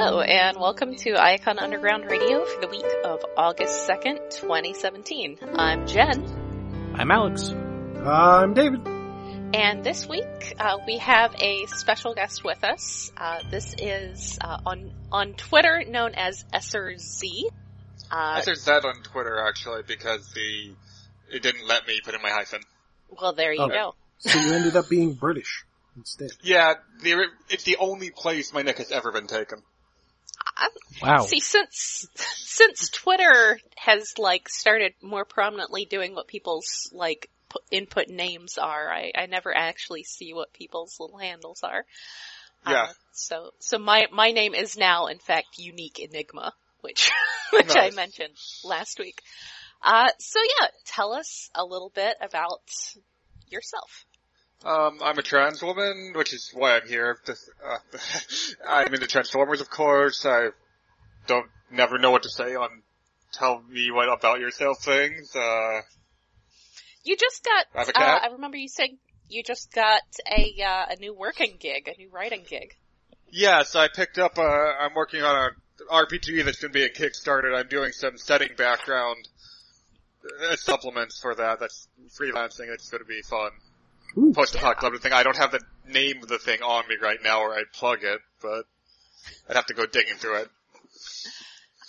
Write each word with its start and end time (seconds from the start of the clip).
Hello, 0.00 0.20
and 0.20 0.56
welcome 0.60 0.94
to 0.94 1.20
Icon 1.20 1.58
Underground 1.58 2.04
Radio 2.04 2.44
for 2.44 2.60
the 2.60 2.68
week 2.68 2.86
of 3.04 3.18
August 3.36 3.88
2nd, 3.88 4.30
2017. 4.30 5.38
I'm 5.56 5.88
Jen. 5.88 6.92
I'm 6.94 7.10
Alex. 7.10 7.50
I'm 7.50 8.54
David. 8.54 8.86
And 8.86 9.82
this 9.82 10.06
week, 10.08 10.54
uh, 10.60 10.78
we 10.86 10.98
have 10.98 11.34
a 11.40 11.66
special 11.66 12.14
guest 12.14 12.44
with 12.44 12.62
us. 12.62 13.10
Uh, 13.16 13.40
this 13.50 13.74
is 13.76 14.38
uh, 14.40 14.58
on 14.64 14.92
on 15.10 15.32
Twitter 15.34 15.82
known 15.84 16.14
as 16.14 16.44
SRZ. 16.54 17.46
Uh, 18.08 18.40
SRZ 18.40 18.84
on 18.84 19.02
Twitter, 19.02 19.44
actually, 19.48 19.82
because 19.82 20.32
the 20.32 20.76
it 21.28 21.42
didn't 21.42 21.66
let 21.66 21.88
me 21.88 21.98
put 22.04 22.14
in 22.14 22.22
my 22.22 22.30
hyphen. 22.30 22.60
Well, 23.20 23.32
there 23.32 23.52
you 23.52 23.62
Oh. 23.62 23.68
go. 23.68 23.94
So 24.18 24.38
you 24.38 24.52
ended 24.52 24.76
up 24.76 24.88
being 24.88 25.14
British 25.14 25.64
instead. 25.96 26.30
Yeah, 26.40 26.74
the, 27.02 27.26
it's 27.50 27.64
the 27.64 27.78
only 27.80 28.10
place 28.10 28.52
my 28.52 28.62
nick 28.62 28.78
has 28.78 28.92
ever 28.92 29.10
been 29.10 29.26
taken. 29.26 29.60
I- 30.58 30.68
Wow. 31.00 31.20
See, 31.26 31.40
since 31.40 32.06
since 32.16 32.88
Twitter 32.90 33.60
has 33.76 34.14
like 34.18 34.48
started 34.48 34.94
more 35.00 35.24
prominently 35.24 35.84
doing 35.84 36.14
what 36.14 36.26
people's 36.26 36.90
like 36.92 37.30
pu- 37.48 37.60
input 37.70 38.08
names 38.08 38.58
are, 38.58 38.90
I, 38.90 39.12
I 39.16 39.26
never 39.26 39.56
actually 39.56 40.02
see 40.02 40.34
what 40.34 40.52
people's 40.52 40.96
little 40.98 41.18
handles 41.18 41.60
are. 41.62 41.84
Yeah. 42.66 42.82
Uh, 42.82 42.92
so 43.12 43.50
so 43.60 43.78
my 43.78 44.06
my 44.12 44.32
name 44.32 44.54
is 44.54 44.76
now 44.76 45.06
in 45.06 45.18
fact 45.20 45.46
unique 45.58 46.00
enigma, 46.00 46.52
which 46.80 47.10
which 47.52 47.76
I 47.76 47.90
mentioned 47.90 48.34
last 48.64 48.98
week. 48.98 49.22
Uh, 49.80 50.08
so 50.18 50.40
yeah, 50.60 50.66
tell 50.86 51.12
us 51.12 51.50
a 51.54 51.64
little 51.64 51.92
bit 51.94 52.16
about 52.20 52.62
yourself. 53.48 54.04
Um, 54.64 54.98
I'm 55.02 55.18
a 55.18 55.22
trans 55.22 55.62
woman, 55.62 56.12
which 56.16 56.34
is 56.34 56.50
why 56.52 56.76
I'm 56.76 56.88
here. 56.88 57.18
Uh, 57.28 57.76
I'm 58.68 58.92
into 58.92 59.06
Transformers, 59.06 59.60
of 59.60 59.70
course. 59.70 60.26
I 60.26 60.48
don't 61.26 61.46
never 61.70 61.98
know 61.98 62.10
what 62.10 62.24
to 62.24 62.30
say 62.30 62.54
on 62.54 62.82
tell 63.32 63.62
me 63.68 63.90
what 63.90 64.12
about 64.12 64.40
yourself 64.40 64.82
things. 64.82 65.34
Uh, 65.36 65.80
You 67.04 67.16
just 67.16 67.44
got. 67.44 67.66
I 67.74 67.78
have 67.78 67.88
a 67.88 67.98
Uh. 67.98 68.18
I 68.24 68.26
remember 68.32 68.56
you 68.56 68.68
saying 68.68 68.98
you 69.28 69.42
just 69.42 69.72
got 69.72 70.02
a 70.30 70.62
uh, 70.62 70.86
a 70.90 70.96
new 70.98 71.14
working 71.14 71.56
gig, 71.60 71.88
a 71.88 71.96
new 71.98 72.10
writing 72.10 72.44
gig. 72.48 72.74
Yes, 73.30 73.76
I 73.76 73.88
picked 73.88 74.18
up 74.18 74.38
a, 74.38 74.74
I'm 74.80 74.94
working 74.94 75.22
on 75.22 75.36
a 75.36 75.92
RPG 75.92 76.44
that's 76.44 76.60
going 76.60 76.72
to 76.72 76.78
be 76.78 76.84
a 76.84 76.88
Kickstarter. 76.88 77.54
I'm 77.54 77.68
doing 77.68 77.92
some 77.92 78.16
setting 78.16 78.50
background 78.56 79.28
uh, 80.50 80.56
supplements 80.56 81.20
for 81.20 81.34
that. 81.34 81.60
That's 81.60 81.88
freelancing. 82.18 82.72
It's 82.72 82.88
going 82.88 83.02
to 83.02 83.08
be 83.08 83.20
fun. 83.22 83.50
Ooh. 84.16 84.32
Post-apocalyptic 84.32 85.02
thing. 85.02 85.12
I 85.12 85.22
don't 85.22 85.36
have 85.36 85.52
the 85.52 85.60
name 85.86 86.22
of 86.22 86.28
the 86.28 86.38
thing 86.38 86.62
on 86.62 86.88
me 86.88 86.96
right 87.00 87.18
now 87.22 87.40
or 87.40 87.54
I'd 87.54 87.72
plug 87.72 88.02
it, 88.02 88.20
but 88.42 88.64
I'd 89.48 89.56
have 89.56 89.66
to 89.66 89.74
go 89.74 89.86
digging 89.86 90.16
through 90.16 90.36
it. 90.36 90.48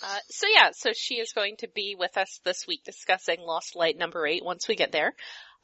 Uh, 0.02 0.18
so 0.30 0.46
yeah, 0.46 0.70
so 0.72 0.90
she 0.94 1.16
is 1.16 1.32
going 1.32 1.56
to 1.58 1.68
be 1.74 1.94
with 1.98 2.16
us 2.16 2.40
this 2.44 2.66
week 2.66 2.82
discussing 2.84 3.40
Lost 3.40 3.76
Light 3.76 3.98
number 3.98 4.26
eight 4.26 4.44
once 4.44 4.66
we 4.66 4.74
get 4.74 4.92
there. 4.92 5.14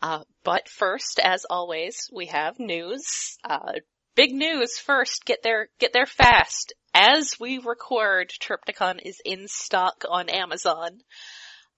Uh, 0.03 0.25
but 0.45 0.69
first, 0.69 1.19
as 1.23 1.47
always, 1.49 2.11
we 2.13 2.27
have 2.27 2.59
news. 2.59 3.05
Uh, 3.43 3.73
big 4.15 4.33
news 4.33 4.79
first. 4.79 5.25
Get 5.25 5.43
there, 5.43 5.69
get 5.79 5.93
there 5.95 6.07
fast. 6.07 6.75
As 6.93 7.37
we 7.41 7.59
record, 7.59 8.31
Trypticon 8.31 9.01
is 9.03 9.21
in 9.25 9.49
stock 9.49 10.05
on 10.09 10.29
Amazon. 10.29 11.01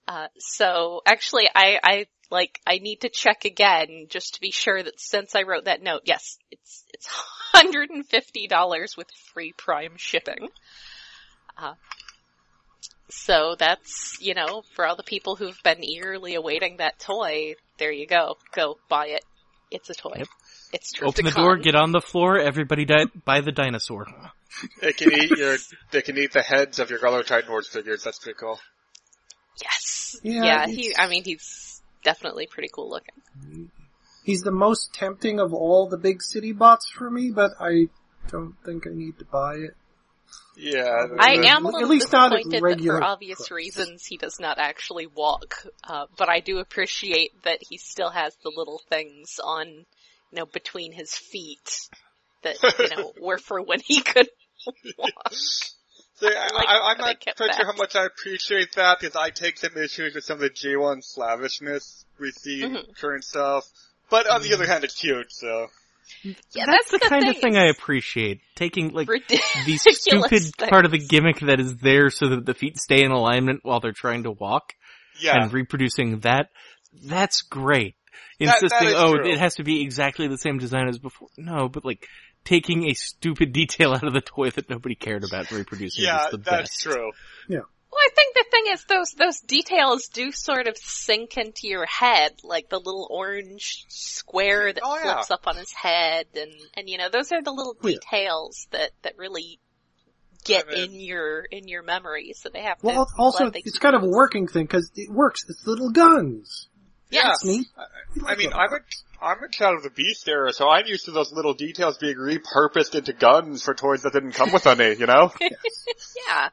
Uh, 0.07 0.27
so 0.37 1.01
actually 1.05 1.47
I, 1.53 1.79
I, 1.83 2.05
like, 2.31 2.59
I 2.65 2.77
need 2.77 3.01
to 3.01 3.09
check 3.09 3.45
again 3.45 4.07
just 4.09 4.35
to 4.35 4.41
be 4.41 4.51
sure 4.51 4.81
that 4.81 4.99
since 4.99 5.35
I 5.35 5.43
wrote 5.43 5.65
that 5.65 5.81
note, 5.81 6.01
yes, 6.05 6.37
it's, 6.51 6.85
it's 6.93 7.07
$150 7.55 8.97
with 8.97 9.07
free 9.33 9.53
prime 9.53 9.93
shipping. 9.97 10.49
Uh, 11.57 11.73
so 13.09 13.55
that's, 13.57 14.17
you 14.21 14.35
know, 14.35 14.63
for 14.75 14.85
all 14.85 14.95
the 14.95 15.03
people 15.03 15.35
who've 15.35 15.61
been 15.63 15.83
eagerly 15.83 16.35
awaiting 16.35 16.77
that 16.77 16.99
toy, 16.99 17.55
there 17.77 17.91
you 17.91 18.05
go. 18.05 18.37
Go 18.53 18.77
buy 18.87 19.07
it. 19.07 19.25
It's 19.71 19.89
a 19.89 19.93
toy. 19.93 20.15
Yep. 20.17 20.27
It's 20.71 20.93
Open 21.01 21.25
the 21.25 21.31
door, 21.31 21.57
get 21.57 21.75
on 21.75 21.91
the 21.91 22.01
floor, 22.01 22.39
everybody 22.39 22.85
di- 22.85 23.07
buy 23.25 23.41
the 23.41 23.51
dinosaur. 23.51 24.05
They 24.81 24.93
can 24.93 25.11
eat 25.11 25.31
your, 25.31 25.57
they 25.91 26.01
can 26.01 26.17
eat 26.17 26.31
the 26.31 26.41
heads 26.41 26.79
of 26.79 26.91
your 26.91 26.99
Gallo 26.99 27.23
Titan 27.23 27.49
Horse 27.49 27.67
figures. 27.67 28.03
That's 28.03 28.19
pretty 28.19 28.37
cool. 28.39 28.59
Yes. 29.61 30.19
Yeah, 30.21 30.43
Yeah, 30.43 30.67
he, 30.67 30.95
I 30.95 31.07
mean, 31.07 31.23
he's 31.23 31.58
definitely 32.03 32.47
pretty 32.47 32.69
cool 32.73 32.89
looking. 32.89 33.69
He's 34.23 34.41
the 34.41 34.51
most 34.51 34.93
tempting 34.93 35.39
of 35.39 35.53
all 35.53 35.87
the 35.87 35.97
big 35.97 36.21
city 36.21 36.51
bots 36.51 36.89
for 36.89 37.09
me, 37.09 37.31
but 37.31 37.51
I 37.59 37.87
don't 38.27 38.55
think 38.63 38.85
I 38.85 38.91
need 38.91 39.17
to 39.19 39.25
buy 39.25 39.55
it. 39.55 39.75
Yeah. 40.55 41.07
I 41.17 41.37
the- 41.37 41.47
am 41.47 41.65
a 41.65 41.69
at 41.69 41.73
little 41.73 41.89
least 41.89 42.11
not 42.11 42.33
at 42.33 42.43
disappointed 42.43 42.79
that 42.79 42.85
for 42.85 43.03
obvious 43.03 43.37
price. 43.39 43.51
reasons 43.51 44.05
he 44.05 44.17
does 44.17 44.39
not 44.39 44.57
actually 44.59 45.07
walk, 45.07 45.65
uh, 45.85 46.05
but 46.17 46.29
I 46.29 46.41
do 46.41 46.59
appreciate 46.59 47.31
that 47.43 47.59
he 47.67 47.77
still 47.77 48.09
has 48.09 48.35
the 48.43 48.51
little 48.55 48.81
things 48.89 49.39
on, 49.43 49.67
you 49.67 49.85
know, 50.33 50.45
between 50.45 50.91
his 50.91 51.13
feet 51.13 51.87
that, 52.43 52.57
you 52.77 52.95
know, 52.95 53.13
were 53.21 53.37
for 53.37 53.61
when 53.61 53.79
he 53.79 54.01
could 54.01 54.27
walk. 54.97 55.33
See, 56.19 56.27
I, 56.27 56.47
like 56.53 56.67
I, 56.67 56.91
I'm 56.91 56.97
not 56.97 57.19
kept 57.19 57.37
quite 57.37 57.55
sure 57.55 57.65
how 57.65 57.73
much 57.77 57.95
I 57.95 58.05
appreciate 58.05 58.73
that 58.75 58.99
because 58.99 59.15
I 59.15 59.29
take 59.29 59.57
some 59.57 59.77
issues 59.77 60.15
with 60.15 60.23
some 60.23 60.35
of 60.35 60.41
the 60.41 60.49
G1 60.49 61.03
slavishness 61.03 62.05
we 62.19 62.31
see 62.31 62.63
in 62.63 62.73
Mhm. 62.73 62.97
current 62.99 63.23
stuff. 63.23 63.65
But 64.09 64.27
on 64.29 64.41
the 64.41 64.53
other 64.53 64.65
hand, 64.65 64.83
it's 64.83 64.99
cute, 64.99 65.31
so. 65.31 65.67
Yeah, 66.23 66.65
that's, 66.65 66.89
the, 66.89 66.97
kind 66.99 67.21
thing, 67.21 67.29
of 67.35 67.37
thing 67.37 67.55
I 67.57 67.65
appreciate. 67.69 68.41
Taking 68.55 68.89
like 68.93 69.07
the 69.07 69.77
stupid 69.77 70.29
things. 70.29 70.51
part 70.69 70.85
of 70.85 70.91
the 70.91 70.97
gimmick 70.97 71.39
that 71.41 71.59
is 71.59 71.77
there 71.77 72.09
so 72.09 72.29
that 72.29 72.45
the 72.47 72.55
feet 72.55 72.77
stay 72.79 73.03
in 73.03 73.11
alignment 73.11 73.59
while 73.63 73.79
they're 73.79 73.91
trying 73.91 74.23
to 74.23 74.31
walk 74.31 74.73
Yeah. 75.21 75.35
and 75.39 75.53
reproducing 75.53 76.21
that. 76.21 76.49
That's 77.05 77.43
great. 77.43 77.95
That- 78.39 78.47
that 78.47 78.63
Insisting, 78.63 78.93
oh, 78.95 79.17
true. 79.17 79.29
it 79.31 79.37
has 79.37 79.55
to 79.55 79.63
be 79.63 79.81
exactly 79.83 80.27
the 80.27 80.37
same 80.37 80.57
design 80.57 80.87
as 80.89 80.97
before. 80.97 81.27
No, 81.37 81.69
but 81.69 81.85
like 81.85 82.07
taking 82.45 82.89
a 82.89 82.93
stupid 82.93 83.53
detail 83.53 83.93
out 83.93 84.03
of 84.03 84.13
the 84.13 84.21
toy 84.21 84.49
that 84.51 84.69
nobody 84.69 84.95
cared 84.95 85.23
about 85.23 85.49
and 85.49 85.59
reproducing 85.59 86.03
yeah, 86.05 86.25
is 86.25 86.31
the 86.31 86.37
that's 86.37 86.69
best. 86.69 86.81
true. 86.81 87.11
Well, 87.91 88.01
I 88.05 88.09
think 88.15 88.35
the 88.35 88.45
thing 88.51 88.63
is 88.71 88.83
those 88.85 89.11
those 89.17 89.39
details 89.39 90.09
do 90.09 90.31
sort 90.31 90.67
of 90.67 90.77
sink 90.77 91.37
into 91.37 91.67
your 91.67 91.87
head, 91.87 92.33
like 92.43 92.69
the 92.69 92.77
little 92.77 93.07
orange 93.09 93.85
square 93.89 94.71
that 94.71 94.81
Oh, 94.85 94.95
yeah. 95.03 95.13
flips 95.15 95.31
up 95.31 95.47
on 95.47 95.55
his 95.57 95.71
head, 95.73 96.27
and 96.35 96.51
and 96.75 96.87
you 96.87 96.99
know 96.99 97.09
those 97.09 97.31
are 97.31 97.41
the 97.41 97.51
little 97.51 97.75
Oh, 97.83 97.87
yeah. 97.87 97.95
details 97.95 98.67
that 98.69 98.91
that 99.01 99.17
really 99.17 99.59
get 100.45 100.67
I 100.69 100.75
mean- 100.75 100.91
in 100.93 100.99
your 100.99 101.39
in 101.41 101.67
your 101.67 101.81
memory. 101.81 102.33
So 102.35 102.49
they 102.53 102.61
have 102.61 102.77
to. 102.79 102.85
Well, 102.85 103.05
be 103.05 103.11
also, 103.17 103.47
it's 103.47 103.71
keep 103.71 103.81
kind 103.81 103.95
of 103.95 104.03
a 104.03 104.07
working 104.07 104.47
thing, 104.47 104.65
because 104.65 104.91
it 104.95 105.09
works. 105.11 105.43
It's 105.49 105.65
little 105.65 105.89
guns. 105.89 106.67
Yes. 107.09 107.23
That's 107.25 107.45
neat. 107.45 107.67
I 108.27 108.35
mean, 108.35 108.53
I'm 108.53 108.71
a, 108.71 108.79
I'm 109.21 109.43
a 109.43 109.49
child 109.49 109.77
of 109.77 109.83
the 109.83 109.89
Beast 109.89 110.27
era, 110.27 110.53
so 110.53 110.69
I'm 110.69 110.85
used 110.85 111.05
to 111.05 111.11
those 111.11 111.33
little 111.33 111.53
details 111.53 111.97
being 111.97 112.15
repurposed 112.15 112.95
into 112.95 113.13
guns 113.13 113.63
for 113.63 113.73
toys 113.73 114.03
that 114.03 114.13
didn't 114.13 114.33
come 114.33 114.51
with 114.51 114.65
any, 114.65 114.95
you 114.95 115.07
know? 115.07 115.31
Yeah. 116.27 116.49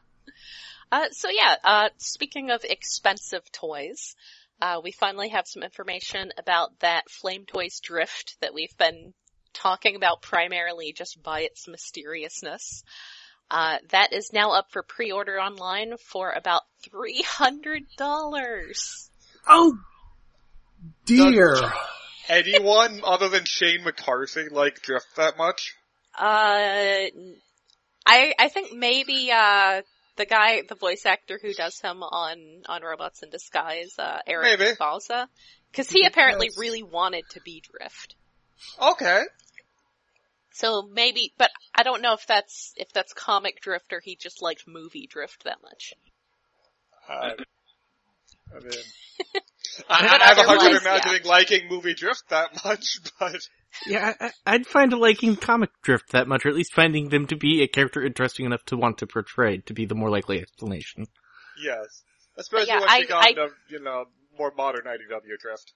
Uh, 0.90 1.08
so 1.10 1.28
yeah, 1.30 1.56
uh, 1.62 1.88
speaking 1.98 2.50
of 2.50 2.64
expensive 2.64 3.50
toys, 3.52 4.16
uh, 4.60 4.80
we 4.82 4.92
finally 4.92 5.28
have 5.28 5.46
some 5.46 5.62
information 5.62 6.32
about 6.38 6.78
that 6.80 7.10
Flame 7.10 7.44
Toys 7.44 7.80
Drift 7.80 8.36
that 8.40 8.54
we've 8.54 8.76
been 8.78 9.12
talking 9.52 9.96
about 9.96 10.22
primarily 10.22 10.92
just 10.92 11.22
by 11.22 11.40
its 11.40 11.68
mysteriousness. 11.68 12.82
Uh, 13.50 13.78
that 13.90 14.12
is 14.12 14.32
now 14.32 14.52
up 14.52 14.70
for 14.70 14.82
pre-order 14.82 15.38
online 15.38 15.96
for 15.98 16.32
about 16.32 16.62
$300. 16.88 19.10
Oh, 19.48 19.78
dear. 21.04 21.72
Anyone 22.28 23.00
other 23.04 23.28
than 23.28 23.44
Shane 23.44 23.84
McCarthy 23.84 24.48
like 24.50 24.82
Drift 24.82 25.16
that 25.16 25.36
much? 25.38 25.74
Uh, 26.18 27.06
I, 28.06 28.34
I 28.38 28.48
think 28.48 28.72
maybe, 28.72 29.30
uh, 29.32 29.82
the 30.16 30.26
guy, 30.26 30.62
the 30.68 30.74
voice 30.74 31.04
actor 31.04 31.38
who 31.40 31.52
does 31.52 31.78
him 31.80 32.02
on, 32.02 32.62
on 32.66 32.82
Robots 32.82 33.22
in 33.22 33.30
Disguise, 33.30 33.94
uh, 33.98 34.18
Eric 34.26 34.58
Maybe. 34.58 34.72
Bauza. 34.76 35.28
Cause 35.74 35.90
he 35.90 36.06
apparently 36.06 36.46
Yes. 36.46 36.58
really 36.58 36.82
wanted 36.82 37.24
to 37.30 37.40
be 37.42 37.62
Drift. 37.70 38.14
Okay. 38.80 39.22
So 40.52 40.88
maybe, 40.90 41.34
but 41.36 41.50
I 41.74 41.82
don't 41.82 42.00
know 42.00 42.14
if 42.14 42.26
that's, 42.26 42.72
if 42.76 42.88
that's 42.94 43.12
comic 43.12 43.60
Drift 43.60 43.92
or 43.92 44.00
he 44.02 44.16
just 44.16 44.40
liked 44.40 44.64
movie 44.66 45.06
Drift 45.06 45.44
that 45.44 45.58
much. 45.62 45.92
Uh, 47.08 47.32
I 48.54 48.58
mean, 48.60 48.70
But 49.32 49.42
I, 49.90 50.04
I 50.04 50.26
have 50.28 50.38
a 50.38 50.42
hard 50.42 50.58
time 50.60 50.68
otherwise, 50.68 50.80
imagining 50.82 51.22
liking 51.26 51.68
movie 51.68 51.94
Drift 51.94 52.28
that 52.30 52.64
much, 52.64 52.98
but 53.20 53.36
Yeah, 53.86 54.12
I, 54.20 54.26
I- 54.26 54.54
I'd 54.54 54.66
find 54.66 54.92
liking 54.92 55.36
comic 55.36 55.70
drift 55.82 56.12
that 56.12 56.28
much, 56.28 56.46
or 56.46 56.48
at 56.50 56.54
least 56.54 56.72
finding 56.74 57.08
them 57.08 57.26
to 57.28 57.36
be 57.36 57.62
a 57.62 57.68
character 57.68 58.02
interesting 58.04 58.46
enough 58.46 58.64
to 58.66 58.76
want 58.76 58.98
to 58.98 59.06
portray 59.06 59.58
to 59.58 59.74
be 59.74 59.84
the 59.86 59.94
more 59.94 60.10
likely 60.10 60.40
explanation. 60.40 61.06
yes. 61.62 62.02
Especially 62.38 62.68
yeah, 62.68 62.80
once 62.80 62.92
I- 62.92 62.98
you 62.98 63.06
got 63.06 63.24
I- 63.24 63.28
into, 63.30 63.48
you 63.70 63.80
know, 63.80 64.04
more 64.38 64.52
modern 64.56 64.82
IDW 64.84 65.38
Drift. 65.40 65.72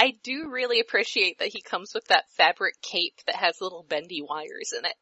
I 0.00 0.12
do 0.22 0.48
really 0.50 0.78
appreciate 0.80 1.38
that 1.40 1.48
he 1.48 1.60
comes 1.60 1.92
with 1.94 2.04
that 2.08 2.24
fabric 2.36 2.74
cape 2.82 3.14
that 3.26 3.34
has 3.34 3.56
little 3.60 3.82
bendy 3.88 4.22
wires 4.22 4.72
in 4.78 4.84
it. 4.84 4.94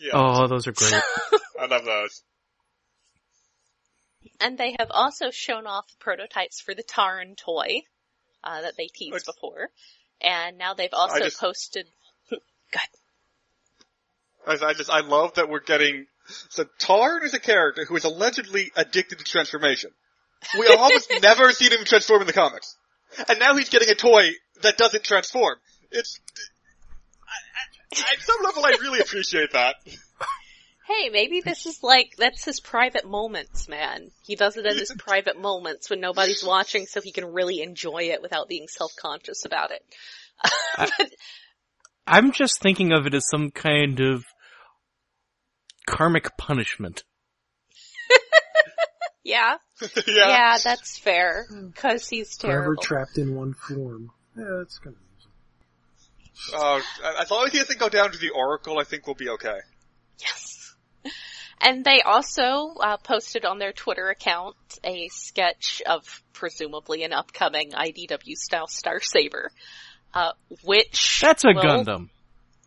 Yeah, 0.00 0.12
Oh, 0.14 0.48
those 0.48 0.66
are 0.66 0.72
great. 0.72 0.92
I 1.60 1.66
love 1.66 1.84
those. 1.84 2.22
And 4.42 4.58
they 4.58 4.74
have 4.78 4.90
also 4.90 5.30
shown 5.30 5.66
off 5.66 5.86
prototypes 6.00 6.60
for 6.60 6.74
the 6.74 6.82
Tarn 6.82 7.36
toy 7.36 7.82
uh, 8.42 8.62
that 8.62 8.76
they 8.76 8.88
teased 8.88 9.12
Which- 9.14 9.26
before, 9.26 9.70
and 10.20 10.58
now 10.58 10.74
they've 10.74 10.92
also 10.92 11.20
just- 11.20 11.40
posted. 11.40 11.86
I, 14.44 14.56
I 14.60 14.72
just, 14.72 14.90
I 14.90 15.00
love 15.00 15.34
that 15.34 15.48
we're 15.48 15.60
getting, 15.60 16.06
so 16.26 16.64
Tarn 16.78 17.24
is 17.24 17.32
a 17.32 17.38
character 17.38 17.84
who 17.84 17.94
is 17.94 18.02
allegedly 18.02 18.72
addicted 18.74 19.20
to 19.20 19.24
transformation. 19.24 19.90
We 20.58 20.66
have 20.66 20.80
almost 20.80 21.12
never 21.22 21.52
seen 21.52 21.70
him 21.70 21.84
transform 21.84 22.22
in 22.22 22.26
the 22.26 22.32
comics. 22.32 22.76
And 23.28 23.38
now 23.38 23.54
he's 23.54 23.68
getting 23.68 23.90
a 23.90 23.94
toy 23.94 24.30
that 24.62 24.76
doesn't 24.76 25.04
transform. 25.04 25.58
It's, 25.92 26.18
I, 27.94 28.00
I, 28.00 28.14
at 28.14 28.22
some 28.22 28.42
level 28.42 28.64
I 28.66 28.70
really 28.80 28.98
appreciate 28.98 29.52
that. 29.52 29.76
Hey, 30.94 31.08
maybe 31.10 31.40
this 31.40 31.64
is 31.66 31.82
like 31.82 32.14
that's 32.18 32.44
his 32.44 32.60
private 32.60 33.08
moments, 33.08 33.68
man. 33.68 34.10
He 34.26 34.36
does 34.36 34.56
it 34.56 34.66
in 34.66 34.76
his 34.76 34.92
private 34.98 35.40
moments 35.40 35.88
when 35.88 36.00
nobody's 36.00 36.44
watching, 36.44 36.86
so 36.86 37.00
he 37.00 37.12
can 37.12 37.32
really 37.32 37.60
enjoy 37.62 38.04
it 38.10 38.20
without 38.20 38.48
being 38.48 38.66
self-conscious 38.68 39.44
about 39.44 39.70
it. 39.70 39.82
But- 40.76 41.10
I'm 42.06 42.32
just 42.32 42.60
thinking 42.60 42.92
of 42.92 43.06
it 43.06 43.14
as 43.14 43.28
some 43.28 43.52
kind 43.52 44.00
of 44.00 44.24
karmic 45.86 46.36
punishment. 46.36 47.04
yeah, 49.24 49.56
yeah. 49.80 49.88
yeah, 50.08 50.58
that's 50.62 50.98
fair 50.98 51.46
because 51.72 52.08
he's 52.08 52.36
Forever 52.36 52.74
terrible. 52.74 52.82
trapped 52.82 53.18
in 53.18 53.36
one 53.36 53.54
form. 53.54 54.10
Yeah, 54.36 54.44
that's 54.58 54.78
kind 54.78 54.96
of 54.96 56.54
Uh, 56.54 56.80
as 57.20 57.30
long 57.30 57.46
as 57.46 57.52
he 57.52 57.58
doesn't 57.58 57.78
go 57.78 57.88
down 57.88 58.10
to 58.10 58.18
the 58.18 58.30
Oracle, 58.30 58.80
I 58.80 58.84
think 58.84 59.06
we'll 59.06 59.14
be 59.14 59.28
okay. 59.28 59.58
Yes. 61.62 61.74
And 61.74 61.84
they 61.84 62.00
also 62.04 62.74
uh, 62.80 62.96
posted 62.98 63.44
on 63.44 63.58
their 63.58 63.72
Twitter 63.72 64.08
account 64.08 64.56
a 64.84 65.08
sketch 65.08 65.82
of 65.86 66.22
presumably 66.32 67.04
an 67.04 67.12
upcoming 67.12 67.70
IDW 67.72 68.34
style 68.36 68.66
Star 68.66 69.00
Saber, 69.00 69.50
uh, 70.14 70.32
which 70.64 71.20
That's 71.20 71.44
a 71.44 71.48
will- 71.54 71.62
Gundam. 71.62 72.08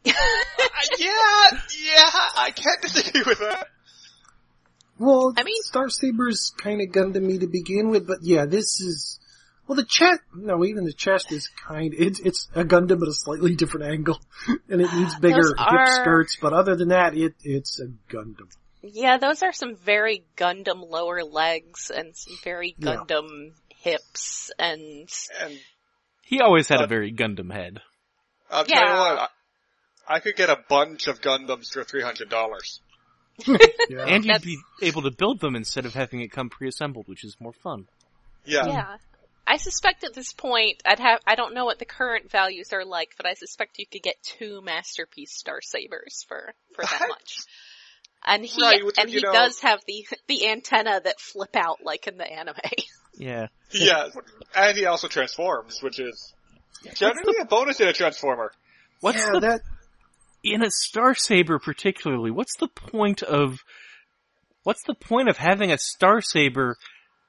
Uh, 0.07 0.97
yeah, 0.99 1.59
yeah, 1.83 2.09
I 2.37 2.51
can't 2.53 2.81
disagree 2.81 3.23
with 3.25 3.39
that. 3.39 3.67
Well, 4.99 5.33
I 5.35 5.43
mean- 5.43 5.61
Star 5.63 5.89
Saber's 5.89 6.51
kind 6.57 6.81
of 6.81 6.89
Gundam-y 6.89 7.37
to 7.37 7.47
begin 7.47 7.89
with, 7.89 8.07
but 8.07 8.19
yeah, 8.21 8.45
this 8.45 8.81
is, 8.81 9.19
well 9.67 9.75
the 9.75 9.83
chest, 9.85 10.21
no, 10.33 10.63
even 10.65 10.83
the 10.85 10.93
chest 10.93 11.31
is 11.31 11.47
kind, 11.67 11.93
it's, 11.97 12.19
it's 12.19 12.47
a 12.55 12.63
Gundam 12.63 13.01
at 13.01 13.07
a 13.07 13.13
slightly 13.13 13.55
different 13.55 13.87
angle, 13.87 14.19
and 14.69 14.81
it 14.81 14.93
needs 14.93 15.15
bigger 15.15 15.41
Those 15.41 15.49
hip 15.57 15.67
are- 15.71 15.95
skirts, 16.01 16.37
but 16.41 16.53
other 16.53 16.75
than 16.75 16.89
that, 16.89 17.15
it, 17.15 17.33
it's 17.43 17.79
a 17.79 17.87
Gundam. 18.13 18.49
Yeah, 18.93 19.17
those 19.17 19.41
are 19.43 19.53
some 19.53 19.75
very 19.75 20.23
Gundam 20.37 20.89
lower 20.89 21.23
legs 21.23 21.91
and 21.95 22.15
some 22.15 22.37
very 22.43 22.75
Yeah. 22.77 22.95
Gundam 22.97 23.53
hips 23.77 24.51
and 24.59 25.09
And 25.41 25.59
He 26.23 26.41
always 26.41 26.67
had 26.67 26.79
a 26.81 26.83
Uh, 26.83 26.87
very 26.87 27.11
Gundam 27.13 27.51
head. 27.53 27.81
I'll 28.49 28.65
tell 28.65 28.79
you 28.79 28.85
Yeah. 28.85 28.99
what, 28.99 29.31
I, 30.07 30.15
I 30.15 30.19
could 30.19 30.35
get 30.35 30.49
a 30.49 30.57
bunch 30.69 31.07
of 31.07 31.21
Gundams 31.21 31.71
for 31.73 31.83
three 31.83 32.01
hundred 32.03 32.29
dollars. 32.29 32.79
Yeah. 33.47 34.05
And 34.07 34.23
you'd 34.25 34.35
That's- 34.35 34.43
be 34.43 34.57
able 34.81 35.01
to 35.03 35.11
build 35.11 35.39
them 35.41 35.55
instead 35.55 35.85
of 35.85 35.93
having 35.93 36.21
it 36.21 36.31
come 36.31 36.49
pre-assembled, 36.49 37.07
which 37.07 37.23
is 37.23 37.35
more 37.39 37.53
fun. 37.53 37.87
Yeah. 38.45 38.65
yeah. 38.67 38.97
I 39.47 39.57
suspect 39.57 40.03
at 40.03 40.13
this 40.15 40.33
point, 40.33 40.81
I'd 40.85 40.99
have, 40.99 41.19
I 41.27 41.35
don't 41.35 41.53
know 41.53 41.65
what 41.65 41.77
the 41.77 41.85
current 41.85 42.31
values 42.31 42.73
are 42.73 42.83
like, 42.85 43.09
but 43.17 43.27
I 43.27 43.33
suspect 43.35 43.77
you 43.77 43.85
could 43.85 44.01
get 44.01 44.15
two 44.23 44.61
masterpiece 44.63 45.33
Star 45.37 45.59
Sabers 45.61 46.25
for, 46.27 46.53
for 46.73 46.81
that 46.83 46.99
What? 47.01 47.09
much. 47.09 47.37
And 48.25 48.43
he, 48.43 48.61
Right, 48.61 48.83
which, 48.83 48.95
and 48.97 49.09
you 49.09 49.17
he 49.19 49.21
know- 49.23 49.31
does 49.33 49.59
have 49.61 49.79
the, 49.87 50.05
the 50.27 50.47
antenna 50.49 50.99
that 51.03 51.19
flip 51.19 51.55
out 51.55 51.83
like 51.83 52.07
in 52.07 52.17
the 52.17 52.29
anime. 52.31 52.55
Yeah. 53.17 53.47
Yeah, 53.71 54.09
and 54.53 54.77
he 54.77 54.85
also 54.87 55.07
transforms, 55.07 55.81
which 55.81 56.01
is 56.01 56.33
generally 56.95 57.37
a 57.41 57.45
bonus 57.45 57.79
in 57.79 57.87
a 57.87 57.93
transformer. 57.93 58.51
What's 58.99 59.19
yeah, 59.19 59.31
the 59.31 59.39
that, 59.39 59.61
in 60.43 60.61
a 60.61 60.69
Star 60.69 61.15
Saber 61.15 61.57
particularly, 61.57 62.29
what's 62.29 62.57
the 62.57 62.67
point 62.67 63.23
of 63.23 63.59
what's 64.63 64.83
the 64.85 64.95
point 64.95 65.29
of 65.29 65.37
having 65.37 65.71
a 65.71 65.77
Star 65.77 66.19
Saber 66.19 66.75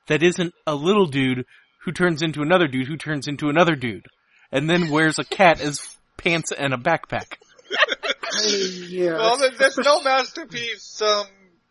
that 0.09 0.25
isn't 0.25 0.55
a 0.67 0.75
little 0.75 1.07
dude 1.07 1.45
who 1.85 1.93
turns 1.93 2.21
into 2.21 2.43
another 2.43 2.67
dude 2.67 2.89
who 2.89 2.97
turns 2.97 3.29
into 3.29 3.49
another 3.49 3.77
dude 3.77 4.07
and 4.51 4.69
then 4.69 4.91
wears 4.91 5.21
a 5.21 5.25
cat 5.25 5.61
as 5.61 5.97
pants 6.17 6.51
and 6.51 6.75
a 6.75 6.79
backpack? 6.79 7.37
I- 8.33 8.47
yeah. 8.89 9.13
Well, 9.15 9.37
there- 9.39 9.51
there's 9.51 9.79
no 9.79 10.01
masterpiece, 10.03 11.01
um, 11.03 11.27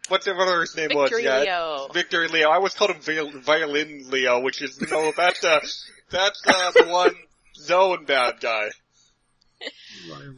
whatever 0.08 0.62
his 0.62 0.76
name 0.76 0.90
was. 0.94 1.10
Victory 1.10 1.24
Yeah, 1.26 1.40
Leo. 1.42 1.88
Victor 1.94 2.28
Leo. 2.28 2.50
I 2.50 2.56
always 2.56 2.74
called 2.74 2.92
him 2.92 3.02
Viol- 3.02 3.32
Violin 3.42 4.10
Leo, 4.10 4.40
which 4.42 4.62
is, 4.62 4.80
no, 4.82 5.12
that's, 5.16 5.44
uh, 5.44 5.60
that's, 6.12 6.42
uh, 6.48 6.72
the 6.72 6.84
one 6.86 7.16
zone 7.56 8.06
bad 8.06 8.40
guy. 8.40 8.70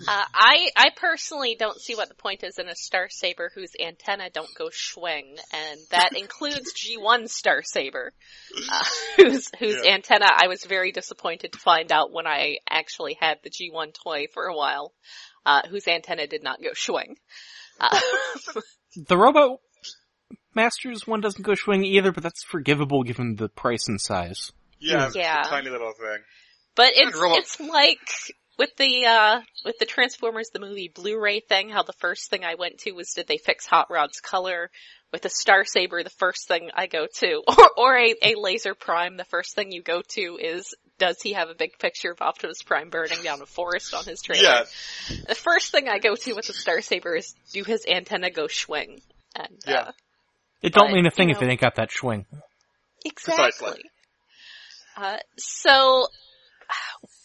Uh, 0.08 0.24
I, 0.34 0.70
I 0.78 0.90
personally 0.96 1.56
don't 1.60 1.82
see 1.82 1.96
what 1.96 2.08
the 2.08 2.16
point 2.16 2.44
is 2.44 2.60
in 2.60 2.70
a 2.70 2.76
Star 2.76 3.08
Saber 3.10 3.52
whose 3.54 3.72
antenna 3.84 4.30
don't 4.30 4.54
go 4.56 4.70
swing, 4.72 5.36
and 5.52 5.80
that 5.90 6.12
includes 6.16 6.72
G1 6.74 7.28
Star 7.28 7.62
Saber, 7.64 8.14
uh, 8.72 8.84
whose, 9.18 9.50
whose 9.60 9.84
Yeah. 9.84 9.96
antenna 9.96 10.28
I 10.30 10.48
was 10.48 10.64
very 10.64 10.92
disappointed 10.92 11.52
to 11.54 11.60
find 11.60 11.92
out 11.92 12.14
when 12.14 12.28
I 12.28 12.58
actually 12.70 13.18
had 13.20 13.40
the 13.44 13.50
G1 13.50 13.94
toy 14.02 14.28
for 14.34 14.46
a 14.46 14.56
while, 14.56 14.94
uh, 15.48 15.62
whose 15.68 15.88
antenna 15.88 16.28
did 16.28 16.44
not 16.44 16.62
go 16.62 16.70
swing. 16.76 17.16
Uh, 17.80 18.00
The 19.08 19.18
Robot 19.18 19.60
Masters 20.56 21.06
one 21.06 21.22
doesn't 21.22 21.44
go 21.44 21.54
swing 21.56 21.84
either, 21.86 22.12
but 22.12 22.24
that's 22.24 22.44
forgivable 22.44 23.04
given 23.04 23.36
the 23.36 23.48
price 23.50 23.88
and 23.88 24.02
size. 24.02 24.52
Yeah, 24.80 25.08
it's 25.08 25.16
Yeah. 25.16 25.42
a 25.46 25.50
tiny 25.50 25.70
little 25.70 25.94
thing. 25.94 26.24
But 26.76 26.94
it's 26.96 27.16
it's 27.20 27.60
like 27.60 28.00
with 28.58 28.76
the 28.78 29.06
uh 29.06 29.42
with 29.66 29.78
the 29.80 29.86
Transformers 29.86 30.50
the 30.52 30.60
movie 30.60 30.92
Blu-ray 30.94 31.42
thing, 31.42 31.70
how 31.70 31.84
the 31.84 31.94
first 31.94 32.30
thing 32.30 32.44
I 32.44 32.56
went 32.56 32.80
to 32.80 32.92
was 32.92 33.14
did 33.14 33.28
they 33.28 33.38
fix 33.38 33.66
Hot 33.68 33.88
Rod's 33.90 34.20
color? 34.20 34.70
With 35.14 35.22
the 35.22 35.30
Star 35.30 35.64
Saber, 35.64 36.04
the 36.04 36.10
first 36.10 36.48
thing 36.50 36.70
I 36.76 36.88
go 36.88 37.08
to, 37.20 37.42
or 37.48 37.70
or 37.78 37.98
a, 37.98 38.16
a 38.24 38.36
Laser 38.36 38.74
Prime, 38.76 39.16
the 39.18 39.24
first 39.26 39.56
thing 39.56 39.72
you 39.72 39.82
go 39.82 40.02
to 40.16 40.38
is 40.42 40.74
does 41.00 41.18
he 41.22 41.34
have 41.34 41.50
a 41.50 41.56
big 41.56 41.78
picture 41.80 42.12
of 42.12 42.22
Optimus 42.22 42.62
Prime 42.64 42.90
burning 42.90 43.22
down 43.24 43.42
a 43.42 43.46
forest 43.46 43.94
on 43.94 44.04
his 44.06 44.22
trailer? 44.22 44.44
Yeah, 44.44 44.64
The 45.28 45.36
first 45.36 45.72
thing 45.72 45.88
I 45.88 46.00
go 46.00 46.16
to 46.16 46.34
with 46.34 46.48
the 46.48 46.54
Star 46.54 46.82
Saber 46.82 47.16
is 47.16 47.34
do 47.54 47.64
his 47.64 47.86
antenna 47.88 48.32
go 48.32 48.48
swing? 48.48 49.02
And 49.36 49.60
Yeah. 49.66 49.80
uh, 49.80 49.92
It 50.62 50.74
don't 50.74 50.88
But, 50.90 50.96
mean 50.96 51.06
a 51.06 51.12
thing 51.12 51.30
you 51.30 51.36
if 51.36 51.42
it 51.42 51.48
ain't 51.50 51.62
got 51.62 51.76
that 51.76 51.92
swing. 51.92 52.26
Exactly. 53.06 53.84
Uh, 54.96 55.18
so, 55.38 56.08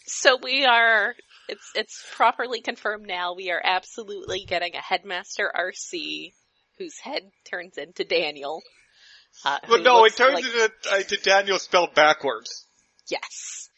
so 0.06 0.36
we 0.42 0.64
are, 0.66 1.14
it's, 1.48 1.70
it's 1.74 2.04
properly 2.14 2.60
confirmed 2.60 3.06
now, 3.06 3.34
we 3.34 3.50
are 3.50 3.60
absolutely 3.64 4.44
getting 4.46 4.74
a 4.74 4.80
Headmaster 4.82 5.50
RC 5.56 6.34
whose 6.78 6.98
head 6.98 7.22
turns 7.50 7.78
into 7.78 8.04
Daniel. 8.04 8.62
Uh, 9.44 9.58
but 9.66 9.82
no, 9.82 10.04
it 10.04 10.14
turns 10.14 10.34
like- 10.34 10.44
into, 10.44 10.70
uh, 10.90 11.02
to 11.02 11.16
Daniel 11.16 11.58
spelled 11.58 11.94
backwards, 11.94 12.66
Yes. 13.08 13.68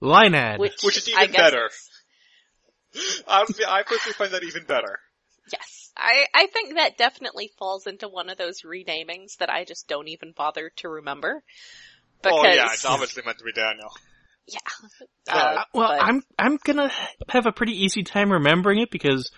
Line 0.00 0.34
ad. 0.34 0.60
Which, 0.60 0.82
Which 0.82 0.96
is 0.98 1.08
even 1.08 1.30
guess 1.30 1.36
better. 1.36 1.66
is- 2.94 3.22
I 3.28 3.82
personally 3.86 4.14
find 4.14 4.32
that 4.32 4.42
even 4.44 4.64
better. 4.64 4.98
Yes. 5.52 5.92
I, 5.96 6.26
I 6.34 6.46
think 6.46 6.74
that 6.74 6.96
definitely 6.96 7.50
falls 7.58 7.86
into 7.86 8.08
one 8.08 8.30
of 8.30 8.38
those 8.38 8.62
renamings 8.64 9.36
that 9.38 9.50
I 9.50 9.64
just 9.64 9.86
don't 9.88 10.08
even 10.08 10.32
bother 10.36 10.72
to 10.76 10.88
remember. 10.88 11.42
Because, 12.22 12.38
oh 12.38 12.44
yeah, 12.46 12.68
it's 12.72 12.84
obviously 12.84 13.22
meant 13.24 13.38
to 13.38 13.44
be 13.44 13.52
Daniel. 13.52 13.90
yeah. 14.46 14.58
Yeah. 15.26 15.34
Uh, 15.34 15.64
well, 15.74 15.88
but- 15.88 16.02
I'm 16.02 16.22
I'm 16.38 16.58
gonna 16.64 16.90
have 17.28 17.46
a 17.46 17.52
pretty 17.52 17.84
easy 17.84 18.02
time 18.02 18.32
remembering 18.32 18.80
it 18.80 18.90
because 18.90 19.30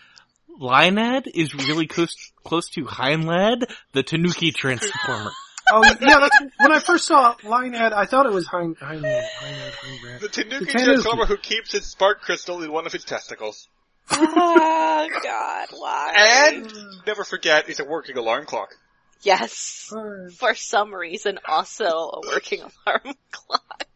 Lionad 0.60 1.26
is 1.32 1.54
really 1.54 1.86
close 1.86 2.32
close 2.44 2.68
to 2.70 2.84
Heinlad, 2.84 3.64
the 3.92 4.02
Tanuki 4.02 4.52
transformer. 4.52 5.30
oh 5.72 5.82
yeah, 5.84 6.18
that's, 6.20 6.40
when 6.58 6.72
I 6.72 6.80
first 6.80 7.06
saw 7.06 7.34
Lionhead, 7.42 7.92
I 7.92 8.04
thought 8.06 8.26
it 8.26 8.32
was 8.32 8.46
Hein, 8.46 8.76
Hein, 8.80 9.02
Heinrad, 9.02 9.70
Heinrad. 9.72 10.20
The 10.20 10.28
Tanuki 10.28 10.64
The 10.64 10.66
Tanuki. 10.66 10.84
Transformer 10.84 11.26
who 11.26 11.36
keeps 11.36 11.72
his 11.72 11.86
spark 11.86 12.20
crystal 12.20 12.62
in 12.62 12.70
one 12.70 12.86
of 12.86 12.92
his 12.92 13.04
testicles. 13.04 13.68
oh 14.10 15.08
god, 15.22 15.68
why? 15.72 16.50
And, 16.54 16.72
never 17.06 17.24
forget, 17.24 17.68
it's 17.68 17.80
a 17.80 17.84
working 17.84 18.16
alarm 18.18 18.46
clock. 18.46 18.74
Yes. 19.22 19.90
Alright. 19.92 20.32
For 20.32 20.54
some 20.54 20.92
reason 20.92 21.38
also 21.46 21.84
a 21.84 22.20
working 22.26 22.60
alarm 22.86 23.14
clock. 23.30 23.86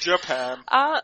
Japan. 0.00 0.58
Uh, 0.66 1.00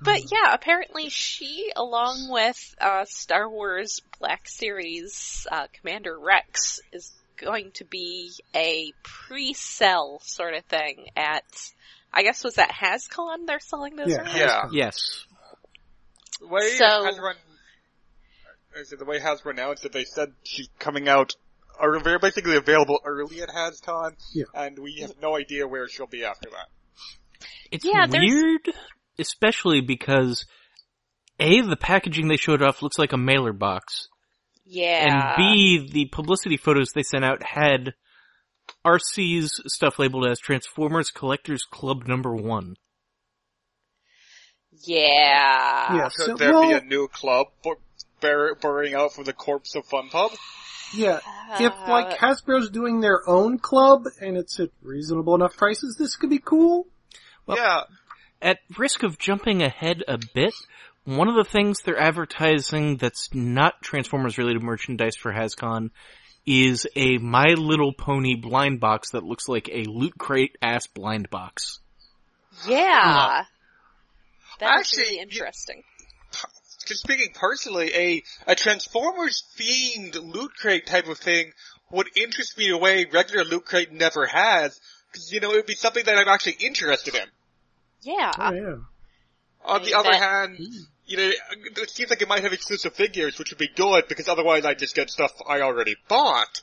but 0.00 0.20
yeah, 0.30 0.52
apparently 0.54 1.08
she, 1.08 1.72
along 1.74 2.28
with, 2.30 2.74
uh, 2.80 3.04
Star 3.06 3.50
Wars 3.50 4.02
Black 4.20 4.46
Series, 4.48 5.46
uh, 5.50 5.66
Commander 5.80 6.16
Rex, 6.18 6.80
is 6.92 7.12
going 7.36 7.70
to 7.74 7.84
be 7.84 8.32
a 8.54 8.92
pre-sell 9.02 10.20
sort 10.24 10.54
of 10.54 10.64
thing 10.64 11.06
at, 11.16 11.44
I 12.12 12.22
guess 12.22 12.42
was 12.44 12.54
that 12.54 12.70
HasCon 12.70 13.46
they're 13.46 13.60
selling 13.60 13.96
those 13.96 14.08
Yeah. 14.08 14.22
around? 14.22 14.36
Yeah. 14.36 14.62
yes. 14.72 15.24
Way 16.40 16.70
So- 16.76 17.04
has 17.04 17.18
is 18.76 18.92
it 18.92 18.98
the 18.98 19.04
way 19.06 19.18
Hasbro 19.18 19.52
announced 19.52 19.84
it, 19.86 19.92
they 19.92 20.04
said 20.04 20.32
she's 20.42 20.68
coming 20.78 21.08
out, 21.08 21.32
or 21.80 21.98
they're 22.00 22.18
basically 22.18 22.56
available 22.56 23.00
early 23.04 23.40
at 23.40 23.48
HasCon, 23.48 24.14
Yeah. 24.34 24.44
and 24.54 24.78
we 24.78 24.98
have 25.00 25.12
no 25.20 25.34
idea 25.36 25.66
where 25.66 25.88
she'll 25.88 26.06
be 26.06 26.24
after 26.24 26.50
that. 26.50 26.68
It's 27.70 27.84
Yeah, 27.84 28.06
there's- 28.06 28.28
weird, 28.30 28.74
especially 29.18 29.80
because 29.80 30.44
A, 31.40 31.60
the 31.62 31.76
packaging 31.76 32.28
they 32.28 32.36
showed 32.36 32.62
off 32.62 32.82
looks 32.82 32.98
like 32.98 33.12
a 33.12 33.18
mailer 33.18 33.52
box. 33.52 34.08
Yeah. 34.66 35.04
And 35.06 35.36
B, 35.36 35.88
the 35.92 36.06
publicity 36.06 36.56
photos 36.56 36.88
they 36.94 37.02
sent 37.02 37.24
out 37.24 37.42
had 37.42 37.94
RC's 38.84 39.60
stuff 39.66 39.98
labeled 39.98 40.26
as 40.26 40.40
Transformers 40.40 41.10
Collectors 41.10 41.62
Club 41.70 42.06
number 42.08 42.34
one. 42.34 42.74
Yeah. 44.84 45.94
Yeah, 45.96 46.08
Could 46.16 46.26
so, 46.26 46.34
there 46.36 46.52
well, 46.52 46.68
be 46.68 46.74
a 46.74 46.80
new 46.82 47.08
club 47.08 47.46
bur- 47.62 47.78
bur- 48.20 48.54
burrowing 48.56 48.94
out 48.94 49.12
from 49.14 49.24
the 49.24 49.32
corpse 49.32 49.74
of 49.74 49.86
Fun 49.86 50.08
Pub? 50.10 50.32
yeah. 50.94 51.20
If 51.60 51.72
Uh, 51.72 51.84
like 51.88 52.18
Hasbro's 52.18 52.70
doing 52.70 53.00
their 53.00 53.28
own 53.28 53.58
club 53.58 54.04
and 54.20 54.36
it's 54.36 54.58
at 54.60 54.70
reasonable 54.82 55.34
enough 55.34 55.56
prices, 55.56 55.96
this 55.98 56.16
could 56.16 56.30
be 56.30 56.38
cool. 56.40 56.86
Well- 57.46 57.56
yeah, 57.56 57.82
At 58.42 58.58
risk 58.76 59.02
of 59.02 59.18
jumping 59.18 59.62
ahead 59.62 60.02
a 60.08 60.18
bit, 60.34 60.54
one 61.06 61.28
of 61.28 61.34
the 61.34 61.50
things 61.50 61.80
they're 61.80 61.98
advertising 61.98 62.96
that's 62.98 63.32
not 63.32 63.80
Transformers 63.82 64.36
related 64.38 64.62
merchandise 64.62 65.16
for 65.16 65.32
HasCon 65.32 65.90
is 66.46 66.86
a 66.94 67.18
My 67.18 67.54
Little 67.56 67.92
Pony 67.92 68.34
blind 68.36 68.78
box 68.80 69.10
that 69.12 69.24
looks 69.24 69.48
like 69.48 69.68
a 69.72 69.84
loot 69.84 70.18
crate 70.18 70.56
ass 70.60 70.86
blind 70.86 71.30
box. 71.30 71.80
Yeah. 72.68 73.42
That's 74.60 74.80
Actually, 74.80 75.02
really 75.04 75.18
interesting. 75.20 75.82
just 76.86 77.02
speaking 77.02 77.32
personally, 77.34 77.90
a, 77.94 78.22
a 78.46 78.54
Transformers 78.54 79.42
themed 79.58 80.14
loot 80.22 80.52
crate 80.58 80.86
type 80.86 81.08
of 81.08 81.18
thing 81.18 81.52
would 81.90 82.08
interest 82.16 82.56
me 82.58 82.66
in 82.68 82.72
a 82.72 82.78
way 82.78 83.06
regular 83.12 83.44
loot 83.44 83.64
crate 83.64 83.92
never 83.92 84.26
has, 84.26 84.80
because 85.10 85.32
you 85.32 85.40
know, 85.40 85.50
it 85.52 85.56
would 85.56 85.66
be 85.66 85.74
something 85.74 86.04
that 86.04 86.16
I'm 86.16 86.28
actually 86.28 86.56
interested 86.60 87.14
in. 87.14 87.26
Yeah. 88.02 88.32
Oh 88.38 88.52
yeah. 88.52 88.74
On 89.64 89.76
I 89.76 89.78
the 89.80 89.84
mean, 89.86 89.94
other 89.94 90.10
that- 90.12 90.20
hand, 90.20 90.56
hmm. 90.58 90.82
You 91.06 91.16
know, 91.16 91.30
it 91.76 91.90
seems 91.90 92.10
like 92.10 92.20
it 92.22 92.28
might 92.28 92.42
have 92.42 92.52
exclusive 92.52 92.94
figures, 92.94 93.38
which 93.38 93.50
would 93.50 93.58
be 93.58 93.68
good, 93.74 94.08
because 94.08 94.28
otherwise 94.28 94.64
I'd 94.64 94.78
just 94.78 94.94
get 94.94 95.10
stuff 95.10 95.32
I 95.48 95.60
already 95.60 95.96
bought. 96.08 96.62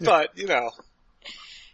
But, 0.00 0.36
you 0.36 0.46
know, 0.46 0.70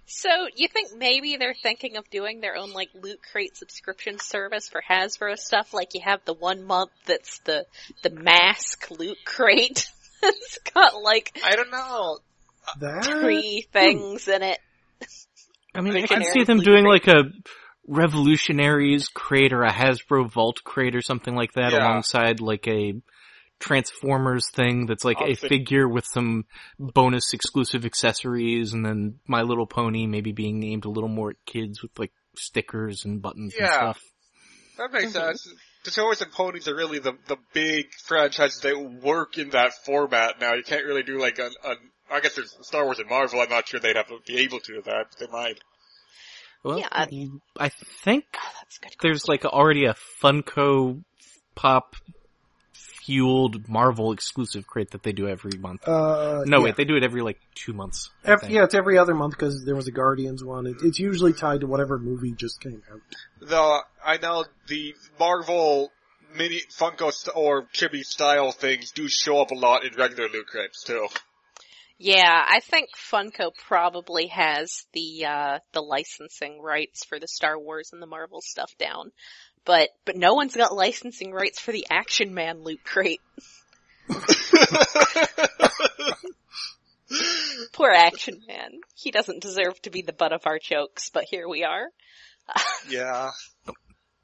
So 0.06 0.28
you 0.56 0.68
think 0.68 0.90
maybe 0.96 1.36
they're 1.36 1.54
thinking 1.54 1.96
of 1.96 2.08
doing 2.10 2.40
their 2.40 2.56
own 2.56 2.72
like 2.72 2.88
loot 2.94 3.20
crate 3.30 3.56
subscription 3.56 4.18
service 4.18 4.68
for 4.68 4.82
Hasbro 4.88 5.38
stuff? 5.38 5.72
Like 5.72 5.94
you 5.94 6.00
have 6.04 6.20
the 6.24 6.34
one 6.34 6.64
month 6.64 6.90
that's 7.06 7.38
the 7.40 7.64
the 8.02 8.10
mask 8.10 8.90
loot 8.90 9.18
crate. 9.24 9.88
it's 10.22 10.58
got 10.74 11.00
like 11.02 11.38
I 11.44 11.54
don't 11.56 11.70
know. 11.70 12.18
That 12.80 13.04
three 13.04 13.66
things 13.72 14.28
in 14.28 14.42
it. 14.42 14.58
I 15.74 15.80
mean, 15.80 15.94
Like 15.94 16.10
I 16.10 16.14
can 16.16 16.24
see 16.24 16.44
them 16.44 16.58
doing 16.60 16.84
crate. 16.84 17.06
like 17.06 17.08
a 17.08 17.30
Revolutionaries 17.90 19.08
crate 19.08 19.52
or 19.52 19.64
a 19.64 19.72
Hasbro 19.72 20.30
Vault 20.30 20.62
crate 20.64 20.94
or 20.94 21.02
something 21.02 21.34
like 21.34 21.52
that 21.54 21.72
Yeah. 21.72 21.78
alongside 21.88 22.40
like 22.40 22.66
a 22.68 22.94
Transformers 23.58 24.48
thing 24.50 24.86
that's 24.86 25.04
like 25.04 25.20
a 25.20 25.32
Outfit. 25.32 25.48
figure 25.50 25.86
with 25.86 26.06
some 26.06 26.46
bonus 26.78 27.34
exclusive 27.34 27.84
accessories 27.84 28.72
and 28.72 28.86
then 28.86 29.18
My 29.28 29.42
Little 29.42 29.66
Pony 29.66 30.06
maybe 30.06 30.32
being 30.32 30.62
aimed 30.64 30.86
a 30.86 30.90
little 30.90 31.10
more 31.10 31.30
at 31.30 31.36
kids 31.46 31.82
with 31.82 31.90
like 31.98 32.12
stickers 32.36 33.04
and 33.04 33.20
buttons 33.20 33.54
and 33.54 33.66
Yeah. 33.66 33.72
stuff. 33.92 34.00
That 34.78 34.92
makes 34.92 35.12
Mhm. 35.12 35.12
sense. 35.12 35.48
The 35.84 35.90
Toys 35.90 36.22
and 36.22 36.32
Ponies 36.32 36.68
are 36.68 36.74
really 36.74 37.00
the 37.00 37.12
the 37.26 37.36
big 37.52 37.92
franchises 38.06 38.60
that 38.62 38.78
work 38.78 39.36
in 39.36 39.50
that 39.50 39.72
format 39.84 40.40
now. 40.40 40.54
You 40.54 40.62
can't 40.62 40.84
really 40.86 41.02
do 41.02 41.18
like 41.18 41.38
a, 41.38 41.50
a 41.64 41.74
I 42.10 42.20
guess 42.20 42.34
there's 42.36 42.56
Star 42.62 42.84
Wars 42.84 42.98
and 42.98 43.08
Marvel, 43.10 43.40
I'm 43.40 43.50
not 43.50 43.68
sure 43.68 43.78
they'd 43.78 43.96
have 43.96 44.08
to 44.08 44.20
be 44.26 44.38
able 44.38 44.60
to 44.60 44.74
do 44.74 44.82
that. 44.82 45.06
but 45.10 45.18
They 45.18 45.30
might. 45.30 45.58
Well, 46.62 46.78
Yeah. 46.78 46.88
I 46.92 47.68
think 47.68 48.24
Oh, 48.36 48.50
that's 48.60 48.78
good. 48.78 48.92
there's 49.02 49.26
like 49.28 49.44
already 49.44 49.86
a 49.86 49.94
Funko 50.22 51.02
Pop 51.54 51.96
fueled 52.72 53.68
Marvel 53.68 54.12
exclusive 54.12 54.66
crate 54.66 54.90
that 54.90 55.02
they 55.02 55.12
do 55.12 55.26
every 55.28 55.58
month. 55.58 55.86
Uh, 55.88 56.42
No, 56.46 56.58
yeah. 56.58 56.64
wait, 56.64 56.76
they 56.76 56.84
do 56.84 56.96
it 56.96 57.02
every 57.02 57.22
like 57.22 57.38
two 57.54 57.72
months. 57.72 58.10
I 58.24 58.32
Ev- 58.32 58.40
think. 58.42 58.52
yeah, 58.52 58.64
it's 58.64 58.74
every 58.74 58.98
other 58.98 59.14
month 59.14 59.32
because 59.34 59.64
there 59.64 59.74
was 59.74 59.88
a 59.88 59.90
Guardians 59.92 60.44
one. 60.44 60.66
It, 60.66 60.76
it's 60.82 60.98
usually 60.98 61.32
tied 61.32 61.60
to 61.60 61.66
whatever 61.66 61.98
movie 61.98 62.32
just 62.32 62.60
came 62.60 62.82
out. 62.92 63.00
The 63.40 63.80
I 64.04 64.18
know 64.18 64.44
the 64.68 64.94
Marvel 65.18 65.90
mini 66.36 66.60
Funko 66.78 67.10
st- 67.12 67.36
or 67.36 67.64
chibi 67.74 68.02
style 68.04 68.52
things 68.52 68.92
do 68.92 69.08
show 69.08 69.40
up 69.40 69.50
a 69.50 69.54
lot 69.54 69.84
in 69.84 69.92
regular 69.94 70.28
loot 70.28 70.46
crates 70.46 70.84
too. 70.84 71.08
Yeah, 72.02 72.42
I 72.48 72.60
think 72.60 72.88
Funko 72.96 73.54
probably 73.54 74.28
has 74.28 74.86
the 74.94 75.26
uh 75.26 75.58
the 75.72 75.82
licensing 75.82 76.58
rights 76.58 77.04
for 77.04 77.20
the 77.20 77.28
Star 77.28 77.58
Wars 77.58 77.90
and 77.92 78.00
the 78.00 78.06
Marvel 78.06 78.40
stuff 78.40 78.72
down. 78.78 79.12
But 79.66 79.90
but 80.06 80.16
no 80.16 80.32
one's 80.32 80.56
got 80.56 80.74
licensing 80.74 81.30
rights 81.30 81.60
for 81.60 81.72
the 81.72 81.86
Action 81.90 82.32
Man 82.32 82.62
loot 82.62 82.82
crate. 82.84 83.20
Poor 87.74 87.90
Action 87.90 88.40
Man. 88.48 88.80
He 88.94 89.10
doesn't 89.10 89.42
deserve 89.42 89.82
to 89.82 89.90
be 89.90 90.00
the 90.00 90.14
butt 90.14 90.32
of 90.32 90.46
our 90.46 90.58
jokes, 90.58 91.10
but 91.10 91.24
here 91.24 91.46
we 91.46 91.64
are. 91.64 91.88
yeah. 92.88 93.28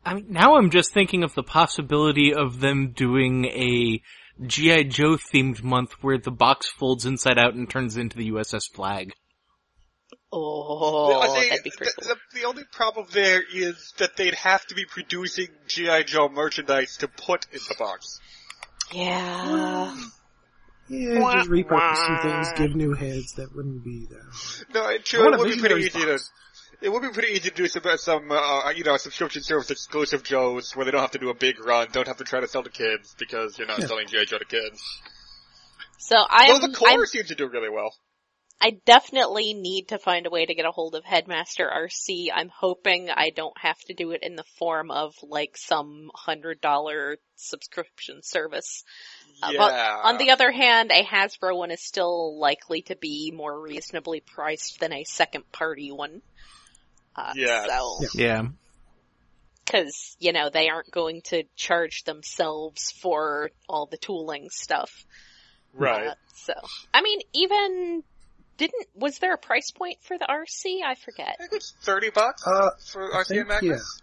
I 0.02 0.14
mean, 0.14 0.28
now 0.30 0.56
I'm 0.56 0.70
just 0.70 0.94
thinking 0.94 1.24
of 1.24 1.34
the 1.34 1.42
possibility 1.42 2.32
of 2.32 2.58
them 2.58 2.92
doing 2.96 3.44
a 3.44 4.00
G.I. 4.44 4.84
Joe 4.84 5.16
themed 5.16 5.62
month 5.62 5.92
where 6.02 6.18
the 6.18 6.30
box 6.30 6.68
folds 6.68 7.06
inside 7.06 7.38
out 7.38 7.54
and 7.54 7.68
turns 7.68 7.96
into 7.96 8.16
the 8.16 8.30
USS 8.30 8.70
Flagg. 8.70 9.14
Oh, 10.32 11.20
I 11.20 11.28
think 11.28 11.48
that'd 11.50 11.64
be 11.64 11.70
pretty 11.70 11.92
the, 11.96 12.02
cool. 12.02 12.14
the, 12.32 12.40
the 12.40 12.46
only 12.46 12.64
problem 12.70 13.06
there 13.12 13.42
is 13.54 13.94
that 13.98 14.16
they'd 14.16 14.34
have 14.34 14.66
to 14.66 14.74
be 14.74 14.84
producing 14.84 15.48
GI 15.66 16.04
Joe 16.04 16.28
merchandise 16.28 16.98
to 16.98 17.08
put 17.08 17.46
in 17.52 17.60
the 17.68 17.76
box. 17.78 18.20
Yeah. 18.92 19.96
Yeah, 20.88 21.32
just 21.32 21.50
repurpose 21.50 21.96
some 21.96 22.18
things, 22.22 22.48
give 22.56 22.76
new 22.76 22.94
heads. 22.94 23.32
That 23.32 23.54
wouldn't 23.56 23.82
be 23.82 24.06
that. 24.06 24.64
No, 24.72 24.88
it, 24.88 25.04
true. 25.04 25.24
want 25.24 25.34
It 25.34 25.40
a 25.40 25.42
would 25.42 25.52
be 25.52 25.58
pretty 25.58 25.74
Visionaries 25.82 25.96
easy 25.96 26.18
to. 26.18 26.24
Box. 26.80 26.86
It 26.86 26.92
would 26.92 27.02
be 27.02 27.08
pretty 27.10 27.32
easy 27.32 27.50
to 27.50 27.54
do 27.54 27.66
some, 27.68 27.82
uh, 27.84 27.96
some 27.96 28.30
uh, 28.30 28.70
you 28.70 28.84
know, 28.84 28.96
subscription 28.96 29.42
service 29.42 29.70
exclusive 29.70 30.22
Joes 30.22 30.74
where 30.74 30.84
they 30.84 30.90
don't 30.90 31.00
have 31.00 31.12
to 31.12 31.18
do 31.18 31.30
a 31.30 31.34
big 31.34 31.64
run, 31.64 31.88
don't 31.92 32.06
have 32.06 32.18
to 32.18 32.24
try 32.24 32.40
to 32.40 32.48
sell 32.48 32.62
to 32.62 32.70
kids 32.70 33.14
because 33.18 33.58
you're 33.58 33.68
not 33.68 33.80
Yeah. 33.80 33.86
selling 33.86 34.06
GI 34.08 34.26
Joe 34.26 34.38
to 34.38 34.44
kids. 34.44 34.82
So 35.98 36.16
I 36.16 36.46
Well, 36.48 36.60
the 36.60 36.72
core 36.76 37.06
seems 37.06 37.28
to 37.28 37.34
do 37.34 37.48
really 37.48 37.70
well. 37.70 37.94
I 38.58 38.70
definitely 38.86 39.52
need 39.52 39.88
to 39.88 39.98
find 39.98 40.26
a 40.26 40.30
way 40.30 40.46
to 40.46 40.54
get 40.54 40.64
a 40.64 40.70
hold 40.70 40.94
of 40.94 41.04
Headmaster 41.04 41.68
RC. 41.68 42.28
I'm 42.34 42.48
hoping 42.48 43.10
I 43.10 43.28
don't 43.28 43.56
have 43.58 43.78
to 43.88 43.94
do 43.94 44.12
it 44.12 44.22
in 44.22 44.34
the 44.34 44.44
form 44.58 44.90
of 44.90 45.14
like 45.22 45.58
some 45.58 46.10
hundred 46.14 46.62
dollar 46.62 47.18
subscription 47.34 48.20
service. 48.22 48.82
Uh, 49.42 49.50
yeah. 49.52 49.58
but 49.58 49.74
On 50.08 50.16
the 50.16 50.30
other 50.30 50.50
hand, 50.50 50.90
a 50.90 51.04
Hasbro 51.04 51.54
one 51.54 51.70
is 51.70 51.84
still 51.84 52.38
likely 52.38 52.80
to 52.82 52.96
be 52.96 53.30
more 53.30 53.60
reasonably 53.60 54.20
priced 54.20 54.80
than 54.80 54.92
a 54.94 55.04
second 55.04 55.50
party 55.52 55.92
one. 55.92 56.22
Uh, 57.16 57.32
Yes. 57.34 57.68
So, 57.68 57.98
Yeah. 58.14 58.42
Yeah. 58.42 58.48
cause, 59.66 60.16
you 60.20 60.32
know, 60.32 60.48
they 60.50 60.68
aren't 60.68 60.90
going 60.90 61.22
to 61.26 61.44
charge 61.56 62.04
themselves 62.04 62.92
for 63.00 63.50
all 63.68 63.86
the 63.86 63.96
tooling 63.96 64.48
stuff. 64.50 65.04
right. 65.74 66.08
Uh, 66.08 66.14
so, 66.34 66.52
I 66.94 67.02
mean, 67.02 67.20
even, 67.34 68.02
didn't, 68.58 68.86
was 68.94 69.18
there 69.18 69.34
a 69.34 69.38
price 69.38 69.70
point 69.72 69.98
for 70.02 70.16
the 70.16 70.26
RC? 70.26 70.82
I 70.84 70.94
forget. 70.94 71.36
I 71.38 71.42
think 71.42 71.52
it's 71.54 71.72
thirty 71.82 72.10
bucks 72.10 72.46
Uh, 72.46 72.70
for 72.92 73.14
I 73.14 73.22
RC 73.22 73.26
think, 73.28 73.40
and 73.40 73.48
Magnus. 73.48 74.00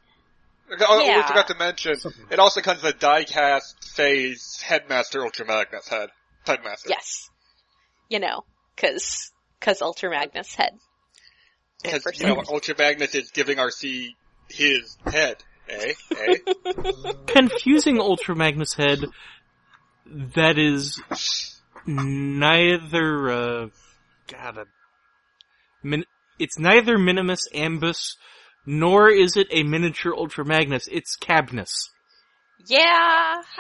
Oh, 0.72 0.76
oh, 0.88 1.06
Yeah. 1.06 1.18
we 1.18 1.24
forgot 1.24 1.48
to 1.48 1.56
mention, 1.56 1.96
Something. 2.00 2.26
it 2.32 2.40
also 2.40 2.62
comes 2.62 2.82
with 2.84 2.96
a 2.96 2.98
die-cast 2.98 3.84
phase 3.96 4.60
Headmaster 4.62 5.24
Ultra 5.24 5.46
Magnus 5.46 5.88
head. 5.88 6.10
Headmaster. 6.46 6.90
Yes. 6.90 7.30
You 8.10 8.20
know, 8.20 8.44
cause, 8.78 9.32
cause 9.60 9.82
Ultra 9.82 10.10
Magnus 10.10 10.54
head. 10.56 10.78
Because, 11.84 12.04
you 12.20 12.28
know, 12.28 12.42
Ultra 12.48 12.76
Magnus 12.78 13.14
is 13.16 13.32
giving 13.32 13.58
RC 13.58 14.16
his 14.50 14.98
head. 15.06 15.38
Eh? 15.70 15.94
Eh? 16.18 16.36
Confusing 17.28 18.00
Ultra 18.00 18.36
Magnus 18.36 18.74
head 18.74 19.00
that 20.06 20.58
is 20.58 21.02
neither, 21.86 23.30
uh, 23.32 23.68
God, 24.32 24.58
a, 24.58 24.66
min, 25.84 26.06
it's 26.40 26.58
neither 26.60 26.98
Minimus 26.98 27.48
Ambus, 27.54 28.16
nor 28.66 29.10
is 29.10 29.36
it 29.38 29.48
a 29.52 29.64
miniature 29.64 30.14
Ultra 30.16 30.46
Magnus, 30.46 30.88
it's 30.92 31.16
Cabnus. 31.18 31.90
Yeah, 32.66 32.80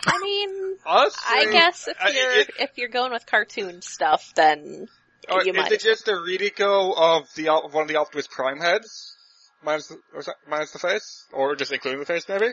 I 0.05 0.19
mean, 0.21 0.77
Honestly, 0.85 1.21
I 1.27 1.51
guess 1.51 1.87
if 1.89 1.97
you're 2.13 2.31
it- 2.39 2.49
if 2.59 2.69
you're 2.77 2.87
going 2.89 3.11
with 3.11 3.25
cartoon 3.25 3.81
stuff, 3.81 4.31
then 4.35 4.87
Oh, 5.29 5.41
you 5.41 5.51
is 5.51 5.57
might. 5.57 5.71
it 5.71 5.81
just 5.81 6.07
a 6.07 6.11
Redeco 6.11 6.93
of 6.97 7.27
the 7.35 7.49
of 7.49 7.73
one 7.73 7.83
of 7.83 7.87
the 7.87 7.97
Optimus 7.97 8.27
Prime 8.27 8.59
heads? 8.59 9.15
Minus 9.63 9.87
the, 9.87 9.97
or 10.13 10.21
that- 10.23 10.35
minus 10.49 10.71
the 10.71 10.79
face? 10.79 11.25
Or 11.31 11.55
just 11.55 11.71
including 11.71 11.99
the 11.99 12.05
face, 12.05 12.27
maybe? 12.27 12.47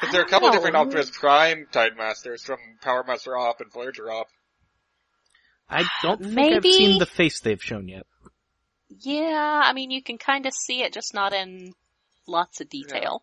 But 0.00 0.08
I 0.08 0.12
there 0.12 0.20
are 0.22 0.24
a 0.24 0.28
couple 0.28 0.48
know. 0.48 0.54
different 0.54 0.76
Optimus 0.76 1.10
Prime 1.10 1.66
Titan 1.70 1.98
Masters 1.98 2.42
from 2.42 2.58
Power 2.80 3.04
Master 3.06 3.36
Op 3.36 3.60
and 3.60 3.72
Voyager 3.72 4.10
Op. 4.10 4.26
I 5.68 5.84
don't 6.02 6.18
think 6.22 6.28
I've 6.30 6.34
Maybe- 6.62 6.72
seen 6.72 6.98
the 6.98 7.06
face 7.06 7.40
they've 7.40 7.62
shown 7.62 7.88
yet. 7.88 8.06
Yeah, 8.88 9.60
I 9.64 9.72
mean, 9.72 9.90
you 9.90 10.02
can 10.02 10.18
kind 10.18 10.44
of 10.46 10.52
see 10.66 10.82
it, 10.82 10.92
just 10.92 11.14
not 11.14 11.32
in 11.32 11.72
lots 12.26 12.60
of 12.60 12.68
detail. 12.68 13.22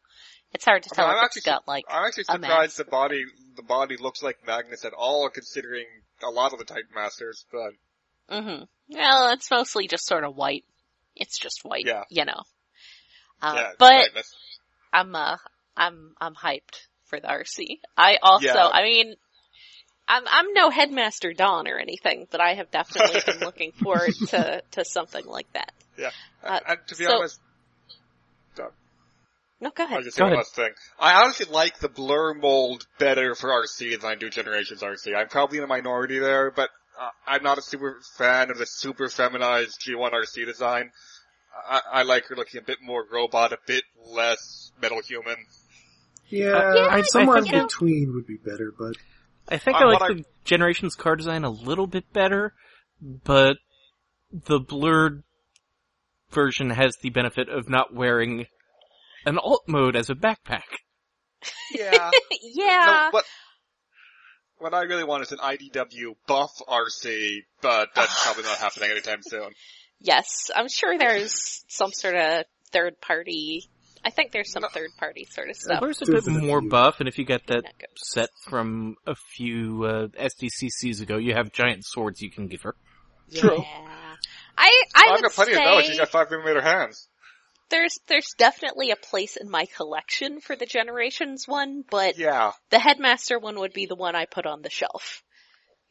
It's 0.52 0.66
hard 0.66 0.82
to 0.84 0.90
I 0.92 0.96
tell 0.96 1.06
mean, 1.08 1.16
if 1.16 1.20
I'm 1.20 1.26
it's 1.26 1.38
actually 1.38 1.52
got 1.52 1.68
like, 1.68 1.84
I'm 1.90 2.06
actually 2.08 2.24
a 2.28 2.32
surprised 2.34 2.78
the 2.78 2.86
body 2.86 3.24
the 3.56 3.62
body 3.64 3.98
looks 3.98 4.24
like 4.24 4.38
Magnus 4.48 4.84
at 4.84 4.94
all, 4.94 5.30
considering 5.30 5.86
a 6.24 6.30
lot 6.30 6.54
of 6.54 6.60
the 6.60 6.66
Titan 6.66 6.90
Masters. 6.96 7.46
But 7.52 7.72
hmm 8.42 8.64
Well, 8.90 9.32
it's 9.34 9.50
mostly 9.52 9.88
just 9.88 10.06
sort 10.08 10.24
of 10.24 10.36
white. 10.36 10.66
It's 11.16 11.38
just 11.40 11.62
white, 11.64 11.86
Yeah. 11.86 12.04
you 12.10 12.26
know. 12.26 12.42
Uh, 13.42 13.54
yeah, 13.56 13.72
but. 13.78 14.10
I'm 14.92 15.14
uh 15.16 15.38
I'm 15.78 16.14
I'm 16.20 16.34
hyped 16.34 16.88
for 17.06 17.20
the 17.20 17.28
RC. 17.28 17.78
I 17.96 18.18
also 18.24 18.46
Yeah. 18.48 18.68
I 18.74 18.82
mean 18.84 19.14
I'm 20.08 20.24
I'm 20.28 20.54
no 20.54 20.72
headmaster 20.72 21.32
Don 21.34 21.68
or 21.68 21.78
anything, 21.78 22.26
but 22.32 22.42
I 22.42 22.56
have 22.56 22.72
definitely 22.72 23.22
been 23.26 23.40
looking 23.46 23.72
forward 23.74 24.14
to 24.30 24.64
to 24.72 24.84
something 24.86 25.26
like 25.26 25.52
that. 25.54 25.72
yeah. 25.98 26.10
uh, 26.44 26.60
and 26.68 26.80
to 26.88 26.96
be 26.96 27.04
so- 27.06 27.18
honest, 27.20 27.40
No, 29.62 29.72
go 29.72 29.84
I 29.84 29.86
ahead. 29.88 29.98
was 29.98 30.06
just 30.06 30.18
Go 30.18 30.24
saying 30.24 30.30
one 30.32 30.34
ahead. 30.34 30.46
last 30.46 30.56
thing. 30.56 30.72
I 31.00 31.22
honestly 31.22 31.46
like 31.52 31.80
the 31.80 31.90
Blurr 31.90 32.40
mold 32.40 32.86
better 32.98 33.36
for 33.36 33.50
RC 33.50 34.00
than 34.00 34.10
I 34.10 34.16
do 34.16 34.30
Generations 34.30 34.82
RC. 34.82 35.16
I'm 35.16 35.28
probably 35.28 35.58
in 35.58 35.64
a 35.66 35.68
minority 35.68 36.18
there, 36.20 36.50
but 36.52 36.70
uh, 37.00 37.10
I'm 37.28 37.44
not 37.44 37.58
a 37.58 37.62
super 37.62 38.00
fan 38.18 38.52
of 38.52 38.58
the 38.58 38.66
super 38.66 39.10
feminized 39.10 39.82
G1 39.86 40.12
RC 40.14 40.46
design. 40.46 40.92
I, 41.70 41.82
I 41.92 42.04
like 42.04 42.26
her 42.28 42.36
looking 42.36 42.60
a 42.60 42.64
bit 42.64 42.78
more 42.82 43.04
robot, 43.12 43.52
a 43.52 43.58
bit 43.68 43.84
less 44.06 44.72
metal 44.82 45.02
human. 45.02 45.36
Yeah, 46.30 46.74
Yeah, 46.76 46.88
I- 46.90 47.02
somewhere 47.02 47.38
I 47.38 47.40
in 47.40 47.46
think 47.46 47.56
it- 47.56 47.68
between 47.70 48.14
would 48.14 48.28
be 48.28 48.38
better, 48.38 48.72
but 48.78 48.96
I 49.50 49.58
think 49.58 49.76
Uh, 49.78 49.80
I 49.80 49.84
like 49.86 50.00
what 50.00 50.12
I- 50.12 50.14
the 50.16 50.26
Generations 50.46 50.96
car 50.96 51.16
design 51.18 51.44
a 51.44 51.50
little 51.50 51.88
bit 51.88 52.14
better, 52.14 52.54
but 53.02 53.58
the 54.32 54.60
blurred 54.60 55.24
version 56.32 56.70
has 56.70 56.96
the 57.02 57.10
benefit 57.10 57.50
of 57.50 57.68
not 57.68 57.94
wearing 57.94 58.46
an 59.26 59.38
alt 59.38 59.64
mode 59.68 59.96
as 59.96 60.10
a 60.10 60.16
backpack. 60.16 60.64
Yeah. 61.74 62.12
yeah. 62.42 62.86
No, 62.86 63.10
what, 63.12 63.26
what 64.58 64.74
I 64.74 64.82
really 64.84 65.04
want 65.04 65.24
is 65.24 65.32
an 65.32 65.40
IDW 65.40 66.16
buff 66.28 66.52
RC, 66.68 67.38
but 67.62 67.90
that's 67.96 68.24
probably 68.26 68.44
not 68.44 68.58
happening 68.58 68.92
anytime 68.92 69.20
soon. 69.22 69.50
Yes, 70.02 70.50
I'm 70.56 70.68
sure 70.70 70.98
there's 70.98 71.64
some 71.68 71.92
sort 71.92 72.16
of 72.16 72.46
third 72.72 73.02
party. 73.02 73.70
I 74.04 74.12
think 74.12 74.32
there's 74.32 74.52
some 74.52 74.62
No. 74.62 74.70
third 74.70 74.92
party 74.98 75.28
sort 75.30 75.50
of 75.50 75.58
stuff. 75.58 75.82
There's 75.82 76.02
a 76.02 76.32
bit 76.32 76.44
more 76.44 76.62
buff, 76.62 77.00
and 77.00 77.10
if 77.10 77.18
you 77.18 77.26
get 77.26 77.48
that 77.48 77.64
that 77.64 77.90
set 77.98 78.30
from 78.48 78.96
a 79.06 79.14
few 79.36 79.84
uh, 79.84 80.08
SDCCs 80.08 81.02
ago, 81.02 81.18
you 81.18 81.34
have 81.34 81.52
giant 81.52 81.84
swords 81.86 82.22
you 82.22 82.32
can 82.32 82.48
give 82.48 82.62
her. 82.62 82.76
True. 83.36 83.58
Yeah. 83.58 84.16
I 84.58 84.84
I 84.96 85.04
I've 85.08 85.12
would 85.12 85.24
got 85.24 85.32
plenty 85.34 85.54
say 85.54 85.64
of 85.66 85.70
those. 85.70 85.86
She's 85.86 85.98
got 86.00 86.10
five 86.10 86.32
millimeter 86.32 86.62
hands. 86.62 87.10
There's 87.70 88.00
there's 88.08 88.34
definitely 88.38 88.92
a 88.92 88.96
place 88.96 89.38
in 89.38 89.50
my 89.50 89.66
collection 89.78 90.40
for 90.42 90.56
the 90.56 90.66
Generations 90.66 91.48
one, 91.48 91.84
but 91.90 92.18
Yeah. 92.18 92.52
the 92.70 92.80
Headmaster 92.80 93.40
one 93.40 93.60
would 93.60 93.74
be 93.74 93.86
the 93.86 93.96
one 93.96 94.16
I 94.16 94.26
put 94.26 94.46
on 94.46 94.62
the 94.62 94.70
shelf. 94.70 95.24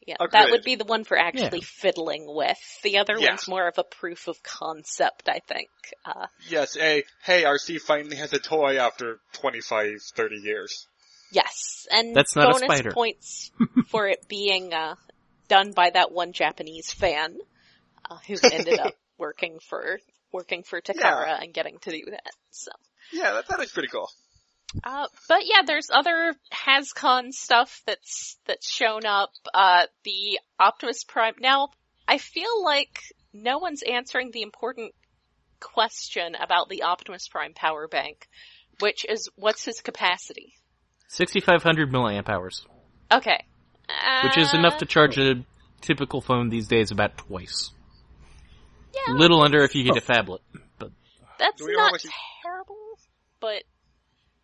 Yeah, 0.05 0.15
that 0.31 0.49
would 0.49 0.63
be 0.63 0.75
the 0.75 0.85
one 0.85 1.03
for 1.03 1.17
actually 1.17 1.61
fiddling 1.61 2.25
with. 2.27 2.57
The 2.83 2.97
other 2.97 3.19
Yeah. 3.19 3.29
one's 3.29 3.47
more 3.47 3.67
of 3.67 3.77
a 3.77 3.83
proof 3.83 4.27
of 4.27 4.41
concept, 4.41 5.29
I 5.29 5.39
think. 5.47 5.69
Uh, 6.05 6.27
Yes, 6.49 6.77
a, 6.77 7.03
hey, 7.23 7.43
RC 7.43 7.79
finally 7.81 8.15
has 8.15 8.33
a 8.33 8.39
toy 8.39 8.77
after 8.77 9.19
25, 9.33 10.01
30 10.15 10.35
years. 10.37 10.87
yes, 11.31 11.85
and 11.91 12.15
That's 12.15 12.35
not 12.35 12.49
a 12.49 12.53
bonus 12.53 12.79
spider. 12.79 12.91
points 12.91 13.51
for 13.91 14.07
it 14.07 14.27
being 14.27 14.73
uh, 14.73 14.95
done 15.47 15.73
by 15.73 15.89
that 15.91 16.11
one 16.11 16.31
Japanese 16.33 16.91
fan 16.91 17.37
uh, 18.09 18.17
who 18.25 18.37
ended 18.51 18.79
up 18.79 18.95
working 19.19 19.59
for 19.69 19.99
working 20.31 20.63
for 20.63 20.81
Takara 20.81 21.41
and 21.41 21.53
getting 21.53 21.77
to 21.79 21.91
do 21.91 22.03
that. 22.11 22.31
So. 22.51 22.71
Yeah, 23.11 23.33
that, 23.33 23.47
that 23.47 23.59
is 23.61 23.71
pretty 23.71 23.89
cool. 23.89 24.09
Uh, 24.83 25.07
but 25.27 25.39
yeah, 25.45 25.63
there's 25.65 25.89
other 25.91 26.35
HasCon 26.53 27.31
stuff 27.31 27.81
that's 27.87 28.37
that's 28.45 28.71
shown 28.71 29.05
up. 29.05 29.31
Uh, 29.53 29.87
the 30.03 30.39
Optimus 30.59 31.03
Prime. 31.03 31.33
Now, 31.39 31.69
I 32.07 32.19
feel 32.19 32.63
like 32.63 32.99
no 33.33 33.57
one's 33.57 33.81
answering 33.81 34.29
the 34.31 34.43
important 34.43 34.93
question 35.59 36.35
about 36.35 36.69
the 36.69 36.83
Optimus 36.83 37.27
Prime 37.27 37.53
power 37.53 37.87
bank, 37.87 38.27
which 38.79 39.05
is 39.09 39.29
what's 39.35 39.65
his 39.65 39.81
capacity? 39.81 40.53
6500 41.07 41.91
milliamp 41.91 42.29
hours, 42.29 42.65
Okay, 43.11 43.43
which 44.23 44.37
is 44.37 44.53
enough 44.53 44.77
to 44.77 44.85
Uh, 44.85 44.87
charge 44.87 45.17
a 45.17 45.43
typical 45.81 46.21
phone 46.21 46.49
these 46.49 46.67
days 46.67 46.91
about 46.91 47.17
twice. 47.17 47.71
Yeah, 49.07 49.13
Little 49.13 49.41
under 49.41 49.63
if 49.63 49.75
you 49.75 49.83
get 49.83 49.93
oh. 49.93 49.97
a 49.97 50.01
phablet, 50.01 50.39
but 50.77 50.91
that's 51.37 51.57
Do 51.59 51.65
we 51.65 51.73
know 51.73 51.79
how 51.79 51.85
not 51.85 51.91
much 51.93 52.03
he- 52.03 52.09
terrible, 52.43 52.75
but 53.39 53.63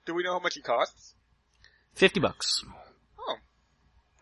Do 0.06 0.14
we 0.14 0.24
know 0.24 0.34
how 0.34 0.40
much 0.40 0.58
it 0.58 0.64
costs? 0.64 1.14
50 1.96 2.20
bucks. 2.20 2.64
Oh. 3.20 3.36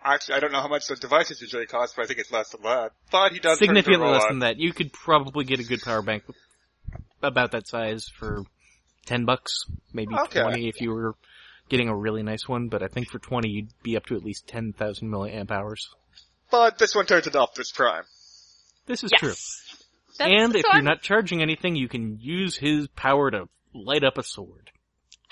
Actually, 0.03 0.35
I 0.35 0.39
don't 0.41 0.51
know 0.51 0.61
how 0.61 0.67
much 0.67 0.87
the 0.87 0.95
devices 0.95 1.41
usually 1.41 1.65
cost, 1.65 1.95
but 1.95 2.03
I 2.03 2.07
think 2.07 2.19
it's 2.19 2.31
less 2.31 2.49
than 2.49 2.61
that. 2.63 2.91
But 3.11 3.31
he 3.31 3.39
does 3.39 3.59
turn 3.59 3.69
into 3.69 3.79
a 3.79 3.83
Significantly 3.83 4.09
less 4.09 4.27
than 4.27 4.39
that. 4.39 4.57
You 4.59 4.73
could 4.73 4.93
probably 4.93 5.45
get 5.45 5.59
a 5.59 5.63
good 5.63 5.81
power 5.81 6.01
bank 6.01 6.23
about 7.21 7.51
that 7.51 7.67
size 7.67 8.07
for 8.19 8.43
10 9.05 9.25
bucks, 9.25 9.65
maybe 9.91 10.13
Okay. 10.25 10.41
20 10.41 10.67
if 10.67 10.81
you 10.81 10.91
were 10.91 11.15
getting 11.69 11.89
a 11.89 11.95
really 11.95 12.21
nice 12.23 12.47
one, 12.47 12.67
but 12.69 12.83
I 12.83 12.87
think 12.87 13.09
for 13.09 13.19
20 13.19 13.49
you'd 13.49 13.69
be 13.81 13.95
up 13.97 14.05
to 14.07 14.15
at 14.15 14.23
least 14.23 14.47
10,000 14.47 15.09
milliamp 15.09 15.49
hours. 15.51 15.89
But 16.51 16.77
this 16.77 16.93
one 16.93 17.05
turns 17.05 17.25
into 17.25 17.39
Optimus 17.39 17.71
Prime. 17.71 18.03
This 18.85 19.03
is 19.03 19.11
yes. 19.11 19.19
true. 19.19 19.33
That's- 20.17 20.37
And 20.43 20.55
if 20.55 20.61
so 20.61 20.67
you're 20.69 20.75
I'm- 20.75 20.85
not 20.85 21.01
charging 21.01 21.41
anything, 21.41 21.75
you 21.75 21.87
can 21.87 22.19
use 22.19 22.55
his 22.57 22.87
power 22.89 23.31
to 23.31 23.47
light 23.73 24.03
up 24.03 24.17
a 24.17 24.23
sword. 24.23 24.69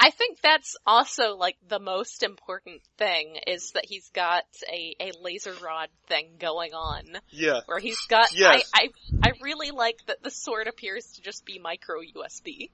I 0.03 0.09
think 0.09 0.41
that's 0.41 0.75
also 0.83 1.35
like 1.35 1.57
the 1.67 1.77
most 1.79 2.23
important 2.23 2.81
thing 2.97 3.37
is 3.45 3.71
that 3.75 3.85
he's 3.87 4.09
got 4.09 4.45
a, 4.67 4.95
a 4.99 5.11
laser 5.21 5.53
rod 5.63 5.89
thing 6.07 6.37
going 6.39 6.73
on. 6.73 7.03
Yeah. 7.29 7.59
Where 7.67 7.77
he's 7.77 7.99
got, 8.07 8.35
Yes. 8.35 8.67
I, 8.73 8.89
I, 9.23 9.27
I 9.27 9.31
really 9.43 9.69
like 9.69 9.99
that 10.07 10.23
the 10.23 10.31
sword 10.31 10.65
appears 10.67 11.05
to 11.13 11.21
just 11.21 11.45
be 11.45 11.59
micro 11.59 11.97
USB. 12.01 12.71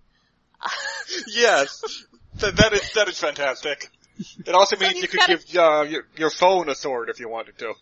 yes. 1.28 1.82
Th- 2.40 2.54
that 2.54 2.74
is, 2.74 2.92
that 2.94 3.10
is 3.10 3.20
fantastic. 3.20 3.90
It 4.46 4.56
also 4.56 4.78
means 4.78 4.94
he's 4.94 5.02
you 5.04 5.08
could 5.10 5.20
got 5.20 5.30
a- 5.30 5.38
give, 5.38 5.58
uh, 5.58 5.82
your, 5.84 6.08
your 6.16 6.30
phone 6.30 6.70
a 6.70 6.76
sword 6.76 7.10
if 7.10 7.20
you 7.20 7.30
wanted 7.30 7.58
to. 7.60 7.74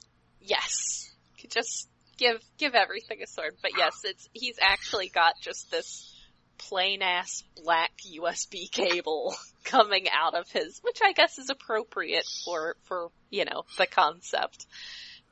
Yes. 0.42 1.12
Could 1.40 1.52
just 1.52 1.88
give, 2.18 2.42
give 2.58 2.76
everything 2.76 3.20
a 3.24 3.28
sword. 3.28 3.56
But 3.62 3.72
yes, 3.78 3.94
it's, 4.04 4.30
he's 4.34 4.58
actually 4.62 5.10
got 5.10 5.34
just 5.42 5.70
this 5.72 6.12
plain 6.58 7.02
ass 7.02 7.44
black 7.64 7.92
USB 8.18 8.72
cable 8.72 9.36
coming 9.64 10.06
out 10.12 10.36
of 10.36 10.50
his, 10.50 10.80
which 10.84 11.00
I 11.04 11.14
guess 11.14 11.38
is 11.38 11.50
appropriate 11.50 12.26
for, 12.46 12.76
for, 12.84 13.10
you 13.30 13.46
know, 13.46 13.64
the 13.78 13.88
concept. 13.88 14.66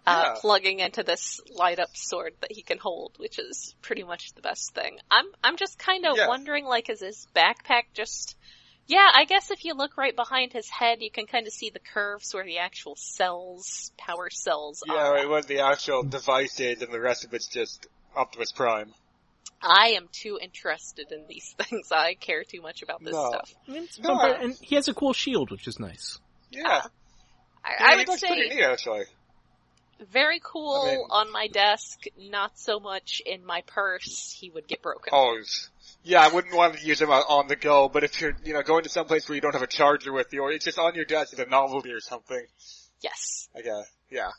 Uh, 0.05 0.23
Yeah. 0.25 0.33
plugging 0.41 0.79
into 0.81 1.01
this 1.01 1.39
light 1.55 1.79
up 1.79 1.87
sword 1.93 2.33
that 2.41 2.51
he 2.51 2.61
can 2.61 2.77
hold, 2.77 3.13
which 3.19 3.39
is 3.39 3.73
pretty 3.81 4.03
much 4.03 4.33
the 4.35 4.41
best 4.41 4.73
thing. 4.75 4.97
I'm, 5.09 5.23
I'm 5.41 5.55
just 5.55 5.79
kind 5.79 6.05
of 6.05 6.17
Yeah. 6.17 6.27
wondering, 6.27 6.65
like, 6.65 6.89
is 6.89 6.99
his 6.99 7.25
backpack 7.33 7.83
just, 7.93 8.35
yeah, 8.87 9.09
I 9.13 9.25
guess 9.25 9.49
if 9.51 9.63
you 9.65 9.73
look 9.75 9.97
right 9.97 10.15
behind 10.15 10.53
his 10.53 10.69
head, 10.69 11.01
you 11.01 11.09
can 11.11 11.25
kind 11.25 11.47
of 11.47 11.53
see 11.53 11.69
the 11.69 11.79
curves 11.79 12.33
where 12.33 12.43
the 12.45 12.57
actual 12.59 12.95
cells, 12.97 13.91
power 13.97 14.29
cells 14.29 14.81
Yeah, 14.85 14.93
are. 14.95 15.13
right, 15.13 15.29
what 15.29 15.47
the 15.47 15.59
actual 15.61 16.03
device 16.03 16.59
is 16.59 16.81
and 16.81 16.91
the 16.93 16.99
rest 16.99 17.23
of 17.23 17.33
it's 17.33 17.47
just 17.47 17.87
Optimus 18.15 18.51
Prime. 18.51 18.93
I 19.61 19.93
am 19.95 20.09
too 20.11 20.37
interested 20.41 21.11
in 21.11 21.25
these 21.27 21.55
things. 21.61 21.91
I 21.91 22.15
care 22.15 22.43
too 22.43 22.61
much 22.61 22.81
about 22.83 23.01
this 23.03 23.13
No. 23.13 23.29
stuff. 23.29 23.53
I 23.67 23.71
mean, 23.71 23.83
it's 23.83 23.99
No, 23.99 24.13
I- 24.15 24.41
and 24.41 24.55
he 24.61 24.75
has 24.75 24.87
a 24.89 24.93
cool 24.93 25.13
shield, 25.13 25.51
which 25.51 25.67
is 25.67 25.79
nice. 25.79 26.19
Yeah. 26.51 26.63
Ah, 26.65 26.89
I, 27.63 27.69
Yeah, 27.79 27.87
I 27.91 27.95
would 27.95 28.07
looks 28.09 28.19
pretty 28.21 28.49
say 28.49 28.55
neat 28.57 28.63
actually. 28.63 29.05
very 30.11 30.41
cool 30.43 30.83
I 30.85 30.91
mean- 30.95 31.05
on 31.09 31.31
my 31.31 31.47
desk, 31.47 32.01
not 32.17 32.59
so 32.59 32.79
much 32.81 33.21
in 33.25 33.45
my 33.45 33.61
purse. 33.65 34.35
He 34.37 34.49
would 34.49 34.67
get 34.67 34.81
broken. 34.81 35.11
Oh, 35.13 35.37
s- 35.39 35.69
yeah, 36.03 36.21
I 36.21 36.27
wouldn't 36.27 36.53
want 36.53 36.77
to 36.77 36.85
use 36.85 36.99
them 36.99 37.09
on- 37.09 37.47
the 37.47 37.55
go, 37.55 37.89
but 37.89 38.03
if 38.03 38.19
you're, 38.21 38.35
you 38.43 38.53
know, 38.53 38.61
going 38.61 38.83
to 38.83 38.89
some 38.89 39.05
place 39.05 39.27
where 39.27 39.35
you 39.35 39.41
don't 39.41 39.53
have 39.53 39.61
a 39.61 39.67
charger 39.67 40.11
with 40.13 40.31
you, 40.33 40.41
or 40.41 40.51
it's 40.51 40.65
just 40.65 40.79
on 40.79 40.95
your 40.95 41.05
desk 41.05 41.33
as 41.33 41.39
a 41.39 41.45
novelty 41.45 41.91
or 41.91 41.99
something, 41.99 42.45
Yes. 43.01 43.49
I 43.55 43.61
guess, 43.61 43.91
yeah. 44.09 44.29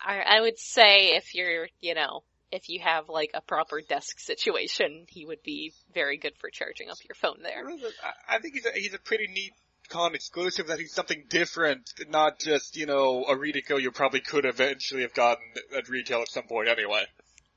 I, 0.00 0.20
I 0.20 0.40
would 0.42 0.58
say 0.58 1.16
if 1.16 1.34
you're, 1.34 1.68
you 1.80 1.94
know, 1.94 2.22
if 2.52 2.68
you 2.68 2.80
have 2.80 3.08
like 3.08 3.30
a 3.34 3.40
proper 3.40 3.80
desk 3.80 4.18
situation, 4.20 5.06
he 5.08 5.24
would 5.24 5.42
be 5.42 5.72
very 5.94 6.18
good 6.18 6.34
for 6.38 6.50
charging 6.50 6.90
up 6.90 6.98
your 7.08 7.14
phone 7.14 7.42
there. 7.42 7.64
I- 7.68 8.36
I 8.36 8.38
think 8.40 8.54
he's 8.54 8.66
a, 8.66 8.72
he's 8.74 8.94
a 8.94 8.98
pretty 8.98 9.26
neat 9.28 9.52
con 9.88 10.14
exclusive 10.14 10.68
that 10.68 10.78
he's 10.78 10.92
something 10.92 11.24
different, 11.28 11.90
not 12.08 12.38
just, 12.38 12.76
you 12.76 12.86
know, 12.86 13.24
a 13.24 13.34
Redeco 13.36 13.80
you 13.80 13.90
probably 13.90 14.20
could 14.20 14.44
eventually 14.44 15.02
have 15.02 15.14
gotten 15.14 15.44
at 15.76 15.88
retail 15.88 16.20
at 16.22 16.28
some 16.28 16.44
point 16.44 16.68
anyway. 16.68 17.04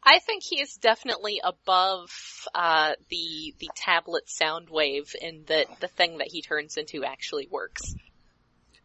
I 0.06 0.20
think 0.20 0.44
he 0.44 0.60
is 0.62 0.74
definitely 0.76 1.39
above 1.44 2.10
uh, 2.54 2.94
the 3.10 3.54
the 3.60 3.70
tablet 3.76 4.24
Soundwave 4.28 5.16
in 5.22 5.44
that 5.48 5.68
the 5.80 5.88
thing 5.88 6.18
that 6.18 6.28
he 6.30 6.42
turns 6.42 6.78
into 6.78 7.04
actually 7.06 7.48
works. 7.50 7.82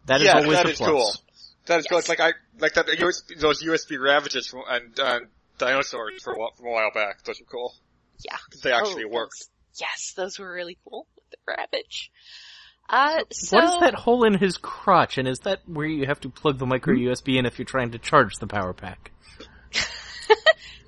That 0.07 0.21
is 0.21 0.27
yeah, 0.27 0.35
always 0.37 0.53
that 0.53 0.67
a 0.67 0.71
is 0.71 0.79
plus. 0.79 0.91
cool. 0.91 1.13
That 1.67 1.81
is 1.81 1.87
cool. 1.87 1.99
Yes. 1.99 2.09
It's 2.09 2.09
like 2.09 2.21
I 2.21 2.33
like 2.59 2.75
that 2.75 2.87
USB, 2.87 3.39
those 3.41 3.63
USB 3.63 4.01
Ravages 4.01 4.47
from, 4.49 4.63
and 4.69 4.99
and 4.99 5.27
dinosaurs 5.59 6.23
for 6.23 6.33
a 6.33 6.37
from 6.57 6.67
a 6.67 6.71
while 6.71 6.91
back. 6.95 7.23
Those 7.25 7.41
are 7.41 7.45
cool 7.45 7.75
Yeah. 8.25 8.37
they 8.63 8.73
actually 8.73 9.05
Oh, 9.05 9.09
work. 9.09 9.31
those- 9.31 9.49
Yes, 9.81 10.13
those 10.17 10.39
were 10.41 10.53
really 10.53 10.77
cool 10.85 11.07
with 11.15 11.31
the 11.31 11.37
Ravage. 11.47 12.11
Uh, 12.89 13.21
so, 13.31 13.57
What 13.59 13.65
is 13.65 13.81
that 13.81 13.95
hole 13.95 14.25
in 14.25 14.35
his 14.35 14.57
crotch, 14.57 15.19
and 15.19 15.29
is 15.29 15.39
that 15.41 15.61
where 15.69 15.87
you 15.87 16.07
have 16.07 16.19
to 16.21 16.31
plug 16.31 16.59
the 16.59 16.67
micro 16.67 16.95
USB 16.95 17.39
in 17.39 17.47
if 17.47 17.59
you're 17.59 17.67
trying 17.67 17.93
to 17.93 17.99
charge 17.99 18.37
the 18.41 18.47
power 18.49 18.73
pack? 18.73 19.13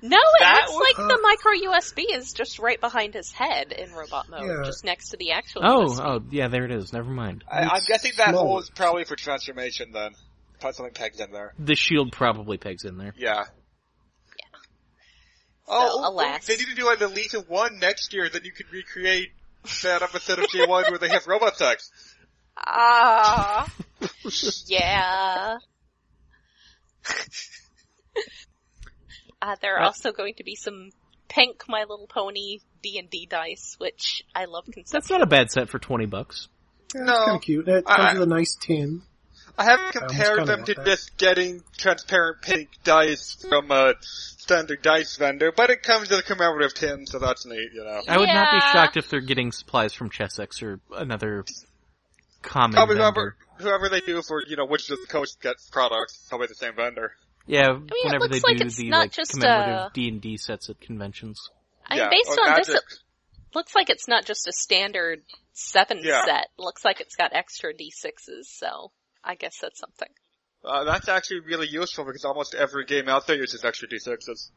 No, 0.03 0.17
it 0.17 0.39
That 0.39 0.61
looks 0.69 0.71
was- 0.71 0.97
like 0.97 1.07
the 1.07 1.19
micro 1.21 1.51
USB 1.73 2.05
is 2.17 2.33
just 2.33 2.57
right 2.59 2.79
behind 2.81 3.13
his 3.13 3.31
head 3.31 3.71
in 3.71 3.91
robot 3.93 4.29
mode, 4.29 4.47
Yeah. 4.47 4.63
just 4.65 4.83
next 4.83 5.09
to 5.09 5.17
the 5.17 5.31
actual 5.31 5.61
Oh, 5.63 5.85
USB. 5.87 5.99
oh, 6.05 6.23
yeah, 6.31 6.47
there 6.47 6.65
it 6.65 6.71
is. 6.71 6.91
Never 6.91 7.11
mind. 7.11 7.43
I, 7.49 7.61
I'm 7.61 7.81
guessing 7.87 8.13
that 8.17 8.29
small. 8.29 8.47
hole 8.47 8.59
is 8.59 8.69
probably 8.71 9.03
for 9.05 9.15
transformation. 9.15 9.91
Then 9.91 10.11
put 10.59 10.75
something 10.75 10.93
pegs 10.93 11.19
in 11.19 11.31
there. 11.31 11.53
The 11.59 11.75
shield 11.75 12.11
probably 12.11 12.57
pegs 12.57 12.83
in 12.83 12.97
there. 12.97 13.13
Yeah. 13.17 13.45
So, 15.67 15.77
Oh, 15.77 16.09
alas. 16.09 16.47
they 16.47 16.57
need 16.57 16.67
to 16.67 16.75
do 16.75 16.89
an 16.89 16.97
Elita 16.97 17.47
One 17.47 17.79
next 17.79 18.11
year 18.13 18.27
Then 18.27 18.43
you 18.43 18.51
can 18.51 18.65
recreate 18.73 19.29
that 19.83 20.01
episode 20.01 20.39
of 20.39 20.45
G1 20.47 20.89
where 20.89 20.97
they 20.97 21.07
have 21.09 21.25
robot 21.27 21.55
sex. 21.55 21.89
Ah, 22.57 23.71
yeah. 24.65 25.57
uh, 29.41 29.55
there 29.61 29.77
are 29.77 29.81
also 29.83 30.11
going 30.11 30.35
to 30.35 30.43
be 30.43 30.55
some 30.55 30.89
pink 31.27 31.63
My 31.67 31.81
Little 31.81 32.07
Pony 32.07 32.59
D 32.83 32.97
and 32.99 33.09
D 33.09 33.25
dice, 33.29 33.75
which 33.79 34.23
I 34.35 34.45
love 34.45 34.65
conceptually. 34.65 34.99
That's 35.01 35.09
not 35.09 35.21
a 35.21 35.25
bad 35.25 35.49
set 35.51 35.69
for 35.69 35.79
20 35.79 36.05
bucks. 36.07 36.47
Yeah, 36.93 37.03
No. 37.03 37.25
kind 37.25 37.35
of 37.37 37.41
cute. 37.41 37.67
It 37.67 37.83
I- 37.87 37.95
comes 37.95 38.19
with 38.19 38.27
a 38.27 38.33
nice 38.33 38.55
tin. 38.59 39.01
I 39.57 39.65
haven't 39.65 39.91
compared 39.91 40.37
kinda 40.39 40.55
them 40.55 40.65
to 40.65 40.73
that. 40.75 40.85
just 40.85 41.17
getting 41.17 41.61
transparent 41.77 42.41
pink 42.41 42.69
dice 42.85 43.45
from 43.49 43.69
a 43.69 43.95
standard 44.01 44.81
dice 44.81 45.17
vendor, 45.17 45.51
but 45.51 45.69
it 45.69 45.83
comes 45.83 46.09
with 46.09 46.19
a 46.19 46.23
commemorative 46.23 46.73
tin, 46.73 47.05
so 47.05 47.19
that's 47.19 47.45
neat, 47.45 47.69
you 47.73 47.83
know. 47.83 48.01
I 48.07 48.17
would 48.17 48.27
not 48.29 48.51
be 48.53 48.59
shocked 48.71 48.95
if 48.97 49.09
they're 49.09 49.19
getting 49.19 49.51
supplies 49.51 49.93
from 49.93 50.09
Chessex 50.09 50.63
or 50.63 50.79
another 50.95 51.43
common 52.41 52.75
Probably 52.75 52.95
vendor. 52.95 53.35
whoever, 53.57 53.79
whoever 53.79 53.89
they 53.89 53.99
do 54.01 54.21
for, 54.21 54.41
you 54.47 54.55
know, 54.55 54.65
Wizards 54.65 54.91
of 54.91 54.99
the 55.01 55.07
Coast 55.11 55.41
gets 55.41 55.69
products, 55.69 56.25
probably 56.29 56.47
the 56.47 56.55
same 56.55 56.73
vendor. 56.75 57.13
Yeah, 57.47 57.71
it 57.75 57.91
whenever 58.03 58.27
they 58.27 58.35
looks 58.35 58.43
like 58.43 58.57
do 58.57 58.65
it's 58.65 58.77
the 58.77 58.89
not 58.89 58.99
like 58.99 59.11
just, 59.13 59.31
commemorative 59.31 59.75
uh, 59.75 59.89
D 59.93 60.07
and 60.07 60.21
D 60.21 60.37
sets 60.37 60.69
at 60.69 60.79
conventions. 60.79 61.39
I 61.87 61.95
mean, 61.95 62.03
yeah, 62.03 62.09
based 62.09 62.29
or 62.39 62.47
on 62.49 62.55
this, 62.57 62.67
magic. 62.69 62.83
it 62.83 63.55
looks 63.55 63.75
like 63.75 63.89
it's 63.89 64.07
not 64.07 64.25
just 64.25 64.47
a 64.47 64.53
standard 64.53 65.21
seven 65.53 65.99
Yeah. 66.03 66.23
set. 66.25 66.47
Looks 66.57 66.85
like 66.85 67.01
it's 67.01 67.15
got 67.15 67.31
extra 67.33 67.73
D6s, 67.73 68.45
so 68.45 68.91
I 69.23 69.35
guess 69.35 69.57
that's 69.61 69.79
something. 69.79 70.07
Uh, 70.63 70.83
that's 70.83 71.09
actually 71.09 71.39
really 71.41 71.67
useful 71.67 72.05
because 72.05 72.23
almost 72.23 72.53
every 72.53 72.85
game 72.85 73.09
out 73.09 73.25
there 73.27 73.35
uses 73.35 73.65
extra 73.65 73.87
d6s. 73.87 74.51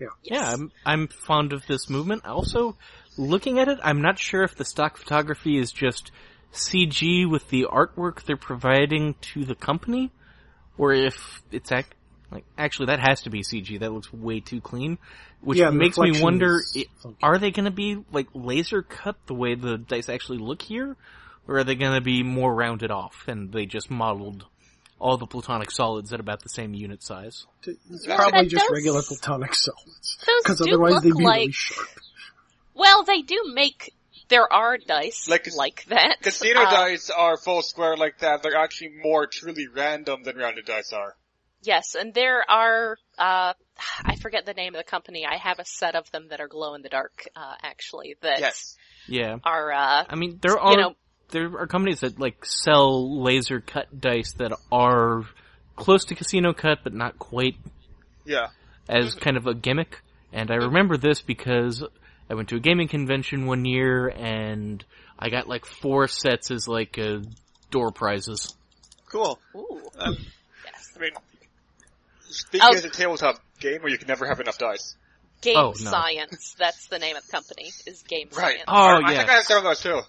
Yes. 0.00 0.10
Yeah, 0.22 0.52
I'm 0.52 0.70
I'm 0.86 1.08
fond 1.08 1.52
of 1.52 1.66
this 1.66 1.90
movement. 1.90 2.24
Also, 2.24 2.78
looking 3.16 3.58
at 3.58 3.66
it, 3.66 3.80
I'm 3.82 4.00
not 4.00 4.18
sure 4.20 4.44
if 4.44 4.54
the 4.54 4.64
stock 4.64 4.96
photography 4.96 5.58
is 5.58 5.72
just 5.72 6.12
CG 6.52 7.28
with 7.28 7.48
the 7.48 7.66
artwork 7.70 8.22
they're 8.22 8.36
providing 8.36 9.14
to 9.32 9.44
the 9.44 9.56
company, 9.56 10.12
or 10.78 10.92
if 10.94 11.42
it's 11.50 11.72
ac- 11.72 11.88
like 12.30 12.44
actually 12.56 12.86
that 12.86 13.00
has 13.00 13.22
to 13.22 13.30
be 13.30 13.42
CG. 13.42 13.78
That 13.80 13.92
looks 13.92 14.12
way 14.12 14.40
too 14.40 14.60
clean, 14.60 14.98
which 15.40 15.58
Yeah, 15.58 15.70
makes 15.70 15.98
me 15.98 16.20
wonder: 16.22 16.60
is 16.74 16.84
are 17.22 17.38
they 17.38 17.50
going 17.50 17.64
to 17.66 17.70
be 17.70 18.04
like 18.12 18.26
laser 18.34 18.82
cut 18.82 19.16
the 19.26 19.34
way 19.34 19.54
the 19.54 19.78
dice 19.78 20.08
actually 20.08 20.38
look 20.38 20.62
here, 20.62 20.96
or 21.46 21.58
are 21.58 21.64
they 21.64 21.74
going 21.74 21.94
to 21.94 22.00
be 22.00 22.22
more 22.22 22.54
rounded 22.54 22.90
off 22.90 23.24
and 23.26 23.52
they 23.52 23.66
just 23.66 23.90
modeled 23.90 24.44
all 25.00 25.16
the 25.16 25.26
platonic 25.26 25.70
solids 25.70 26.12
at 26.12 26.20
about 26.20 26.42
the 26.42 26.48
same 26.48 26.74
unit 26.74 27.02
size? 27.02 27.46
It's 27.64 28.06
Yeah, 28.06 28.16
probably 28.16 28.48
just 28.48 28.64
does- 28.64 28.72
regular 28.72 29.00
platonic 29.02 29.54
solids. 29.54 30.18
Because 30.42 30.60
otherwise 30.60 31.00
they'd 31.02 31.16
be 31.16 31.24
like, 31.24 31.38
really 31.38 31.52
sharp. 31.52 31.88
well, 32.74 33.04
they 33.04 33.22
do 33.22 33.52
make, 33.54 33.94
there 34.28 34.52
are 34.52 34.76
dice 34.76 35.28
Like- 35.28 35.54
like, 35.54 35.84
that. 35.88 36.16
Casino 36.20 36.62
Uh, 36.62 36.70
dice 36.70 37.10
are 37.10 37.36
full 37.36 37.62
square 37.62 37.96
like 37.96 38.18
that, 38.18 38.42
they're 38.42 38.56
actually 38.56 38.90
more 39.02 39.28
truly 39.28 39.68
random 39.68 40.24
than 40.24 40.36
rounded 40.36 40.66
dice 40.66 40.92
are. 40.92 41.14
Yes, 41.62 41.94
and 41.94 42.14
there 42.14 42.48
are, 42.48 42.96
uh, 43.18 43.52
I 44.04 44.16
forget 44.20 44.46
the 44.46 44.54
name 44.54 44.74
of 44.74 44.78
the 44.78 44.88
company. 44.88 45.26
I 45.26 45.36
have 45.36 45.58
a 45.58 45.64
set 45.64 45.94
of 45.96 46.10
them 46.12 46.28
that 46.28 46.40
are 46.40 46.48
glow 46.48 46.74
in 46.74 46.82
the 46.82 46.88
dark, 46.88 47.26
uh, 47.34 47.54
actually, 47.62 48.16
that 48.22 48.40
Yes. 48.40 48.76
Yeah, 49.08 49.38
are, 49.42 49.72
uh, 49.72 50.04
I 50.08 50.14
mean 50.16 50.38
there 50.42 50.58
are 50.58 50.72
you 50.72 50.76
know, 50.76 50.94
there 51.30 51.58
are 51.58 51.66
companies 51.66 52.00
that 52.00 52.20
like 52.20 52.44
sell 52.44 53.22
laser 53.22 53.60
cut 53.60 53.98
dice 53.98 54.32
that 54.34 54.52
are 54.70 55.22
close 55.76 56.04
to 56.06 56.14
casino 56.14 56.52
cut 56.52 56.80
but 56.84 56.92
not 56.92 57.18
quite 57.18 57.56
Yeah. 58.26 58.48
as 58.88 59.14
kind 59.14 59.36
of 59.36 59.46
a 59.46 59.54
gimmick. 59.54 60.02
And 60.32 60.50
I 60.50 60.56
remember 60.56 60.96
this 60.98 61.22
because 61.22 61.82
I 62.28 62.34
went 62.34 62.50
to 62.50 62.56
a 62.56 62.60
gaming 62.60 62.88
convention 62.88 63.46
one 63.46 63.64
year 63.64 64.08
and 64.08 64.84
I 65.18 65.30
got 65.30 65.48
like 65.48 65.64
four 65.64 66.06
sets 66.06 66.50
as 66.50 66.68
like 66.68 66.98
uh, 66.98 67.20
door 67.70 67.90
prizes. 67.90 68.54
Cool. 69.10 69.38
ooh, 69.56 69.80
Um, 69.98 70.16
yes. 70.66 70.92
I 70.96 71.00
mean, 71.00 71.12
speaking 72.28 72.68
Oh. 72.70 72.74
as 72.76 72.84
a 72.84 72.90
tabletop 72.90 73.40
game 73.60 73.80
where 73.82 73.90
you 73.90 73.98
can 73.98 74.08
never 74.08 74.26
have 74.26 74.40
enough 74.40 74.58
dice. 74.58 74.96
Game 75.40 75.56
Oh, 75.56 75.68
no. 75.80 75.90
Science, 75.90 76.54
that's 76.58 76.86
the 76.88 76.98
name 76.98 77.16
of 77.16 77.24
the 77.24 77.30
company, 77.30 77.70
is 77.86 78.02
Game 78.02 78.28
Right. 78.32 78.56
Science. 78.58 78.64
Oh, 78.66 79.00
I 79.04 79.16
think 79.16 79.30
I 79.30 79.34
have 79.34 79.44
some 79.44 79.58
of 79.58 79.64
those 79.64 79.80
too. 79.80 80.00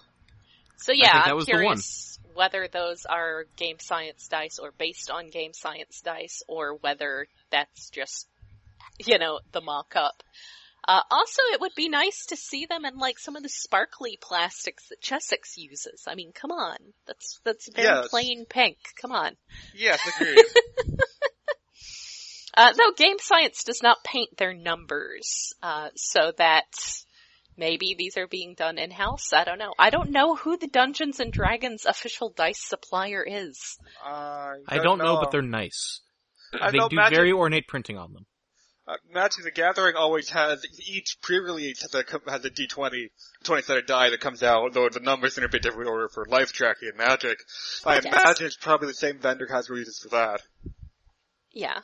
So 0.76 0.92
yeah, 0.92 1.22
I'm 1.26 1.36
was 1.36 1.46
the 1.46 1.52
one. 1.52 1.60
curious 1.62 2.18
whether 2.34 2.68
those 2.72 3.04
are 3.06 3.44
Game 3.56 3.76
Science 3.80 4.26
dice 4.28 4.58
or 4.58 4.72
based 4.78 5.10
on 5.10 5.28
Game 5.30 5.52
Science 5.52 6.00
dice 6.00 6.42
or 6.48 6.74
whether 6.76 7.26
that's 7.50 7.90
just, 7.90 8.26
you 9.04 9.18
know, 9.18 9.40
the 9.52 9.60
mock-up. 9.60 10.22
Uh, 10.88 11.02
also, 11.10 11.42
it 11.52 11.60
would 11.60 11.74
be 11.76 11.88
nice 11.90 12.24
to 12.26 12.36
see 12.36 12.64
them 12.66 12.84
in 12.86 12.96
like 12.96 13.18
some 13.18 13.36
of 13.36 13.42
the 13.42 13.48
sparkly 13.50 14.18
plastics 14.20 14.88
that 14.88 15.00
Chessex 15.02 15.58
uses. 15.58 16.04
I 16.08 16.14
mean, 16.14 16.32
come 16.32 16.50
on. 16.50 16.76
That's, 17.06 17.38
that's 17.44 17.68
very 17.72 17.86
Yes. 17.86 18.08
plain 18.08 18.46
pink. 18.46 18.78
Come 19.00 19.12
on. 19.12 19.36
Yes, 19.74 20.00
agreed. 20.16 20.38
Uh, 22.60 22.72
though 22.74 22.92
Game 22.94 23.16
Science 23.18 23.64
does 23.64 23.82
not 23.82 24.04
paint 24.04 24.36
their 24.36 24.52
numbers, 24.52 25.54
uh, 25.62 25.88
so 25.96 26.32
that 26.36 26.66
maybe 27.56 27.94
these 27.96 28.18
are 28.18 28.26
being 28.26 28.54
done 28.54 28.76
in-house. 28.76 29.32
I 29.32 29.44
don't 29.44 29.58
know. 29.58 29.72
I 29.78 29.88
don't 29.88 30.10
know 30.10 30.36
who 30.36 30.58
the 30.58 30.66
Dungeons 30.66 31.20
and 31.20 31.32
Dragons 31.32 31.86
official 31.86 32.28
dice 32.36 32.60
supplier 32.62 33.24
is. 33.26 33.78
I 34.04 34.56
I 34.68 34.78
don't 34.78 34.98
know, 34.98 35.18
but 35.20 35.30
they're 35.30 35.40
nice. 35.40 36.00
I 36.60 36.70
they 36.70 36.78
do 36.78 36.96
Magic- 36.96 37.16
very 37.16 37.32
ornate 37.32 37.66
printing 37.66 37.96
on 37.96 38.12
them. 38.12 38.26
Uh, 38.86 38.96
Magic 39.10 39.44
the 39.44 39.50
Gathering 39.52 39.96
always 39.96 40.28
has, 40.30 40.62
each 40.86 41.16
pre-release 41.22 41.80
has 41.80 41.94
a, 41.94 42.04
has 42.30 42.44
a 42.44 42.50
D20, 42.50 43.08
20-sided 43.44 43.86
die 43.86 44.10
that 44.10 44.20
comes 44.20 44.42
out, 44.42 44.74
though 44.74 44.88
the 44.90 45.00
numbers 45.00 45.38
in 45.38 45.44
a 45.44 45.48
bit 45.48 45.62
different 45.62 45.88
order 45.88 46.08
for 46.08 46.26
life 46.26 46.52
tracking 46.52 46.88
and 46.88 46.98
Magic. 46.98 47.38
I 47.86 47.94
Yes. 47.94 48.04
imagine 48.04 48.46
it's 48.46 48.56
probably 48.56 48.88
the 48.88 48.94
same 48.94 49.18
vendor 49.18 49.46
has 49.50 49.70
releases 49.70 49.98
for 50.00 50.08
that. 50.10 50.42
Yeah. 51.52 51.80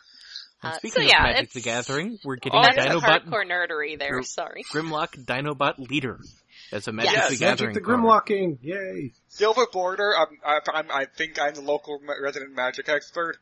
And 0.62 0.72
Uh, 0.72 0.76
speaking 0.78 1.02
so 1.02 1.08
yeah, 1.08 1.18
of 1.28 1.34
Magic 1.34 1.52
the 1.52 1.60
Gathering, 1.60 2.18
we're 2.24 2.36
getting 2.36 2.60
That's 2.62 2.76
yeah. 2.76 2.92
the 2.94 3.00
Dinobot 3.00 3.24
hardcore 3.26 3.46
nerdery 3.46 3.98
there, 3.98 4.12
Gr- 4.18 4.22
sorry. 4.22 4.64
Grimlock 4.72 5.22
Dinobot 5.24 5.78
Leader 5.90 6.18
as 6.72 6.88
a 6.88 6.92
Magic 6.92 7.12
Yes. 7.12 7.24
the 7.28 7.30
Magic 7.32 7.40
Gathering 7.40 7.74
the 7.74 7.80
card. 7.80 7.98
Grimlocking, 8.00 8.58
yay! 8.62 9.12
Silver 9.28 9.66
Border, 9.70 10.14
I'm, 10.18 10.28
I, 10.44 10.58
I'm, 10.72 10.90
I 10.90 11.06
think 11.16 11.38
I'm 11.40 11.54
the 11.54 11.60
local 11.60 12.00
resident 12.22 12.54
Magic 12.54 12.88
expert 12.88 13.36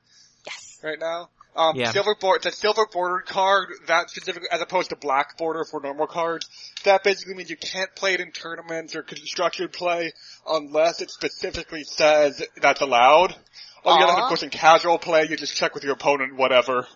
Yes. 0.46 0.80
right 0.82 0.98
now. 0.98 1.30
Um, 1.56 1.76
Yeah. 1.76 1.92
silver 1.92 2.16
board, 2.20 2.42
the 2.42 2.50
silver 2.50 2.84
border 2.92 3.20
card, 3.24 3.68
that 3.86 4.10
specifically, 4.10 4.48
as 4.50 4.60
opposed 4.60 4.90
to 4.90 4.96
black 4.96 5.38
border 5.38 5.64
for 5.64 5.80
normal 5.80 6.08
cards, 6.08 6.48
that 6.82 7.04
basically 7.04 7.34
means 7.34 7.48
you 7.48 7.56
can't 7.56 7.94
play 7.94 8.14
it 8.14 8.20
in 8.20 8.32
tournaments 8.32 8.96
or 8.96 9.04
constructed 9.04 9.72
play 9.72 10.10
unless 10.48 11.00
it 11.00 11.12
specifically 11.12 11.84
says 11.84 12.42
that's 12.60 12.80
allowed. 12.80 13.36
On 13.84 14.00
the 14.00 14.04
other 14.04 14.12
hand, 14.14 14.22
Aw. 14.22 14.24
of 14.24 14.28
course, 14.28 14.42
in 14.42 14.50
casual 14.50 14.98
play, 14.98 15.26
you 15.30 15.36
just 15.36 15.56
check 15.56 15.74
with 15.74 15.84
your 15.84 15.92
opponent, 15.92 16.34
whatever. 16.34 16.88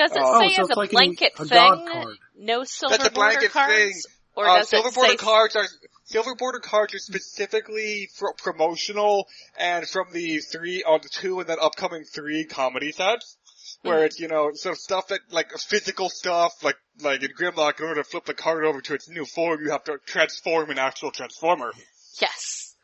Does 0.00 0.12
it 0.16 0.22
Oh, 0.24 0.40
say 0.40 0.54
so 0.56 0.62
as 0.62 0.70
a 0.70 0.74
like 0.78 0.90
an- 0.92 0.96
blanket 0.96 1.32
a 1.38 1.44
thing, 1.44 1.86
card. 1.92 2.16
no 2.38 2.64
silver 2.64 2.96
That's 2.96 3.08
a 3.08 3.10
border 3.12 3.30
blanket 3.32 3.50
cards? 3.52 3.74
thing. 3.74 4.00
Or 4.36 4.48
Uh, 4.48 4.58
does 4.58 4.68
silver 4.70 4.88
it 4.88 4.94
border 4.94 5.10
say 5.10 5.16
cards 5.16 5.56
are 5.56 5.66
silver 6.04 6.34
border 6.36 6.58
cards 6.60 6.94
are 6.94 6.98
specifically 6.98 8.08
for 8.16 8.32
promotional 8.34 9.28
and 9.58 9.86
from 9.88 10.06
the 10.12 10.38
three 10.38 10.82
on 10.84 11.00
the 11.02 11.08
two 11.10 11.40
and 11.40 11.48
then 11.48 11.58
upcoming 11.60 12.04
three 12.04 12.44
comedy 12.44 12.92
sets. 12.92 13.36
Where 13.82 14.04
it's, 14.04 14.18
you 14.20 14.28
know, 14.28 14.50
so 14.54 14.74
stuff 14.74 15.08
that, 15.08 15.20
like, 15.30 15.50
physical 15.58 16.10
stuff, 16.10 16.52
like, 16.62 16.76
like 17.00 17.22
in 17.22 17.30
Grimlock, 17.32 17.78
in 17.80 17.86
order 17.86 18.02
to 18.02 18.08
flip 18.08 18.26
the 18.26 18.34
card 18.34 18.64
over 18.66 18.80
to 18.82 18.92
its 18.94 19.08
new 19.08 19.24
form, 19.24 19.62
you 19.64 19.70
have 19.70 19.84
to 19.84 19.96
transform 20.04 20.68
an 20.70 20.78
actual 20.78 21.10
transformer. 21.10 21.72
yes? 22.20 22.74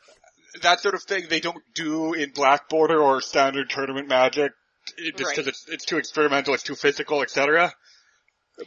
That 0.63 0.81
sort 0.81 0.95
of 0.95 1.03
thing 1.03 1.27
they 1.29 1.41
don't 1.41 1.63
do 1.75 2.15
in 2.15 2.31
Black 2.31 2.71
Border 2.71 2.99
or 2.99 3.21
standard 3.21 3.69
tournament 3.69 4.09
magic, 4.09 4.53
just 4.97 5.21
Right. 5.25 5.37
cause 5.37 5.47
it's, 5.47 5.67
it's 5.69 5.85
too 5.85 5.99
experimental, 5.99 6.55
it's 6.55 6.63
too 6.63 6.75
physical, 6.75 7.23
etc. 7.23 7.73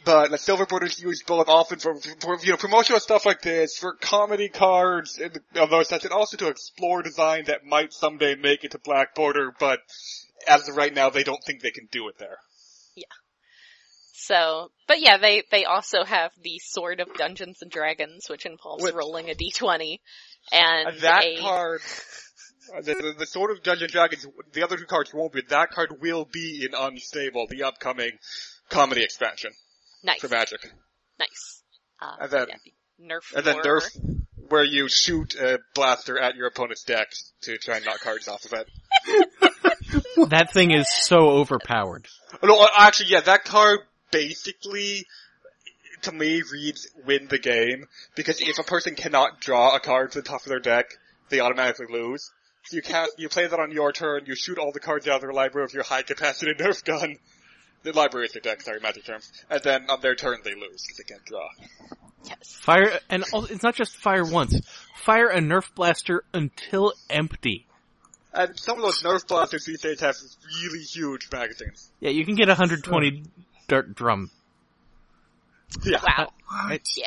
But 0.04 0.30
the 0.30 0.38
silver 0.38 0.66
borders 0.66 1.00
used 1.02 1.26
both 1.26 1.48
often 1.48 1.80
for, 1.80 1.98
for 2.20 2.38
you 2.42 2.50
know 2.52 2.56
promotional 2.56 3.00
stuff 3.00 3.26
like 3.26 3.42
this, 3.42 3.76
for 3.76 3.94
comedy 3.94 4.48
cards 4.48 5.18
and 5.18 5.40
those 5.52 5.88
sets, 5.88 6.04
and 6.04 6.12
also 6.12 6.36
to 6.36 6.48
explore 6.48 7.02
design 7.02 7.44
that 7.46 7.64
might 7.64 7.92
someday 7.92 8.36
make 8.36 8.62
it 8.62 8.70
to 8.70 8.78
black 8.78 9.14
border. 9.16 9.52
But 9.58 9.80
as 10.46 10.68
of 10.68 10.76
right 10.76 10.94
now, 10.94 11.10
they 11.10 11.24
don't 11.24 11.42
think 11.44 11.60
they 11.62 11.72
can 11.72 11.88
do 11.90 12.08
it 12.08 12.18
there. 12.18 12.38
Yeah. 12.94 13.04
So, 14.14 14.70
but 14.86 15.00
yeah, 15.00 15.16
they, 15.18 15.42
they 15.50 15.64
also 15.64 16.04
have 16.04 16.30
the 16.40 16.60
Sword 16.62 17.00
of 17.00 17.12
Dungeons 17.14 17.58
and 17.62 17.70
Dragons, 17.70 18.26
which 18.30 18.46
involves 18.46 18.84
Which- 18.84 18.94
rolling 18.94 19.28
a 19.28 19.34
d20. 19.34 19.98
And 20.52 21.00
that 21.00 21.24
a, 21.24 21.36
card, 21.40 21.80
the, 22.82 22.94
the, 22.94 23.14
the 23.18 23.26
Sword 23.26 23.50
of 23.50 23.62
Dungeon 23.62 23.88
Dragons, 23.90 24.26
the 24.52 24.62
other 24.62 24.76
two 24.76 24.86
cards 24.86 25.12
won't 25.12 25.32
be. 25.32 25.42
That 25.48 25.70
card 25.70 26.00
will 26.00 26.24
be 26.24 26.64
in 26.64 26.74
Unstable, 26.74 27.46
the 27.48 27.64
upcoming 27.64 28.12
comedy 28.68 29.02
expansion 29.02 29.50
nice, 30.02 30.20
for 30.20 30.28
Magic. 30.28 30.60
nice. 31.18 31.62
Uh, 32.00 32.16
And 32.20 32.30
then- 32.30 32.46
yeah, 32.48 32.56
the 32.98 33.04
Nerf 33.14 33.34
And 33.36 33.44
then. 33.46 33.56
Nerf, 33.56 33.88
where 34.48 34.64
you 34.64 34.88
shoot 34.88 35.34
a 35.36 35.60
blaster 35.74 36.18
at 36.18 36.34
your 36.34 36.48
opponent's 36.48 36.82
deck 36.82 37.06
to 37.42 37.56
try 37.58 37.76
and 37.76 37.84
knock 37.84 38.00
cards 38.00 38.26
off 38.28 38.44
of 38.46 38.52
it. 38.54 38.68
That 40.28 40.52
thing 40.52 40.70
is 40.70 40.86
so 40.88 41.30
overpowered. 41.30 42.06
No, 42.42 42.66
actually, 42.76 43.08
yeah, 43.10 43.20
that 43.22 43.44
card 43.44 43.80
basically, 44.12 45.04
to 46.02 46.12
me, 46.12 46.42
reads 46.52 46.88
win 47.04 47.26
the 47.28 47.38
game, 47.38 47.86
because 48.14 48.40
if 48.40 48.58
a 48.58 48.62
person 48.62 48.94
cannot 48.94 49.40
draw 49.40 49.74
a 49.74 49.80
card 49.80 50.12
to 50.12 50.20
the 50.20 50.28
top 50.28 50.42
of 50.42 50.48
their 50.48 50.60
deck, 50.60 50.86
they 51.28 51.40
automatically 51.40 51.86
lose. 51.90 52.30
So 52.64 52.76
you 52.76 52.82
cast, 52.82 53.12
you 53.18 53.28
play 53.28 53.46
that 53.46 53.58
on 53.58 53.72
your 53.72 53.92
turn, 53.92 54.24
you 54.26 54.34
shoot 54.36 54.58
all 54.58 54.72
the 54.72 54.80
cards 54.80 55.08
out 55.08 55.16
of 55.16 55.20
their 55.22 55.32
library 55.32 55.64
with 55.66 55.74
your 55.74 55.82
high 55.82 56.02
capacity 56.02 56.52
Nerf 56.58 56.84
gun. 56.84 57.16
The 57.82 57.92
library 57.92 58.26
is 58.26 58.32
their 58.32 58.42
deck, 58.42 58.60
sorry, 58.60 58.80
magic 58.80 59.04
terms. 59.06 59.32
And 59.48 59.62
then 59.62 59.86
on 59.88 60.00
their 60.02 60.14
turn 60.14 60.40
they 60.44 60.54
lose, 60.54 60.84
because 60.86 60.96
they 60.98 61.04
can't 61.04 61.24
draw. 61.24 61.48
Yes. 62.26 62.54
Fire, 62.60 63.00
and 63.08 63.24
al- 63.32 63.46
it's 63.46 63.62
not 63.62 63.74
just 63.74 63.96
fire 63.96 64.24
once. 64.24 64.60
Fire 65.02 65.28
a 65.28 65.38
Nerf 65.38 65.74
blaster 65.74 66.22
until 66.34 66.92
empty. 67.08 67.66
And 68.34 68.58
some 68.60 68.76
of 68.76 68.82
those 68.82 69.02
Nerf 69.02 69.26
blasters 69.26 69.64
these 69.64 69.80
days 69.80 70.00
have 70.00 70.14
really 70.62 70.80
huge 70.82 71.28
magazines. 71.32 71.90
Yeah, 72.00 72.10
you 72.10 72.26
can 72.26 72.34
get 72.34 72.48
a 72.48 72.52
120 72.52 73.22
dart 73.66 73.94
drum. 73.94 74.30
Yeah. 75.84 76.00
Wow. 76.06 76.32
What? 76.68 76.82
Yeah. 76.96 77.06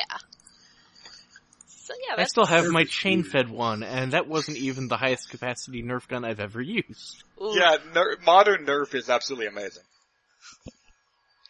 So 1.84 1.92
yeah, 2.08 2.14
I 2.16 2.24
still 2.24 2.46
have 2.46 2.68
my 2.68 2.84
chain 2.84 3.24
fed 3.24 3.50
one, 3.50 3.82
and 3.82 4.12
that 4.14 4.26
wasn't 4.26 4.56
even 4.56 4.88
the 4.88 4.96
highest 4.96 5.28
capacity 5.28 5.82
Nerf 5.82 6.08
gun 6.08 6.24
I've 6.24 6.40
ever 6.40 6.62
used. 6.62 7.22
ooh, 7.38 7.52
Yeah, 7.54 7.76
ner- 7.94 8.16
modern 8.24 8.64
Nerf 8.64 8.94
is 8.94 9.10
absolutely 9.10 9.48
amazing. 9.48 9.82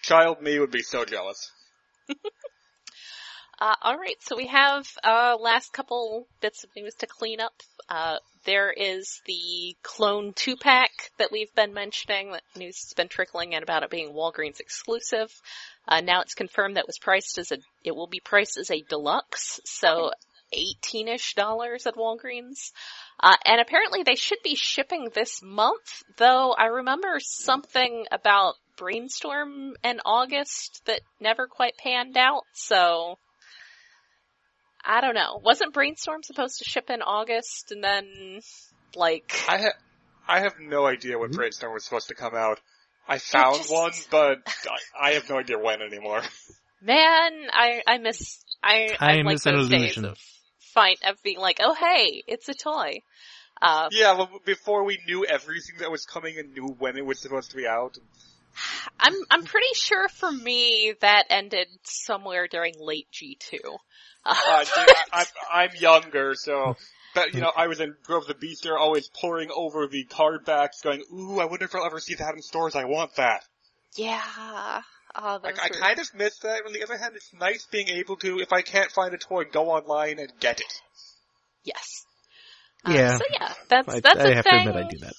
Child 0.03 0.43
me 0.43 0.59
would 0.59 0.73
be 0.73 0.83
so 0.83 1.05
jealous. 1.05 1.53
Uh, 3.61 3.77
alright, 3.85 4.17
so 4.21 4.37
we 4.37 4.49
have, 4.49 4.85
uh, 5.05 5.37
last 5.41 5.73
couple 5.73 6.27
bits 6.41 6.65
of 6.65 6.71
news 6.77 6.93
to 6.97 7.07
clean 7.07 7.41
up. 7.41 7.53
Uh, 7.89 8.17
there 8.45 8.73
is 8.73 9.23
the 9.27 9.77
Clone 9.83 10.33
2-pack 10.33 10.91
that 11.19 11.31
we've 11.31 11.55
been 11.55 11.73
mentioning, 11.73 12.33
that 12.33 12.43
news 12.57 12.83
has 12.83 12.95
been 12.95 13.09
trickling 13.09 13.53
in 13.53 13.63
about 13.63 13.85
it 13.85 13.91
being 13.91 14.13
Walgreens 14.13 14.59
exclusive. 14.59 15.31
Uh, 15.87 16.01
now 16.01 16.23
it's 16.23 16.35
confirmed 16.35 16.77
that 16.77 16.87
was 16.87 16.99
priced 16.99 17.39
as 17.39 17.53
a, 17.53 17.59
it 17.83 17.95
will 17.95 18.07
be 18.07 18.21
priced 18.21 18.57
as 18.59 18.71
a 18.71 18.83
deluxe, 18.83 19.61
so 19.65 20.13
18-ish 20.55 21.35
dollars 21.35 21.87
at 21.87 21.97
Walgreens. 21.97 22.73
Uh, 23.21 23.37
and 23.45 23.61
apparently 23.61 24.03
they 24.03 24.15
should 24.15 24.39
be 24.43 24.55
shipping 24.55 25.09
this 25.15 25.43
month, 25.43 26.03
though 26.17 26.53
I 26.53 26.67
remember 26.67 27.19
something 27.21 28.07
about 28.11 28.55
Brainstorm 28.77 29.75
in 29.85 30.01
August 30.05 30.83
that 30.87 31.01
never 31.21 31.47
quite 31.47 31.77
panned 31.77 32.17
out, 32.17 32.43
so 32.53 33.19
I 34.85 35.01
don't 35.01 35.15
know. 35.15 35.41
Wasn't 35.43 35.73
Brainstorm 35.73 36.23
supposed 36.23 36.59
to 36.59 36.65
ship 36.65 36.91
in 36.91 37.03
August 37.03 37.73
and 37.73 37.83
then, 37.83 38.41
like, 38.95 39.35
I 39.49 39.59
ha- 39.59 39.79
I 40.27 40.41
have 40.41 40.59
no 40.59 40.87
idea 40.87 41.19
when 41.19 41.31
Brainstorm 41.31 41.73
was 41.73 41.85
supposed 41.85 42.09
to 42.09 42.15
come 42.15 42.35
out. 42.35 42.61
I 43.09 43.19
found 43.19 43.57
just- 43.59 43.73
one, 43.73 43.93
but 44.11 44.39
I, 45.01 45.09
I 45.09 45.13
have 45.13 45.29
no 45.29 45.39
idea 45.39 45.59
when 45.59 45.83
anymore. 45.83 46.23
man, 46.83 47.33
I, 47.53 47.83
I 47.87 47.99
miss, 47.99 48.45
I, 48.63 48.97
I 48.99 49.17
Time 49.17 49.27
like 49.27 49.35
is 49.37 49.47
an 49.47 49.57
those 49.57 49.69
days 49.69 49.81
illusion. 49.81 50.05
of 50.07 50.19
find, 50.59 50.97
of 51.07 51.23
being 51.23 51.39
like, 51.39 51.59
oh 51.61 51.75
hey, 51.75 52.23
it's 52.27 52.49
a 52.49 52.55
toy. 52.55 53.03
Uh, 53.63 53.89
yeah, 53.93 54.15
well, 54.15 54.29
before 54.45 54.85
we 54.85 54.99
knew 55.07 55.25
everything 55.25 55.77
that 55.79 55.91
was 55.91 56.05
coming 56.05 56.39
and 56.39 56.53
knew 56.53 56.75
when 56.79 56.97
it 56.97 57.07
was 57.07 57.21
supposed 57.21 57.51
to 57.51 57.57
be 57.57 57.67
out. 57.67 57.97
I'm, 59.01 59.15
I'm 59.31 59.45
pretty 59.45 59.75
sure 59.75 60.09
for 60.09 60.31
me 60.31 60.95
that 61.01 61.25
ended 61.31 61.67
somewhere 61.83 62.47
during 62.49 62.75
late 62.79 63.09
G2. 63.13 63.59
Uh, 64.27 64.61
dude, 64.61 64.69
I, 64.77 65.05
I'm, 65.13 65.27
I'm 65.53 65.71
younger, 65.79 66.35
so, 66.35 66.77
but 67.15 67.35
you 67.35 67.41
know, 67.41 67.53
I 67.57 67.67
was 67.69 67.81
in 67.81 67.95
Grove 68.05 68.27
the 68.27 68.35
Beast 68.35 68.63
there, 68.65 68.79
always 68.79 69.09
poring 69.21 69.51
over 69.55 69.87
the 69.87 70.05
card 70.05 70.45
backs, 70.45 70.81
going, 70.83 71.03
"Ooh, 71.13 71.41
I 71.41 71.45
wonder 71.47 71.65
if 71.65 71.75
I'll 71.75 71.87
ever 71.87 72.01
see 72.01 72.15
that 72.17 72.35
in 72.35 72.43
stores. 72.43 72.75
I 72.75 72.85
want 72.85 73.17
that." 73.17 73.45
yeah. 73.97 74.83
Oh, 75.17 75.39
I, 75.45 75.49
I 75.51 75.69
kind 75.69 75.99
of 76.01 76.13
miss 76.15 76.39
that. 76.39 76.63
On 76.67 76.73
the 76.73 76.83
other 76.83 76.97
hand, 76.97 77.15
it's 77.15 77.33
nice 77.33 77.67
being 77.71 77.89
able 77.89 78.17
to, 78.17 78.41
if 78.41 78.53
I 78.53 78.63
can't 78.63 78.91
find 78.91 79.15
a 79.15 79.19
toy, 79.19 79.45
go 79.45 79.71
online 79.71 80.19
and 80.19 80.33
get 80.41 80.61
it. 80.61 80.81
yes. 81.63 82.05
Uh, 82.85 82.93
Yeah. 82.93 83.19
so 83.19 83.25
yeah, 83.33 83.53
that's, 83.69 83.89
I, 83.89 84.01
that's 84.01 84.19
I 84.21 84.29
a 84.29 84.35
have 84.35 84.45
thing. 84.45 84.65
to 84.65 84.71
admit 84.71 84.85
I 84.87 84.89
do 84.91 84.99
that. 84.99 85.13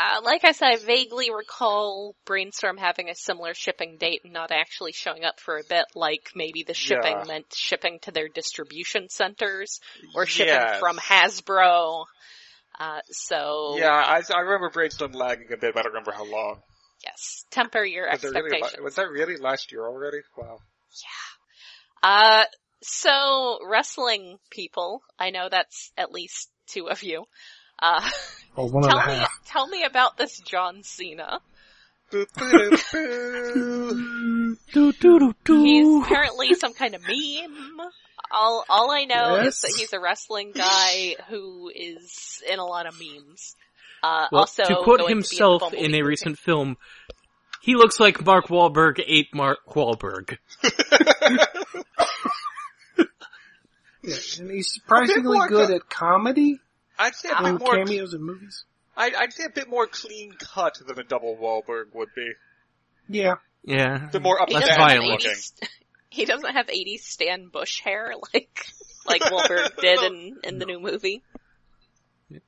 Uh, 0.00 0.20
like 0.22 0.44
I 0.44 0.52
said, 0.52 0.68
I 0.68 0.76
vaguely 0.76 1.30
recall 1.34 2.14
Brainstorm 2.24 2.76
having 2.76 3.08
a 3.08 3.14
similar 3.14 3.52
shipping 3.54 3.96
date 3.98 4.20
and 4.22 4.32
not 4.32 4.52
actually 4.52 4.92
showing 4.92 5.24
up 5.24 5.40
for 5.40 5.56
a 5.58 5.64
bit, 5.68 5.86
like 5.94 6.30
maybe 6.36 6.62
the 6.62 6.74
shipping 6.74 7.16
Yeah. 7.18 7.24
meant 7.26 7.46
shipping 7.54 7.98
to 8.02 8.12
their 8.12 8.28
distribution 8.28 9.08
centers 9.08 9.80
or 10.14 10.24
shipping 10.26 10.54
Yes. 10.54 10.78
from 10.78 10.98
Hasbro. 10.98 12.04
Uh, 12.78 13.00
so, 13.10 13.74
Yeah, 13.76 13.90
I, 13.90 14.22
I 14.32 14.40
remember 14.40 14.70
Brainstorm 14.70 15.12
lagging 15.12 15.52
a 15.52 15.56
bit, 15.56 15.74
but 15.74 15.80
I 15.80 15.82
don't 15.82 15.92
remember 15.94 16.12
how 16.12 16.24
long. 16.24 16.62
yes, 17.02 17.44
temper 17.50 17.84
your 17.84 18.08
Was, 18.08 18.22
it 18.22 18.28
really, 18.28 18.46
expectations. 18.52 18.84
was 18.84 18.94
that 18.96 19.08
really 19.10 19.36
last 19.36 19.72
year 19.72 19.84
already? 19.84 20.18
Wow. 20.36 20.58
Yeah. 21.02 22.08
Uh, 22.08 22.44
so 22.82 23.58
wrestling 23.68 24.38
people, 24.50 25.02
I 25.18 25.30
know 25.30 25.48
that's 25.50 25.90
at 25.96 26.12
least 26.12 26.50
two 26.68 26.88
of 26.88 27.02
you. 27.02 27.24
Uh, 27.78 28.08
Oh, 28.56 28.66
one 28.66 28.84
and 28.84 28.92
a 28.92 28.96
tell 28.96 29.06
me, 29.20 29.26
tell 29.46 29.68
me 29.68 29.84
about 29.84 30.16
this 30.16 30.40
John 30.40 30.82
Cena. 30.82 31.40
He's 32.10 32.26
apparently 36.02 36.54
some 36.54 36.74
kind 36.74 36.94
of 36.94 37.02
meme. 37.02 37.80
All 38.30 38.64
all 38.68 38.90
I 38.90 39.04
know 39.04 39.36
Yes. 39.36 39.56
is 39.56 39.60
that 39.62 39.74
he's 39.78 39.92
a 39.92 40.00
wrestling 40.00 40.52
guy 40.54 41.16
who 41.28 41.70
is 41.74 42.42
in 42.50 42.58
a 42.58 42.64
lot 42.64 42.86
of 42.86 42.94
memes. 42.98 43.54
Uh, 44.02 44.26
Well, 44.32 44.40
also, 44.42 44.64
to 44.64 44.74
quote 44.82 44.84
going 44.84 44.98
to 44.98 45.04
in 45.04 45.08
the 45.08 45.14
himself 45.14 45.72
in 45.72 45.78
a 45.78 45.82
movie. 45.88 46.02
recent 46.02 46.38
film, 46.38 46.76
he 47.62 47.74
looks 47.76 48.00
like 48.00 48.24
Mark 48.24 48.48
Wahlberg 48.48 49.02
ate 49.06 49.32
Mark 49.34 49.58
Wahlberg. 49.68 50.36
Yeah, 54.00 54.14
and 54.38 54.50
he's 54.50 54.72
surprisingly 54.72 55.38
good 55.48 55.70
at 55.70 55.90
comedy, 55.90 56.60
I'd 56.98 57.14
say 57.14 57.28
a 57.30 57.42
bit 57.42 57.52
um, 57.52 57.58
more. 57.58 57.74
cameos 57.76 58.14
in 58.14 58.22
movies. 58.22 58.64
I'd, 58.96 59.14
I'd 59.14 59.32
say 59.32 59.44
a 59.44 59.50
bit 59.50 59.68
more 59.68 59.86
clean 59.86 60.32
cut 60.32 60.78
than 60.86 60.98
a 60.98 61.04
double 61.04 61.36
Wahlberg 61.36 61.94
would 61.94 62.08
be. 62.16 62.32
Yeah, 63.08 63.36
Yeah. 63.64 64.08
The 64.10 64.20
more 64.20 64.38
he 64.46 64.54
Less 64.54 64.64
doesn't, 64.64 64.80
upstanding 64.80 65.10
have 65.10 65.20
violent. 65.20 65.24
looking. 65.24 65.68
he 66.10 66.24
doesn't 66.24 66.52
have 66.54 66.66
80s 66.66 67.00
Stan 67.00 67.48
Bush 67.48 67.80
hair 67.82 68.12
like 68.34 68.66
like 69.06 69.22
Wahlberg 69.30 69.76
did 69.80 70.02
in 70.02 70.36
in 70.44 70.58
the 70.58 70.66
new 70.66 70.80
movie. 70.80 71.22
you 72.28 72.40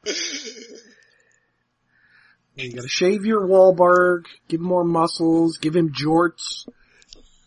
gotta 2.74 2.88
shave 2.88 3.24
your 3.24 3.46
Wahlberg, 3.46 4.24
give 4.48 4.60
him 4.60 4.66
more 4.66 4.84
muscles, 4.84 5.58
give 5.58 5.74
him 5.76 5.92
jorts. 5.92 6.68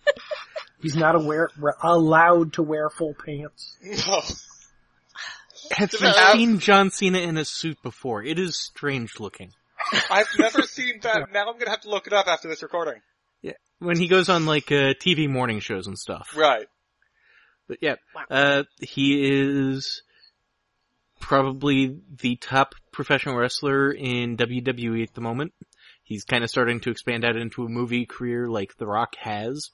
He's 0.82 0.96
not 0.96 1.16
aware, 1.16 1.50
allowed 1.82 2.54
to 2.54 2.64
wear 2.64 2.90
full 2.90 3.14
pants. 3.14 3.78
No. 3.82 4.22
Have 5.78 5.90
Do 5.92 5.98
you 6.00 6.06
have- 6.14 6.34
seen 6.34 6.60
John 6.60 6.90
Cena 6.92 7.20
in 7.20 7.38
a 7.38 7.46
suit 7.46 7.78
before? 7.84 8.24
It 8.24 8.40
is 8.40 8.58
strange 8.58 9.20
looking. 9.20 9.52
I've 10.10 10.28
never 10.40 10.62
seen 10.64 11.00
that. 11.02 11.32
Now 11.32 11.50
I'm 11.52 11.58
gonna 11.60 11.72
have 11.72 11.82
to 11.82 11.90
look 11.90 12.08
it 12.08 12.14
up 12.14 12.28
after 12.28 12.48
this 12.48 12.64
recording. 12.64 13.02
Yeah, 13.42 13.54
when 13.80 13.98
he 14.00 14.08
goes 14.08 14.30
on 14.30 14.46
like 14.46 14.72
uh, 14.72 14.94
TV 15.04 15.30
morning 15.30 15.60
shows 15.60 15.88
and 15.88 15.98
stuff. 15.98 16.30
Right. 16.38 16.68
But 17.68 17.78
yeah, 17.82 17.96
Wow. 18.16 18.24
uh, 18.30 18.64
he 18.82 19.30
is 19.30 20.02
probably 21.20 21.98
the 22.20 22.36
top 22.38 22.76
professional 22.92 23.36
wrestler 23.36 23.92
in 23.92 24.38
WWE 24.38 25.04
at 25.04 25.14
the 25.14 25.22
moment. 25.22 25.54
He's 26.04 26.26
kind 26.26 26.44
of 26.44 26.50
starting 26.50 26.82
to 26.82 26.92
expand 26.92 27.24
out 27.24 27.38
into 27.38 27.64
a 27.64 27.70
movie 27.70 28.06
career 28.06 28.48
like 28.50 28.76
The 28.78 28.86
Rock 28.86 29.16
has. 29.22 29.70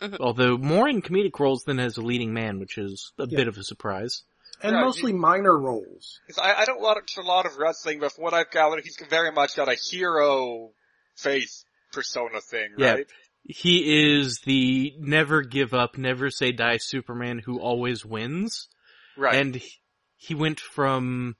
Mhm. 0.00 0.16
Although 0.20 0.56
more 0.56 0.88
in 0.88 1.02
comedic 1.02 1.38
roles 1.38 1.64
than 1.64 1.78
as 1.80 1.96
a 1.98 2.02
leading 2.02 2.32
man, 2.32 2.58
which 2.60 2.78
is 2.78 3.12
a 3.18 3.26
Yeah. 3.28 3.36
bit 3.36 3.48
of 3.48 3.58
a 3.58 3.64
surprise. 3.64 4.22
And 4.62 4.74
Right, 4.74 4.84
mostly 4.84 5.12
minor 5.12 5.56
roles. 5.56 6.20
I, 6.40 6.54
I 6.54 6.64
don't 6.64 6.80
watch 6.80 7.16
a 7.16 7.22
lot 7.22 7.46
of 7.46 7.56
wrestling, 7.58 8.00
but 8.00 8.12
from 8.12 8.24
what 8.24 8.34
I've 8.34 8.50
gathered, 8.50 8.82
he's 8.82 8.96
very 9.08 9.30
much 9.30 9.54
got 9.56 9.68
a 9.68 9.74
hero 9.74 10.70
face 11.16 11.64
persona 11.92 12.40
thing, 12.40 12.70
right? 12.76 12.98
Yeah. 12.98 13.04
he 13.44 14.16
is 14.18 14.40
the 14.40 14.94
never 14.98 15.42
give 15.42 15.74
up, 15.74 15.96
never 15.96 16.28
say 16.30 16.50
die 16.52 16.78
Superman 16.78 17.38
who 17.38 17.60
always 17.60 18.04
wins. 18.04 18.68
Right. 19.16 19.34
And 19.36 19.54
he- 19.54 19.72
he 20.16 20.34
went 20.34 20.58
from 20.58 21.36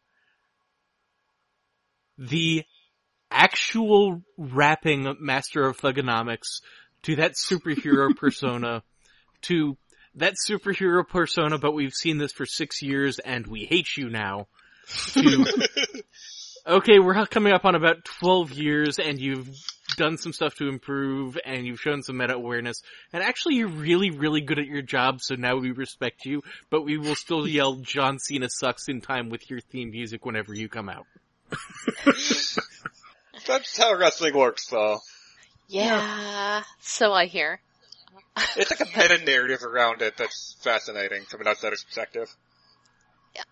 the 2.16 2.64
actual 3.30 4.22
rapping 4.36 5.16
master 5.20 5.64
of 5.66 5.76
thuganomics 5.78 6.60
to 7.02 7.16
that 7.16 7.32
superhero 7.32 8.16
persona 8.16 8.82
to 9.42 9.76
that 10.16 10.34
superhero 10.48 11.06
persona, 11.06 11.58
but 11.58 11.72
we've 11.72 11.92
seen 11.92 12.18
this 12.18 12.32
for 12.32 12.46
six 12.46 12.82
years 12.82 13.18
and 13.18 13.46
we 13.46 13.64
hate 13.64 13.96
you 13.96 14.08
now. 14.10 14.46
To, 15.12 15.44
okay, 16.66 16.98
we're 16.98 17.26
coming 17.26 17.52
up 17.52 17.64
on 17.64 17.74
about 17.74 18.04
12 18.20 18.52
years 18.52 18.98
and 18.98 19.18
you've 19.18 19.48
done 19.96 20.16
some 20.16 20.32
stuff 20.32 20.54
to 20.56 20.68
improve 20.68 21.38
and 21.44 21.66
you've 21.66 21.80
shown 21.80 22.02
some 22.02 22.16
meta 22.16 22.34
awareness 22.34 22.82
and 23.12 23.22
actually 23.22 23.56
you're 23.56 23.68
really, 23.68 24.10
really 24.10 24.40
good 24.40 24.58
at 24.58 24.66
your 24.66 24.82
job 24.82 25.20
so 25.20 25.34
now 25.34 25.56
we 25.56 25.70
respect 25.72 26.24
you, 26.24 26.42
but 26.70 26.84
we 26.84 26.98
will 26.98 27.14
still 27.14 27.46
yell 27.48 27.76
John 27.76 28.18
Cena 28.18 28.48
sucks 28.50 28.88
in 28.88 29.00
time 29.00 29.28
with 29.28 29.50
your 29.50 29.60
theme 29.60 29.90
music 29.90 30.24
whenever 30.24 30.54
you 30.54 30.68
come 30.68 30.88
out. 30.88 31.06
That's 33.46 33.78
how 33.78 33.94
wrestling 33.94 34.36
works, 34.36 34.66
though. 34.68 34.98
Yeah, 35.68 36.62
so 36.80 37.12
I 37.12 37.26
hear. 37.26 37.60
It's 38.56 38.70
like 38.70 38.80
a 38.80 38.84
meta 38.98 39.24
narrative 39.24 39.62
around 39.64 40.02
it 40.02 40.16
that's 40.16 40.56
fascinating 40.60 41.24
from 41.24 41.40
an 41.42 41.48
outsider's 41.48 41.84
perspective. 41.84 42.28
Yeah. 43.34 43.42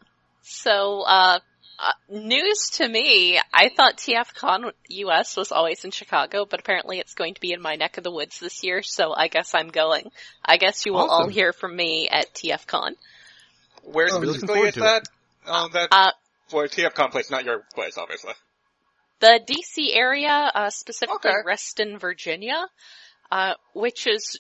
So, 0.43 1.03
uh, 1.03 1.39
uh, 1.79 1.93
news 2.09 2.71
to 2.75 2.89
me, 2.89 3.39
I 3.53 3.69
thought 3.69 3.99
TFCon 3.99 4.73
US 4.89 5.37
was 5.37 5.53
always 5.53 5.85
in 5.85 5.91
Chicago, 5.91 6.47
but 6.49 6.61
apparently 6.61 6.99
it's 6.99 7.15
going 7.15 7.35
to 7.35 7.41
be 7.41 7.53
in 7.53 7.61
my 7.61 7.75
neck 7.77 7.99
of 7.99 8.05
the 8.05 8.11
woods 8.11 8.41
this 8.41 8.65
year, 8.65 8.83
so 8.83 9.13
I 9.15 9.29
guess 9.29 9.55
I'm 9.55 9.69
going. 9.69 10.11
I 10.45 10.57
guess 10.57 10.87
you 10.87 10.93
will 10.95 11.11
all 11.11 11.29
hear 11.29 11.53
from 11.53 11.77
me 11.77 12.09
at 12.11 12.33
TFCon. 12.33 12.93
Where 13.83 14.09
Oh, 14.11 14.19
looking 14.19 14.35
specifically 14.49 14.55
forward 14.55 14.77
is 14.77 14.83
that? 14.83 15.09
Um, 15.47 15.71
that, 15.75 15.89
Uh, 15.93 16.11
well, 16.53 16.67
TFCon 16.67 17.11
place, 17.11 17.31
not 17.31 17.45
your 17.45 17.63
place, 17.75 17.99
obviously. 17.99 18.33
the 19.21 19.41
DC 19.47 19.95
area, 19.95 20.51
uh, 20.55 20.71
specifically 20.71 21.31
Okay. 21.31 21.43
Reston, 21.45 21.99
Virginia, 21.99 22.67
uh, 23.31 23.55
which 23.75 24.07
is 24.07 24.39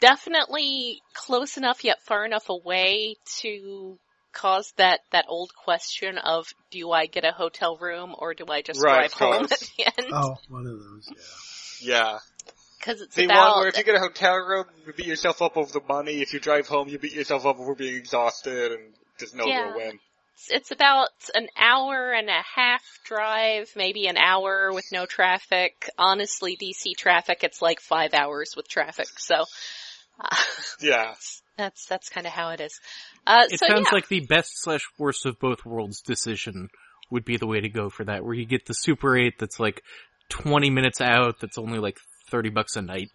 definitely 0.00 1.00
close 1.14 1.56
enough 1.56 1.84
yet 1.84 1.98
far 2.02 2.24
enough 2.24 2.48
away 2.48 3.16
to 3.40 3.98
cause 4.32 4.72
that, 4.76 5.00
that 5.12 5.24
old 5.28 5.50
question 5.64 6.18
of 6.18 6.46
do 6.70 6.90
I 6.92 7.06
get 7.06 7.24
a 7.24 7.32
hotel 7.32 7.76
room 7.80 8.14
or 8.16 8.34
do 8.34 8.44
I 8.48 8.62
just 8.62 8.80
Right, 8.80 9.10
drive 9.10 9.12
home 9.12 9.44
course. 9.48 9.52
at 9.52 9.60
the 9.60 9.84
end? 9.86 10.12
Oh, 10.12 10.36
one 10.48 10.66
of 10.66 10.78
those, 10.78 11.08
yeah. 11.80 11.94
Yeah. 11.96 12.18
Cause 12.82 13.00
it's 13.02 13.16
The 13.16 13.26
about, 13.26 13.50
one 13.50 13.58
where 13.60 13.68
if 13.68 13.76
you 13.76 13.84
get 13.84 13.94
a 13.96 14.00
hotel 14.00 14.36
room, 14.36 14.64
you 14.86 14.92
beat 14.94 15.06
yourself 15.06 15.42
up 15.42 15.56
over 15.56 15.70
the 15.70 15.82
money. 15.86 16.22
If 16.22 16.32
you 16.32 16.40
drive 16.40 16.66
home, 16.66 16.88
you 16.88 16.98
beat 16.98 17.12
yourself 17.12 17.44
up 17.44 17.58
over 17.58 17.74
being 17.74 17.96
exhausted 17.96 18.72
and 18.72 18.94
just 19.18 19.34
no 19.34 19.46
Yeah. 19.46 19.64
real 19.66 19.76
win. 19.76 19.98
it's 20.48 20.70
about 20.70 21.08
an 21.34 21.48
hour 21.58 22.12
and 22.12 22.30
a 22.30 22.42
half 22.54 22.82
drive, 23.04 23.68
maybe 23.76 24.06
an 24.06 24.16
hour 24.16 24.72
with 24.72 24.86
no 24.92 25.04
traffic. 25.04 25.90
Honestly, 25.98 26.56
DC 26.56 26.96
traffic, 26.96 27.40
it's 27.42 27.60
like 27.60 27.80
five 27.80 28.14
hours 28.14 28.54
with 28.56 28.66
traffic, 28.68 29.08
so, 29.18 29.44
Yeah. 30.80 31.14
that's, 31.58 31.86
that's 31.86 32.08
kinda 32.08 32.30
how 32.30 32.50
it 32.50 32.60
is. 32.60 32.78
Uh, 33.26 33.44
It 33.50 33.58
so 33.60 33.66
sounds 33.68 33.88
yeah. 33.90 33.94
like 33.94 34.08
the 34.08 34.20
best 34.26 34.52
slash 34.62 34.82
worst 34.98 35.26
of 35.26 35.38
both 35.38 35.64
worlds 35.66 36.00
decision 36.00 36.68
would 37.10 37.24
be 37.24 37.36
the 37.36 37.46
way 37.46 37.60
to 37.60 37.68
go 37.68 37.90
for 37.90 38.04
that, 38.04 38.24
where 38.24 38.34
you 38.34 38.46
get 38.46 38.66
the 38.66 38.72
Super 38.72 39.16
8 39.16 39.34
that's 39.38 39.58
like 39.60 39.82
20 40.30 40.70
minutes 40.70 41.00
out, 41.00 41.40
that's 41.40 41.58
only 41.58 41.78
like 41.78 41.98
30 42.30 42.50
bucks 42.50 42.76
a 42.76 42.82
night. 42.82 43.08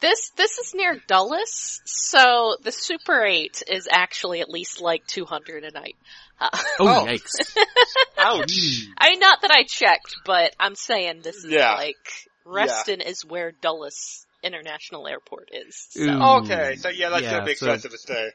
This 0.00 0.30
this 0.36 0.58
is 0.58 0.74
near 0.74 1.00
Dulles, 1.06 1.80
so 1.84 2.56
the 2.62 2.72
Super 2.72 3.24
8 3.24 3.62
is 3.70 3.88
actually 3.90 4.40
at 4.40 4.48
least 4.50 4.80
like 4.80 5.06
200 5.06 5.64
a 5.64 5.70
night. 5.70 5.94
Uh, 6.40 6.48
Oh, 6.80 7.06
yikes. 7.08 7.56
Ouch. 8.18 8.86
I 8.98 9.10
mean, 9.10 9.20
not 9.20 9.42
that 9.42 9.50
I 9.52 9.62
checked, 9.64 10.14
but 10.24 10.54
I'm 10.58 10.74
saying 10.74 11.20
this 11.22 11.36
is 11.36 11.46
Yeah. 11.52 11.74
like 11.74 11.96
Reston 12.44 13.00
is 13.00 13.24
where 13.24 13.52
Dulles 13.52 14.26
International 14.42 15.06
Airport 15.08 15.50
is. 15.52 15.86
So 15.90 16.02
Ooh. 16.02 16.22
Okay, 16.42 16.76
so 16.76 16.88
yeah, 16.88 17.10
that's 17.10 17.22
Yeah, 17.22 17.30
gonna 17.32 17.44
be 17.44 17.54
so- 17.54 17.66
expensive 17.66 17.90
to 17.92 17.98
stay. 17.98 18.30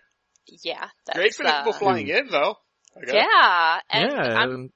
yeah, 0.64 0.88
that's 1.06 1.18
Great 1.18 1.34
for 1.34 1.44
the 1.44 1.52
people 1.52 1.74
uh, 1.74 1.78
flying 1.80 2.08
in, 2.08 2.28
though. 2.28 2.56
I 2.96 3.14
yeah, 3.14 3.80
and 3.90 4.12
yeah, 4.12 4.38
I'm 4.40 4.50
um, 4.54 4.70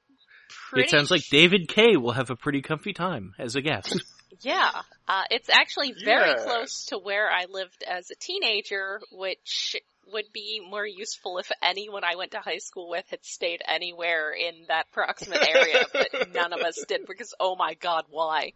it 0.76 0.90
sounds 0.90 1.10
like 1.10 1.24
David 1.32 1.68
K 1.68 1.98
will 1.98 2.12
have 2.12 2.30
a 2.30 2.36
pretty 2.36 2.62
comfy 2.62 2.94
time 2.94 3.34
as 3.40 3.56
a 3.56 3.62
guest. 3.62 4.02
Yeah, 4.44 4.72
uh, 5.10 5.24
it's 5.30 5.50
actually 5.50 5.94
very 6.04 6.30
Yes. 6.30 6.44
close 6.46 6.86
to 6.86 6.98
where 6.98 7.30
I 7.30 7.46
lived 7.50 7.84
as 7.86 8.10
a 8.10 8.16
teenager, 8.16 9.02
which 9.12 9.76
would 10.12 10.32
be 10.34 10.62
more 10.68 10.86
useful 10.86 11.38
if 11.38 11.52
anyone 11.62 12.04
I 12.04 12.16
went 12.16 12.32
to 12.32 12.40
high 12.40 12.58
school 12.58 12.90
with 12.90 13.06
had 13.10 13.24
stayed 13.24 13.62
anywhere 13.68 14.32
in 14.32 14.66
that 14.68 14.92
proximate 14.92 15.48
area, 15.48 15.86
but 15.94 16.34
none 16.34 16.54
of 16.54 16.62
us 16.62 16.84
did 16.88 17.06
because 17.08 17.34
oh 17.40 17.56
my 17.56 17.76
god, 17.76 18.06
why? 18.10 18.54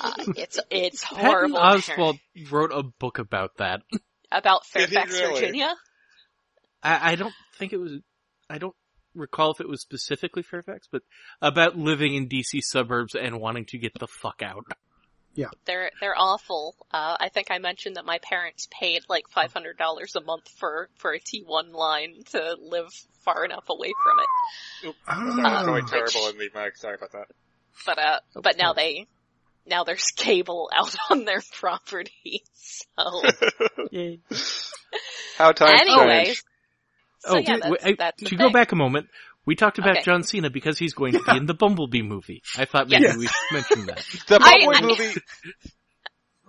Uh, 0.00 0.12
it's, 0.36 0.58
it's 0.70 1.02
horrible. 1.02 1.56
there. 1.56 1.64
Oswald 1.64 2.18
wrote 2.50 2.72
a 2.72 2.82
book 2.82 3.18
about 3.18 3.56
that. 3.58 3.82
About 4.30 4.66
Fairfax, 4.66 5.12
really? 5.12 5.40
Virginia? 5.40 5.74
I, 6.82 7.12
I 7.12 7.14
don't 7.16 7.34
think 7.58 7.72
it 7.72 7.78
was, 7.78 7.92
I 8.48 8.58
don't 8.58 8.74
recall 9.14 9.52
if 9.52 9.60
it 9.60 9.68
was 9.68 9.80
specifically 9.80 10.42
Fairfax, 10.42 10.86
but 10.90 11.02
about 11.40 11.76
living 11.76 12.14
in 12.14 12.28
DC 12.28 12.60
suburbs 12.62 13.14
and 13.14 13.40
wanting 13.40 13.64
to 13.66 13.78
get 13.78 13.92
the 13.98 14.06
fuck 14.06 14.42
out. 14.42 14.64
They're, 15.66 15.90
they're 16.00 16.18
awful. 16.18 16.74
Uh, 16.92 17.16
I 17.20 17.28
think 17.28 17.48
I 17.50 17.58
mentioned 17.58 17.96
that 17.96 18.04
my 18.04 18.18
parents 18.22 18.66
paid 18.70 19.02
like 19.08 19.24
$500 19.34 20.16
a 20.16 20.20
month 20.22 20.48
for, 20.58 20.88
for 20.96 21.12
a 21.12 21.20
T1 21.20 21.72
line 21.72 22.22
to 22.32 22.56
live 22.60 22.88
far 23.24 23.44
enough 23.44 23.64
away 23.68 23.92
from 24.02 24.18
it. 24.18 24.94
That 25.06 25.24
was 25.24 25.66
really 25.66 25.82
Ah. 25.84 25.88
terrible 25.88 26.28
in 26.28 26.38
me, 26.38 26.48
Mike. 26.54 26.76
Sorry 26.76 26.94
about 26.94 27.12
that. 27.12 27.26
but 27.86 27.98
uh, 27.98 28.18
Of 28.34 28.42
but 28.42 28.56
now 28.58 28.72
they, 28.72 29.06
now 29.66 29.84
there's 29.84 30.06
cable 30.16 30.70
out 30.76 30.94
on 31.10 31.24
their 31.24 31.42
property, 31.58 32.42
so 32.54 33.22
Yay. 33.92 34.20
How 35.36 35.52
times 35.52 35.80
anyways. 35.82 36.26
change. 36.26 36.42
So 37.20 37.34
oh, 37.34 37.38
yeah, 37.38 37.54
wait, 37.54 37.62
that's, 37.62 37.84
I- 37.84 37.94
that's 37.98 38.22
to 38.22 38.28
thing. 38.30 38.38
go 38.38 38.50
back 38.50 38.72
a 38.72 38.76
moment, 38.76 39.08
we 39.48 39.56
talked 39.56 39.78
about 39.78 39.96
Okay. 39.96 40.02
John 40.04 40.22
Cena 40.24 40.50
because 40.50 40.78
he's 40.78 40.92
going 40.92 41.14
to 41.14 41.22
be 41.22 41.36
in 41.38 41.46
the 41.46 41.54
Bumblebee 41.54 42.02
movie. 42.02 42.42
I 42.58 42.66
thought 42.66 42.88
maybe 42.90 43.04
Yes. 43.04 43.16
we 43.16 43.26
should 43.26 43.52
mention 43.52 43.86
that. 43.86 44.04
The 44.28 44.38
Bumblebee 44.38 44.76
I- 44.76 44.80
movie. 44.82 45.20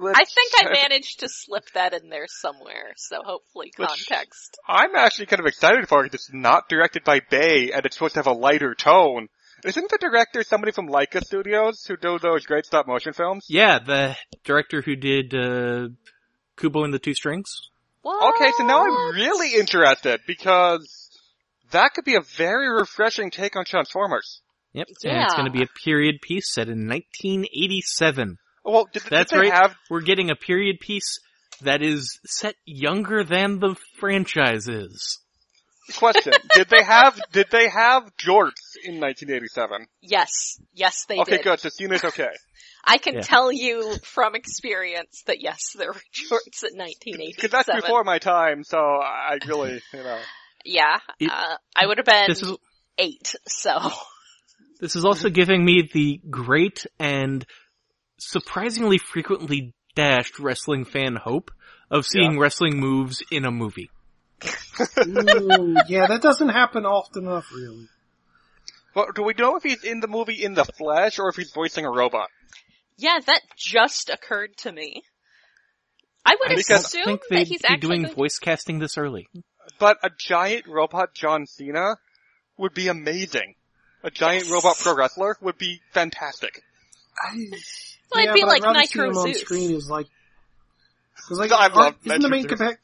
I 0.22 0.24
think 0.24 0.52
I 0.58 0.72
managed 0.72 1.20
to 1.22 1.28
slip 1.30 1.66
that 1.74 1.94
in 1.94 2.10
there 2.10 2.26
somewhere, 2.28 2.94
so 2.96 3.18
hopefully 3.24 3.72
context. 3.76 4.58
I'm 4.68 4.96
actually 4.96 5.26
kind 5.28 5.40
of 5.42 5.46
excited 5.46 5.90
for 5.90 6.06
it. 6.06 6.14
It's 6.14 6.30
not 6.34 6.70
directed 6.70 7.04
by 7.04 7.20
Bay, 7.30 7.72
and 7.74 7.86
it's 7.86 7.96
supposed 7.98 8.14
to 8.14 8.20
have 8.20 8.28
a 8.28 8.32
lighter 8.34 8.76
tone. 8.76 9.28
Isn't 9.66 9.90
the 9.90 9.98
director 10.00 10.44
somebody 10.44 10.72
from 10.72 10.88
Laika 10.88 11.22
Studios 11.22 11.84
who 11.86 11.98
do 11.98 12.18
those 12.18 12.46
great 12.46 12.66
stop 12.66 12.88
motion 12.88 13.12
films? 13.12 13.46
Yeah, 13.50 13.80
the 13.80 14.16
director 14.46 14.82
who 14.82 14.96
did 14.96 15.34
uh, 15.36 15.90
Kubo 16.58 16.86
and 16.86 16.94
the 16.94 17.00
Two 17.00 17.14
Strings. 17.14 17.50
What? 18.02 18.36
Okay, 18.36 18.52
so 18.58 18.64
now 18.66 18.86
I'm 18.86 19.14
really 19.16 19.56
interested 19.60 20.22
because 20.26 20.99
that 21.72 21.94
could 21.94 22.06
be 22.06 22.16
a 22.16 22.22
very 22.22 22.70
refreshing 22.70 23.32
take 23.32 23.56
on 23.56 23.66
Transformers. 23.66 24.42
Yep, 24.74 24.88
and 25.06 25.24
it's 25.24 25.34
going 25.34 25.46
to 25.46 25.52
be 25.52 25.64
a 25.64 25.84
period 25.84 26.22
piece 26.22 26.54
set 26.54 26.68
in 26.70 26.88
1987. 26.88 28.38
Well, 28.64 28.88
did, 28.92 29.04
did 29.04 29.10
That's 29.12 29.32
they 29.32 29.40
right. 29.40 29.52
have 29.54 29.76
We're 29.90 30.02
getting 30.02 30.30
a 30.30 30.36
period 30.36 30.80
piece 30.80 31.20
that 31.62 31.82
is 31.82 32.20
set 32.26 32.56
younger 32.66 33.24
than 33.24 33.60
the 33.60 33.76
franchise 34.00 34.68
is. 34.68 35.20
question? 35.98 36.34
did 36.56 36.70
they 36.70 36.84
have 36.84 37.20
did 37.32 37.48
they 37.52 37.68
have 37.68 38.04
jorts 38.18 38.78
in 38.84 39.00
1987? 39.00 39.88
Yes, 40.02 40.60
yes 40.74 41.06
they 41.08 41.20
Okay, 41.20 41.32
did. 41.32 41.40
Okay, 41.40 41.44
good. 41.44 41.60
So 41.60 41.70
Cena's 41.70 42.04
okay. 42.06 42.30
I 42.86 42.98
can 43.00 43.16
Yeah. 43.16 43.22
tell 43.22 43.52
you 43.52 43.96
from 44.04 44.36
experience 44.36 45.24
that 45.26 45.42
yes, 45.42 45.60
there 45.76 45.92
were 45.92 46.02
shorts 46.12 46.64
at 46.64 46.72
1987. 46.76 47.34
Because 47.36 47.52
that's 47.52 47.82
before 47.82 48.04
my 48.04 48.20
time, 48.20 48.64
so 48.64 48.78
I 48.78 49.40
really, 49.48 49.82
you 49.94 50.04
know. 50.04 50.20
Yeah, 50.66 51.00
It- 51.20 51.32
uh, 51.32 51.58
I 51.76 51.86
would 51.86 51.98
have 51.98 52.06
been 52.06 52.26
This 52.28 52.42
is 52.42 52.58
eight, 52.98 53.36
so. 53.48 53.92
this 54.80 54.96
is 54.96 55.06
also 55.06 55.30
giving 55.30 55.64
me 55.64 55.90
the 55.94 56.20
great 56.30 56.86
and 57.00 57.46
surprisingly 58.20 58.98
frequently 58.98 59.74
dashed 59.96 60.40
wrestling 60.40 60.86
fan 60.86 61.16
hope 61.16 61.52
of 61.90 62.06
seeing 62.06 62.38
wrestling 62.38 62.80
moves 62.80 63.24
in 63.32 63.46
a 63.46 63.52
movie. 63.52 63.90
Ooh, 65.00 65.76
yeah, 65.88 66.08
that 66.08 66.20
doesn't 66.22 66.50
happen 66.50 66.86
often 66.86 67.26
enough, 67.26 67.52
really. 67.54 67.88
Well, 68.96 69.08
do 69.14 69.24
we 69.24 69.34
know 69.38 69.56
if 69.56 69.64
he's 69.64 69.84
in 69.84 70.00
the 70.00 70.08
movie 70.08 70.44
in 70.44 70.54
the 70.54 70.66
flesh 70.66 71.20
or 71.20 71.30
if 71.30 71.36
he's 71.36 71.52
voicing 71.52 71.86
a 71.86 71.92
robot? 71.92 72.28
Yeah, 72.98 73.20
that 73.26 73.42
just 73.58 74.10
occurred 74.10 74.58
to 74.58 74.72
me. 74.72 75.04
I 76.26 76.36
would 76.40 76.52
I 76.52 76.76
assume 76.76 77.04
think 77.06 77.22
that 77.30 77.36
they'd 77.36 77.48
he's 77.48 77.62
be 77.62 77.68
actually 77.68 78.00
doing 78.00 78.14
voice 78.14 78.38
casting 78.40 78.80
this 78.80 78.98
early. 78.98 79.28
But 79.78 79.98
a 80.04 80.10
giant 80.18 80.68
robot 80.68 81.14
John 81.14 81.46
Cena 81.46 81.98
would 82.58 82.74
be 82.74 82.88
amazing. 82.88 83.56
A 84.04 84.10
giant 84.12 84.46
Yes. 84.46 84.52
robot 84.54 84.78
pro 84.80 84.96
wrestler 84.96 85.38
would 85.42 85.58
be 85.58 85.82
fantastic. 85.92 86.64
I, 87.22 87.36
Well, 87.36 88.24
it'd 88.24 88.28
yeah, 88.28 88.34
be 88.34 88.42
but 88.42 88.48
like 88.48 88.64
I'd 88.64 88.68
rather 88.68 88.80
see 88.86 89.00
Nitro 89.00 89.10
him 89.10 89.18
on 89.18 89.28
Zeus. 89.34 89.42
screen 89.42 89.76
as 89.76 89.90
like 89.90 90.08
'Cause, 91.28 91.38
like, 91.38 91.52
I've 91.52 91.76
aren't, 91.76 91.98
isn't 92.06 92.22
the 92.22 92.30
main 92.30 92.46
Adventures. 92.50 92.78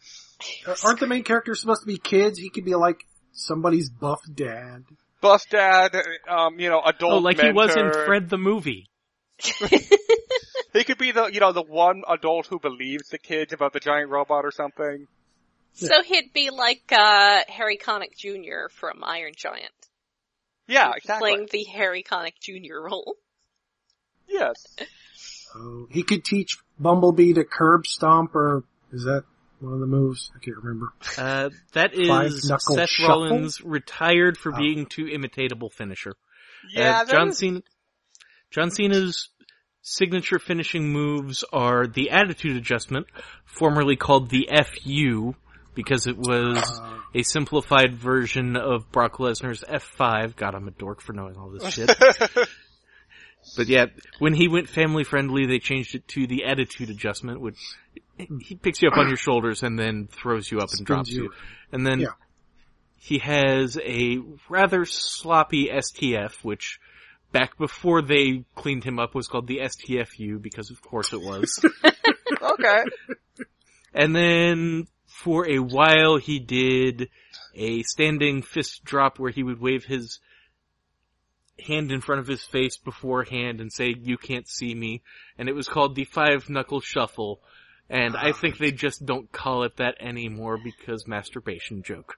compa- 0.67 0.85
aren't 0.85 0.99
the 0.99 1.07
main 1.07 1.23
characters 1.23 1.61
supposed 1.61 1.81
to 1.81 1.87
be 1.87 1.97
kids? 1.97 2.37
He 2.37 2.49
could 2.49 2.65
be 2.65 2.75
like 2.75 3.05
somebody's 3.31 3.89
buff 3.89 4.19
dad. 4.33 4.83
Buff 5.21 5.43
dad, 5.49 5.95
um, 6.29 6.59
you 6.59 6.69
know, 6.69 6.81
adult 6.85 7.13
Oh, 7.13 7.17
like 7.19 7.39
he 7.39 7.51
was 7.51 7.75
in. 7.75 7.91
Fred 8.05 8.29
the 8.29 8.37
movie. 8.37 8.87
He 10.73 10.83
could 10.83 10.97
be 10.97 11.13
the, 11.13 11.27
you 11.27 11.39
know, 11.39 11.53
the 11.53 11.61
one 11.61 12.03
adult 12.05 12.47
who 12.47 12.59
believes 12.59 13.07
the 13.07 13.17
kids 13.17 13.53
about 13.53 13.71
the 13.71 13.79
giant 13.79 14.09
robot 14.09 14.43
or 14.43 14.51
something. 14.51 15.07
So 15.75 16.01
he'd 16.03 16.31
be 16.33 16.49
like 16.51 16.83
uh 16.91 17.41
Harry 17.47 17.77
Connick 17.77 18.15
Jr. 18.17 18.69
from 18.69 19.03
Iron 19.03 19.33
Giant. 19.35 19.71
Yeah, 20.67 20.91
exactly. 20.95 21.31
Playing 21.33 21.47
the 21.51 21.63
Harry 21.65 22.03
Connick 22.03 22.39
Jr. 22.39 22.79
role. 22.81 23.15
Yes. 24.27 24.65
Oh, 25.55 25.87
he 25.91 26.03
could 26.03 26.25
teach 26.25 26.57
Bumblebee 26.79 27.33
to 27.33 27.43
curb 27.43 27.85
stomp, 27.85 28.35
or 28.35 28.63
is 28.91 29.03
that 29.03 29.23
one 29.59 29.73
of 29.73 29.79
the 29.79 29.85
moves? 29.85 30.31
I 30.35 30.39
can't 30.43 30.57
remember. 30.57 30.87
Uh, 31.17 31.49
that 31.73 31.93
Five 31.95 32.25
is 32.27 32.49
knuckle 32.49 32.75
Seth 32.75 32.89
shuffle? 32.89 33.25
Rollins 33.29 33.61
retired 33.61 34.37
for 34.37 34.53
Oh. 34.53 34.57
being 34.57 34.85
too 34.87 35.05
imitatable 35.05 35.71
finisher. 35.71 36.15
Yeah, 36.73 37.01
uh, 37.01 37.05
John 37.05 37.29
is- 37.29 37.37
Cena, 37.37 37.61
John 38.49 38.71
Cena's 38.71 39.29
signature 39.81 40.39
finishing 40.39 40.91
moves 40.91 41.43
are 41.53 41.85
the 41.85 42.09
attitude 42.09 42.57
adjustment, 42.57 43.05
formerly 43.45 43.95
called 43.95 44.29
the 44.31 44.49
FU, 44.51 45.35
because 45.75 46.07
it 46.07 46.17
was 46.17 46.81
a 47.13 47.23
simplified 47.23 47.95
version 47.95 48.55
of 48.57 48.91
Brock 48.91 49.17
Lesnar's 49.17 49.63
F5. 49.63 50.35
God, 50.35 50.55
I'm 50.55 50.67
a 50.67 50.71
dork 50.71 51.01
for 51.01 51.13
knowing 51.13 51.37
all 51.37 51.49
this 51.49 51.73
shit. 51.73 51.89
but 53.57 53.67
yeah, 53.67 53.85
when 54.19 54.33
he 54.33 54.47
went 54.47 54.69
family 54.69 55.03
friendly, 55.03 55.45
they 55.45 55.59
changed 55.59 55.95
it 55.95 56.07
to 56.09 56.27
the 56.27 56.45
attitude 56.45 56.89
adjustment, 56.89 57.39
which 57.41 57.57
he 58.39 58.55
picks 58.55 58.81
you 58.81 58.89
up 58.89 58.97
on 58.97 59.07
your 59.07 59.17
shoulders 59.17 59.61
and 59.63 59.77
then 59.77 60.07
throws 60.11 60.49
you 60.51 60.59
up 60.59 60.69
and 60.77 60.85
drops 60.85 61.09
you. 61.11 61.23
you. 61.23 61.31
And 61.71 61.85
then 61.85 61.99
Yeah. 61.99 62.07
he 62.97 63.19
has 63.19 63.77
a 63.77 64.19
rather 64.49 64.85
sloppy 64.85 65.69
STF, 65.69 66.43
which 66.43 66.79
back 67.31 67.57
before 67.57 68.01
they 68.01 68.45
cleaned 68.55 68.83
him 68.85 68.97
up 68.99 69.13
was 69.13 69.27
called 69.27 69.47
the 69.47 69.59
STFU 69.59 70.41
because 70.41 70.71
of 70.71 70.81
course 70.81 71.11
it 71.11 71.21
was. 71.21 71.63
okay. 72.41 72.83
and 73.93 74.15
then 74.15 74.87
for 75.15 75.47
a 75.47 75.59
while 75.59 76.17
he 76.17 76.39
did 76.39 77.09
a 77.55 77.83
standing 77.83 78.41
fist 78.41 78.83
drop 78.83 79.17
where 79.17 79.31
he 79.31 79.43
would 79.43 79.61
wave 79.61 79.85
his 79.85 80.19
hand 81.65 81.89
in 81.91 82.01
front 82.01 82.19
of 82.19 82.27
his 82.27 82.43
face 82.43 82.75
beforehand 82.77 83.61
and 83.61 83.71
say, 83.71 83.95
you 83.97 84.17
can't 84.17 84.47
see 84.47 84.75
me. 84.75 85.01
And 85.37 85.47
it 85.47 85.55
was 85.55 85.69
called 85.69 85.95
the 85.95 86.03
five 86.03 86.49
knuckle 86.49 86.81
shuffle. 86.81 87.39
And 87.89 88.17
I 88.17 88.31
ah. 88.31 88.33
think 88.33 88.57
they 88.57 88.71
just 88.71 89.05
don't 89.05 89.31
call 89.31 89.63
it 89.63 89.77
that 89.77 89.95
anymore 90.01 90.57
because 90.61 91.07
masturbation 91.07 91.81
joke. 91.81 92.17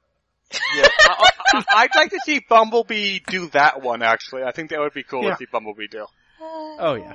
Yeah. 0.75 0.87
I, 1.01 1.31
I, 1.53 1.63
I'd 1.75 1.95
like 1.95 2.11
to 2.11 2.19
see 2.25 2.41
Bumblebee 2.49 3.19
do 3.27 3.47
that 3.49 3.81
one, 3.81 4.01
actually. 4.01 4.43
I 4.43 4.51
think 4.51 4.71
that 4.71 4.79
would 4.79 4.93
be 4.93 5.03
cool 5.03 5.23
Yeah. 5.23 5.31
to 5.31 5.37
see 5.37 5.45
Bumblebee 5.51 5.87
do. 5.87 6.07
Oh 6.39 6.95
yeah. 6.95 7.13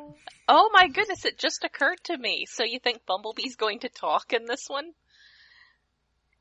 Oh 0.49 0.71
my 0.73 0.89
goodness, 0.89 1.25
it 1.25 1.39
just 1.39 1.65
occurred 1.65 1.99
to 2.05 2.17
me. 2.17 2.47
So 2.49 2.65
you 2.65 2.79
think 2.79 3.07
Bumblebee's 3.07 3.57
going 3.57 3.81
to 3.81 3.89
talk 3.89 4.33
in 4.33 4.45
this 4.47 4.67
one? 4.69 4.93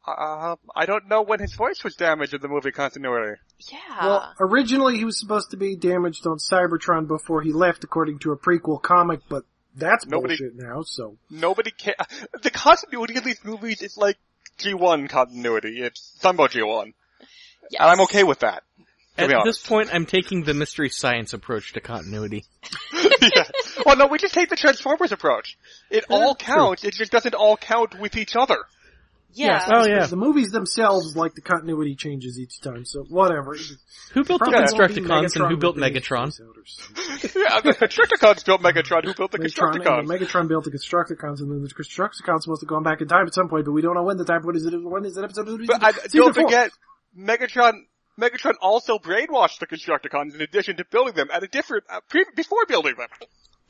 Uh, 0.05 0.55
I 0.75 0.85
don't 0.87 1.07
know 1.07 1.21
when 1.21 1.39
his 1.39 1.53
voice 1.53 1.83
was 1.83 1.95
damaged 1.95 2.33
in 2.33 2.41
the 2.41 2.47
movie 2.47 2.71
continuity. 2.71 3.39
Yeah. 3.71 3.77
well, 4.01 4.33
originally 4.39 4.97
he 4.97 5.05
was 5.05 5.19
supposed 5.19 5.51
to 5.51 5.57
be 5.57 5.75
damaged 5.75 6.25
on 6.25 6.37
Cybertron 6.37 7.07
before 7.07 7.41
he 7.41 7.53
left, 7.53 7.83
according 7.83 8.19
to 8.19 8.31
a 8.31 8.37
prequel 8.37 8.81
comic, 8.81 9.19
but 9.29 9.43
that's 9.75 10.07
Nobody- 10.07 10.37
bullshit 10.37 10.55
now. 10.55 10.81
So 10.83 11.17
Nobody 11.29 11.71
ca 11.71 11.93
The 12.41 12.49
continuity 12.49 13.17
of 13.17 13.23
these 13.23 13.43
movies 13.43 13.83
is 13.83 13.95
like 13.95 14.17
G1 14.57 15.07
continuity. 15.09 15.81
It's 15.81 16.17
Sunbow 16.21 16.49
G1. 16.49 16.93
yes. 17.69 17.79
And 17.79 17.89
I'm 17.91 18.01
okay 18.01 18.23
with 18.23 18.39
that. 18.39 18.63
At 19.17 19.43
this 19.43 19.59
point, 19.59 19.89
I'm 19.93 20.05
taking 20.05 20.43
the 20.43 20.53
mystery 20.53 20.89
science 20.89 21.33
approach 21.33 21.73
to 21.73 21.81
continuity. 21.81 22.45
yeah. 23.21 23.43
Well, 23.85 23.97
no, 23.97 24.07
we 24.07 24.17
just 24.17 24.33
take 24.33 24.49
the 24.49 24.55
Transformers 24.55 25.11
approach. 25.11 25.57
It 25.89 26.05
all 26.09 26.33
counts. 26.33 26.83
It 26.83 26.93
just 26.93 27.11
doesn't 27.11 27.35
all 27.35 27.57
count 27.57 27.99
with 27.99 28.15
each 28.17 28.35
other. 28.35 28.57
Yeah. 29.33 29.65
Oh, 29.71 29.85
yeah. 29.85 30.05
the 30.07 30.15
movies 30.15 30.51
themselves, 30.51 31.15
like 31.15 31.33
the 31.35 31.41
continuity 31.41 31.95
changes 31.95 32.37
each 32.39 32.59
time. 32.61 32.85
So 32.85 33.03
whatever. 33.03 33.55
Who 34.13 34.23
built 34.23 34.39
the 34.39 34.49
Probably 34.49 34.59
won't 34.59 34.91
Constructicons 34.91 35.35
and 35.35 35.47
who 35.51 35.57
built 35.57 35.77
Megatron? 35.77 36.31
space 36.33 36.45
out 36.47 36.57
or 36.57 36.65
something. 36.65 37.41
yeah, 37.41 37.61
the 37.61 37.73
Constructicons 37.73 38.45
built 38.45 38.61
Megatron. 38.61 39.05
Who 39.05 39.13
built 39.13 39.31
the 39.31 39.39
Megatron, 39.39 39.75
and 39.75 39.83
Constructicons? 39.83 40.07
the 40.07 40.13
Megatron 40.25 40.47
built 40.47 40.63
the 40.65 40.71
Constructicons, 40.71 41.39
and 41.39 41.51
then 41.51 41.61
the 41.63 41.69
Constructicons 41.69 42.47
must 42.47 42.61
have 42.61 42.67
gone 42.67 42.83
back 42.83 43.01
in 43.01 43.07
time 43.07 43.25
at 43.27 43.33
some 43.33 43.47
point, 43.49 43.65
but 43.65 43.71
we 43.71 43.81
don't 43.81 43.95
know 43.95 44.03
when 44.03 44.17
the 44.17 44.25
time. 44.25 44.41
What 44.43 44.55
is 44.55 44.65
it? 44.65 44.73
When 44.83 45.05
is 45.05 45.17
it? 45.17 45.23
Episode? 45.23 45.61
But 45.67 45.83
I, 45.83 45.91
don't 46.11 46.33
four. 46.33 46.43
forget, 46.43 46.71
Megatron. 47.17 47.73
Megatron 48.19 48.53
also 48.61 48.99
brainwashed 48.99 49.59
the 49.59 49.67
Constructicons 49.67 50.35
in 50.35 50.41
addition 50.41 50.75
to 50.77 50.85
building 50.91 51.13
them 51.15 51.29
at 51.33 51.43
a 51.43 51.47
different 51.47 51.85
uh, 51.89 52.01
pre- 52.09 52.25
before 52.35 52.65
building 52.67 52.93
them. 52.97 53.07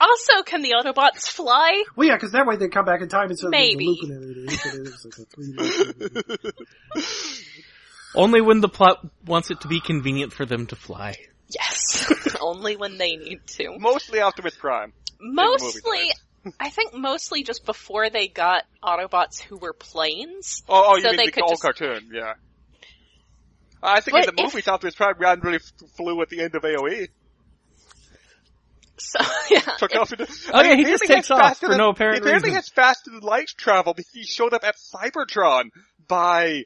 Also, 0.02 0.42
can 0.44 0.64
the 0.64 0.72
Autobots 0.72 1.30
fly? 1.30 1.84
Well, 1.96 2.08
yeah, 2.08 2.16
because 2.16 2.32
that 2.32 2.48
way 2.48 2.56
they 2.56 2.70
come 2.70 2.86
back 2.86 3.02
in 3.02 3.08
time 3.10 3.30
instead 3.30 3.48
of 3.48 3.52
Maybe. 3.52 3.86
looping 3.86 4.10
it. 4.12 4.88
It's 4.88 5.06
like 5.06 5.18
a 6.48 6.54
Only 8.16 8.42
when 8.42 8.62
the 8.62 8.68
plot 8.68 9.06
wants 9.26 9.52
it 9.52 9.62
to 9.62 9.68
be 9.68 9.80
convenient 9.80 10.34
for 10.34 10.46
them 10.46 10.66
to 10.68 10.76
fly. 10.76 11.16
Yes. 11.50 12.12
Only 12.42 12.76
when 12.78 12.98
they 12.98 13.16
need 13.16 13.46
to. 13.58 13.78
Mostly 13.78 14.20
Optimus 14.22 14.56
Prime. 14.56 14.92
Mostly, 15.20 16.00
I 16.60 16.70
think 16.72 16.94
mostly 16.96 17.44
just 17.44 17.64
before 17.66 18.10
they 18.10 18.28
got 18.28 18.64
Autobots 18.84 19.40
who 19.40 19.58
were 19.58 19.74
planes. 19.74 20.64
Oh, 20.68 20.94
oh 20.94 20.96
you 20.98 21.04
So 21.04 21.10
mean 21.10 21.18
they 21.18 21.26
the 21.28 21.32
could 21.32 21.44
old 21.44 21.52
just- 21.52 21.62
cartoon? 21.62 22.10
Yeah. 22.12 22.34
I 23.84 24.02
think 24.02 24.16
in 24.18 24.24
But 24.26 24.36
the 24.36 24.42
if- 24.44 24.54
movies, 24.54 24.68
Optimus 24.68 24.96
Prime 24.96 25.16
ran 25.20 25.40
really 25.42 25.58
f- 25.58 25.90
flew 25.96 26.22
at 26.22 26.30
the 26.30 26.42
end 26.42 26.56
of 26.56 26.64
AOE. 26.64 27.08
So, 29.04 29.20
yeah. 29.50 29.62
Took 29.78 29.96
off 29.96 30.12
into, 30.12 30.28
Oh, 30.54 30.60
I 30.60 30.62
yeah, 30.64 30.70
mean, 30.76 30.86
he 30.86 30.92
just 30.92 31.04
takes 31.06 31.30
has 31.30 31.32
off 31.32 31.58
for 31.60 31.70
than- 31.70 31.78
no 31.80 31.90
apparent 31.90 32.18
he 32.18 32.22
apparently 32.22 32.50
reason. 32.50 32.56
has 32.56 32.70
faster 32.70 33.10
than 33.12 33.22
light 33.22 33.48
travel 33.58 33.94
because 33.94 34.12
he 34.14 34.24
showed 34.24 34.54
up 34.54 34.64
at 34.64 34.76
Cybertron 34.76 35.66
by, 36.08 36.64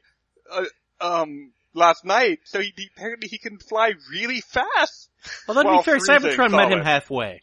uh, 0.50 0.64
um, 1.00 1.52
last 1.74 2.04
night. 2.04 2.40
So 2.44 2.60
he, 2.60 2.72
he 2.76 2.88
apparently 2.94 3.28
he 3.28 3.38
can 3.38 3.58
fly 3.58 3.92
really 4.10 4.40
fast. 4.42 5.08
Well, 5.48 5.54
that'd 5.54 5.68
Well, 5.70 5.78
be 5.78 5.84
fair. 5.84 5.98
freezing, 5.98 6.30
Cybertron 6.30 6.50
met 6.50 6.70
him 6.72 6.82
halfway. 6.84 7.42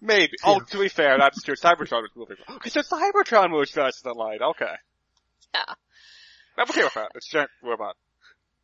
Maybe. 0.00 0.32
Oh, 0.44 0.60
to 0.60 0.78
be 0.78 0.88
fair, 0.88 1.16
that's 1.18 1.42
true. 1.42 1.54
Cybertron 1.54 2.02
was 2.02 2.10
moving. 2.16 2.36
Because 2.52 2.72
the 2.74 2.82
Cybertron 2.82 3.50
moves 3.50 3.70
faster 3.70 4.00
than 4.04 4.14
light. 4.14 4.42
Okay. 4.42 4.74
Yeah. 5.54 5.62
I'm 6.58 6.68
okay 6.68 6.82
with 6.84 6.94
that. 6.94 7.12
It's 7.14 7.28
a 7.28 7.32
giant 7.38 7.50
robot. 7.62 7.94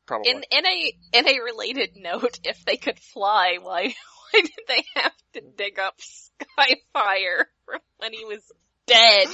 Probably. 0.06 0.30
In 0.30 0.42
in 0.50 0.66
a 0.66 0.92
in 1.12 1.28
a 1.28 1.40
related 1.44 1.90
note, 1.96 2.38
if 2.44 2.64
they 2.64 2.76
could 2.76 2.98
fly, 2.98 3.58
why 3.60 3.94
why 4.32 4.40
did 4.40 4.52
they 4.66 4.84
have 4.96 5.12
to 5.34 5.40
dig 5.56 5.78
up 5.78 5.98
Skyfire 5.98 7.44
from 7.64 7.80
when 7.98 8.12
he 8.12 8.24
was 8.24 8.40
dead? 8.86 9.26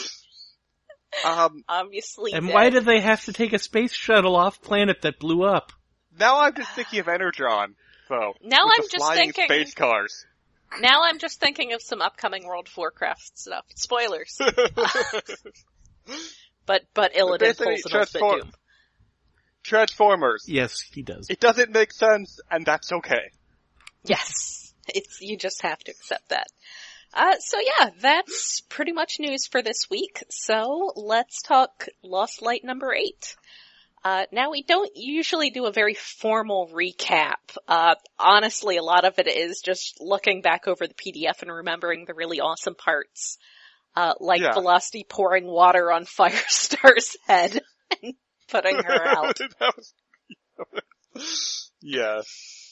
um, 1.25 1.65
Obviously 1.69 2.33
And 2.33 2.47
dead. 2.47 2.55
why 2.55 2.71
did 2.71 2.85
they 2.85 3.01
have 3.01 3.25
to 3.27 3.33
take 3.33 3.53
a 3.53 3.59
space 3.59 3.93
shuttle 3.93 4.37
off 4.37 4.61
planet 4.63 5.03
that 5.03 5.19
blew 5.19 5.45
up? 5.45 5.73
now 6.19 6.39
I'm 6.41 6.55
just 6.55 6.71
thinking 6.73 7.01
of 7.01 7.09
Energon. 7.09 7.75
So. 8.09 8.15
Now 8.43 8.65
with 8.67 8.73
I'm 8.77 8.83
the 8.85 8.89
just 8.93 8.97
flying 8.97 9.33
thinking- 9.33 9.45
space 9.47 9.75
cars. 9.75 10.27
Now 10.81 11.03
I'm 11.05 11.19
just 11.21 11.39
thinking 11.41 11.73
of 11.73 11.83
some 11.83 12.03
upcoming 12.03 12.47
World 12.47 12.67
of 12.69 12.77
Warcraft 12.77 13.39
stuff. 13.39 13.65
Spoilers. 13.77 14.39
But 16.67 16.83
but 16.95 17.13
Illidan 17.15 17.39
Basically, 17.41 17.75
pulls 17.83 17.85
an 17.87 18.01
ultimate 18.01 18.11
transform- 18.11 18.41
doom. 18.41 18.53
Transformers. 19.63 20.45
Yes, 20.49 20.81
he 20.81 21.03
does. 21.03 21.27
It 21.31 21.41
doesn't 21.41 21.71
make 21.71 21.93
sense, 21.93 22.41
and 22.51 22.65
that's 22.65 22.91
okay. 22.93 23.31
Yes. 24.05 24.64
It's 24.95 25.21
you 25.21 25.37
just 25.37 25.63
have 25.63 25.79
to 25.81 25.93
accept 25.93 26.29
that. 26.31 26.47
Uh, 27.13 27.37
so 27.39 27.59
yeah, 27.61 27.91
that's 28.01 28.61
pretty 28.69 28.93
much 28.93 29.21
news 29.21 29.47
for 29.47 29.63
this 29.63 29.89
week. 29.89 30.23
So 30.31 30.93
let's 30.97 31.43
talk 31.43 31.87
Lost 32.03 32.43
Light 32.43 32.65
number 32.65 32.93
eight. 32.93 33.37
Uh, 34.05 34.27
now 34.33 34.51
we 34.51 34.63
don't 34.63 34.91
usually 34.97 35.49
do 35.51 35.65
a 35.65 35.73
very 35.73 35.95
formal 35.95 36.69
recap. 36.75 37.57
Uh, 37.67 37.95
honestly, 38.19 38.77
a 38.77 38.83
lot 38.83 39.05
of 39.07 39.19
it 39.19 39.29
is 39.29 39.63
just 39.65 39.99
looking 40.01 40.43
back 40.43 40.69
over 40.69 40.87
the 40.87 40.93
PDF 40.95 41.41
and 41.41 41.51
remembering 41.51 42.05
the 42.05 42.15
really 42.15 42.41
awesome 42.41 42.75
parts. 42.75 43.39
Uh, 43.97 44.13
like 44.21 44.43
Yeah. 44.43 44.53
Velocity 44.53 45.07
pouring 45.09 45.47
water 45.47 45.91
on 45.93 46.05
Firestar's 46.19 47.17
head 47.27 47.61
and 48.03 48.15
putting 48.49 48.77
her 48.77 49.07
out. 49.17 49.39
Was- 51.15 51.71
yes. 51.81 52.64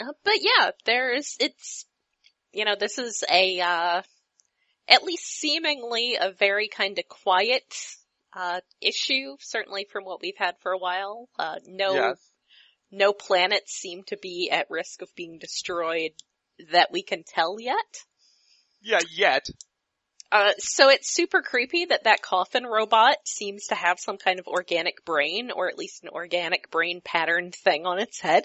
Uh, 0.00 0.12
but 0.24 0.38
yeah, 0.40 0.70
there's, 0.86 1.36
it's, 1.40 1.84
you 2.52 2.64
know, 2.64 2.74
this 2.78 2.98
is 2.98 3.22
a, 3.30 3.60
uh, 3.60 4.02
at 4.88 5.04
least 5.04 5.26
seemingly 5.26 6.16
a 6.20 6.32
very 6.32 6.68
kind 6.68 6.98
of 6.98 7.06
quiet, 7.08 7.74
uh, 8.34 8.60
issue, 8.80 9.36
certainly 9.40 9.86
from 9.90 10.04
what 10.04 10.20
we've 10.22 10.36
had 10.36 10.54
for 10.62 10.72
a 10.72 10.78
while. 10.78 11.28
Uh, 11.38 11.56
no, 11.66 11.94
Yes. 11.94 12.30
no 12.90 13.12
planets 13.12 13.72
seem 13.72 14.02
to 14.04 14.16
be 14.16 14.50
at 14.50 14.70
risk 14.70 15.02
of 15.02 15.14
being 15.14 15.38
destroyed 15.38 16.12
that 16.72 16.90
we 16.92 17.02
can 17.02 17.22
tell 17.22 17.56
yet. 17.60 18.04
Yeah, 18.82 19.00
yet. 19.14 19.46
Uh, 20.32 20.52
so 20.58 20.88
it's 20.88 21.12
super 21.12 21.42
creepy 21.42 21.86
that 21.86 22.04
that 22.04 22.22
coffin 22.22 22.64
robot 22.64 23.16
seems 23.24 23.66
to 23.66 23.74
have 23.74 23.98
some 23.98 24.16
kind 24.16 24.38
of 24.38 24.46
organic 24.46 25.04
brain, 25.04 25.50
or 25.50 25.68
at 25.68 25.76
least 25.76 26.04
an 26.04 26.08
organic 26.10 26.70
brain 26.70 27.00
pattern 27.04 27.50
thing 27.50 27.84
on 27.84 27.98
its 27.98 28.20
head. 28.20 28.44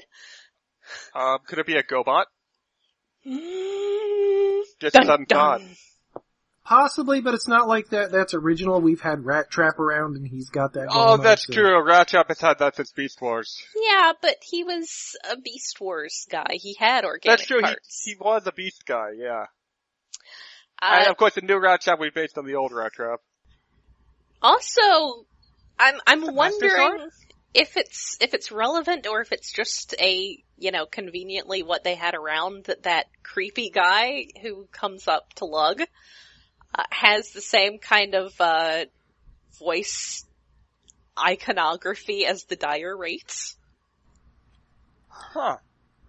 Um, 1.13 1.39
could 1.47 1.59
it 1.59 1.65
be 1.65 1.75
a 1.75 1.83
GoBot? 1.83 2.25
Mm, 3.25 4.61
Just 4.79 4.95
a 4.95 4.99
dun, 4.99 5.05
sudden 5.07 5.25
thought. 5.25 5.59
dun. 5.59 5.75
Possibly, 6.63 7.21
but 7.21 7.35
it's 7.35 7.47
not 7.47 7.67
like 7.67 7.89
that. 7.89 8.11
That's 8.11 8.33
original. 8.33 8.81
We've 8.81 8.99
had 9.01 9.23
Rat 9.23 9.51
Trap 9.51 9.77
around, 9.79 10.15
and 10.15 10.27
he's 10.27 10.49
got 10.49 10.73
that. 10.73 10.87
Oh, 10.89 10.93
going 10.93 11.07
on, 11.19 11.21
that's 11.23 11.45
so- 11.45 11.53
true. 11.53 12.03
Trap 12.05 12.27
has 12.29 12.39
had 12.41 12.57
that 12.59 12.75
since 12.75 12.91
Beast 12.91 13.21
Wars. 13.21 13.63
Yeah, 13.75 14.13
but 14.19 14.37
he 14.41 14.63
was 14.63 15.15
a 15.29 15.37
Beast 15.37 15.79
Wars 15.79 16.25
guy. 16.29 16.47
He 16.53 16.75
had 16.79 17.05
organic 17.05 17.37
That's 17.39 17.47
true. 17.47 17.57
He, 17.57 17.63
parts. 17.63 18.01
he 18.03 18.15
was 18.19 18.47
a 18.47 18.51
Beast 18.51 18.83
guy, 18.87 19.09
yeah. 19.15 19.45
Uh, 20.81 20.97
and 21.01 21.07
of 21.07 21.17
course, 21.17 21.35
the 21.35 21.41
new 21.41 21.59
Rat 21.59 21.81
Trap 21.81 21.99
was 21.99 22.11
based 22.15 22.37
on 22.37 22.45
the 22.47 22.55
old 22.55 22.71
Rat 22.71 22.93
Trap. 22.93 23.19
Also, 24.41 25.25
I'm 25.79 25.95
I'm 26.07 26.21
Master 26.21 26.33
wondering 26.33 27.09
if 27.55 27.77
it's 27.77 28.17
if 28.19 28.33
it's 28.33 28.51
relevant 28.51 29.07
or 29.07 29.21
if 29.21 29.31
it's 29.31 29.51
just 29.51 29.95
a 29.99 30.37
you 30.57 30.71
know 30.71 30.85
conveniently 30.85 31.63
what 31.63 31.83
they 31.83 31.95
had 31.95 32.13
around 32.13 32.65
that 32.65 32.83
that 32.83 33.05
creepy 33.23 33.69
guy 33.69 34.25
who 34.41 34.67
comes 34.71 35.07
up 35.07 35.33
to 35.35 35.45
Lug 35.45 35.81
uh, 35.81 36.83
has 36.89 37.31
the 37.31 37.41
same 37.41 37.79
kind 37.79 38.13
of 38.13 38.33
uh, 38.41 38.85
voice 39.57 40.25
iconography 41.17 42.25
as 42.25 42.43
the 42.43 42.57
Dire 42.57 42.95
Wraiths. 42.95 43.55
Huh. 45.07 45.57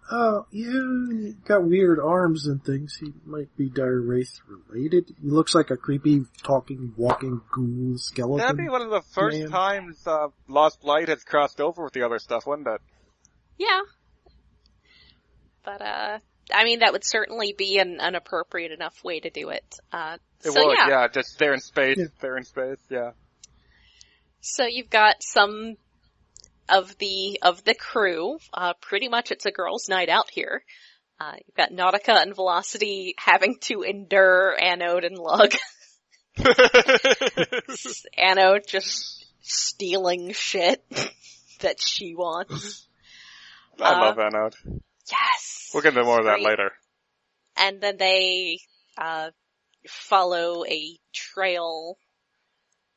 Oh, 0.09 0.47
yeah, 0.53 1.33
got 1.47 1.65
weird 1.65 1.99
arms 1.99 2.47
and 2.47 2.65
things. 2.65 2.97
He 3.01 3.13
might 3.25 3.55
be 3.57 3.69
Dire 3.69 4.01
Wraith 4.01 4.39
related. 4.47 5.13
He 5.21 5.29
looks 5.29 5.53
like 5.55 5.71
a 5.71 5.77
creepy, 5.77 6.23
talking, 6.45 6.93
walking 6.97 7.41
ghoul 7.53 7.95
skeleton. 7.97 8.39
That'd 8.39 8.57
be 8.57 8.69
one 8.69 8.83
of 8.83 8.91
the 8.91 9.03
first 9.15 9.39
Man. 9.39 9.49
times 9.49 10.07
uh, 10.07 10.29
Lost 10.47 10.85
Light 10.85 11.09
has 11.09 11.25
crossed 11.25 11.61
over 11.61 11.83
with 11.83 11.93
the 11.93 12.03
other 12.05 12.21
stuff, 12.21 12.47
wouldn't 12.47 12.69
it? 12.69 12.81
Yeah, 13.59 13.81
but 15.65 15.83
uh, 15.83 16.19
I 16.53 16.65
mean 16.65 16.81
that 16.81 16.93
would 16.93 17.05
certainly 17.05 17.55
be 17.57 17.79
an, 17.79 17.99
an 18.01 18.15
appropriate 18.15 18.71
enough 18.71 19.03
way 19.03 19.19
to 19.21 19.31
do 19.31 19.49
it. 19.49 19.65
Uh, 19.93 20.19
It 20.45 20.53
so 20.53 20.67
would, 20.67 20.77
yeah, 20.79 20.89
yeah. 20.89 21.09
Just 21.09 21.39
they're 21.39 21.55
in 21.55 21.61
space. 21.61 21.97
Yeah. 21.99 22.05
They're 22.21 22.37
in 22.37 22.45
space, 22.45 22.79
yeah. 22.89 23.11
So 24.41 24.67
you've 24.67 24.91
got 24.91 25.17
some 25.21 25.77
of 26.69 26.97
the 26.99 27.39
of 27.43 27.65
the 27.65 27.75
crew. 27.75 28.39
Uh, 28.53 28.75
pretty 28.81 29.09
much, 29.09 29.31
it's 29.31 29.47
a 29.47 29.51
girls' 29.53 29.89
night 29.89 30.09
out 30.09 30.31
here. 30.31 30.63
Uh, 31.19 31.33
you've 31.47 31.57
got 31.57 31.71
Nautica 31.73 32.21
and 32.21 32.35
Velocity 32.35 33.15
having 33.19 33.57
to 33.63 33.83
endure 33.83 34.55
Anode 34.63 35.05
and 35.05 35.17
Lug. 35.19 35.55
Anode 38.19 38.67
just 38.67 39.27
stealing 39.41 40.33
shit 40.33 40.83
that 41.61 41.81
she 41.81 42.15
wants. 42.15 42.87
I 43.81 43.93
Uh, 43.93 44.01
love 44.01 44.17
that 44.17 44.33
note. 44.33 44.55
Yes. 45.11 45.71
We'll 45.73 45.83
get 45.83 45.93
into 45.95 46.05
more 46.05 46.19
of 46.19 46.25
that 46.27 46.41
later. 46.41 46.73
And 47.57 47.81
then 47.81 47.97
they 47.97 48.59
uh, 48.99 49.31
follow 49.89 50.65
a 50.67 50.99
trail 51.15 51.97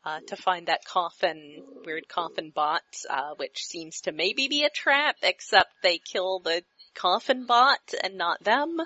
uh, 0.06 0.20
to 0.28 0.36
find 0.36 0.68
that 0.68 0.86
coffin, 0.86 1.64
weird 1.86 2.08
coffin 2.08 2.52
bot, 2.54 2.82
uh, 3.10 3.34
which 3.38 3.64
seems 3.64 4.02
to 4.02 4.12
maybe 4.12 4.47
be 4.47 4.64
a 4.64 4.70
trap, 4.70 5.18
except 5.24 5.70
they 5.84 5.97
kill 5.97 6.39
the 6.39 6.64
coffin 6.95 7.45
bot 7.45 7.93
and 8.04 8.18
not 8.18 8.43
them. 8.43 8.78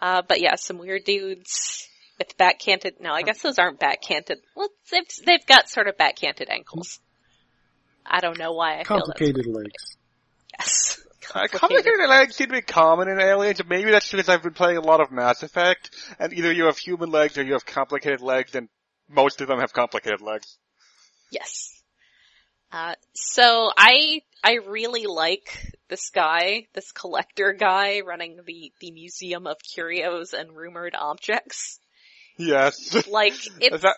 Uh, 0.00 0.22
but 0.26 0.40
yeah, 0.40 0.54
some 0.54 0.78
weird 0.78 1.04
dudes 1.04 1.88
with 2.18 2.36
backcanted. 2.36 3.00
No, 3.00 3.12
I 3.12 3.22
guess 3.22 3.42
those 3.42 3.58
aren't 3.58 3.80
backcanted. 3.80 4.36
Well, 4.54 4.68
they've 4.90 5.02
they've 5.24 5.46
got 5.46 5.68
sort 5.68 5.88
of 5.88 5.96
backcanted 5.96 6.50
ankles. 6.50 7.00
I 8.06 8.20
don't 8.20 8.38
know 8.38 8.52
why 8.52 8.74
I 8.74 8.84
feel 8.84 8.98
Complicated 8.98 9.46
legs. 9.46 9.96
yes. 10.58 11.00
Uh, 11.34 11.46
complicated 11.46 12.08
legs 12.08 12.36
seem 12.36 12.46
to 12.46 12.54
be 12.54 12.62
common 12.62 13.06
in 13.06 13.20
Aliens, 13.20 13.60
maybe 13.68 13.90
that's 13.90 14.10
because 14.10 14.30
I've 14.30 14.42
been 14.42 14.54
playing 14.54 14.78
a 14.78 14.80
lot 14.80 15.02
of 15.02 15.12
Mass 15.12 15.42
Effect, 15.42 15.90
and 16.18 16.32
either 16.32 16.50
you 16.50 16.64
have 16.64 16.78
human 16.78 17.10
legs 17.10 17.36
or 17.36 17.42
you 17.42 17.52
have 17.52 17.66
complicated 17.66 18.22
legs, 18.22 18.54
and 18.54 18.70
most 19.08 19.40
of 19.40 19.48
them 19.48 19.60
have 19.60 19.72
complicated 19.72 20.20
legs. 20.20 20.58
Yes. 21.30 21.82
Uh, 22.70 22.94
so 23.14 23.70
I, 23.76 24.22
I 24.44 24.58
really 24.66 25.06
like 25.06 25.74
this 25.88 26.10
guy, 26.10 26.66
this 26.74 26.92
collector 26.92 27.54
guy 27.58 28.00
running 28.00 28.38
the, 28.44 28.72
the 28.80 28.90
Museum 28.90 29.46
of 29.46 29.56
Curios 29.74 30.34
and 30.34 30.54
Rumored 30.54 30.94
Objects. 30.98 31.80
Yes. 32.36 33.06
Like, 33.08 33.34
it's, 33.60 33.82
that, 33.82 33.96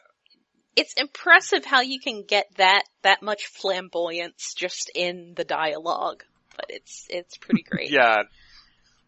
it's 0.77 0.95
impressive 0.97 1.65
how 1.65 1.81
you 1.81 1.99
can 2.01 2.25
get 2.27 2.47
that, 2.57 2.85
that 3.03 3.23
much 3.23 3.47
flamboyance 3.47 4.55
just 4.57 4.91
in 4.95 5.35
the 5.37 5.45
dialogue. 5.45 6.23
But 6.57 6.67
it's, 6.69 7.07
it's 7.11 7.37
pretty 7.37 7.63
great. 7.63 7.91
yeah. 7.91 8.23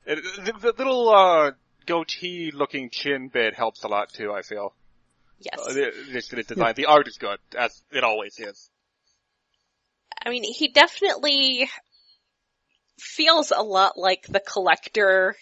It, 0.04 0.18
the, 0.44 0.72
the 0.72 0.74
little, 0.76 1.08
uh, 1.08 1.52
goatee 1.86 2.50
looking 2.52 2.90
chin 2.90 3.28
bit 3.32 3.54
helps 3.54 3.84
a 3.84 3.88
lot 3.88 4.12
too, 4.12 4.32
I 4.32 4.42
feel. 4.42 4.74
Yes. 5.42 5.60
Uh, 5.60 5.72
the, 5.72 5.92
the, 6.12 6.36
the 6.36 6.42
design, 6.42 6.74
the 6.76 6.86
art 6.86 7.08
is 7.08 7.18
good, 7.18 7.38
as 7.56 7.82
it 7.90 8.04
always 8.04 8.38
is. 8.38 8.70
I 10.24 10.30
mean, 10.30 10.44
he 10.44 10.68
definitely 10.68 11.68
feels 12.98 13.50
a 13.50 13.62
lot 13.62 13.98
like 13.98 14.26
the 14.28 14.40
collector 14.40 15.36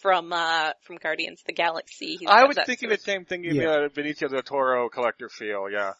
from, 0.00 0.32
uh, 0.32 0.72
from 0.82 0.96
Guardians 0.96 1.40
of 1.40 1.46
the 1.46 1.52
Galaxy. 1.52 2.16
He's 2.16 2.28
I 2.28 2.40
got 2.40 2.48
was 2.48 2.56
that 2.56 2.66
thinking 2.66 2.90
the 2.90 2.98
same 2.98 3.24
thing 3.24 3.44
in 3.44 3.56
Yeah. 3.56 3.88
the 3.88 3.90
Benicio 3.94 4.28
del 4.28 4.42
Toro 4.42 4.88
collector 4.88 5.28
feel, 5.28 5.70
yeah. 5.70 5.92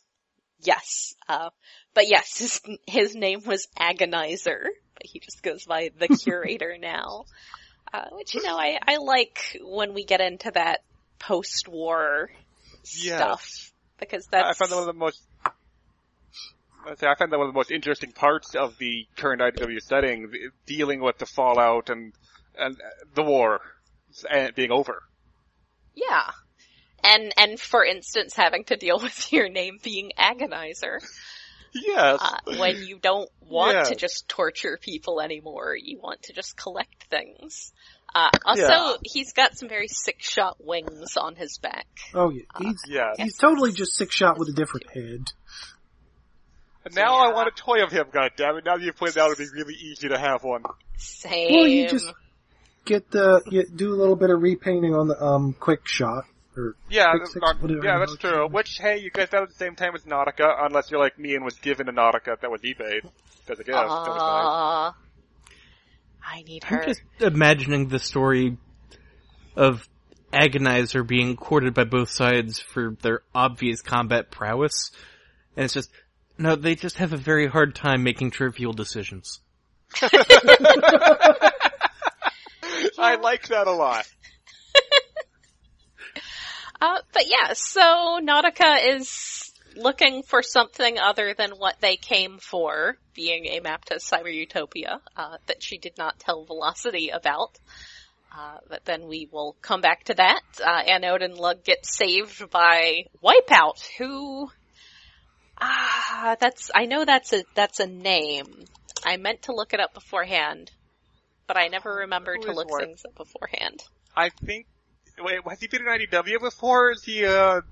Yes. 0.60 1.14
Uh, 1.28 1.50
but 1.94 2.08
yes, 2.08 2.38
his, 2.38 2.60
his 2.86 3.14
name 3.14 3.42
was 3.46 3.68
Agonizer, 3.78 4.66
but 4.94 5.02
he 5.04 5.20
just 5.20 5.42
goes 5.42 5.64
by 5.64 5.90
the 5.98 6.08
curator 6.22 6.76
now. 6.78 7.24
Uh, 7.92 8.08
which, 8.12 8.34
you 8.34 8.42
know, 8.42 8.58
I, 8.58 8.78
I 8.86 8.96
like 8.96 9.58
when 9.62 9.94
we 9.94 10.04
get 10.04 10.20
into 10.20 10.50
that 10.50 10.80
post-war 11.20 12.28
Yes. 12.92 13.16
stuff. 13.16 13.72
Because 13.98 14.26
that's, 14.26 14.44
I 14.48 14.52
found 14.54 14.72
that 14.72 14.76
one 14.76 14.88
of 14.88 14.94
the 14.94 14.98
most. 14.98 15.22
Say 16.98 17.06
I 17.06 17.14
find 17.14 17.32
that 17.32 17.38
one 17.38 17.48
of 17.48 17.54
the 17.54 17.58
most 17.58 17.70
interesting 17.70 18.12
parts 18.12 18.54
of 18.54 18.76
the 18.78 19.06
current 19.16 19.40
IDW 19.40 19.80
setting, 19.80 20.30
dealing 20.66 21.00
with 21.00 21.16
the 21.18 21.24
fallout 21.26 21.88
and 21.88 22.12
and 22.58 22.76
the 23.14 23.22
war 23.22 23.60
and 24.30 24.54
being 24.54 24.70
over. 24.70 25.02
yeah. 25.94 26.30
And, 27.06 27.34
and 27.36 27.60
for 27.60 27.84
instance, 27.84 28.34
having 28.34 28.64
to 28.64 28.76
deal 28.76 28.98
with 29.02 29.30
your 29.32 29.48
name 29.50 29.78
being 29.82 30.12
Agonizer, 30.18 31.00
Yes. 31.74 32.20
uh, 32.22 32.36
when 32.58 32.76
you 32.82 32.98
don't 32.98 33.28
want 33.40 33.74
Yes. 33.74 33.88
to 33.90 33.94
just 33.96 34.26
torture 34.28 34.78
people 34.80 35.20
anymore, 35.20 35.76
you 35.78 35.98
want 36.00 36.22
to 36.24 36.32
just 36.32 36.56
collect 36.56 37.04
things. 37.10 37.72
Uh, 38.14 38.30
also, 38.44 38.62
Yeah. 38.62 38.92
he's 39.02 39.32
got 39.32 39.56
some 39.58 39.68
very 39.68 39.88
Sixshot 39.88 40.54
wings 40.60 41.16
on 41.16 41.34
his 41.34 41.58
back. 41.58 41.86
Oh 42.14 42.30
yeah, 42.30 42.42
he's 42.60 42.80
yes. 42.88 43.16
he's 43.18 43.36
totally 43.36 43.72
just 43.72 43.98
Sixshot 43.98 44.38
with 44.38 44.48
a 44.48 44.52
different 44.52 44.90
head. 44.92 45.32
And 46.84 46.94
now 46.94 47.16
I 47.16 47.32
want 47.32 47.48
a 47.48 47.50
toy 47.50 47.82
of 47.82 47.90
him. 47.90 48.06
God 48.12 48.32
damn 48.36 48.56
it! 48.56 48.64
Now 48.64 48.76
that 48.76 48.82
you've 48.84 48.96
pointed 48.96 49.18
out, 49.18 49.30
it'd 49.30 49.38
be 49.38 49.46
really 49.58 49.74
easy 49.74 50.08
to 50.10 50.18
have 50.18 50.44
one. 50.44 50.62
Same. 50.96 51.52
Well, 51.54 51.66
you 51.66 51.88
just 51.88 52.12
get 52.84 53.10
the 53.10 53.42
you 53.50 53.64
do 53.74 53.92
a 53.92 53.96
little 53.96 54.16
bit 54.16 54.30
of 54.30 54.40
repainting 54.42 54.94
on 54.94 55.08
the 55.08 55.20
um 55.20 55.54
quick 55.58 55.88
shot 55.88 56.24
or 56.56 56.76
Yeah, 56.90 57.10
Quick 57.10 57.22
that's 57.22 57.32
six, 57.32 57.42
not- 57.42 57.84
yeah, 57.84 57.98
that's 57.98 58.16
true. 58.18 58.44
it's 58.44 58.52
Which 58.54 58.78
hey, 58.78 58.98
you 58.98 59.10
guys 59.10 59.28
got 59.30 59.40
it 59.40 59.42
at 59.44 59.48
the 59.48 59.54
same 59.56 59.74
time 59.74 59.94
as 59.96 60.02
Nautica, 60.04 60.54
unless 60.66 60.90
you're 60.90 61.00
like 61.00 61.18
me 61.18 61.34
and 61.34 61.44
was 61.44 61.54
given 61.54 61.88
a 61.88 61.92
Nautica 61.92 62.38
that 62.40 62.50
was 62.50 62.60
eBay 62.60 62.98
as 63.48 63.58
a 63.58 63.64
gift. 63.64 63.68
That 63.68 63.86
was 63.88 64.94
nice. 64.94 64.94
Aw. 66.24 66.36
I 66.36 66.42
need 66.42 66.64
her. 66.64 66.82
I'm 66.82 66.88
just 66.88 67.02
imagining 67.20 67.88
the 67.88 67.98
story 67.98 68.56
of 69.56 69.88
Agonizer 70.32 71.06
being 71.06 71.36
courted 71.36 71.74
by 71.74 71.84
both 71.84 72.10
sides 72.10 72.58
for 72.58 72.96
their 73.02 73.20
obvious 73.34 73.82
combat 73.82 74.30
prowess, 74.30 74.90
and 75.56 75.64
it's 75.64 75.74
just 75.74 75.90
no, 76.36 76.56
they 76.56 76.74
just 76.74 76.98
have 76.98 77.12
a 77.12 77.16
very 77.16 77.46
hard 77.46 77.74
time 77.74 78.02
making 78.02 78.32
trivial 78.32 78.72
decisions. 78.72 79.40
I 82.98 83.16
like 83.20 83.48
that 83.48 83.66
a 83.66 83.72
lot. 83.72 84.06
Uh, 86.80 86.98
but 87.14 87.22
yeah, 87.30 87.54
so 87.54 88.20
Nautica 88.20 88.96
is 88.96 89.43
looking 89.76 90.22
for 90.22 90.42
something 90.42 90.98
other 90.98 91.34
than 91.34 91.50
what 91.50 91.80
they 91.80 91.96
came 91.96 92.38
for, 92.38 92.96
being 93.14 93.46
a 93.46 93.60
map 93.60 93.84
to 93.86 93.96
Cyber 93.96 94.32
Utopia, 94.32 95.00
uh, 95.16 95.36
that 95.46 95.62
she 95.62 95.78
did 95.78 95.96
not 95.98 96.18
tell 96.18 96.44
Velocity 96.44 97.10
about. 97.10 97.58
Uh, 98.36 98.58
but 98.68 98.84
then 98.84 99.06
we 99.06 99.28
will 99.30 99.56
come 99.62 99.80
back 99.80 100.04
to 100.04 100.14
that. 100.14 100.42
Uh, 100.64 100.82
Anode 100.88 101.22
and 101.22 101.34
Lug 101.34 101.62
get 101.62 101.86
saved 101.86 102.50
by 102.50 103.04
Wipeout, 103.22 103.80
who, 103.98 104.50
ah, 105.60 106.36
that's, 106.40 106.70
I 106.74 106.86
know 106.86 107.04
that's 107.04 107.32
a, 107.32 107.44
that's 107.54 107.78
a 107.78 107.86
name. 107.86 108.64
I 109.04 109.18
meant 109.18 109.42
to 109.42 109.54
look 109.54 109.72
it 109.72 109.80
up 109.80 109.94
beforehand, 109.94 110.72
but 111.46 111.56
I 111.56 111.68
never 111.68 111.94
remember 112.00 112.36
to 112.36 112.52
look 112.52 112.70
Wipe- 112.70 112.86
things 112.86 113.02
up 113.04 113.14
beforehand. 113.14 113.84
I 114.16 114.30
think 114.30 114.66
wait, 115.22 115.40
has 115.48 115.60
he 115.60 115.68
been 115.68 115.82
in 115.82 115.88
IDW 115.88 116.40
before? 116.40 116.92
Is 116.92 117.04
he 117.04 117.24
a 117.24 117.62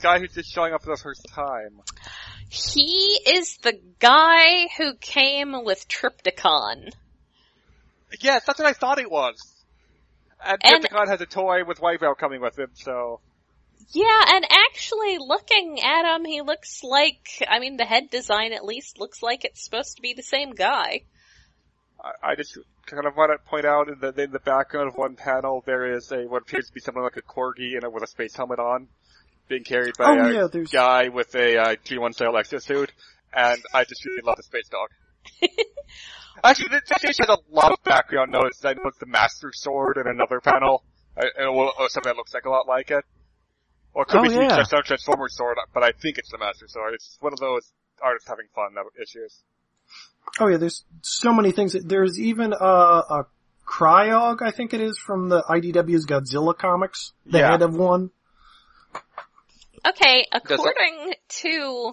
guy 0.00 0.18
who's 0.18 0.34
just 0.34 0.52
showing 0.52 0.72
up 0.72 0.82
for 0.82 0.90
the 0.90 1.02
first 1.02 1.26
time? 1.28 1.80
He 2.48 3.18
is 3.26 3.56
the 3.58 3.78
guy 3.98 4.68
who 4.78 4.94
came 5.00 5.64
with 5.64 5.86
Trypticon. 5.88 6.90
Yes, 8.20 8.44
that's 8.46 8.58
what 8.58 8.68
I 8.68 8.72
thought 8.72 8.98
he 8.98 9.06
was. 9.06 9.34
And, 10.44 10.58
And- 10.62 10.84
Trypticon 10.84 11.08
has 11.08 11.20
a 11.20 11.26
toy 11.26 11.64
with 11.64 11.80
Wipeout 11.80 12.18
coming 12.18 12.40
with 12.40 12.58
him, 12.58 12.70
so 12.74 13.20
Yeah, 13.90 14.22
and 14.28 14.44
actually 14.68 15.18
looking 15.18 15.80
at 15.82 16.14
him, 16.14 16.24
he 16.24 16.40
looks 16.40 16.82
like, 16.84 17.28
I 17.48 17.58
mean 17.58 17.76
the 17.76 17.84
head 17.84 18.10
design 18.10 18.52
at 18.52 18.64
least 18.64 18.98
looks 18.98 19.22
like 19.22 19.44
it's 19.44 19.64
supposed 19.64 19.96
to 19.96 20.02
be 20.02 20.14
the 20.14 20.22
same 20.22 20.52
guy. 20.52 21.02
I, 22.02 22.30
I 22.32 22.34
just 22.36 22.58
kind 22.86 23.06
of 23.06 23.16
want 23.16 23.32
to 23.32 23.50
point 23.50 23.64
out 23.64 23.88
in 23.88 23.98
the 24.00 24.22
in 24.22 24.30
the 24.30 24.38
background 24.38 24.88
of 24.88 24.94
one 24.94 25.16
panel 25.16 25.62
there 25.66 25.92
is 25.96 26.12
a 26.12 26.26
what 26.28 26.42
appears 26.42 26.68
to 26.68 26.72
be 26.72 26.80
something 26.80 27.02
like 27.02 27.16
a 27.16 27.22
corgi 27.22 27.74
and 27.74 27.92
with 27.92 28.04
a 28.04 28.06
space 28.06 28.36
helmet 28.36 28.60
on, 28.60 28.86
being 29.48 29.64
carried 29.64 29.96
by 29.96 30.04
Oh 30.06 30.26
a 30.28 30.32
yeah, 30.32 30.46
there's 30.52 30.70
guy 30.70 31.08
with 31.08 31.34
a 31.34 31.58
uh, 31.58 31.74
G1 31.84 32.14
style 32.14 32.32
exosuit, 32.32 32.88
and 33.34 33.60
I 33.74 33.84
just 33.84 34.04
really 34.04 34.22
love 34.22 34.36
the 34.36 34.42
space 34.42 34.68
dog. 34.68 34.88
Actually, 36.44 36.68
this 36.68 36.82
this 37.02 37.18
has 37.18 37.28
a 37.28 37.38
lot 37.50 37.72
of 37.72 37.82
background 37.84 38.30
notes. 38.32 38.64
I 38.64 38.74
know 38.74 38.82
it's 38.86 38.98
the 38.98 39.06
Master 39.06 39.50
Sword 39.54 39.96
in 39.96 40.06
another 40.06 40.40
panel, 40.40 40.84
uh, 41.16 41.44
or 41.46 41.88
something 41.88 42.10
that 42.10 42.16
looks 42.16 42.34
like 42.34 42.44
a 42.44 42.50
lot 42.50 42.66
like 42.68 42.90
it. 42.90 43.04
Or 43.94 44.02
it 44.02 44.08
could 44.08 44.20
Oh, 44.20 44.22
be 44.22 44.34
yeah. 44.34 44.56
just 44.56 44.72
a 44.74 44.82
Transformer 44.82 45.28
Sword, 45.30 45.56
but 45.72 45.82
I 45.82 45.92
think 45.92 46.18
it's 46.18 46.30
the 46.30 46.38
Master 46.38 46.68
Sword. 46.68 46.92
It's 46.94 47.16
one 47.20 47.32
of 47.32 47.38
those 47.40 47.72
artists 48.02 48.28
having 48.28 48.46
fun 48.54 48.72
issues. 49.00 49.40
oh 50.38 50.48
yeah, 50.48 50.58
there's 50.58 50.84
so 51.02 51.32
many 51.32 51.52
things. 51.52 51.72
There's 51.72 52.20
even 52.20 52.52
a, 52.52 52.56
a 52.64 53.26
Cryog, 53.66 54.42
I 54.42 54.50
think 54.50 54.74
it 54.74 54.80
is, 54.82 54.98
from 54.98 55.28
the 55.30 55.42
IDW's 55.42 56.04
Godzilla 56.06 56.56
comics. 56.56 57.12
The 57.24 57.38
Yeah. 57.38 57.50
head 57.52 57.62
of 57.62 57.74
one. 57.74 58.10
Okay, 59.88 60.26
according 60.32 61.14
to, 61.40 61.92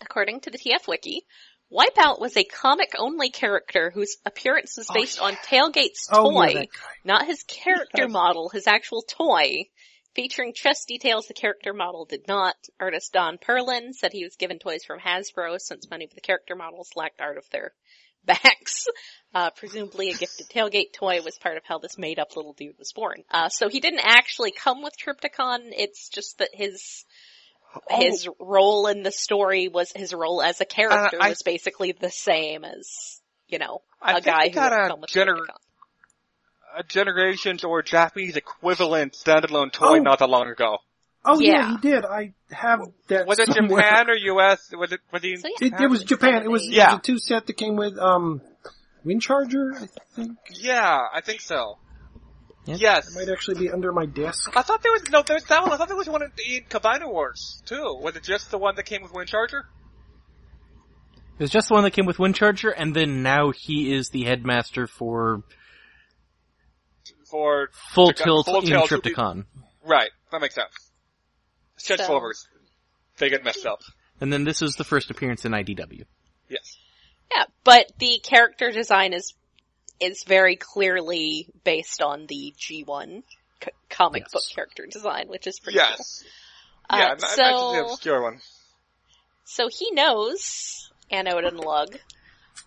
according 0.00 0.40
to 0.40 0.50
the 0.50 0.58
TF 0.58 0.86
Wiki, 0.86 1.26
Wipeout 1.72 2.20
was 2.20 2.36
a 2.36 2.44
comic-only 2.44 3.30
character 3.30 3.90
whose 3.90 4.16
appearance 4.24 4.76
was 4.76 4.88
Oh, 4.88 4.94
based 4.94 5.20
on 5.20 5.34
Tailgate's 5.34 6.08
Oh 6.12 6.30
toy, 6.30 6.50
yeah, 6.50 6.64
not 7.04 7.26
his 7.26 7.42
character 7.42 8.08
model, 8.08 8.50
his 8.50 8.66
actual 8.66 9.02
toy. 9.02 9.64
Featuring 10.14 10.54
chest 10.54 10.88
details 10.88 11.26
the 11.26 11.34
character 11.34 11.74
model 11.74 12.06
did 12.06 12.26
not. 12.28 12.56
Artist 12.80 13.12
Don 13.12 13.36
Perlin 13.36 13.92
said 13.92 14.12
he 14.12 14.24
was 14.24 14.36
given 14.36 14.58
toys 14.58 14.84
from 14.84 15.00
Hasbro 15.00 15.60
since 15.60 15.90
many 15.90 16.04
of 16.04 16.14
the 16.14 16.20
character 16.20 16.54
models 16.54 16.90
lacked 16.94 17.20
art 17.20 17.36
of 17.36 17.44
their 17.50 17.74
backs. 18.26 18.86
Uh, 19.34 19.50
presumably 19.50 20.10
a 20.10 20.14
gifted 20.14 20.48
tailgate 20.48 20.92
toy 20.94 21.20
was 21.22 21.36
part 21.38 21.56
of 21.58 21.62
how 21.64 21.78
this 21.78 21.98
made 21.98 22.18
up 22.18 22.36
little 22.36 22.54
dude 22.54 22.78
was 22.78 22.92
born. 22.92 23.22
Uh, 23.30 23.48
so 23.48 23.68
he 23.68 23.80
didn't 23.80 24.00
actually 24.02 24.50
come 24.50 24.82
with 24.82 24.94
Trypticon, 24.98 25.58
it's 25.72 26.08
just 26.08 26.38
that 26.38 26.50
his 26.52 27.04
Oh. 27.74 27.80
his 28.00 28.26
role 28.40 28.86
in 28.86 29.02
the 29.02 29.12
story 29.12 29.68
was 29.68 29.92
his 29.94 30.14
role 30.14 30.40
as 30.40 30.62
a 30.62 30.64
character 30.64 31.18
Uh, 31.20 31.26
I- 31.26 31.28
was 31.28 31.42
basically 31.42 31.92
the 31.92 32.10
same 32.10 32.64
as, 32.64 33.20
you 33.48 33.58
know, 33.58 33.82
I 34.00 34.12
a 34.12 34.14
think 34.14 34.24
guy 34.26 34.48
who 34.48 34.54
got 34.54 34.72
a 34.72 34.88
come 34.88 35.00
with 35.02 35.10
gener- 35.10 35.36
Trypticon. 35.36 36.78
a 36.78 36.82
Generations 36.84 37.64
or 37.64 37.82
Japanese 37.82 38.36
equivalent 38.36 39.12
standalone 39.12 39.72
toy 39.72 39.96
Oh. 39.98 40.02
not 40.02 40.20
that 40.20 40.30
long 40.30 40.48
ago. 40.48 40.78
Oh 41.26 41.40
yeah. 41.40 41.52
Yeah. 41.52 41.70
he 41.72 41.76
did. 41.90 42.04
I 42.04 42.32
have 42.50 42.80
that. 43.08 43.26
Was 43.26 43.38
it 43.38 43.52
somewhere. 43.52 43.82
Japan 43.82 44.10
or 44.10 44.14
US? 44.14 44.70
Was 44.72 44.92
it, 44.92 45.00
was 45.12 45.22
he? 45.22 45.36
So 45.36 45.48
yeah. 45.60 45.66
It, 45.66 45.80
it 45.82 45.90
was 45.90 46.04
Japan. 46.04 46.42
It 46.44 46.50
was, 46.50 46.62
it 46.64 46.72
Yeah. 46.72 46.92
was 46.92 46.98
a 46.98 47.02
two 47.02 47.18
set 47.18 47.46
that 47.46 47.54
came 47.56 47.76
with 47.76 47.98
um 47.98 48.40
Windcharger. 49.04 49.74
I 49.82 49.86
think 50.14 50.36
Yeah, 50.50 50.98
I 51.12 51.20
think 51.20 51.40
so. 51.40 51.78
Yeah. 52.64 52.76
Yes. 52.78 53.08
it 53.08 53.14
might 53.26 53.32
actually 53.32 53.60
be 53.60 53.70
under 53.70 53.92
my 53.92 54.06
desk. 54.06 54.56
I 54.56 54.62
thought 54.62 54.82
there 54.82 54.90
was, 54.90 55.08
no, 55.10 55.22
there 55.22 55.36
was 55.36 55.44
that 55.44 55.62
one, 55.62 55.70
I 55.72 55.76
thought 55.76 55.86
there 55.86 55.96
was 55.96 56.08
one 56.08 56.22
in, 56.22 56.32
in 56.52 56.64
Combiner 56.64 57.08
Wars, 57.08 57.62
too. 57.64 57.96
Was 58.02 58.16
it 58.16 58.24
just 58.24 58.50
the 58.50 58.58
one 58.58 58.74
that 58.74 58.82
came 58.86 59.02
with 59.02 59.12
Windcharger? 59.12 59.62
It 61.38 61.42
was 61.42 61.50
just 61.50 61.68
the 61.68 61.74
one 61.74 61.84
that 61.84 61.92
came 61.92 62.06
with 62.06 62.16
Windcharger, 62.16 62.72
and 62.76 62.92
then 62.94 63.22
now 63.22 63.52
he 63.54 63.92
is 63.94 64.08
the 64.08 64.24
headmaster 64.24 64.88
for 64.88 65.42
For, 67.30 67.68
Full 67.92 68.12
Trypticon- 68.12 68.24
Tilt 68.24 68.46
Full 68.46 68.60
in 68.62 68.66
Tilt 68.66 68.90
would 68.90 69.44
right, 69.84 70.10
that 70.32 70.40
makes 70.40 70.54
sense. 70.56 70.85
So- 71.76 71.96
Transformers. 71.96 72.46
They 73.18 73.30
get 73.30 73.44
messed 73.44 73.64
up. 73.64 73.80
And 74.20 74.32
then 74.32 74.44
this 74.44 74.60
is 74.62 74.76
the 74.76 74.84
first 74.84 75.10
appearance 75.10 75.44
in 75.44 75.52
IDW. 75.52 76.04
Yes. 76.48 76.76
Yeah, 77.34 77.44
but 77.64 77.90
the 77.98 78.20
character 78.22 78.70
design 78.70 79.12
is 79.12 79.34
is 80.00 80.22
very 80.24 80.56
clearly 80.56 81.48
based 81.64 82.02
on 82.02 82.26
the 82.26 82.54
G1 82.58 83.22
c- 83.64 83.70
comic 83.88 84.24
Yes. 84.24 84.32
book 84.32 84.42
character 84.54 84.86
design, 84.86 85.28
which 85.28 85.46
is 85.46 85.58
pretty 85.58 85.78
cool. 85.78 85.88
Yes. 85.88 86.24
Uh, 86.90 86.96
yeah, 86.98 87.08
not, 87.08 87.20
not 87.20 87.20
just 87.20 87.36
the 87.36 87.48
so 87.86 87.92
obscure 87.92 88.22
one. 88.22 88.40
so 89.44 89.68
he 89.68 89.90
knows 89.92 90.90
Anode 91.10 91.44
and 91.44 91.58
Lug, 91.58 91.98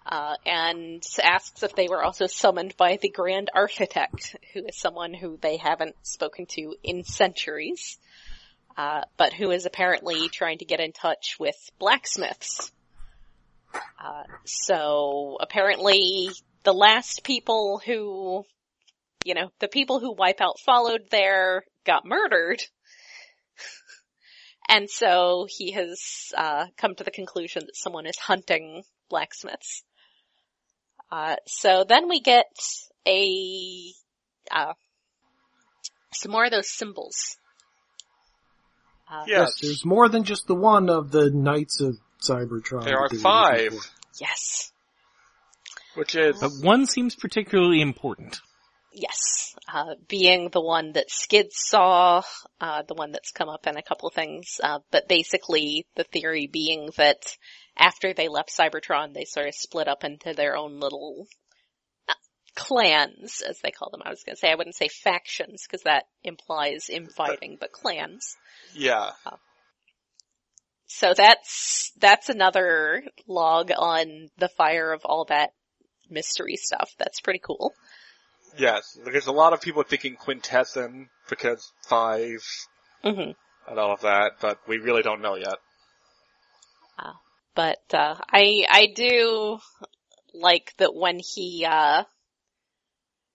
uh, 0.07 0.35
and 0.45 1.03
asks 1.21 1.61
if 1.61 1.75
they 1.75 1.87
were 1.87 2.03
also 2.03 2.25
summoned 2.25 2.75
by 2.77 2.97
the 3.01 3.09
Grand 3.09 3.49
Architect, 3.53 4.35
who 4.53 4.65
is 4.65 4.77
someone 4.79 5.13
who 5.13 5.37
they 5.37 5.57
haven't 5.57 5.95
spoken 6.03 6.47
to 6.47 6.75
in 6.83 7.03
centuries, 7.03 7.97
uh, 8.79 9.01
but 9.17 9.33
who 9.33 9.51
is 9.51 9.65
apparently 9.65 10.29
trying 10.29 10.57
to 10.57 10.63
get 10.63 10.79
in 10.79 10.93
touch 10.93 11.35
with 11.37 11.57
blacksmiths. 11.79 12.71
Uh, 13.73 14.23
so 14.45 15.37
apparently 15.41 16.29
the 16.63 16.73
last 16.73 17.25
people 17.25 17.81
who, 17.85 18.45
you 19.25 19.33
know, 19.33 19.51
the 19.59 19.67
people 19.67 19.99
who 19.99 20.15
Wipeout 20.15 20.59
followed 20.65 21.01
there 21.11 21.63
got 21.85 22.05
murdered. 22.05 22.63
And 24.71 24.87
so 24.87 25.47
he 25.49 25.71
has 25.71 26.31
uh, 26.37 26.67
come 26.77 26.93
to 26.93 27.03
the 27.03 27.09
conclusion 27.09 27.63
that 27.65 27.75
someone 27.75 28.05
is 28.05 28.19
hunting 28.19 28.83
blacksmiths. 29.09 29.83
Uh, 31.11 31.37
so 31.47 31.85
then 31.89 32.07
we 32.07 32.19
get 32.19 32.45
a 33.07 33.91
uh, 34.51 34.73
some 36.13 36.31
more 36.31 36.45
of 36.45 36.51
those 36.51 36.69
symbols. 36.69 37.38
Uh, 39.09 39.23
Yes. 39.27 39.59
There's 39.61 39.85
more 39.85 40.07
than 40.09 40.23
just 40.23 40.47
the 40.47 40.55
one 40.55 40.89
of 40.89 41.11
the 41.11 41.29
Knights 41.31 41.81
of 41.81 41.97
Cybertron. 42.21 42.83
There 42.83 42.99
are 42.99 43.07
that 43.09 43.17
they 43.17 43.23
were 43.23 43.29
looking 43.29 43.69
five. 43.71 43.73
Yes, 44.19 44.71
which 45.95 46.15
is, 46.15 46.39
But 46.39 46.51
one 46.61 46.85
seems 46.85 47.15
particularly 47.15 47.81
important. 47.81 48.39
yes. 48.93 49.55
Uh, 49.71 49.95
being 50.07 50.49
the 50.49 50.61
one 50.61 50.93
that 50.93 51.09
Skid 51.11 51.47
saw, 51.51 52.21
uh, 52.59 52.81
the 52.83 52.93
one 52.95 53.11
that's 53.11 53.31
come 53.31 53.49
up 53.49 53.67
in 53.67 53.77
a 53.77 53.81
couple 53.83 54.07
of 54.07 54.13
things, 54.15 54.59
uh, 54.63 54.79
but 54.91 55.07
basically 55.07 55.85
the 55.95 56.03
theory 56.03 56.47
being 56.51 56.89
that 56.97 57.35
after 57.77 58.13
they 58.13 58.27
left 58.27 58.51
Cybertron, 58.55 59.13
they 59.13 59.25
sort 59.25 59.47
of 59.47 59.53
split 59.55 59.87
up 59.87 60.03
into 60.03 60.33
their 60.33 60.55
own 60.57 60.79
little 60.79 61.27
uh, 61.27 61.48
clans, 62.59 63.41
as 63.47 63.59
they 63.61 63.71
call 63.71 63.89
them. 63.89 64.01
I 64.03 64.09
was 64.09 64.23
going 64.23 64.35
to 64.35 64.39
say 64.39 64.51
I 64.51 64.55
wouldn't 64.55 64.75
say 64.75 64.89
factions 64.89 65.63
because 65.65 65.83
that 65.83 66.05
implies 66.23 66.89
infighting, 66.89 67.57
but 67.59 67.71
clans. 67.71 68.35
yeah. 68.73 69.11
So 70.87 71.13
that's 71.15 71.91
that's 71.99 72.29
another 72.29 73.03
log 73.27 73.71
on 73.75 74.29
the 74.37 74.49
fire 74.49 74.91
of 74.91 75.01
all 75.05 75.25
that 75.25 75.51
mystery 76.09 76.55
stuff. 76.55 76.91
That's 76.97 77.21
pretty 77.21 77.39
cool. 77.39 77.73
Yes. 78.57 78.97
There's 79.05 79.27
a 79.27 79.31
lot 79.31 79.53
of 79.53 79.61
people 79.61 79.83
thinking 79.83 80.15
quintessence 80.15 81.09
because 81.29 81.71
five 81.87 82.43
hmm 83.03 83.31
and 83.67 83.79
all 83.79 83.93
of 83.93 84.01
that, 84.01 84.33
but 84.41 84.59
we 84.67 84.77
really 84.77 85.03
don't 85.03 85.21
know 85.21 85.35
yet. 85.35 85.57
But 87.59 87.93
uh, 87.93 88.15
I 88.31 88.65
I 88.69 88.87
do 88.95 89.59
like 90.33 90.73
that 90.77 90.95
when 90.95 91.19
he 91.19 91.65
uh, 91.67 92.05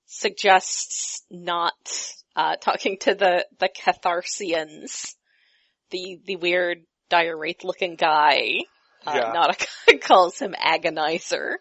suggests 0.07 1.23
not 1.31 1.73
uh, 2.37 2.57
talking 2.57 2.99
to 2.99 3.15
the 3.15 3.47
the 3.59 3.69
Catharsians, 3.69 5.15
the 5.91 6.19
the 6.25 6.37
weird 6.37 6.79
dire 7.11 7.37
wraith 7.37 7.65
looking 7.65 7.97
guy. 7.97 8.61
Uh, 9.07 9.13
Yeah. 9.17 9.33
Not 9.33 9.67
a 9.89 9.99
calls 9.99 10.39
him 10.39 10.55
agonizer. 10.55 11.57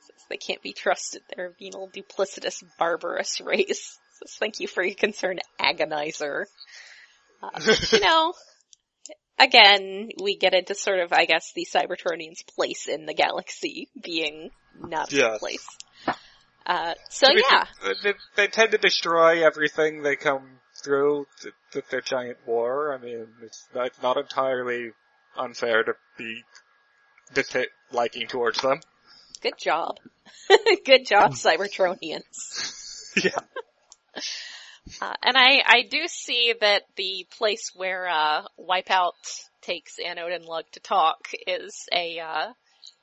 Says 0.00 0.24
They 0.30 0.36
can't 0.36 0.62
be 0.62 0.72
trusted. 0.72 1.22
They're 1.34 1.48
a 1.48 1.52
venal, 1.58 1.90
duplicitous, 1.90 2.62
barbarous 2.78 3.40
race. 3.40 3.98
Says, 4.20 4.36
Thank 4.38 4.60
you 4.60 4.68
for 4.68 4.82
your 4.84 4.94
concern, 4.94 5.40
agonizer. 5.60 6.44
Uh, 7.42 7.60
you 7.92 8.00
know, 8.00 8.32
again, 9.38 10.08
we 10.22 10.36
get 10.36 10.54
into 10.54 10.74
sort 10.74 11.00
of, 11.00 11.12
I 11.12 11.24
guess, 11.26 11.52
the 11.54 11.66
Cybertronians' 11.70 12.46
place 12.56 12.86
in 12.88 13.04
the 13.06 13.14
galaxy 13.14 13.88
being 14.00 14.50
not 14.78 15.12
Yes. 15.12 15.38
place. 15.38 15.66
Uh, 16.66 16.94
so 17.08 17.28
yeah, 17.30 17.64
They, 18.02 18.14
they 18.34 18.46
tend 18.48 18.72
to 18.72 18.78
destroy 18.78 19.46
everything 19.46 20.02
they 20.02 20.16
come 20.16 20.58
through 20.82 21.26
th- 21.40 21.54
with 21.72 21.88
their 21.90 22.00
giant 22.00 22.38
war. 22.44 22.92
I 22.92 22.98
mean, 22.98 23.26
it's 23.42 23.68
not, 23.72 23.86
it's 23.86 24.02
not 24.02 24.16
entirely 24.16 24.90
unfair 25.36 25.84
to 25.84 25.92
be 26.18 26.42
disliking 27.34 28.26
towards 28.26 28.60
them. 28.62 28.80
good 29.42 29.56
job. 29.58 29.98
good 30.84 31.06
job, 31.06 31.32
Cybertronians. 31.34 33.14
yeah. 33.22 33.30
Uh, 35.02 35.12
and 35.20 35.36
I, 35.36 35.62
I 35.66 35.82
do 35.90 36.06
see 36.06 36.54
that 36.60 36.82
the 36.94 37.26
place 37.36 37.72
where, 37.74 38.06
uh, 38.08 38.42
Wipeout 38.56 39.14
takes 39.60 39.98
Anode 39.98 40.30
and 40.30 40.44
Lug 40.44 40.64
to 40.72 40.80
talk 40.80 41.16
is 41.44 41.88
a, 41.92 42.20
uh, 42.20 42.52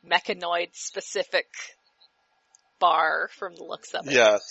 mechanoid 0.10 0.70
specific 0.72 1.48
bar 2.84 3.30
from 3.38 3.56
the 3.56 3.64
looks 3.64 3.94
of 3.94 4.08
it. 4.08 4.14
Yes. 4.14 4.42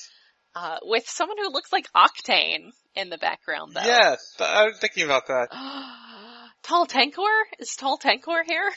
Uh, 0.54 0.78
with 0.82 1.06
someone 1.06 1.36
who 1.38 1.50
looks 1.50 1.70
like 1.70 1.86
Octane 1.94 2.70
in 2.94 3.10
the 3.10 3.18
background 3.18 3.74
though. 3.74 3.82
Yes, 3.84 4.34
I 4.40 4.64
was 4.68 4.78
thinking 4.80 5.04
about 5.04 5.26
that. 5.26 5.48
Tall 6.62 6.86
Tankor? 6.86 7.42
Is 7.58 7.74
Tall 7.76 7.98
Tankor 7.98 8.42
here? 8.46 8.70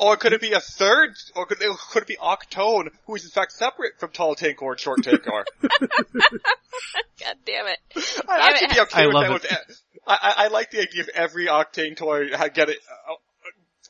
Or 0.00 0.16
could 0.16 0.32
it 0.32 0.40
be 0.40 0.52
a 0.52 0.60
third, 0.60 1.10
or 1.34 1.44
could 1.46 1.60
it, 1.60 1.76
could 1.90 2.02
it 2.04 2.08
be 2.08 2.16
Octone, 2.16 2.88
who 3.06 3.14
is 3.16 3.24
in 3.24 3.30
fact 3.30 3.52
separate 3.52 3.98
from 3.98 4.10
Tall 4.10 4.34
Tankor 4.36 4.70
and 4.70 4.80
Short 4.80 5.00
Tankor? 5.02 5.44
God 5.62 7.36
damn 7.44 7.66
it. 7.66 7.78
I'd 7.96 8.00
Damn 8.26 8.40
actually 8.40 8.66
it. 8.68 8.74
be 8.74 8.80
okay 8.80 9.02
I 9.02 9.06
with 9.06 9.42
that. 9.42 9.60
it. 9.60 9.68
With, 9.68 9.82
I, 10.06 10.18
I, 10.22 10.44
I 10.44 10.48
like 10.48 10.70
the 10.70 10.80
idea 10.80 11.02
of 11.02 11.08
every 11.10 11.46
Octane 11.46 11.96
toy 11.96 12.28
ha- 12.34 12.48
get 12.48 12.68
it, 12.70 12.78
uh, 13.10 13.14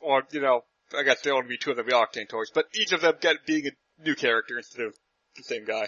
or, 0.01 0.23
you 0.31 0.41
know, 0.41 0.63
I 0.97 1.03
guess 1.03 1.21
there 1.21 1.35
only 1.35 1.47
be 1.47 1.57
two 1.57 1.71
of 1.71 1.77
them 1.77 1.85
be 1.85 1.93
Octane 1.93 2.27
toys, 2.27 2.49
but 2.53 2.65
each 2.73 2.91
of 2.91 3.01
them 3.01 3.13
get 3.21 3.45
being 3.45 3.67
a 3.67 3.71
new 4.03 4.15
character 4.15 4.57
instead 4.57 4.85
of 4.85 4.95
the 5.35 5.43
same 5.43 5.65
guy. 5.65 5.87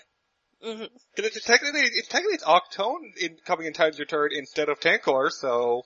hmm 0.63 0.83
Cause 1.15 1.25
it's 1.25 1.43
technically, 1.43 1.81
it's 1.81 2.07
technically 2.07 2.35
it's 2.35 2.43
Octone 2.43 3.15
in 3.19 3.37
coming 3.45 3.67
in 3.67 3.73
Time's 3.73 3.99
Return 3.99 4.29
instead 4.33 4.69
of 4.69 4.79
Tankor, 4.79 5.31
so 5.31 5.83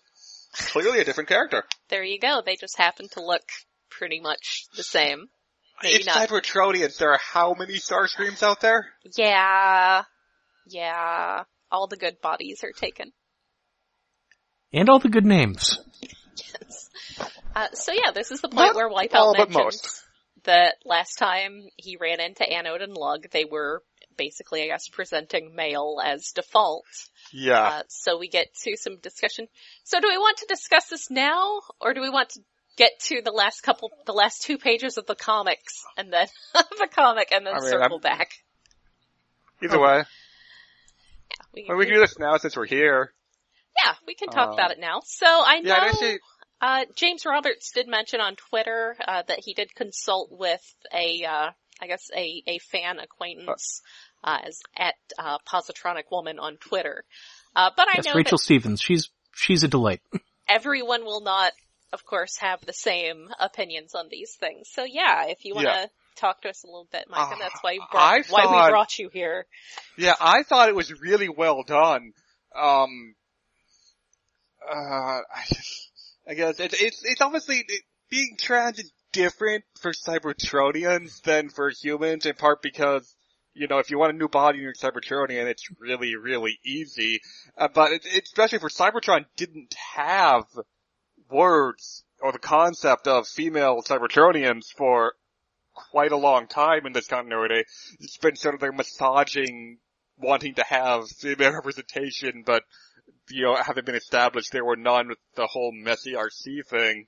clearly 0.54 1.00
a 1.00 1.04
different 1.04 1.30
character. 1.30 1.64
There 1.90 2.04
you 2.04 2.20
go. 2.20 2.42
They 2.46 2.56
just 2.56 2.78
happen 2.78 3.08
to 3.14 3.24
look 3.24 3.44
pretty 3.90 4.20
much 4.20 4.66
the 4.76 4.84
same. 4.84 5.28
Maybe 5.84 5.96
it's 5.98 6.06
not. 6.06 6.28
Cybertronians. 6.30 6.98
There 6.98 7.12
are 7.12 7.20
how 7.22 7.54
many 7.54 7.76
Starscreams 7.76 8.42
out 8.44 8.62
there? 8.62 8.88
Yeah. 9.18 10.04
Yeah. 10.68 11.44
All 11.72 11.88
the 11.88 11.98
good 11.98 12.22
bodies 12.22 12.64
are 12.64 12.72
taken. 12.72 13.12
And 14.72 14.90
all 14.90 15.00
the 15.00 15.10
good 15.10 15.26
names. 15.26 15.80
Yes. 16.38 16.90
Uh, 17.56 17.68
so 17.72 17.94
yeah, 17.94 18.12
this 18.14 18.30
is 18.30 18.42
the 18.42 18.50
point 18.50 18.74
Not 18.74 18.76
where 18.76 18.90
Wipeout 18.90 19.14
all, 19.16 19.36
but 19.38 19.50
most. 19.52 20.05
That 20.46 20.76
last 20.86 21.16
time 21.18 21.68
he 21.78 21.98
ran 21.98 22.20
into 22.20 22.48
Anode 22.50 22.82
and 22.82 22.94
Lug, 22.96 23.28
they 23.32 23.46
were 23.46 23.84
basically, 24.18 24.64
I 24.64 24.68
guess, 24.68 24.88
presenting 24.88 25.56
male 25.56 25.98
as 26.04 26.32
default. 26.32 26.86
Yeah. 27.34 27.62
Uh, 27.62 27.82
so 27.90 28.18
we 28.18 28.30
get 28.30 28.48
to 28.64 28.78
some 28.78 28.98
discussion. 28.98 29.48
So 29.84 30.00
do 30.00 30.08
we 30.08 30.18
want 30.18 30.38
to 30.38 30.46
discuss 30.48 30.88
this 30.88 31.12
now, 31.12 31.60
or 31.82 31.94
do 31.94 32.02
we 32.02 32.10
want 32.10 32.30
to 32.30 32.40
get 32.78 32.92
to 33.08 33.22
the 33.24 33.32
last 33.32 33.62
couple, 33.62 33.92
the 34.06 34.14
last 34.14 34.42
two 34.44 34.58
pages 34.58 34.98
of 34.98 35.06
the 35.06 35.16
comics, 35.16 35.84
and 35.98 36.12
then 36.14 36.28
the 36.54 36.88
comic, 36.92 37.30
and 37.32 37.46
then 37.46 37.56
I 37.56 37.60
mean, 37.60 37.70
circle 37.70 38.00
I'm- 38.04 38.18
back? 38.18 38.30
Either 39.64 39.80
way. 39.80 40.04
We, 41.54 41.66
Well, 41.68 41.78
we 41.78 41.86
can 41.86 41.96
do 41.96 42.00
this 42.02 42.20
now 42.20 42.38
since 42.38 42.56
we're 42.58 42.66
here. 42.66 43.14
yeah, 43.84 43.94
we 44.06 44.16
can 44.16 44.28
talk 44.30 44.54
about 44.54 44.72
it 44.72 44.80
now. 44.80 45.00
So 45.06 45.26
I 45.26 45.60
know. 45.62 45.70
Yeah, 45.70 45.86
actually, 45.86 46.20
Uh, 46.62 46.86
James 46.96 47.26
Roberts 47.26 47.72
did 47.74 47.88
mention 47.88 48.22
on 48.22 48.36
Twitter 48.36 48.96
uh, 49.08 49.24
that 49.28 49.40
he 49.44 49.54
did 49.54 49.74
consult 49.76 50.30
with 50.32 50.64
a, 50.94 51.24
uh, 51.26 51.52
I 51.82 51.88
guess 51.88 52.10
a, 52.16 52.44
a 52.48 52.60
fan 52.60 53.00
acquaintance 53.00 53.82
uh, 54.24 54.40
as 54.46 54.62
at 54.78 54.96
uh, 55.20 55.38
Positronic 55.48 56.04
Woman 56.12 56.40
on 56.40 56.58
Twitter. 56.58 57.04
Uh, 57.56 57.72
but 57.76 57.88
I 57.90 57.96
Yes, 57.98 58.06
know 58.06 58.16
Rachel 58.16 58.38
that 58.38 58.44
Stevens. 58.44 58.82
She's 58.82 59.10
she's 59.34 59.64
a 59.64 59.68
delight. 59.68 60.02
everyone 60.48 61.04
will 61.06 61.22
not, 61.22 61.52
of 61.94 62.06
course, 62.06 62.38
have 62.38 62.66
the 62.66 62.74
same 62.74 63.30
opinions 63.40 63.94
on 63.96 64.08
these 64.10 64.34
things. 64.40 64.70
So 64.72 64.84
yeah, 64.84 65.26
if 65.28 65.46
you 65.46 65.56
want 65.56 65.68
to 65.68 65.72
Yeah. 65.72 65.86
talk 66.16 66.42
to 66.42 66.50
us 66.50 66.64
a 66.64 66.68
little 66.68 66.88
bit, 66.92 67.06
Mike, 67.10 67.32
and 67.32 67.42
that's 67.42 67.62
why, 67.62 67.74
you 67.74 67.82
I 67.82 67.92
brought, 67.92 68.26
why 68.30 68.46
we 68.68 68.72
brought 68.72 68.98
you 69.00 69.10
here. 69.12 69.46
yeah, 69.98 70.16
I 70.20 70.44
thought 70.44 70.70
it 70.70 70.76
was 70.76 70.94
really 71.02 71.30
well 71.30 71.64
done. 71.64 72.14
Um, 72.56 73.16
uh, 74.70 74.74
I, 74.74 75.44
I 76.28 76.34
guess 76.34 76.60
it's, 76.60 76.82
it's, 76.82 77.04
it's 77.04 77.22
obviously, 77.22 77.58
it, 77.58 77.82
being 78.10 78.36
trans 78.40 78.80
is 78.80 78.92
different 79.12 79.64
for 79.80 79.92
Cybertronians 79.92 81.22
than 81.22 81.50
for 81.50 81.70
humans, 81.70 82.26
in 82.26 82.34
part 82.34 82.62
because, 82.62 83.16
you 83.54 83.68
know, 83.68 83.78
if 83.78 83.90
you 83.90 83.98
want 83.98 84.14
a 84.14 84.18
new 84.18 84.28
body 84.28 84.58
in 84.58 84.64
your 84.64 84.74
Cybertronian, 84.74 85.46
it's 85.46 85.68
really, 85.80 86.16
really 86.16 86.60
easy. 86.66 87.22
Uh, 87.58 87.68
but 87.74 87.92
it, 87.92 88.06
it, 88.06 88.24
especially 88.24 88.60
for 88.60 88.70
Cybertron 88.70 89.26
didn't 89.38 89.76
have 89.96 90.46
words 91.30 92.04
or 92.22 92.32
the 92.32 92.40
concept 92.40 93.08
of 93.08 93.28
female 93.28 93.82
Cybertronians 93.82 94.66
for 94.76 95.14
quite 95.74 96.12
a 96.12 96.18
long 96.18 96.48
time 96.48 96.86
in 96.86 96.94
this 96.94 97.08
continuity. 97.08 97.66
It's 98.00 98.18
been 98.18 98.36
sort 98.36 98.56
of 98.56 98.62
their 98.62 98.72
massaging 98.72 99.78
wanting 100.18 100.56
to 100.56 100.64
have 100.64 101.10
female 101.10 101.54
representation, 101.56 102.44
but 102.46 102.64
you 103.30 103.44
know, 103.44 103.56
having 103.56 103.86
been 103.86 103.96
established, 103.96 104.52
there 104.52 104.66
were 104.66 104.76
none 104.76 105.10
with 105.10 105.18
the 105.36 105.48
whole 105.48 105.72
messy 105.72 106.14
RC 106.14 106.66
thing. 106.68 107.08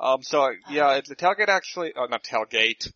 Um, 0.00 0.22
so 0.22 0.50
yeah, 0.70 0.94
it's 0.94 1.08
the 1.08 1.16
tailgate 1.16 1.48
actually, 1.48 1.92
oh, 1.96 2.06
not 2.06 2.24
tailgate. 2.24 2.90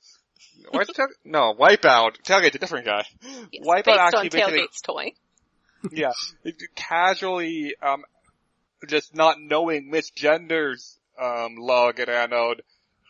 Where's 0.70 0.88
tail, 0.88 1.08
no, 1.24 1.54
Wipeout. 1.54 2.22
Tailgate's 2.22 2.56
a 2.56 2.58
different 2.58 2.86
guy. 2.86 3.04
Yes, 3.52 3.66
Wipeout 3.66 3.98
actually 3.98 4.30
Tailgate's 4.30 4.80
toy. 4.80 5.12
yeah, 5.92 6.12
it, 6.44 6.56
casually, 6.74 7.74
um, 7.82 8.04
just 8.88 9.14
not 9.14 9.40
knowing 9.40 9.90
misgenders, 9.92 10.96
um, 11.20 11.56
Lug 11.56 11.98
and 11.98 12.08
anode, 12.08 12.62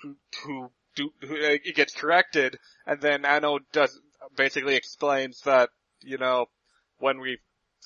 who, 0.02 0.16
who 0.44 0.70
do, 0.96 1.11
who, 1.20 1.36
it 1.36 1.74
gets 1.76 1.94
corrected, 1.94 2.59
and 2.86 3.00
then 3.00 3.24
anode 3.24 3.62
does, 3.72 4.00
basically 4.36 4.74
explains 4.74 5.40
that, 5.42 5.70
you 6.02 6.18
know, 6.18 6.46
when 6.98 7.20
we 7.20 7.38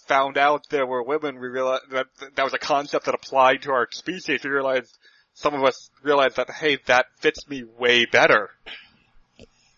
found 0.09 0.38
out 0.38 0.64
there 0.70 0.86
were 0.86 1.02
women, 1.02 1.38
we 1.38 1.48
realized 1.48 1.90
that 1.90 2.06
that 2.34 2.42
was 2.42 2.54
a 2.54 2.59
concept 2.59 3.06
that 3.06 3.14
applied 3.14 3.62
to 3.62 3.72
our 3.72 3.86
species. 3.90 4.40
We 4.42 4.50
realized, 4.50 4.96
some 5.34 5.54
of 5.54 5.62
us 5.62 5.90
realized 6.02 6.36
that, 6.36 6.50
hey, 6.50 6.78
that 6.86 7.06
fits 7.18 7.48
me 7.48 7.64
way 7.78 8.06
better. 8.06 8.50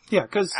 Yeah, 0.09 0.22
because 0.22 0.53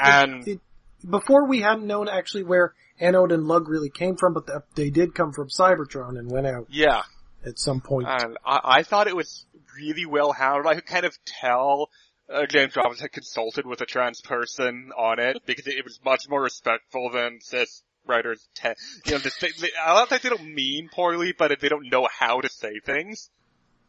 before 1.09 1.47
we 1.47 1.61
hadn't 1.61 1.87
known 1.87 2.09
actually 2.09 2.45
where 2.45 2.75
Anode 3.01 3.33
and 3.33 3.47
Lug 3.47 3.69
really 3.69 3.91
came 3.91 4.17
from, 4.17 4.35
but 4.35 4.47
the, 4.47 4.63
they 4.75 4.91
did 4.91 5.15
come 5.15 5.33
from 5.33 5.49
Cybertron 5.49 6.19
and 6.19 6.31
went 6.31 6.47
out 6.47 6.67
Yeah. 6.69 7.03
at 7.47 7.59
some 7.59 7.81
point. 7.81 8.07
And 8.09 8.37
I, 8.45 8.61
I 8.65 8.83
thought 8.83 9.07
it 9.07 9.17
was 9.17 9.47
really 9.77 10.07
well 10.07 10.33
handled. 10.33 10.67
I 10.67 10.75
could 10.75 10.87
kind 10.87 11.07
of 11.07 11.17
tell 11.25 11.89
uh, 12.33 12.47
James 12.47 12.77
Roberts 12.77 13.01
had 13.01 13.13
consulted 13.13 13.67
with 13.67 13.81
a 13.81 13.87
trans 13.87 14.21
person 14.21 14.91
on 14.97 15.19
it 15.19 15.39
because 15.47 15.67
it, 15.67 15.85
was 15.85 15.99
much 16.05 16.29
more 16.29 16.43
respectful 16.43 17.11
than 17.11 17.41
cis 17.41 17.83
writers. 18.11 18.47
Te- 18.55 18.69
you 19.07 19.13
know, 19.13 19.19
this, 19.19 19.37
they, 19.39 19.49
they, 19.61 19.69
I 19.83 19.95
don't 19.95 20.09
think 20.09 20.23
they 20.23 20.29
don't 20.29 20.55
mean 20.55 20.91
poorly, 20.93 21.33
but 21.37 21.59
they 21.61 21.69
don't 21.69 21.89
know 21.91 22.07
how 22.19 22.41
to 22.41 22.49
say 22.51 22.81
things. 22.85 23.31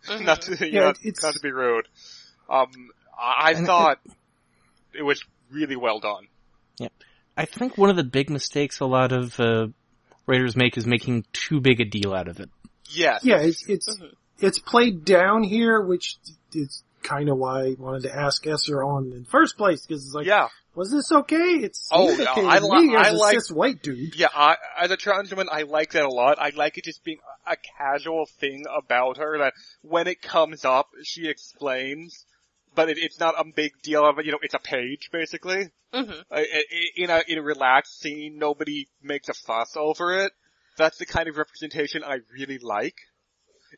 Mhm. 0.08 0.26
not 0.26 0.42
to, 0.44 0.52
you 0.66 0.72
Yeah, 0.74 0.80
know, 0.82 0.90
it's- 1.04 1.22
not 1.24 1.34
to 1.34 1.40
be 1.42 1.52
rude. 1.52 1.88
Um, 2.50 2.70
I, 3.20 3.48
I 3.48 3.52
And 3.52 3.64
it- 3.64 3.66
thought 3.66 4.00
it 4.94 5.04
was 5.04 5.24
really 5.52 5.76
well 5.76 6.00
done. 6.00 6.28
Yeah. 6.78 6.88
I 7.38 7.46
think 7.46 7.78
one 7.78 7.90
of 7.90 7.96
the 7.96 8.04
big 8.04 8.30
mistakes 8.30 8.80
a 8.80 8.86
lot 8.86 9.12
of 9.12 9.40
uh, 9.40 9.68
writers 10.26 10.56
make 10.56 10.78
is 10.78 10.86
making 10.86 11.26
too 11.34 11.60
big 11.62 11.80
a 11.82 11.86
deal 11.86 12.14
out 12.14 12.28
of 12.28 12.40
it. 12.40 12.50
Yes. 12.90 13.24
yeah, 13.24 13.38
it's 13.38 13.66
it's 13.70 13.88
Mhm. 13.90 14.14
it's 14.40 14.60
played 14.60 15.06
down 15.06 15.44
here, 15.44 15.80
which 15.82 16.18
is 16.54 16.84
kind 17.04 17.30
of 17.30 17.38
why 17.38 17.62
I 17.68 17.76
wanted 17.78 18.04
to 18.04 18.16
ask 18.16 18.46
Esser 18.46 18.84
on 18.84 19.12
in 19.12 19.24
the 19.24 19.30
first 19.30 19.58
place 19.58 19.86
because 19.86 20.06
it's 20.06 20.14
like, 20.14 20.26
yeah. 20.26 20.48
was 20.76 20.92
this 20.92 21.12
okay? 21.12 21.36
It's 21.64 21.90
Oh, 21.92 22.12
okay 22.22 22.26
I 22.46 22.60
li- 22.60 22.88
me 22.88 22.96
as 22.96 23.08
I 23.08 23.10
a 23.10 23.14
like- 23.14 23.34
cis 23.36 23.52
white 23.52 23.82
dude. 23.84 24.16
Yeah, 24.16 24.28
I, 24.36 24.56
as 24.80 24.92
a 24.92 24.98
trans 24.98 25.30
woman, 25.32 25.48
I 25.52 25.64
like 25.64 25.92
that 25.92 26.04
a 26.04 26.10
lot. 26.10 26.38
I 26.40 26.52
like 26.56 26.78
it 26.78 26.86
just 26.86 27.04
being 27.04 27.20
a 27.46 27.56
casual 27.78 28.26
thing 28.40 28.66
about 28.76 29.18
her 29.18 29.38
that 29.40 29.54
when 29.82 30.08
it 30.08 30.22
comes 30.22 30.64
up, 30.66 30.88
she 31.04 31.28
explains, 31.28 32.26
but 32.76 32.90
it, 32.90 32.98
it's 32.98 33.20
not 33.20 33.36
a 33.38 33.44
big 33.46 33.72
deal 33.84 34.06
of 34.06 34.20
it. 34.20 34.26
You 34.26 34.32
know, 34.34 34.40
it's 34.42 34.54
a 34.56 34.60
page 34.60 35.10
basically. 35.12 35.70
hmm 35.94 36.12
I- 36.32 36.42
I- 36.42 36.64
In 36.96 37.10
a 37.10 37.22
in 37.28 37.38
a 37.38 37.42
relaxed 37.44 38.00
scene, 38.00 38.38
nobody 38.38 38.88
makes 39.04 39.30
a 39.30 39.34
fuss 39.34 39.76
over 39.76 40.18
it. 40.26 40.32
That's 40.78 40.98
the 40.98 41.06
kind 41.06 41.28
of 41.28 41.38
representation 41.38 42.04
I 42.04 42.20
really 42.34 42.58
like. 42.60 42.96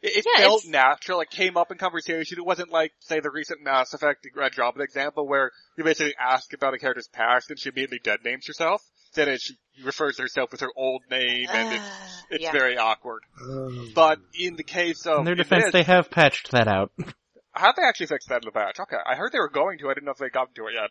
It, 0.02 0.18
it 0.18 0.26
Yeah, 0.26 0.44
felt 0.46 0.62
it's- 0.64 0.72
natural. 0.72 1.22
It 1.22 1.30
came 1.30 1.58
up 1.58 1.72
in 1.72 1.78
conversation. 1.78 2.38
It 2.38 2.46
wasn't 2.46 2.72
like, 2.72 2.92
say, 3.00 3.20
the 3.20 3.32
recent 3.32 3.62
Mass 3.64 3.94
Effect 3.94 4.26
Red 4.36 4.58
Robin 4.58 4.82
example 4.82 5.28
where 5.28 5.52
you 5.78 5.84
basically 5.84 6.16
ask 6.20 6.52
about 6.54 6.74
a 6.74 6.80
character's 6.80 7.08
past 7.08 7.50
and 7.50 7.60
she 7.60 7.70
immediately 7.70 8.00
dead 8.04 8.20
names 8.26 8.48
herself. 8.48 8.82
Then 9.16 9.30
it, 9.30 9.42
she 9.42 9.56
refers 9.84 10.16
to 10.16 10.24
herself 10.24 10.52
with 10.52 10.62
her 10.62 10.72
old 10.76 11.04
name 11.12 11.48
and 11.52 11.74
it's, 11.76 12.24
it's 12.32 12.44
yeah. 12.44 12.52
very 12.52 12.78
awkward. 12.78 13.22
Um, 13.42 13.92
But 13.94 14.20
in 14.40 14.56
the 14.56 14.64
case 14.64 15.06
of 15.06 15.20
In 15.20 15.26
their 15.26 15.34
in 15.34 15.38
defense, 15.38 15.66
this- 15.66 15.74
they 15.74 15.84
have 15.84 16.10
patched 16.10 16.52
that 16.52 16.68
out. 16.68 16.92
how 17.52 17.72
they 17.74 17.84
actually 17.84 18.08
fixed 18.08 18.30
that 18.30 18.42
in 18.42 18.46
the 18.46 18.52
patch? 18.52 18.80
Okay, 18.80 18.98
I 19.06 19.16
heard 19.16 19.32
they 19.32 19.40
were 19.40 19.50
going 19.50 19.78
to. 19.80 19.90
I 19.90 19.94
didn't 19.94 20.06
know 20.06 20.12
if 20.14 20.18
they 20.18 20.30
got 20.30 20.56
to 20.56 20.66
it 20.68 20.74
yet. 20.74 20.90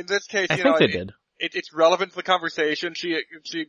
In 0.00 0.06
this 0.06 0.26
case, 0.28 0.46
I 0.50 0.54
you 0.54 0.62
think 0.62 0.74
know, 0.74 0.78
they 0.78 0.84
it- 0.84 0.92
did. 0.98 1.12
It, 1.38 1.54
it's 1.54 1.72
relevant 1.72 2.10
to 2.10 2.16
the 2.16 2.22
conversation. 2.22 2.94
She, 2.94 3.20
she, 3.44 3.66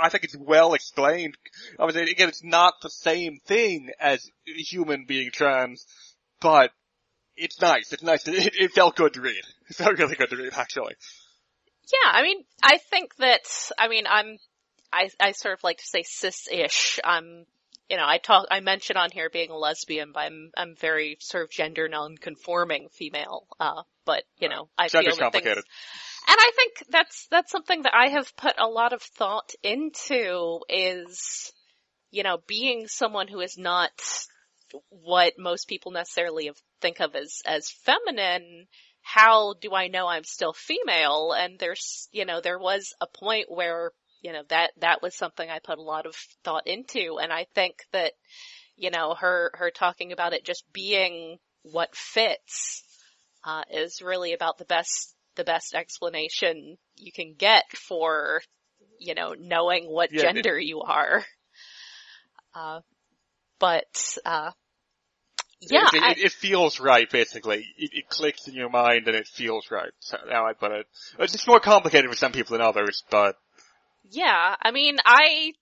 I 0.00 0.08
think 0.08 0.24
it's 0.24 0.36
well 0.36 0.74
explained. 0.74 1.36
Obviously, 1.78 2.10
again, 2.10 2.28
it's 2.28 2.44
not 2.44 2.74
the 2.82 2.90
same 2.90 3.38
thing 3.46 3.90
as 4.00 4.28
a 4.48 4.62
human 4.62 5.04
being 5.06 5.30
trans, 5.32 5.86
but 6.40 6.70
it's 7.36 7.60
nice. 7.60 7.92
It's 7.92 8.02
nice. 8.02 8.22
To, 8.24 8.32
it, 8.32 8.54
it 8.58 8.72
felt 8.72 8.96
good 8.96 9.14
to 9.14 9.20
read. 9.20 9.42
It 9.68 9.76
felt 9.76 9.98
really 9.98 10.16
good 10.16 10.30
to 10.30 10.36
read, 10.36 10.52
actually. 10.54 10.94
Yeah, 11.92 12.10
I 12.12 12.22
mean, 12.22 12.44
I 12.62 12.78
think 12.78 13.14
that, 13.16 13.42
I 13.78 13.88
mean, 13.88 14.04
I'm, 14.08 14.38
I, 14.92 15.08
I 15.20 15.32
sort 15.32 15.54
of 15.54 15.62
like 15.62 15.78
to 15.78 15.86
say 15.86 16.02
cis-ish. 16.04 16.98
I'm, 17.04 17.44
you 17.88 17.96
know, 17.96 18.04
I 18.04 18.18
talk, 18.18 18.46
I 18.50 18.58
mention 18.60 18.96
on 18.96 19.10
here 19.12 19.30
being 19.30 19.50
a 19.50 19.56
lesbian, 19.56 20.10
but 20.12 20.20
I'm, 20.20 20.50
I'm 20.56 20.74
very 20.74 21.18
sort 21.20 21.44
of 21.44 21.50
gender 21.50 21.88
non-conforming 21.88 22.88
female. 22.90 23.46
Uh, 23.60 23.82
but, 24.04 24.24
you 24.38 24.48
know, 24.48 24.68
I 24.76 24.88
feel 24.88 25.02
Gender's 25.02 25.18
that 25.18 25.32
things, 25.32 25.34
complicated. 25.34 25.64
And 26.28 26.36
I 26.38 26.50
think 26.56 26.84
that's, 26.90 27.26
that's 27.30 27.52
something 27.52 27.82
that 27.82 27.94
I 27.94 28.08
have 28.08 28.36
put 28.36 28.54
a 28.58 28.68
lot 28.68 28.92
of 28.92 29.02
thought 29.02 29.52
into 29.62 30.60
is, 30.68 31.52
you 32.10 32.22
know, 32.22 32.38
being 32.46 32.86
someone 32.88 33.28
who 33.28 33.40
is 33.40 33.56
not 33.56 33.90
what 34.90 35.34
most 35.38 35.68
people 35.68 35.92
necessarily 35.92 36.50
think 36.80 37.00
of 37.00 37.14
as, 37.14 37.42
as 37.46 37.70
feminine, 37.84 38.66
how 39.02 39.54
do 39.60 39.72
I 39.72 39.86
know 39.86 40.08
I'm 40.08 40.24
still 40.24 40.52
female? 40.52 41.32
And 41.32 41.58
there's, 41.58 42.08
you 42.10 42.24
know, 42.24 42.40
there 42.40 42.58
was 42.58 42.92
a 43.00 43.06
point 43.06 43.46
where, 43.48 43.92
you 44.20 44.32
know, 44.32 44.42
that, 44.48 44.72
that 44.80 45.02
was 45.02 45.16
something 45.16 45.48
I 45.48 45.60
put 45.60 45.78
a 45.78 45.82
lot 45.82 46.06
of 46.06 46.16
thought 46.42 46.66
into. 46.66 47.18
And 47.22 47.32
I 47.32 47.46
think 47.54 47.76
that, 47.92 48.12
you 48.76 48.90
know, 48.90 49.14
her, 49.14 49.52
her 49.54 49.70
talking 49.70 50.10
about 50.10 50.32
it 50.32 50.44
just 50.44 50.64
being 50.72 51.38
what 51.62 51.94
fits, 51.94 52.82
uh, 53.44 53.62
is 53.70 54.02
really 54.02 54.32
about 54.32 54.58
the 54.58 54.64
best, 54.64 55.14
the 55.36 55.44
best 55.44 55.74
explanation 55.74 56.76
you 56.96 57.12
can 57.12 57.34
get 57.34 57.64
for, 57.76 58.42
you 58.98 59.14
know, 59.14 59.34
knowing 59.38 59.84
what 59.84 60.12
Yeah, 60.12 60.30
it- 60.30 60.34
gender 60.34 60.58
you 60.58 60.80
are. 60.80 61.24
Uh, 62.54 62.80
but, 63.58 64.18
uh, 64.24 64.50
yeah, 65.60 65.88
it, 65.92 66.02
I- 66.02 66.10
it, 66.12 66.18
it 66.18 66.32
feels 66.32 66.80
right, 66.80 67.10
basically. 67.10 67.66
It, 67.76 67.90
it 67.92 68.08
clicks 68.08 68.48
in 68.48 68.54
your 68.54 68.68
mind 68.68 69.08
and 69.08 69.16
it 69.16 69.26
feels 69.26 69.70
right. 69.70 69.92
So 70.00 70.18
now 70.28 70.46
I 70.46 70.52
put 70.52 70.72
it. 70.72 70.86
It's 71.18 71.32
just 71.32 71.48
more 71.48 71.60
complicated 71.60 72.10
for 72.10 72.16
some 72.16 72.32
people 72.32 72.52
than 72.52 72.66
others, 72.66 73.04
but 73.10 73.36
Yeah, 74.10 74.54
I 74.62 74.70
mean, 74.70 74.96
I, 75.04 75.52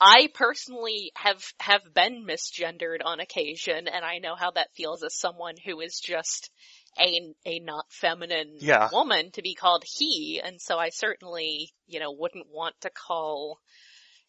I 0.00 0.28
personally 0.34 1.12
have, 1.14 1.42
have 1.60 1.82
been 1.94 2.26
misgendered 2.26 2.98
on 3.04 3.20
occasion, 3.20 3.86
and 3.88 4.04
I 4.04 4.18
know 4.18 4.34
how 4.34 4.50
that 4.52 4.74
feels 4.74 5.02
as 5.02 5.14
someone 5.14 5.54
who 5.64 5.80
is 5.80 6.00
just 6.04 6.50
a, 6.98 7.34
a 7.46 7.58
not 7.60 7.86
feminine 7.90 8.56
Yeah. 8.60 8.90
woman 8.92 9.30
to 9.32 9.42
be 9.42 9.54
called 9.54 9.84
he, 9.86 10.40
and 10.44 10.60
so 10.60 10.78
I 10.78 10.90
certainly, 10.90 11.72
you 11.86 12.00
know, 12.00 12.12
wouldn't 12.12 12.46
want 12.50 12.74
to 12.82 12.90
call 12.90 13.58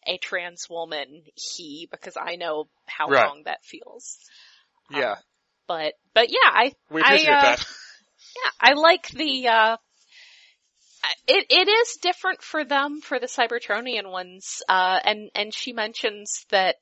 a 0.06 0.18
trans 0.18 0.68
woman 0.70 1.22
he, 1.34 1.88
because 1.90 2.16
I 2.20 2.36
know 2.36 2.68
how 2.86 3.08
Right. 3.10 3.26
wrong 3.26 3.42
that 3.44 3.64
feels. 3.64 4.18
Um, 4.94 5.00
yeah, 5.00 5.14
But, 5.66 5.94
but 6.14 6.30
yeah, 6.30 6.38
I, 6.44 6.72
we 6.90 7.02
I, 7.02 7.14
uh, 7.14 7.16
that. 7.42 7.66
yeah, 8.36 8.50
I 8.60 8.72
like 8.74 9.08
the, 9.08 9.48
uh, 9.48 9.76
it, 11.26 11.46
it 11.50 11.68
is 11.68 11.98
different 12.00 12.42
for 12.42 12.64
them, 12.64 13.00
for 13.00 13.18
the 13.18 13.26
Cybertronian 13.26 14.10
ones, 14.10 14.62
uh, 14.68 14.98
and, 15.04 15.30
and 15.34 15.52
she 15.52 15.72
mentions 15.72 16.44
that, 16.50 16.76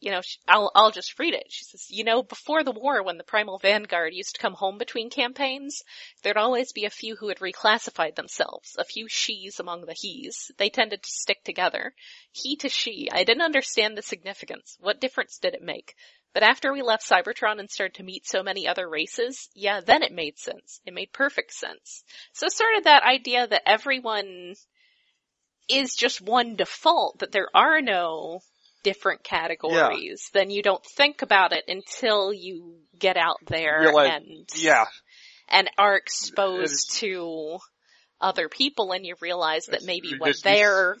you 0.00 0.10
know, 0.10 0.20
she, 0.22 0.38
I'll, 0.48 0.70
I'll 0.74 0.90
just 0.90 1.18
read 1.18 1.34
it. 1.34 1.46
She 1.48 1.64
says, 1.64 1.86
you 1.88 2.04
know, 2.04 2.22
before 2.22 2.64
the 2.64 2.72
war, 2.72 3.02
when 3.02 3.18
the 3.18 3.24
Primal 3.24 3.58
Vanguard 3.58 4.12
used 4.12 4.34
to 4.34 4.40
come 4.40 4.54
home 4.54 4.78
between 4.78 5.10
campaigns, 5.10 5.82
there'd 6.22 6.36
always 6.36 6.72
be 6.72 6.84
a 6.84 6.90
few 6.90 7.16
who 7.16 7.28
had 7.28 7.38
reclassified 7.38 8.16
themselves, 8.16 8.76
a 8.78 8.84
few 8.84 9.06
she's 9.08 9.60
among 9.60 9.86
the 9.86 9.96
he's. 9.96 10.50
They 10.58 10.70
tended 10.70 11.02
to 11.02 11.10
stick 11.10 11.44
together. 11.44 11.94
He 12.32 12.56
to 12.56 12.68
she. 12.68 13.08
I 13.12 13.24
didn't 13.24 13.42
understand 13.42 13.96
the 13.96 14.02
significance. 14.02 14.76
What 14.80 15.00
difference 15.00 15.38
did 15.38 15.54
it 15.54 15.62
make? 15.62 15.94
But 16.34 16.42
after 16.42 16.72
we 16.72 16.82
left 16.82 17.08
Cybertron 17.08 17.60
and 17.60 17.70
started 17.70 17.94
to 17.94 18.02
meet 18.02 18.26
so 18.26 18.42
many 18.42 18.66
other 18.66 18.88
races, 18.88 19.48
yeah, 19.54 19.80
then 19.80 20.02
it 20.02 20.12
made 20.12 20.36
sense. 20.38 20.80
It 20.84 20.92
made 20.92 21.12
perfect 21.12 21.52
sense. 21.54 22.02
So 22.32 22.48
sort 22.48 22.76
of 22.76 22.84
that 22.84 23.04
idea 23.04 23.46
that 23.46 23.62
everyone 23.66 24.54
is 25.68 25.94
just 25.94 26.20
one 26.20 26.56
default, 26.56 27.20
that 27.20 27.30
there 27.30 27.48
are 27.54 27.80
no 27.80 28.40
different 28.82 29.22
categories, 29.22 30.28
then 30.34 30.50
you 30.50 30.62
don't 30.62 30.84
think 30.84 31.22
about 31.22 31.52
it 31.52 31.64
until 31.68 32.32
you 32.34 32.80
get 32.98 33.16
out 33.16 33.38
there 33.46 33.80
Realize- 33.80 34.10
and, 34.16 34.48
Yeah, 34.56 34.84
and 35.48 35.70
are 35.78 35.96
exposed 35.96 36.90
It's- 36.90 37.00
to 37.00 37.58
other 38.20 38.48
people 38.48 38.92
and 38.92 39.06
you 39.06 39.14
realize 39.20 39.66
that 39.66 39.84
maybe 39.84 40.18
what 40.18 40.36
they're, 40.42 40.96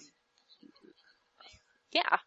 yeah. 1.92 2.18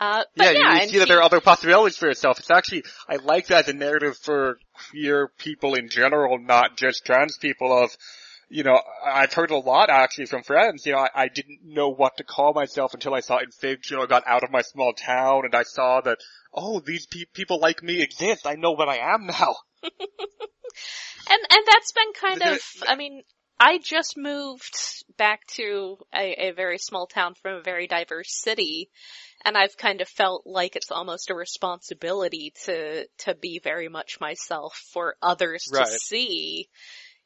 Uh, 0.00 0.24
yeah, 0.34 0.50
yeah, 0.50 0.74
you, 0.74 0.88
see 0.88 0.98
that 0.98 1.06
she- 1.06 1.08
there 1.08 1.18
are 1.18 1.22
other 1.22 1.40
possibilities 1.40 1.96
for 1.96 2.06
yourself. 2.06 2.38
It's 2.40 2.50
actually, 2.50 2.84
I 3.08 3.16
like 3.16 3.46
that 3.48 3.64
as 3.64 3.68
a 3.68 3.72
narrative 3.72 4.16
for 4.16 4.58
queer 4.90 5.28
people 5.38 5.74
in 5.74 5.88
general, 5.88 6.38
not 6.38 6.76
just 6.76 7.04
trans 7.04 7.38
people 7.38 7.72
of, 7.72 7.96
you 8.48 8.64
know, 8.64 8.80
I've 9.04 9.32
heard 9.32 9.50
a 9.50 9.56
lot 9.56 9.90
actually 9.90 10.26
from 10.26 10.42
friends, 10.42 10.84
you 10.84 10.92
know, 10.92 10.98
I, 10.98 11.08
I 11.14 11.28
didn't 11.28 11.60
know 11.64 11.88
what 11.88 12.16
to 12.18 12.24
call 12.24 12.52
myself 12.52 12.92
until 12.94 13.14
I 13.14 13.20
saw 13.20 13.38
in 13.38 13.50
fiction 13.50 13.96
or 13.96 14.06
got 14.06 14.26
out 14.26 14.42
of 14.42 14.50
my 14.50 14.62
small 14.62 14.92
town 14.92 15.44
and 15.44 15.54
I 15.54 15.62
saw 15.62 16.00
that, 16.02 16.18
oh, 16.52 16.80
these 16.80 17.06
pe- 17.06 17.24
people 17.32 17.60
like 17.60 17.82
me 17.82 18.02
exist. 18.02 18.46
I 18.46 18.54
know 18.54 18.72
what 18.72 18.88
I 18.88 18.96
am 18.96 19.26
now. 19.26 19.54
And 21.30 21.40
and 21.50 21.66
that's 21.66 21.92
been 21.92 22.12
kind 22.20 22.42
of 22.42 22.60
I 22.88 22.96
mean, 22.96 23.22
I 23.58 23.78
just 23.78 24.16
moved 24.16 24.74
back 25.16 25.46
to 25.54 25.98
a, 26.14 26.48
a 26.48 26.52
very 26.52 26.78
small 26.78 27.06
town 27.06 27.34
from 27.34 27.56
a 27.56 27.62
very 27.62 27.86
diverse 27.86 28.40
city 28.40 28.90
and 29.44 29.56
I've 29.56 29.76
kind 29.76 30.00
of 30.00 30.08
felt 30.08 30.46
like 30.46 30.74
it's 30.74 30.90
almost 30.90 31.30
a 31.30 31.34
responsibility 31.34 32.52
to 32.64 33.06
to 33.18 33.34
be 33.34 33.60
very 33.62 33.88
much 33.88 34.18
myself 34.20 34.74
for 34.92 35.16
others 35.22 35.68
Right. 35.72 35.86
to 35.86 35.92
see. 35.92 36.68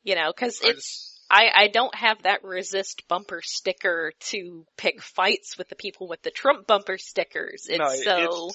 You 0.02 0.16
know, 0.16 0.32
I 0.40 0.46
it's 0.46 1.14
I, 1.30 1.50
I 1.54 1.68
don't 1.68 1.94
have 1.94 2.22
that 2.22 2.42
resist 2.42 3.06
bumper 3.06 3.42
sticker 3.44 4.12
to 4.30 4.64
pick 4.76 5.02
fights 5.02 5.58
with 5.58 5.68
the 5.68 5.76
people 5.76 6.08
with 6.08 6.22
the 6.22 6.30
Trump 6.30 6.66
bumper 6.66 6.96
stickers. 6.98 7.66
It's 7.68 7.78
no, 7.78 7.88
so 7.88 8.46
it's 8.48 8.54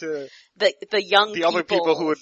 the 0.57 0.73
the 0.89 1.03
young 1.03 1.33
the 1.33 1.45
other 1.45 1.63
people 1.63 1.95
who 1.95 2.05
would, 2.07 2.17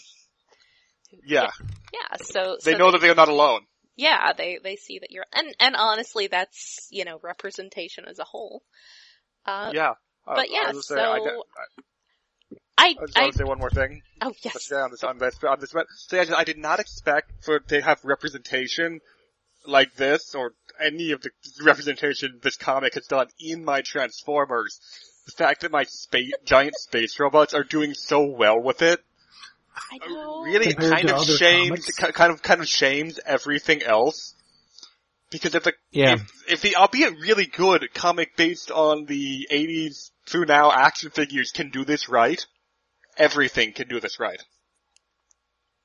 yeah, 1.26 1.50
yeah 1.94 2.18
so 2.22 2.58
they 2.64 2.74
so 2.74 2.78
know 2.78 2.92
that 2.92 3.02
they're 3.02 3.16
not 3.16 3.30
alone. 3.30 3.62
Yeah, 3.96 4.34
they 4.34 4.60
they 4.64 4.76
see 4.76 5.00
that 5.00 5.12
you're 5.12 5.26
and 5.34 5.56
and 5.60 5.76
honestly, 5.76 6.28
that's 6.28 6.88
you 6.92 7.06
know 7.06 7.20
representation 7.22 8.06
as 8.08 8.20
a 8.20 8.24
whole. 8.24 8.64
Uh, 9.46 9.72
Yeah. 9.74 9.94
But 10.26 10.52
yeah, 10.52 10.72
was 10.72 10.88
gonna 10.88 11.02
say, 11.02 11.06
I, 11.06 11.18
so- 11.18 11.44
I, 12.78 12.84
I 12.84 12.86
I 12.88 13.06
just 13.06 13.18
want 13.18 13.32
to 13.34 13.38
say 13.38 13.44
one 13.44 13.60
more 13.60 13.70
thing. 13.70 14.02
oh 14.22 14.28
Let's 14.28 14.46
yes, 14.46 14.64
stay 14.66 14.76
on 14.76 14.92
this 14.92 15.04
on 15.04 15.18
this 15.18 15.38
on 15.44 15.60
this. 15.60 15.74
So 16.08 16.22
yeah, 16.22 16.36
I 16.36 16.44
did 16.44 16.58
not 16.58 16.80
expect 16.80 17.32
for 17.44 17.60
to 17.60 17.82
have 17.82 18.04
representation 18.04 19.00
like 19.66 19.94
this 19.96 20.36
or 20.36 20.54
any 20.80 21.12
of 21.12 21.22
the 21.22 21.30
representation 21.64 22.40
this 22.42 22.58
comic 22.58 22.96
has 22.96 23.08
done 23.08 23.28
in 23.40 23.64
my 23.64 23.82
Transformers. 23.82 24.80
The 25.26 25.32
fact 25.32 25.62
that 25.62 25.72
my 25.72 25.84
space 25.84 26.34
giant 26.46 26.76
space 26.76 27.20
robots 27.20 27.54
are 27.54 27.64
doing 27.64 27.94
so 27.94 28.26
well 28.26 28.60
with 28.60 28.82
it. 28.82 29.04
Really 30.44 30.74
Compared 30.74 30.92
kind 30.92 31.10
of 31.10 31.16
other 31.16 31.38
shames 31.38 31.70
comics? 31.70 31.98
kind 31.98 32.32
of 32.32 32.42
kind 32.42 32.62
of 32.62 32.68
shames 32.68 33.20
everything 33.26 33.84
else. 33.84 34.36
Because 35.30 35.56
if 35.56 35.64
the 35.64 35.74
Yeah. 35.92 36.14
if, 36.14 36.32
if 36.48 36.62
the 36.62 36.76
albeit 36.76 37.20
really 37.20 37.46
good 37.46 37.94
comic 37.94 38.36
based 38.36 38.70
on 38.70 39.06
the 39.06 39.48
80s 39.52 40.12
through 40.28 40.46
now 40.46 40.72
action 40.72 41.10
figures 41.10 41.52
can 41.52 41.70
do 41.70 41.86
this 41.86 42.10
right, 42.10 42.46
everything 43.18 43.74
can 43.74 43.88
do 43.88 44.00
this 44.00 44.20
right. 44.20 44.42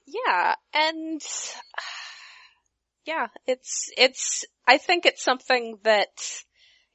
Yeah, 0.06 0.54
and 0.72 1.20
yeah, 3.06 3.28
it's 3.46 3.90
it's. 3.96 4.44
I 4.66 4.78
think 4.78 5.06
it's 5.06 5.22
something 5.22 5.78
that 5.84 6.08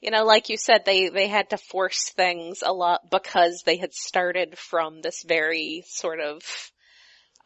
you 0.02 0.12
know, 0.12 0.26
like 0.26 0.50
you 0.50 0.58
said, 0.58 0.84
they 0.86 1.10
they 1.10 1.28
had 1.28 1.52
to 1.52 1.58
force 1.58 2.12
things 2.16 2.64
a 2.66 2.74
lot 2.74 3.10
because 3.12 3.64
they 3.66 3.78
had 3.78 3.94
started 3.94 4.58
from 4.58 5.02
this 5.02 5.24
very 5.24 5.84
sort 5.88 6.20
of. 6.20 6.42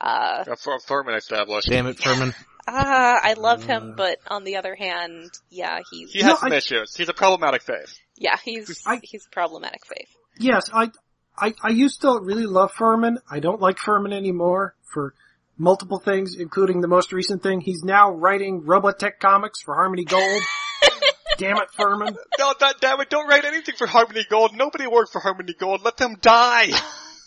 Uh, 0.02 0.44
Uh, 0.50 0.56
Fur- 0.56 0.80
Furman 0.80 1.16
established. 1.16 1.68
Damn 1.70 1.88
it, 1.88 1.98
Furman. 2.00 2.34
ah, 2.68 3.20
I 3.24 3.34
love 3.34 3.64
him, 3.64 3.92
Uh. 3.92 3.96
but 3.96 4.20
on 4.28 4.44
the 4.44 4.58
other 4.58 4.76
hand, 4.76 5.32
yeah, 5.50 5.80
he's 5.92 6.12
He 6.12 6.20
has 6.20 6.28
No, 6.28 6.36
some 6.38 6.52
I- 6.52 6.56
issues. 6.58 6.96
He's 6.96 7.10
a 7.10 7.14
problematic 7.14 7.64
face. 7.64 8.00
yeah, 8.18 8.38
he's 8.44 8.82
I- 8.86 9.00
he's 9.04 9.28
problematic 9.32 9.86
faith. 9.86 10.10
Yes, 10.38 10.70
I, 10.74 10.92
I, 11.38 11.54
I 11.64 11.70
used 11.70 12.02
to 12.02 12.20
really 12.22 12.46
love 12.46 12.72
Furman. 12.74 13.20
I 13.30 13.40
don't 13.40 13.62
like 13.62 13.78
Furman 13.80 14.12
anymore 14.14 14.76
for 14.94 15.14
multiple 15.58 16.00
things, 16.00 16.36
including 16.38 16.82
the 16.82 16.88
most 16.90 17.14
recent 17.14 17.42
thing. 17.42 17.62
He's 17.62 17.84
now 17.84 18.12
writing 18.12 18.64
Robotech 18.64 19.20
comics 19.22 19.62
for 19.64 19.76
Harmony 19.76 20.04
Gold. 20.04 20.42
Damn 21.38 21.58
it, 21.58 21.70
Furman. 21.78 22.16
No, 22.40 22.54
that, 22.62 22.80
damn 22.80 23.00
it, 23.02 23.10
don't 23.10 23.28
write 23.28 23.44
anything 23.44 23.76
for 23.78 23.88
Harmony 23.88 24.26
Gold. 24.30 24.52
Nobody 24.56 24.88
worked 24.88 25.12
for 25.12 25.20
Harmony 25.20 25.54
Gold. 25.54 25.82
Let 25.84 25.98
them 25.98 26.16
die. 26.22 26.68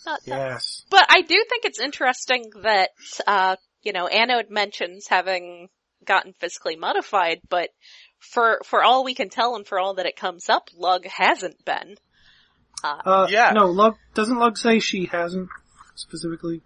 Not 0.06 0.24
that 0.24 0.50
Yes. 0.52 0.84
But 0.90 1.06
I 1.08 1.22
do 1.22 1.44
think 1.48 1.64
it's 1.64 1.80
interesting 1.80 2.50
that, 2.62 2.90
uh, 3.26 3.56
you 3.82 3.92
know, 3.92 4.06
Anode 4.06 4.50
mentions 4.50 5.06
having 5.08 5.68
gotten 6.04 6.32
physically 6.34 6.76
modified, 6.76 7.40
but 7.48 7.70
for, 8.18 8.60
for 8.64 8.82
all 8.82 9.04
we 9.04 9.14
can 9.14 9.28
tell 9.28 9.54
and 9.56 9.66
for 9.66 9.78
all 9.78 9.94
that 9.94 10.06
it 10.06 10.16
comes 10.16 10.48
up, 10.48 10.68
Lug 10.76 11.04
hasn't 11.06 11.64
been. 11.64 11.96
Uh, 12.82 13.26
Yeah. 13.30 13.52
No, 13.54 13.66
Lug, 13.66 13.96
doesn't 14.14 14.38
Lug 14.38 14.56
say 14.56 14.78
she 14.78 15.06
hasn't 15.06 15.48
specifically? 15.94 16.62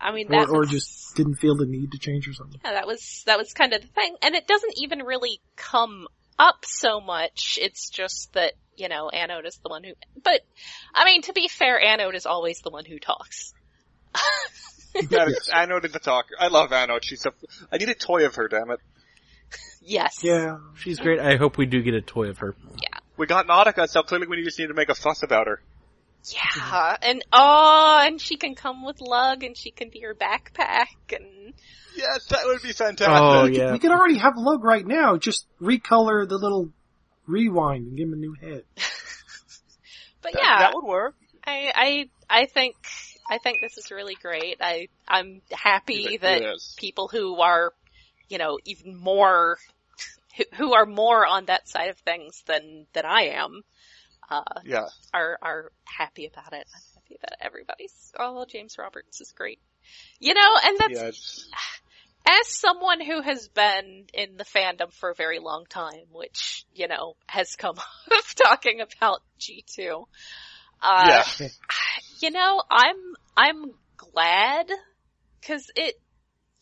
I 0.00 0.12
mean, 0.12 0.26
Or, 0.26 0.30
that 0.46 0.48
or 0.50 0.60
was, 0.60 0.70
just 0.70 1.16
didn't 1.16 1.36
feel 1.36 1.56
the 1.56 1.66
need 1.66 1.92
to 1.92 1.98
change 1.98 2.28
or 2.28 2.34
something? 2.34 2.60
yeah, 2.64 2.72
that 2.72 2.86
was, 2.86 3.22
that 3.26 3.38
was 3.38 3.52
kind 3.52 3.72
of 3.72 3.80
the 3.80 3.88
thing. 3.88 4.16
And 4.22 4.34
it 4.34 4.46
doesn't 4.46 4.74
even 4.76 5.00
really 5.00 5.40
come 5.56 6.06
up 6.38 6.64
so 6.64 7.00
much. 7.00 7.58
It's 7.60 7.90
just 7.90 8.32
that, 8.34 8.52
you 8.76 8.88
know, 8.88 9.08
Anode 9.08 9.46
is 9.46 9.58
the 9.62 9.68
one 9.68 9.84
who, 9.84 9.92
but, 10.22 10.40
I 10.94 11.04
mean, 11.04 11.22
to 11.22 11.32
be 11.32 11.48
fair, 11.48 11.80
Anode 11.80 12.14
is 12.14 12.26
always 12.26 12.60
the 12.60 12.70
one 12.70 12.84
who 12.84 12.98
talks. 12.98 13.52
That 15.10 15.28
is, 15.28 15.50
Anode 15.52 15.84
is 15.84 15.92
the 15.92 15.98
talker. 15.98 16.34
I 16.38 16.48
love 16.48 16.72
Anode. 16.72 17.04
She's 17.04 17.26
a, 17.26 17.32
I 17.70 17.76
need 17.76 17.90
a 17.90 17.94
toy 17.94 18.24
of 18.24 18.34
her, 18.36 18.48
damn 18.48 18.70
it. 18.70 18.80
Yes. 19.82 20.24
Yeah. 20.24 20.58
She's 20.76 20.98
great. 20.98 21.20
I 21.20 21.36
hope 21.36 21.58
we 21.58 21.66
do 21.66 21.82
get 21.82 21.94
a 21.94 22.00
toy 22.00 22.28
of 22.28 22.38
her. 22.38 22.56
Yeah. 22.82 22.98
We 23.16 23.26
got 23.26 23.46
Nautica, 23.46 23.88
so 23.88 24.02
clearly 24.02 24.26
we 24.26 24.42
just 24.42 24.58
need 24.58 24.68
to 24.68 24.74
make 24.74 24.88
a 24.88 24.94
fuss 24.94 25.22
about 25.22 25.46
her. 25.46 25.60
Yeah, 26.28 26.40
mm-hmm. 26.40 26.94
and 27.02 27.24
oh, 27.32 28.00
and 28.02 28.20
she 28.20 28.36
can 28.36 28.54
come 28.54 28.84
with 28.84 29.00
Lug, 29.00 29.44
and 29.44 29.56
she 29.56 29.70
can 29.70 29.90
be 29.90 30.00
her 30.00 30.14
backpack, 30.14 30.86
and 31.14 31.54
Yes, 31.96 32.26
that 32.26 32.40
would 32.44 32.60
be 32.62 32.70
oh, 32.70 32.72
fantastic. 32.72 33.08
Oh, 33.08 33.44
We 33.44 33.48
could- 33.50 33.56
yeah. 33.56 33.72
We 33.72 33.78
could 33.78 33.90
already 33.90 34.18
have 34.18 34.34
Lug 34.36 34.62
right 34.64 34.86
now. 34.86 35.16
Just 35.16 35.46
recolor 35.60 36.28
the 36.28 36.36
little 36.36 36.70
rewind 37.26 37.86
and 37.86 37.96
give 37.96 38.08
him 38.08 38.12
a 38.12 38.16
new 38.16 38.34
head. 38.34 38.64
but 40.22 40.32
That- 40.32 40.42
yeah, 40.42 40.58
That 40.58 40.74
would 40.74 40.84
work. 40.84 41.14
I, 41.44 41.72
I, 42.28 42.40
I 42.42 42.46
think, 42.46 42.76
I 43.30 43.38
think 43.38 43.60
this 43.60 43.78
is 43.78 43.90
really 43.90 44.16
great. 44.20 44.56
I, 44.60 44.88
I'm 45.08 45.40
happy 45.50 46.14
It- 46.14 46.20
that 46.22 46.42
it 46.42 46.54
is. 46.56 46.74
people 46.78 47.08
who 47.08 47.40
are, 47.40 47.72
you 48.28 48.38
know, 48.38 48.58
even 48.64 48.96
more, 48.96 49.56
who, 50.36 50.44
who 50.56 50.74
are 50.74 50.86
more 50.86 51.24
on 51.26 51.46
that 51.46 51.68
side 51.68 51.88
of 51.90 51.96
things 51.98 52.42
than, 52.46 52.86
than 52.92 53.06
I 53.06 53.28
am, 53.28 53.62
uh, 54.30 54.42
Yeah. 54.64 54.88
are, 55.12 55.38
are 55.42 55.72
happy 55.84 56.26
about 56.26 56.52
it. 56.52 56.66
I'm 56.74 56.82
happy 56.94 57.16
that 57.20 57.36
everybody's, 57.40 58.12
oh, 58.18 58.44
James 58.48 58.76
Roberts 58.78 59.20
is 59.20 59.32
great. 59.32 59.60
You 60.18 60.34
know, 60.34 60.56
and 60.64 60.78
that's, 60.78 61.00
Yes. 61.00 61.48
as 62.28 62.48
someone 62.48 63.00
who 63.00 63.22
has 63.22 63.48
been 63.48 64.06
in 64.12 64.36
the 64.36 64.44
fandom 64.44 64.92
for 64.92 65.10
a 65.10 65.14
very 65.14 65.38
long 65.38 65.64
time, 65.68 66.06
which, 66.12 66.66
you 66.74 66.88
know, 66.88 67.14
has 67.26 67.54
come 67.56 67.76
of 68.10 68.34
talking 68.34 68.80
about 68.80 69.22
G2, 69.40 70.06
uh, 70.82 71.22
yeah. 71.40 71.48
you 72.20 72.30
know, 72.30 72.62
I'm, 72.70 72.96
I'm 73.36 73.72
glad, 73.96 74.66
cause 75.46 75.66
it, 75.76 75.94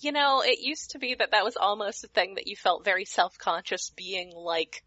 you 0.01 0.13
know, 0.13 0.43
it 0.45 0.59
used 0.61 0.91
to 0.91 0.99
be 0.99 1.15
that 1.19 1.31
that 1.31 1.45
was 1.45 1.57
almost 1.57 2.05
a 2.05 2.09
thing 2.09 2.35
that 2.35 2.47
you 2.47 2.57
felt 2.57 2.85
very 2.85 3.05
self-conscious 3.07 3.91
being 3.97 4.33
like 4.35 4.83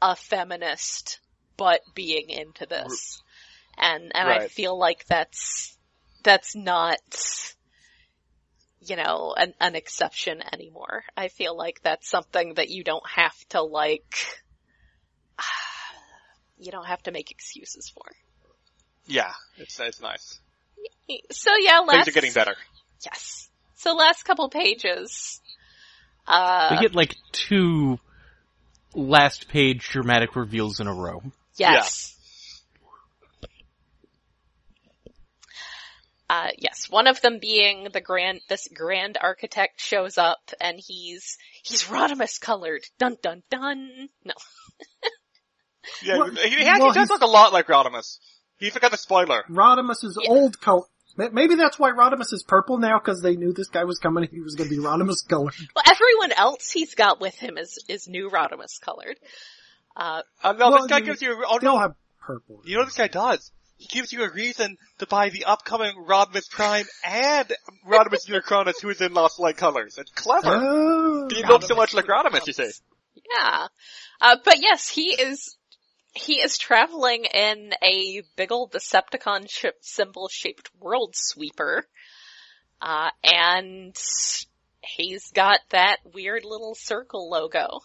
a 0.00 0.14
feminist, 0.14 1.18
but 1.56 1.80
being 1.94 2.30
into 2.30 2.66
this. 2.66 3.22
And, 3.76 4.12
and 4.14 4.28
I 4.28 4.48
feel 4.48 4.78
like 4.78 5.04
that's, 5.06 5.76
that's 6.22 6.54
not, 6.54 6.98
you 8.80 8.96
know, 8.96 9.34
an, 9.36 9.54
an 9.60 9.74
exception 9.74 10.42
anymore. 10.52 11.04
I 11.16 11.28
feel 11.28 11.56
like 11.56 11.80
that's 11.82 12.08
something 12.08 12.54
that 12.54 12.68
you 12.70 12.84
don't 12.84 13.06
have 13.08 13.36
to 13.50 13.62
like, 13.62 14.42
you 16.58 16.70
don't 16.70 16.86
have 16.86 17.02
to 17.04 17.10
make 17.10 17.30
excuses 17.30 17.88
for. 17.88 18.04
Yeah. 19.06 19.32
It's, 19.56 19.78
it's 19.80 20.00
nice. 20.00 20.38
So 21.30 21.50
yeah, 21.58 21.80
last, 21.80 22.04
Things 22.04 22.08
are 22.08 22.12
getting 22.12 22.32
better. 22.32 22.54
Yes. 23.04 23.48
So 23.74 23.94
last 23.94 24.22
couple 24.24 24.48
pages, 24.48 25.42
uh, 26.26 26.68
we 26.70 26.78
get 26.80 26.94
like 26.94 27.14
two 27.32 27.98
last 28.94 29.48
page 29.48 29.88
dramatic 29.90 30.36
reveals 30.36 30.80
in 30.80 30.86
a 30.86 30.94
row. 30.94 31.22
Yes. 31.56 32.10
Uh, 36.28 36.48
yes, 36.58 36.88
one 36.88 37.06
of 37.06 37.20
them 37.20 37.38
being 37.38 37.88
the 37.92 38.00
grand, 38.00 38.40
this 38.48 38.66
grand 38.72 39.18
architect 39.20 39.80
shows 39.80 40.16
up 40.16 40.40
and 40.60 40.80
he's, 40.84 41.36
he's 41.62 41.84
Rodimus 41.84 42.40
colored. 42.40 42.80
Dun 42.98 43.16
dun 43.22 43.42
dun. 43.50 44.08
No. 44.24 44.34
Yeah, 46.02 46.16
Well, 46.16 46.30
he, 46.30 46.48
he 46.48 46.64
actually 46.64 46.84
well, 46.84 46.92
does 46.94 47.10
look 47.10 47.20
a 47.20 47.26
lot 47.26 47.52
like 47.52 47.66
Rodimus. 47.66 48.18
He 48.56 48.70
forgot 48.70 48.90
the 48.90 48.96
spoiler. 48.96 49.44
Rodimus's 49.50 50.18
Yeah. 50.20 50.30
old 50.30 50.58
color. 50.58 50.84
Maybe 51.16 51.56
that's 51.56 51.78
why 51.78 51.90
Rodimus 51.90 52.32
is 52.32 52.42
purple 52.42 52.78
now, 52.78 52.98
because 52.98 53.20
they 53.20 53.36
knew 53.36 53.52
this 53.52 53.68
guy 53.68 53.84
was 53.84 53.98
coming. 53.98 54.26
He 54.32 54.40
was 54.40 54.54
going 54.54 54.70
to 54.70 54.74
be 54.74 54.82
Rodimus 54.82 55.28
colored. 55.28 55.52
Well, 55.76 55.84
everyone 55.86 56.32
else 56.32 56.70
he's 56.70 56.94
got 56.94 57.20
with 57.20 57.34
him 57.34 57.58
is, 57.58 57.78
is 57.86 58.08
new 58.08 58.30
Rodimus 58.30 58.80
colored. 58.80 59.18
Uh, 59.96 60.22
Uh, 60.42 60.52
no, 60.52 60.70
Well, 60.70 60.78
this 60.82 60.86
guy 60.88 60.98
you- 60.98 61.04
gives 61.04 61.22
you, 61.22 61.44
oh 61.48 61.58
no, 61.62 61.78
have 61.78 61.94
purple. 62.20 62.60
you 62.64 62.74
know 62.74 62.80
what 62.80 62.86
this 62.86 62.96
guy 62.96 63.08
does? 63.08 63.50
He 63.76 63.86
gives 63.86 64.12
you 64.12 64.22
a 64.24 64.30
reason 64.30 64.76
to 64.98 65.06
buy 65.06 65.30
the 65.30 65.44
upcoming 65.44 65.96
Rodimus 66.06 66.48
Prime 66.48 66.86
and 67.04 67.52
Rodimus 67.86 68.28
Unicronus 68.28 68.80
who 68.80 68.88
is 68.90 69.00
in 69.00 69.12
Lost 69.14 69.38
Light 69.40 69.56
colors. 69.56 69.98
It's 69.98 70.12
clever. 70.12 70.48
Oh. 70.48 71.28
he 71.30 71.42
looks 71.44 71.66
so 71.66 71.74
much 71.74 71.92
like 71.92 72.06
Rodimus, 72.06 72.46
you 72.46 72.52
say. 72.52 72.70
Yeah. 73.36 73.66
Uh, 74.20 74.36
but 74.44 74.60
yes, 74.60 74.88
he 74.88 75.08
is, 75.20 75.56
he 76.14 76.34
is 76.34 76.56
traveling 76.56 77.24
in 77.24 77.72
a 77.82 78.22
big 78.36 78.52
old 78.52 78.72
Decepticon 78.72 79.50
ship 79.50 79.76
symbol 79.80 80.28
shaped 80.28 80.70
world 80.80 81.14
sweeper. 81.16 81.86
Uh, 82.80 83.10
and 83.24 83.96
he's 84.82 85.30
got 85.32 85.58
that 85.70 85.98
weird 86.12 86.44
little 86.44 86.74
circle 86.76 87.28
logo. 87.28 87.80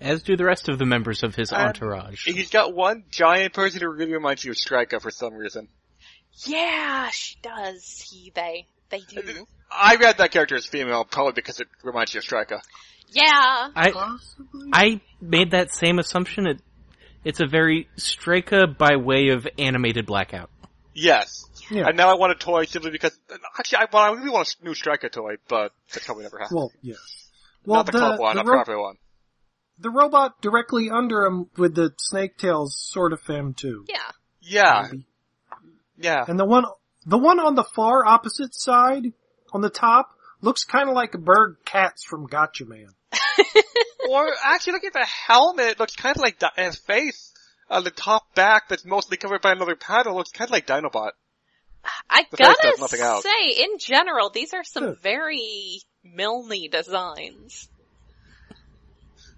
As 0.00 0.22
do 0.22 0.36
the 0.36 0.44
rest 0.44 0.68
of 0.68 0.78
the 0.78 0.86
members 0.86 1.22
of 1.22 1.34
his 1.34 1.52
Um, 1.52 1.60
entourage. 1.60 2.26
He's 2.26 2.50
got 2.50 2.74
one 2.74 3.04
giant 3.10 3.52
person 3.52 3.80
who 3.80 3.88
really 3.88 4.12
reminds 4.12 4.44
you 4.44 4.50
of 4.50 4.56
Strika 4.56 5.00
for 5.00 5.10
some 5.10 5.34
reason. 5.34 5.68
Yeah, 6.46 7.10
she 7.10 7.36
does. 7.42 8.04
He, 8.10 8.32
they, 8.34 8.66
they 8.90 9.00
do. 9.00 9.46
I 9.70 9.96
read 9.96 10.18
that 10.18 10.30
character 10.32 10.56
as 10.56 10.66
female 10.66 11.04
probably 11.04 11.32
because 11.32 11.60
it 11.60 11.68
reminds 11.82 12.12
you 12.12 12.18
of 12.18 12.24
Strika. 12.24 12.60
Yeah. 13.08 13.70
I 13.74 13.90
Possibly. 13.92 14.70
I 14.72 15.00
made 15.20 15.52
that 15.52 15.72
same 15.72 15.98
assumption. 15.98 16.46
It, 16.46 16.60
it's 17.24 17.40
a 17.40 17.46
very 17.46 17.88
Strika 17.96 18.76
by 18.76 18.96
way 18.96 19.28
of 19.28 19.46
animated 19.58 20.06
blackout. 20.06 20.50
Yes. 20.92 21.46
Yeah. 21.70 21.88
And 21.88 21.96
now 21.96 22.10
I 22.10 22.14
want 22.14 22.32
a 22.32 22.34
toy 22.34 22.64
simply 22.64 22.90
because, 22.90 23.18
actually 23.58 23.78
I, 23.78 23.86
well, 23.92 24.02
I 24.02 24.12
really 24.12 24.30
want 24.30 24.54
a 24.60 24.64
new 24.64 24.74
Strika 24.74 25.10
toy, 25.10 25.36
but 25.48 25.72
that 25.92 26.04
probably 26.04 26.24
never 26.24 26.38
happened. 26.38 26.56
Well, 26.56 26.72
yes. 26.82 26.98
Well, 27.64 27.78
not 27.78 27.86
the, 27.86 27.92
club 27.92 28.20
one, 28.20 28.36
the, 28.36 28.42
not 28.42 28.46
the 28.46 28.52
proper 28.52 28.80
one. 28.80 28.96
The 29.78 29.90
robot 29.90 30.40
directly 30.40 30.88
under 30.90 31.24
him 31.24 31.50
with 31.56 31.74
the 31.74 31.92
snake 31.98 32.38
tails 32.38 32.76
sort 32.92 33.12
of 33.12 33.20
femme 33.20 33.54
too. 33.54 33.84
Yeah. 33.88 34.10
Yeah, 34.40 34.88
Maybe. 34.90 35.06
yeah. 35.98 36.24
And 36.28 36.38
the 36.38 36.44
one, 36.44 36.64
the 37.06 37.18
one 37.18 37.40
on 37.40 37.54
the 37.54 37.64
far 37.64 38.04
opposite 38.06 38.54
side, 38.54 39.04
on 39.52 39.62
the 39.62 39.70
top, 39.70 40.10
looks 40.42 40.64
kind 40.64 40.88
of 40.88 40.94
like 40.94 41.14
a 41.14 41.18
bird 41.18 41.56
cats 41.64 42.04
from 42.04 42.28
Gatchaman. 42.28 42.88
or 44.10 44.28
actually 44.44 44.74
look 44.74 44.84
at 44.84 44.92
the 44.92 45.06
helmet, 45.06 45.66
it 45.68 45.80
looks 45.80 45.96
kind 45.96 46.14
of 46.16 46.20
like 46.22 46.38
Di- 46.38 46.50
his 46.56 46.76
face. 46.76 47.32
Uh, 47.70 47.80
the 47.80 47.90
top 47.90 48.34
back 48.34 48.68
that's 48.68 48.84
mostly 48.84 49.16
covered 49.16 49.40
by 49.40 49.52
another 49.52 49.76
panel 49.76 50.14
looks 50.14 50.30
kind 50.30 50.48
of 50.48 50.52
like 50.52 50.66
Dinobot. 50.66 51.12
I 52.10 52.24
The 52.30 52.36
gotta 52.36 52.58
does 52.62 52.80
nothing 52.80 53.00
else. 53.00 53.22
say, 53.24 53.62
in 53.64 53.78
general, 53.78 54.28
these 54.30 54.52
are 54.54 54.64
some 54.64 54.84
Huh. 54.84 54.94
very 55.02 55.80
Milne 56.02 56.68
designs. 56.70 57.68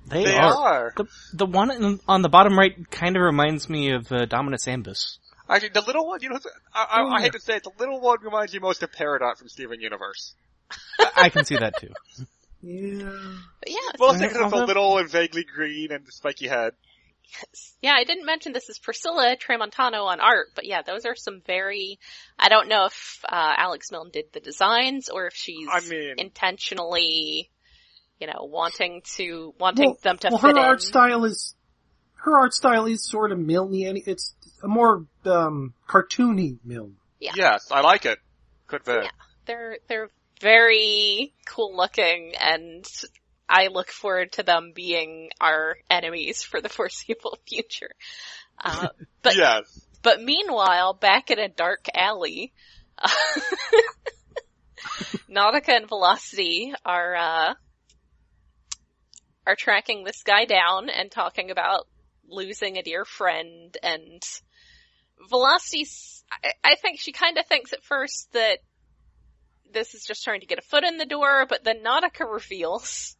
They, 0.06 0.24
They 0.24 0.36
are. 0.36 0.54
are. 0.54 0.92
The 0.96 1.04
the 1.32 1.46
one 1.46 1.70
in, 1.70 2.00
on 2.06 2.22
the 2.22 2.28
bottom 2.28 2.58
right 2.58 2.74
kind 2.90 3.16
of 3.16 3.22
reminds 3.22 3.68
me 3.68 3.90
of 3.92 4.10
uh, 4.12 4.24
Dominus 4.26 4.66
Ambus. 4.66 5.18
Actually, 5.48 5.70
the 5.70 5.80
little 5.82 6.06
one, 6.06 6.20
you 6.22 6.28
know, 6.28 6.38
I, 6.74 6.86
I, 7.02 7.16
I 7.16 7.20
hate 7.22 7.32
to 7.32 7.40
say 7.40 7.56
it, 7.56 7.62
the 7.62 7.70
little 7.78 8.00
one 8.00 8.18
reminds 8.22 8.52
you 8.54 8.60
most 8.60 8.82
of 8.82 8.90
Peridot 8.92 9.36
from 9.38 9.48
Steven 9.48 9.80
Universe. 9.80 10.34
I, 11.00 11.10
I 11.16 11.28
can 11.28 11.44
see 11.44 11.56
that 11.56 11.74
too. 11.80 11.90
Yeah. 12.62 13.10
But 13.60 13.70
yeah, 13.70 13.76
Mostly 13.98 14.26
because 14.28 14.42
of 14.42 14.50
the 14.58 14.66
little 14.66 14.98
and 14.98 15.08
vaguely 15.08 15.44
green 15.44 15.92
and 15.92 16.04
the 16.04 16.10
spiky 16.12 16.48
head. 16.48 16.72
Yeah, 17.80 17.92
I 17.96 18.04
didn't 18.04 18.24
mention 18.26 18.52
this 18.52 18.68
is 18.68 18.78
Priscilla 18.78 19.36
Tramontano 19.36 20.04
on 20.06 20.20
art, 20.20 20.48
but 20.54 20.64
yeah, 20.64 20.82
those 20.82 21.04
are 21.04 21.16
some 21.16 21.42
very, 21.46 21.98
I 22.38 22.48
don't 22.48 22.68
know 22.68 22.86
if, 22.86 23.20
uh, 23.28 23.54
Alex 23.56 23.90
Milne 23.90 24.10
did 24.12 24.26
the 24.32 24.40
designs 24.40 25.08
or 25.08 25.26
if 25.26 25.34
she's 25.34 25.68
I 25.70 25.80
mean- 25.80 26.14
intentionally, 26.18 27.50
you 28.20 28.26
know, 28.26 28.44
wanting 28.44 29.02
to, 29.16 29.54
wanting 29.58 29.90
Well, 29.90 29.98
them 30.02 30.18
to 30.18 30.28
well, 30.30 30.38
fit 30.38 30.56
her 30.56 30.58
in. 30.58 30.58
art 30.58 30.82
style 30.82 31.24
is, 31.24 31.54
her 32.14 32.38
art 32.38 32.54
style 32.54 32.86
is 32.86 33.04
sort 33.04 33.32
of 33.32 33.38
Milne, 33.38 33.74
it's 34.06 34.34
a 34.62 34.68
more 34.68 35.06
um, 35.24 35.74
cartoony 35.88 36.58
Milne. 36.64 36.96
Yeah. 37.20 37.32
Yes, 37.36 37.70
I 37.70 37.80
like 37.80 38.04
it. 38.06 38.18
Good 38.66 38.84
bit. 38.84 39.04
Yeah. 39.04 39.10
They're, 39.46 39.78
they're 39.88 40.10
very 40.40 41.32
cool 41.46 41.76
looking 41.76 42.34
and 42.40 42.84
I 43.48 43.68
look 43.68 43.90
forward 43.90 44.32
to 44.32 44.42
them 44.42 44.72
being 44.74 45.30
our 45.40 45.76
enemies 45.88 46.42
for 46.42 46.60
the 46.60 46.68
foreseeable 46.68 47.38
future. 47.46 47.90
Uh, 48.62 48.88
but 49.22 49.36
yes. 49.36 49.80
But 50.02 50.20
meanwhile, 50.22 50.94
back 50.94 51.30
in 51.30 51.38
a 51.38 51.48
dark 51.48 51.86
alley, 51.94 52.52
Nautica 55.30 55.68
and 55.76 55.88
Velocity 55.88 56.74
are, 56.84 57.16
uh, 57.16 57.54
are 59.46 59.56
tracking 59.56 60.04
this 60.04 60.22
guy 60.24 60.44
down 60.44 60.88
and 60.90 61.10
talking 61.10 61.50
about 61.50 61.86
losing 62.28 62.76
a 62.76 62.82
dear 62.82 63.04
friend 63.04 63.76
and 63.82 64.22
Velocity's, 65.30 66.24
I, 66.30 66.52
I 66.64 66.74
think 66.76 66.98
she 67.00 67.12
kinda 67.12 67.42
thinks 67.44 67.72
at 67.72 67.84
first 67.84 68.28
that 68.32 68.58
this 69.72 69.94
is 69.94 70.04
just 70.04 70.24
trying 70.24 70.40
to 70.40 70.46
get 70.46 70.58
a 70.58 70.62
foot 70.62 70.84
in 70.84 70.96
the 70.96 71.06
door, 71.06 71.46
but 71.48 71.64
then 71.64 71.82
Nautica 71.82 72.30
reveals 72.30 73.16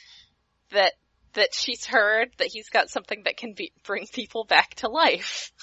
that 0.72 0.94
that 1.34 1.54
she's 1.54 1.84
heard 1.84 2.30
that 2.38 2.48
he's 2.48 2.68
got 2.70 2.90
something 2.90 3.22
that 3.24 3.36
can 3.36 3.52
be, 3.54 3.72
bring 3.84 4.06
people 4.12 4.44
back 4.44 4.74
to 4.76 4.88
life. 4.88 5.52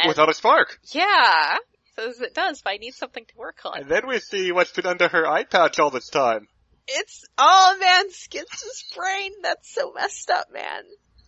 And- 0.00 0.08
Without 0.08 0.28
a 0.28 0.34
spark. 0.34 0.78
yeah, 0.92 1.56
says 1.96 2.20
it 2.20 2.34
does, 2.34 2.60
but 2.62 2.74
I 2.74 2.76
need 2.76 2.92
something 2.92 3.24
to 3.24 3.36
work 3.36 3.60
on. 3.64 3.80
And 3.80 3.90
then 3.90 4.06
we 4.06 4.18
see 4.18 4.52
what's 4.52 4.70
been 4.70 4.84
under 4.84 5.08
her 5.08 5.26
eye 5.26 5.44
patch 5.44 5.78
all 5.78 5.90
this 5.90 6.08
time. 6.10 6.46
It's, 6.88 7.24
oh 7.36 7.76
man, 7.80 8.10
Skids' 8.10 8.84
brain, 8.96 9.32
that's 9.42 9.72
so 9.74 9.92
messed 9.94 10.30
up, 10.30 10.46
man. 10.52 10.82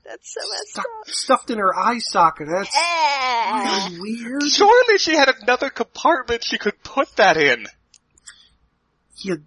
That's 0.04 0.32
so 0.32 0.40
messed 0.50 0.68
Stuck, 0.70 0.84
up. 0.86 1.06
stuffed 1.08 1.50
in 1.50 1.58
her 1.58 1.76
eye 1.78 1.98
socket. 1.98 2.48
That's 2.50 2.70
Eh. 2.74 3.88
really 3.90 4.00
weird. 4.00 4.42
Surely 4.50 4.98
she 4.98 5.14
had 5.14 5.28
another 5.42 5.68
compartment 5.68 6.42
she 6.42 6.56
could 6.58 6.82
put 6.82 7.14
that 7.16 7.36
in. 7.36 7.66
You 9.18 9.42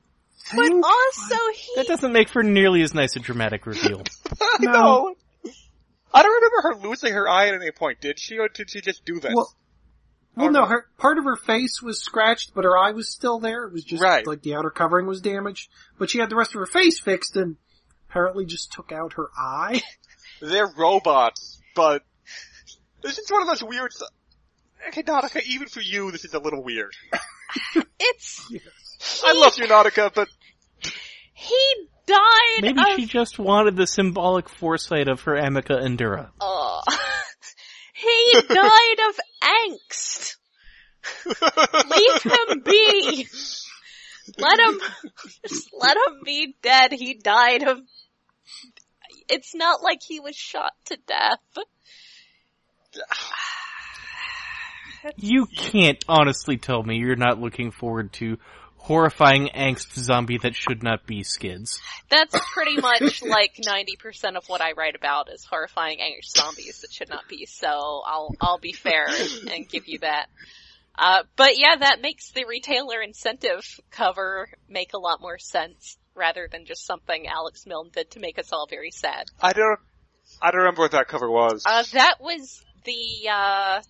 But 0.56 0.72
also 0.72 1.36
he, 1.56 1.72
That 1.78 1.88
doesn't 1.88 2.14
make 2.14 2.30
for 2.30 2.44
nearly 2.44 2.84
as 2.84 2.94
nice 2.94 3.16
a 3.16 3.20
dramatic 3.20 3.66
reveal. 3.66 4.04
I 4.42 4.58
No. 4.60 4.72
know. 4.72 5.16
I 6.14 6.22
don't 6.22 6.32
remember 6.32 6.62
her 6.84 6.88
losing 6.90 7.14
her 7.14 7.28
eye 7.28 7.48
at 7.48 7.56
any 7.56 7.72
point. 7.72 8.00
Did 8.00 8.20
she, 8.20 8.38
or 8.38 8.48
did 8.48 8.70
she 8.70 8.82
just 8.82 9.04
do 9.04 9.20
this? 9.20 9.34
Well, 9.34 9.52
well, 10.36 10.52
no, 10.52 10.66
her 10.66 10.88
part 10.98 11.18
of 11.18 11.26
her 11.26 11.36
face 11.36 11.82
was 11.82 12.00
scratched, 12.02 12.54
but 12.54 12.64
her 12.64 12.78
eye 12.78 12.92
was 12.92 13.10
still 13.10 13.40
there. 13.40 13.66
It 13.66 13.74
was 13.74 13.84
just 13.84 14.02
Right. 14.04 14.26
like 14.26 14.42
the 14.42 14.56
outer 14.56 14.70
covering 14.70 15.06
was 15.06 15.22
damaged, 15.22 15.70
but 15.98 16.10
she 16.10 16.20
had 16.20 16.30
the 16.30 16.36
rest 16.36 16.56
of 16.56 16.60
her 16.60 16.66
face 16.66 17.00
fixed, 17.00 17.36
and 17.36 17.58
apparently 18.10 18.46
just 18.46 18.72
took 18.72 18.92
out 18.92 19.14
her 19.14 19.30
eye. 19.38 19.82
They're 20.42 20.72
robots, 20.78 21.60
but 21.76 22.04
this 23.02 23.18
is 23.20 23.32
one 23.32 23.42
of 23.42 23.48
those 23.48 23.64
weird. 23.64 23.92
Okay, 24.90 25.04
Nautica, 25.04 25.42
even 25.44 25.68
for 25.68 25.80
you, 25.82 26.12
this 26.12 26.26
is 26.26 26.34
a 26.34 26.40
little 26.40 26.62
weird. 26.64 26.94
it's, 28.00 28.52
I 29.24 29.34
love 29.34 29.58
you, 29.58 29.66
Nautica, 29.66 30.12
but 30.14 30.28
he 31.34 31.76
died 32.06 32.62
Maybe 32.62 32.80
of, 32.82 32.96
she 32.98 33.06
just 33.06 33.40
wanted 33.40 33.76
the 33.78 33.88
symbolic 33.88 34.50
foresight 34.50 35.08
of 35.08 35.22
her 35.22 35.36
Amica 35.38 35.74
Endura. 35.74 36.30
oh, 36.42 36.82
he 38.04 38.42
died 38.54 39.00
of 39.10 39.20
angst. 39.44 40.36
Leave 41.90 42.22
him 42.24 42.62
be. 42.64 43.28
Let 44.38 44.60
him, 44.60 44.80
just 45.46 45.70
let 45.78 45.98
him 45.98 46.22
be 46.24 46.56
dead. 46.62 46.94
He 46.94 47.16
died 47.16 47.64
of, 47.64 47.80
it's 49.30 49.54
not 49.54 49.82
like 49.82 50.00
he 50.02 50.20
was 50.20 50.36
shot 50.36 50.72
to 50.86 50.98
death. 51.08 51.66
You 55.18 55.48
can't 55.48 56.04
honestly 56.08 56.58
tell 56.58 56.82
me 56.82 56.98
you're 56.98 57.16
not 57.18 57.42
looking 57.42 57.72
forward 57.72 58.14
to 58.14 58.38
horrifying 58.84 59.50
angst 59.56 59.94
zombie 59.96 60.38
that 60.38 60.54
should 60.56 60.84
not 60.84 61.08
be 61.08 61.24
skids. 61.24 61.80
That's 62.10 62.36
pretty 62.54 62.76
much 62.82 63.24
like 63.24 63.56
90% 63.56 64.36
of 64.36 64.48
what 64.48 64.60
I 64.60 64.74
write 64.74 64.96
about 64.96 65.32
is 65.32 65.46
horrifying 65.46 66.00
angst 66.00 66.36
zombies 66.36 66.82
that 66.82 66.92
should 66.92 67.10
not 67.10 67.30
be, 67.30 67.46
so 67.46 67.68
I'll, 67.68 68.36
I'll 68.42 68.60
be 68.60 68.74
fair 68.74 69.06
and, 69.08 69.50
and 69.50 69.70
give 69.70 69.88
you 69.88 70.00
that. 70.00 70.28
Uh, 70.98 71.24
but 71.38 71.58
yeah, 71.58 71.78
that 71.78 72.02
makes 72.02 72.32
the 72.32 72.44
retailer 72.46 73.02
incentive 73.02 73.64
cover 73.90 74.50
make 74.68 74.94
a 74.94 75.00
lot 75.00 75.22
more 75.22 75.40
sense 75.40 75.98
rather 76.14 76.50
than 76.52 76.66
just 76.66 76.86
something 76.86 77.26
Alex 77.26 77.66
Milne 77.66 77.90
did 77.92 78.12
to 78.12 78.20
make 78.20 78.38
us 78.38 78.52
all 78.52 78.68
very 78.70 78.92
sad. 78.92 79.26
I 79.42 79.54
don't. 79.54 79.80
I 80.42 80.52
don't 80.52 80.60
remember 80.60 80.82
what 80.82 80.92
that 80.92 81.08
cover 81.08 81.30
was. 81.30 81.64
Uh, 81.66 81.84
that 81.94 82.16
was 82.20 82.64
the, 82.86 83.30
uh, 83.30 83.82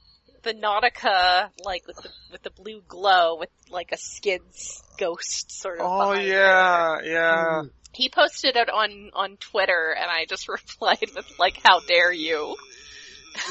the 0.43 0.53
Nautica, 0.53 1.49
like 1.63 1.87
with 1.87 1.97
the, 1.97 2.09
with 2.31 2.43
the 2.43 2.51
blue 2.51 2.81
glow 2.87 3.37
with 3.39 3.49
like 3.71 3.91
a 3.91 3.97
skids 3.97 4.83
ghost 4.99 5.51
sort 5.51 5.79
of 5.79 5.85
oh 5.85 6.11
behind 6.11 6.27
her. 6.27 6.33
yeah, 6.33 6.97
yeah. 7.03 7.61
Hmm. 7.61 7.67
He 7.93 8.09
posted 8.09 8.55
it 8.55 8.69
on, 8.69 9.11
on 9.13 9.37
Twitter 9.37 9.95
and 9.97 10.09
I 10.09 10.25
just 10.25 10.47
replied 10.49 11.09
with 11.15 11.31
like, 11.39 11.59
how 11.63 11.79
dare 11.79 12.11
you? 12.11 12.55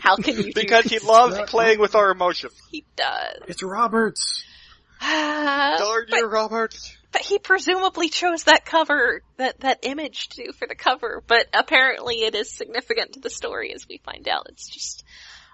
How 0.00 0.14
can 0.14 0.36
you 0.36 0.44
do 0.44 0.52
because 0.54 0.84
he 0.84 1.00
loves 1.00 1.36
playing 1.50 1.80
with 1.80 1.96
our 1.96 2.12
emotions. 2.12 2.52
He 2.70 2.84
does. 2.94 3.42
It's 3.48 3.60
Roberts. 3.60 4.44
Darn 5.00 6.06
but, 6.08 6.18
you, 6.18 6.26
Roberts. 6.26 6.96
He 7.20 7.38
presumably 7.38 8.08
chose 8.08 8.44
that 8.44 8.64
cover, 8.64 9.22
that, 9.36 9.60
that 9.60 9.80
image 9.82 10.28
to 10.30 10.44
do 10.44 10.52
for 10.52 10.66
the 10.66 10.74
cover, 10.74 11.22
but 11.26 11.46
apparently 11.52 12.16
it 12.16 12.34
is 12.34 12.50
significant 12.50 13.12
to 13.12 13.20
the 13.20 13.30
story 13.30 13.72
as 13.74 13.86
we 13.88 13.98
find 13.98 14.28
out. 14.28 14.46
It's 14.48 14.68
just, 14.68 15.04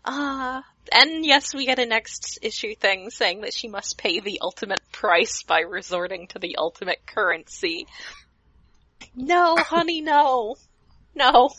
uh, 0.04 0.62
and 0.92 1.24
yes, 1.24 1.54
we 1.54 1.66
get 1.66 1.78
a 1.78 1.86
next 1.86 2.38
issue 2.42 2.74
thing 2.74 3.10
saying 3.10 3.42
that 3.42 3.54
she 3.54 3.68
must 3.68 3.98
pay 3.98 4.20
the 4.20 4.40
ultimate 4.40 4.80
price 4.92 5.42
by 5.42 5.60
resorting 5.60 6.26
to 6.28 6.38
the 6.38 6.56
ultimate 6.56 7.06
currency. 7.06 7.86
No, 9.14 9.56
honey, 9.56 10.00
no. 10.00 10.56
No. 11.14 11.50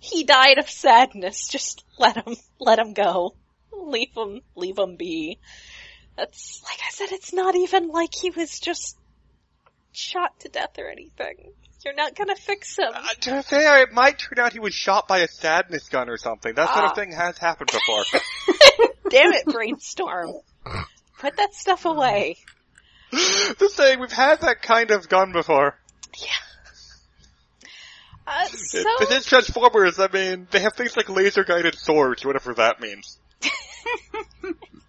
he 0.00 0.24
died 0.24 0.58
of 0.58 0.70
sadness. 0.70 1.48
Just 1.48 1.84
let 1.98 2.16
him, 2.16 2.36
let 2.58 2.78
him 2.78 2.92
go. 2.92 3.34
Leave 3.72 4.14
him, 4.16 4.42
leave 4.54 4.78
him 4.78 4.96
be. 4.96 5.38
Like 6.20 6.80
I 6.86 6.90
said, 6.90 7.12
it's 7.12 7.32
not 7.32 7.54
even 7.56 7.88
like 7.88 8.14
he 8.14 8.30
was 8.30 8.58
just 8.60 8.96
shot 9.92 10.38
to 10.40 10.48
death 10.48 10.78
or 10.78 10.88
anything. 10.88 11.52
You're 11.84 11.94
not 11.94 12.14
gonna 12.14 12.36
fix 12.36 12.78
him. 12.78 12.90
Uh, 12.94 13.02
to 13.22 13.36
be 13.36 13.42
fair, 13.42 13.82
it 13.82 13.92
might 13.92 14.18
turn 14.18 14.38
out 14.44 14.52
he 14.52 14.58
was 14.60 14.74
shot 14.74 15.08
by 15.08 15.18
a 15.20 15.28
sadness 15.28 15.88
gun 15.88 16.08
or 16.10 16.18
something. 16.18 16.54
That 16.54 16.68
sort 16.74 16.84
Ah. 16.84 16.90
of 16.90 16.94
thing 16.96 17.12
has 17.12 17.38
happened 17.38 17.70
before. 17.72 18.04
Damn 19.10 19.32
it, 19.32 19.46
brainstorm. 19.46 20.34
Put 21.18 21.36
that 21.38 21.54
stuff 21.54 21.86
away. 21.86 22.36
Just 23.12 23.76
saying, 23.76 23.98
we've 23.98 24.12
had 24.12 24.42
that 24.42 24.62
kind 24.62 24.90
of 24.90 25.08
gun 25.08 25.32
before. 25.32 25.76
Uh, 28.26 28.46
so, 28.46 28.78
it 29.00 29.10
is 29.10 29.24
Transformers, 29.26 29.98
I 29.98 30.06
mean, 30.12 30.46
they 30.52 30.60
have 30.60 30.74
things 30.74 30.96
like 30.96 31.08
laser 31.08 31.42
guided 31.42 31.74
swords, 31.76 32.24
whatever 32.24 32.54
that 32.54 32.80
means. 32.80 33.18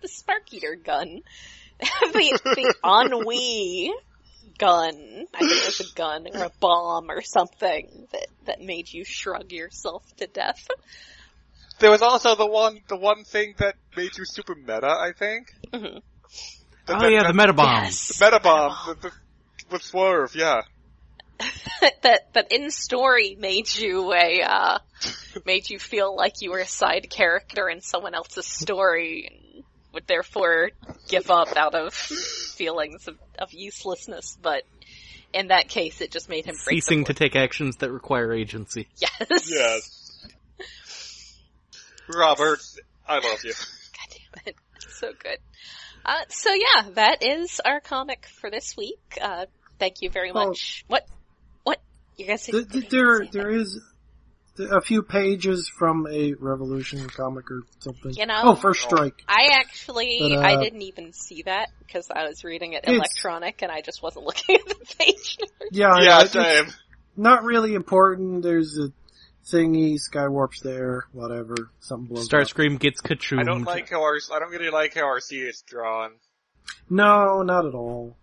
The 0.02 0.08
Spark 0.08 0.54
Eater 0.54 0.76
gun. 0.76 1.22
the, 1.80 2.40
the 2.44 2.76
ennui 2.86 3.92
gun. 4.58 5.26
I 5.34 5.40
think 5.40 5.52
it 5.52 5.66
was 5.66 5.92
a 5.92 5.96
gun 5.96 6.28
or 6.34 6.44
a 6.46 6.52
bomb 6.60 7.10
or 7.10 7.22
something 7.22 8.08
that, 8.12 8.28
that 8.46 8.62
made 8.62 8.92
you 8.94 9.04
shrug 9.04 9.52
yourself 9.52 10.04
to 10.18 10.28
death. 10.28 10.68
There 11.80 11.90
was 11.90 12.04
also 12.04 12.36
the 12.36 12.46
one, 12.46 12.82
the 12.88 12.98
one 12.98 13.24
thing 13.24 13.56
that 13.58 13.76
made 13.98 14.16
you 14.18 14.26
super 14.26 14.54
meta, 14.54 14.88
I 14.88 15.14
think. 15.18 15.48
Mhm. 15.74 16.02
The- 16.86 16.98
Oh 17.04 17.08
yeah, 17.08 17.24
the 17.28 17.34
meta 17.34 17.54
bomb. 17.54 17.84
Yes. 17.86 18.18
the 18.20 18.26
meta 18.26 18.40
bomb, 18.40 18.76
the, 18.88 19.10
the, 19.10 19.12
with 19.72 19.82
Swerve, 19.82 20.36
yeah. 20.36 20.62
that 22.04 22.34
that 22.34 22.52
in 22.52 22.72
story 22.72 23.36
made 23.40 23.74
you 23.74 24.14
a 24.14 24.42
uh 24.42 24.80
made 25.46 25.70
you 25.70 25.80
feel 25.80 26.16
like 26.16 26.42
you 26.42 26.52
were 26.52 26.60
a 26.60 26.68
side 26.68 27.10
character 27.10 27.70
in 27.70 27.82
someone 27.82 28.14
else's 28.14 28.46
story 28.46 29.30
and 29.32 29.64
would 29.94 30.08
therefore 30.08 30.72
give 31.10 31.30
up 31.30 31.56
out 31.58 31.76
of 31.76 31.94
feelings 31.94 33.08
of, 33.08 33.18
of 33.38 33.52
uselessness, 33.54 34.38
but 34.42 34.64
in 35.34 35.48
that 35.48 35.68
case 35.68 36.02
it 36.02 36.12
just 36.12 36.30
made 36.30 36.46
him 36.46 36.56
break 36.64 36.82
Ceasing 36.82 37.06
to 37.06 37.14
take 37.14 37.36
actions 37.36 37.78
that 37.78 37.92
require 37.92 38.34
agency. 38.34 38.88
Yes. 38.98 39.50
Yes. 39.50 40.28
Robert, 42.08 42.60
I 43.08 43.16
love 43.16 43.44
you. 43.44 43.54
God 43.54 44.10
damn 44.10 44.44
it. 44.48 44.56
It's 44.76 45.00
so 45.00 45.12
good. 45.18 45.38
Uh, 46.04 46.22
so 46.30 46.54
yeah, 46.54 46.90
that 46.96 47.24
is 47.24 47.62
our 47.64 47.80
comic 47.80 48.26
for 48.26 48.50
this 48.50 48.76
week. 48.76 49.00
Uh, 49.22 49.46
thank 49.80 50.02
you 50.02 50.10
very 50.10 50.32
much. 50.32 50.84
What? 50.88 51.06
What? 51.08 51.21
You 52.22 52.28
guys 52.28 52.44
Th- 52.46 52.68
th- 52.68 52.90
there, 52.90 53.26
there 53.32 53.50
is 53.50 53.80
a 54.60 54.80
few 54.82 55.02
pages 55.02 55.68
from 55.68 56.06
a 56.08 56.34
Revolution 56.34 57.08
comic 57.10 57.50
or 57.50 57.64
something. 57.80 58.14
You 58.14 58.28
know- 58.28 58.42
oh, 58.44 58.56
First 58.56 58.82
Strike. 58.84 59.24
I 59.28 59.50
actually, 59.54 60.18
But, 60.20 60.34
uh, 60.34 60.42
I 60.42 60.62
didn't 60.62 60.84
even 60.84 61.14
see 61.14 61.42
that 61.44 61.70
because 61.80 62.12
I 62.14 62.28
was 62.28 62.44
reading 62.44 62.74
it 62.74 62.84
electronic 62.88 63.64
and 63.64 63.72
I 63.72 63.82
just 63.82 64.04
wasn't 64.04 64.26
looking 64.28 64.58
at 64.58 64.68
the 64.68 64.96
page. 65.00 65.38
Yeah, 65.72 65.96
Yeah, 66.00 66.22
it's 66.22 66.34
same. 66.34 66.68
not 67.18 67.44
really 67.44 67.74
important. 67.74 68.44
There's 68.44 68.78
a 68.78 68.92
thingy, 69.52 69.98
Skywarp's 70.00 70.62
there, 70.62 71.06
whatever, 71.12 71.56
something 71.80 72.14
blows 72.14 72.32
up. 72.32 72.42
Starscream 72.42 72.78
gets 72.80 73.02
Kachoom. 73.02 73.40
I 73.40 73.44
don't 73.44 73.64
like 73.64 73.90
how 73.90 74.04
our, 74.04 74.20
I 74.32 74.38
don't 74.40 74.52
really 74.52 74.70
like 74.70 74.94
how 74.94 75.06
RC 75.06 75.50
is 75.50 75.64
drawn. 75.66 76.12
No, 76.88 77.42
not 77.42 77.66
at 77.66 77.74
all. 77.74 78.16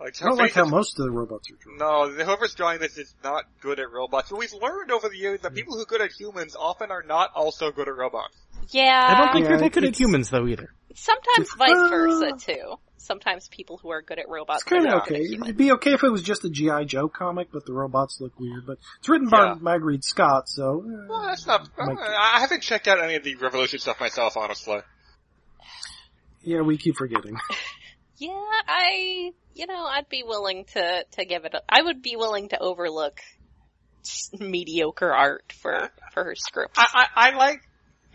Like, 0.00 0.20
I 0.20 0.26
don't 0.26 0.36
like 0.36 0.52
how 0.52 0.64
most 0.64 0.98
of 0.98 1.04
the 1.04 1.10
robots 1.10 1.48
are 1.50 1.54
drawn. 1.56 1.78
No, 1.78 2.24
whoever's 2.24 2.54
drawing 2.54 2.80
this 2.80 2.98
is 2.98 3.14
not 3.22 3.44
good 3.60 3.78
at 3.78 3.90
robots. 3.90 4.30
But 4.30 4.38
we've 4.40 4.52
learned 4.52 4.90
over 4.90 5.08
the 5.08 5.16
years 5.16 5.40
that 5.42 5.54
people 5.54 5.74
who 5.76 5.82
are 5.82 5.86
good 5.86 6.00
at 6.00 6.10
humans 6.12 6.56
often 6.58 6.90
are 6.90 7.02
not 7.02 7.30
also 7.34 7.70
good 7.70 7.86
at 7.88 7.94
robots. 7.96 8.34
Yeah. 8.70 9.06
I 9.08 9.18
don't 9.18 9.32
think 9.32 9.44
Yeah, 9.44 9.50
you're 9.50 9.60
that 9.60 9.72
good 9.72 9.84
at 9.84 9.98
humans 9.98 10.30
though 10.30 10.46
either. 10.46 10.68
Sometimes 10.94 11.48
vice 11.56 11.70
Uh, 11.70 11.88
versa 11.88 12.30
too. 12.38 12.74
Sometimes 12.96 13.48
people 13.48 13.76
who 13.78 13.90
are 13.90 14.00
good 14.02 14.18
at 14.18 14.28
robots 14.28 14.62
It's 14.62 14.70
kind 14.70 14.86
of 14.86 14.92
not 14.92 15.06
good 15.06 15.16
okay. 15.20 15.24
at. 15.36 15.42
It'd 15.42 15.56
be 15.56 15.72
okay 15.72 15.92
if 15.92 16.02
it 16.02 16.08
was 16.10 16.22
just 16.22 16.44
a 16.44 16.50
G.I. 16.50 16.84
Joe 16.84 17.08
comic, 17.08 17.48
but 17.52 17.66
the 17.66 17.72
robots 17.74 18.18
look 18.20 18.38
weird. 18.40 18.66
But 18.66 18.78
it's 18.98 19.08
written 19.08 19.28
by 19.28 19.44
Yeah. 19.44 19.54
Mairghread 19.56 20.02
Scott, 20.02 20.48
so... 20.48 20.82
eh. 20.86 21.06
Well, 21.08 21.22
that's 21.22 21.46
not. 21.46 21.68
Might- 21.76 21.98
I 21.98 22.40
haven't 22.40 22.62
checked 22.62 22.88
out 22.88 22.98
any 23.02 23.14
of 23.16 23.22
the 23.24 23.34
Revolution 23.36 23.78
stuff 23.78 24.00
myself, 24.00 24.36
honestly. 24.38 24.78
Yeah, 26.42 26.62
we 26.62 26.76
keep 26.78 26.96
forgetting. 26.96 27.36
Yeah, 28.16 28.30
I 28.68 29.32
you 29.54 29.66
know, 29.66 29.84
I'd 29.84 30.08
be 30.08 30.22
willing 30.22 30.64
to, 30.72 31.04
to 31.12 31.24
give 31.24 31.44
it 31.44 31.54
a, 31.54 31.62
I 31.68 31.82
would 31.82 32.02
be 32.02 32.16
willing 32.16 32.48
to 32.50 32.58
overlook 32.58 33.20
mediocre 34.38 35.12
art 35.12 35.52
for, 35.52 35.90
for 36.12 36.24
her 36.24 36.34
script. 36.34 36.74
I, 36.76 37.06
I, 37.16 37.28
I 37.30 37.36
like, 37.36 37.60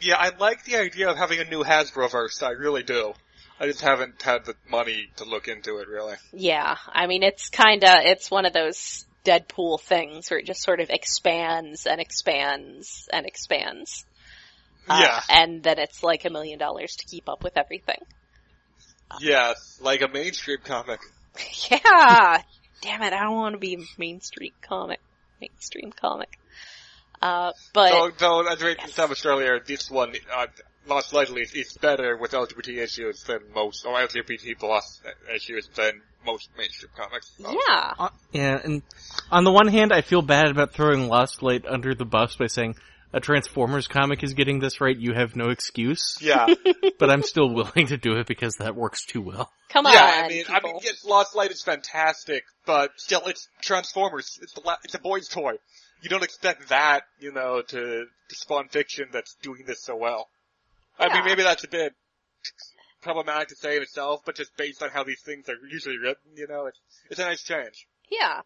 yeah, 0.02 0.16
I 0.18 0.32
like 0.38 0.64
the 0.66 0.78
idea 0.78 1.10
of 1.10 1.18
having 1.18 1.40
a 1.40 1.46
new 1.46 1.64
Hasbroverse. 1.64 2.44
I 2.44 2.52
really 2.52 2.84
do. 2.84 3.14
I 3.60 3.68
just 3.68 3.82
haven't 3.82 4.22
had 4.22 4.46
the 4.46 4.56
money 4.70 5.10
to 5.18 5.26
look 5.26 5.48
into 5.48 5.78
it, 5.80 5.88
really. 5.90 6.16
Yeah, 6.32 6.78
I 6.88 7.08
mean, 7.08 7.24
it's 7.24 7.50
kinda, 7.50 8.02
it's 8.04 8.32
one 8.32 8.46
of 8.46 8.54
those 8.54 9.06
Deadpool 9.26 9.82
things 9.82 10.30
where 10.32 10.40
it 10.40 10.46
just 10.46 10.62
sort 10.62 10.80
of 10.80 10.90
expands 10.90 11.86
and 11.86 12.00
expands 12.00 13.10
and 13.12 13.26
expands. 13.26 14.06
Uh, 14.88 15.00
yeah, 15.02 15.22
And 15.30 15.62
then 15.62 15.78
it's 15.78 16.04
like 16.04 16.26
a 16.26 16.30
million 16.30 16.58
dollars 16.58 16.96
to 16.98 17.06
keep 17.06 17.28
up 17.28 17.44
with 17.44 17.58
everything. 17.58 18.00
yeah, 19.20 19.54
like 19.82 20.02
a 20.02 20.08
mainstream 20.08 20.60
comic. 20.64 21.00
Yeah! 21.72 22.42
Damn 22.82 23.02
it, 23.04 23.14
I 23.14 23.24
don't 23.24 23.36
want 23.36 23.54
to 23.54 23.60
be 23.60 23.76
a 23.76 23.80
mainstream 23.98 24.54
comic. 24.62 25.00
Mainstream 25.42 25.92
comic. 25.92 26.40
Uh, 27.22 27.52
but, 27.74 27.92
Though, 27.92 28.12
though 28.18 28.48
as 28.48 28.64
we 28.64 28.72
established 28.72 29.26
earlier, 29.26 29.60
this 29.60 29.92
one, 29.92 30.14
uh, 30.34 30.48
Lost 30.88 31.14
Lightly 31.14 31.42
is 31.42 31.74
better 31.74 32.16
with 32.18 32.32
LGBT 32.32 32.78
issues 32.78 33.24
than 33.24 33.40
most, 33.54 33.86
or 33.86 33.96
LGBT 33.96 34.58
plus 34.58 35.02
issues 35.34 35.68
than 35.76 36.02
most 36.26 36.50
mainstream 36.58 36.92
comics. 36.96 37.32
yeah. 37.40 37.94
Uh, 38.00 38.10
yeah, 38.32 38.60
and 38.64 38.82
on 39.30 39.44
the 39.44 39.52
one 39.52 39.68
hand, 39.68 39.92
I 39.92 40.02
feel 40.02 40.22
bad 40.22 40.50
about 40.50 40.74
throwing 40.74 41.08
Lost 41.10 41.44
Light 41.44 41.66
under 41.68 41.94
the 41.94 42.06
bus 42.06 42.36
by 42.38 42.48
saying 42.48 42.76
a 43.14 43.20
Transformers 43.20 43.88
comic 43.88 44.24
is 44.24 44.34
getting 44.34 44.60
this 44.60 44.80
right. 44.82 44.96
You 44.98 45.14
have 45.14 45.36
no 45.36 45.50
excuse. 45.50 46.18
Yeah. 46.22 46.48
but 47.00 47.10
I'm 47.10 47.24
still 47.24 47.54
willing 47.54 47.88
to 47.88 47.98
do 47.98 48.18
it 48.18 48.28
because 48.28 48.56
that 48.60 48.76
works 48.76 49.06
too 49.06 49.22
well. 49.22 49.52
Come 49.70 49.86
on, 49.86 49.94
yeah, 49.94 50.22
I 50.26 50.28
mean, 50.28 50.44
I 50.50 50.60
mean, 50.64 50.76
yes, 50.82 51.06
Lost 51.06 51.36
Light 51.36 51.52
is 51.52 51.62
fantastic, 51.62 52.44
but 52.66 52.92
still, 52.98 53.22
it's 53.28 53.48
Transformers. 53.62 54.40
It's 54.42 54.54
the 54.54 54.62
la- 54.66 54.78
it's 54.84 54.96
a 54.96 55.00
boy's 55.00 55.28
toy. 55.28 55.54
You 56.02 56.10
don't 56.10 56.24
expect 56.24 56.70
that, 56.70 57.04
you 57.20 57.32
know, 57.34 57.62
to, 57.62 57.78
to 58.06 58.36
spawn 58.36 58.70
fiction 58.70 59.10
that's 59.12 59.36
doing 59.42 59.64
this 59.68 59.84
so 59.84 59.96
well. 59.96 60.28
I 60.98 61.08
Yeah. 61.08 61.16
mean, 61.16 61.26
maybe 61.26 61.44
that's 61.44 61.64
a 61.64 61.68
bit 61.68 61.94
problematic 63.02 63.50
to 63.50 63.56
say 63.56 63.78
in 63.78 63.84
itself, 63.84 64.22
but 64.26 64.36
just 64.36 64.56
based 64.58 64.82
on 64.84 64.90
how 64.90 65.04
these 65.04 65.22
things 65.22 65.48
are 65.50 65.56
usually 65.70 65.98
written, 65.98 66.32
you 66.36 66.48
know, 66.48 66.66
it's 66.68 66.80
it's 67.10 67.20
a 67.20 67.24
nice 67.24 67.44
change. 67.44 67.88
Yeah. 68.12 68.42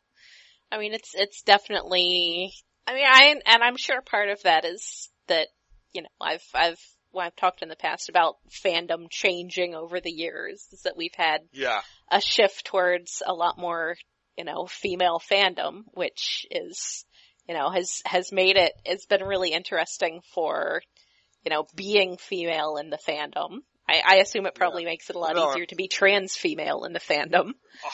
I 0.71 0.77
mean, 0.79 0.93
it's, 0.93 1.11
it's 1.13 1.41
definitely, 1.43 2.53
I 2.85 2.93
mean, 2.93 3.05
I, 3.07 3.35
and 3.45 3.63
I'm 3.63 3.77
sure 3.77 4.01
part 4.01 4.29
of 4.29 4.41
that 4.43 4.65
is 4.65 5.09
that, 5.27 5.47
you 5.93 6.01
know, 6.01 6.09
I've, 6.19 6.43
I've, 6.53 6.79
well, 7.11 7.25
I've 7.25 7.35
talked 7.35 7.61
in 7.61 7.69
the 7.69 7.75
past 7.75 8.09
about 8.09 8.35
fandom 8.65 9.07
changing 9.09 9.75
over 9.75 9.99
the 10.01 10.11
years, 10.11 10.67
is 10.71 10.81
that 10.81 10.97
we've 10.97 11.15
had 11.15 11.41
Yeah. 11.51 11.81
a 12.11 12.19
shift 12.19 12.65
towards 12.65 13.21
a 13.25 13.33
lot 13.33 13.57
more, 13.57 13.95
you 14.37 14.43
know, 14.43 14.65
female 14.67 15.19
fandom, 15.19 15.83
which 15.93 16.45
is, 16.51 17.05
you 17.47 17.53
know, 17.53 17.69
has, 17.69 18.01
has 18.05 18.31
made 18.31 18.57
it, 18.57 18.73
it's 18.85 19.05
been 19.05 19.23
really 19.23 19.53
interesting 19.53 20.21
for, 20.33 20.81
you 21.45 21.51
know, 21.51 21.65
being 21.75 22.17
female 22.17 22.77
in 22.77 22.89
the 22.89 22.97
fandom. 22.97 23.59
I, 23.87 24.01
I 24.05 24.15
assume 24.17 24.45
it 24.45 24.55
probably 24.55 24.85
makes 24.85 25.09
it 25.09 25.15
a 25.15 25.19
lot 25.19 25.35
No. 25.35 25.49
easier 25.49 25.65
to 25.65 25.75
be 25.75 25.87
trans 25.87 26.35
female 26.35 26.85
in 26.85 26.93
the 26.93 26.99
fandom. 26.99 27.51
Oh, 27.85 27.89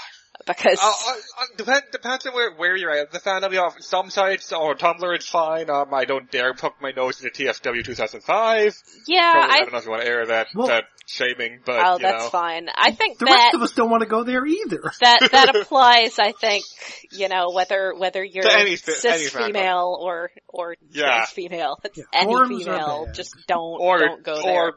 Because, 0.50 0.80
Uh, 0.82 0.88
uh, 0.88 1.12
uh, 1.12 1.46
depend, 1.58 1.84
depends 1.92 2.26
on 2.26 2.34
where, 2.34 2.52
where 2.56 2.76
you're 2.76 2.90
at. 2.90 3.12
The 3.12 3.20
fandom, 3.20 3.52
you 3.52 3.58
know, 3.58 3.72
some 3.82 4.10
sites 4.10 4.52
or 4.52 4.74
Tumblr 4.74 5.14
it's 5.16 5.30
fine. 5.30 5.70
Um, 5.70 5.94
I 5.94 6.06
don't 6.06 6.30
dare 6.32 6.56
poke 6.56 6.82
my 6.82 6.90
nose 6.92 7.24
into 7.24 7.30
TFW 7.46 7.84
2005. 7.86 8.74
yeah, 9.08 9.32
Probably- 9.32 9.50
I, 9.52 9.54
I 9.56 9.60
don't 9.60 9.72
know 9.74 9.78
if 9.78 9.86
you 9.86 9.92
want 9.92 10.02
to 10.04 10.08
air 10.10 10.26
that, 10.26 10.48
Well- 10.56 10.68
that 10.68 10.86
shaming, 11.08 11.60
but, 11.66 11.80
Oh, 11.86 11.94
you 11.98 12.00
that's 12.02 12.24
know. 12.26 12.30
fine. 12.32 12.68
I 12.76 12.92
think 12.92 13.20
The 13.20 13.26
that 13.26 13.32
rest 13.32 13.54
of 13.56 13.62
us 13.62 13.72
don't 13.74 13.92
want 13.92 14.02
to 14.02 14.10
go 14.10 14.24
there 14.24 14.44
either. 14.46 14.82
that 15.02 15.30
that 15.32 15.56
applies. 15.56 16.18
I 16.20 16.32
think 16.32 16.66
you 17.12 17.30
know 17.30 17.52
whether 17.52 17.94
whether 17.96 18.24
you're 18.24 18.44
To 18.44 18.52
any 18.54 18.76
fi- 18.76 18.92
any 19.08 19.24
cis 19.24 19.34
fandom. 19.34 19.46
female 19.48 19.98
or 20.02 20.32
or 20.48 20.76
Yeah. 20.92 21.06
trans 21.06 21.30
female. 21.30 21.80
It's 21.84 21.98
Yeah, 21.98 22.04
any 22.14 22.26
forums 22.32 22.64
female. 22.64 23.08
Just 23.14 23.36
don't 23.48 23.80
or 23.82 24.00
don't 24.00 24.24
go 24.24 24.42
there. 24.42 24.68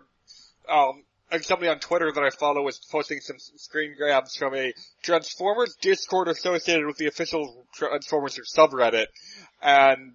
um 0.71 0.97
like 0.97 1.05
somebody 1.41 1.71
on 1.71 1.79
Twitter 1.79 2.13
that 2.13 2.23
I 2.23 2.31
follow 2.31 2.63
was 2.63 2.79
posting 2.91 3.21
some 3.21 3.37
screen 3.39 3.95
grabs 3.97 4.37
from 4.37 4.55
a 4.55 4.73
Transformers 5.03 5.77
Discord 5.81 6.29
associated 6.29 6.87
with 6.87 6.97
the 6.99 7.07
official 7.07 7.67
Transformers 7.75 8.39
subreddit, 8.55 9.07
and 9.63 10.13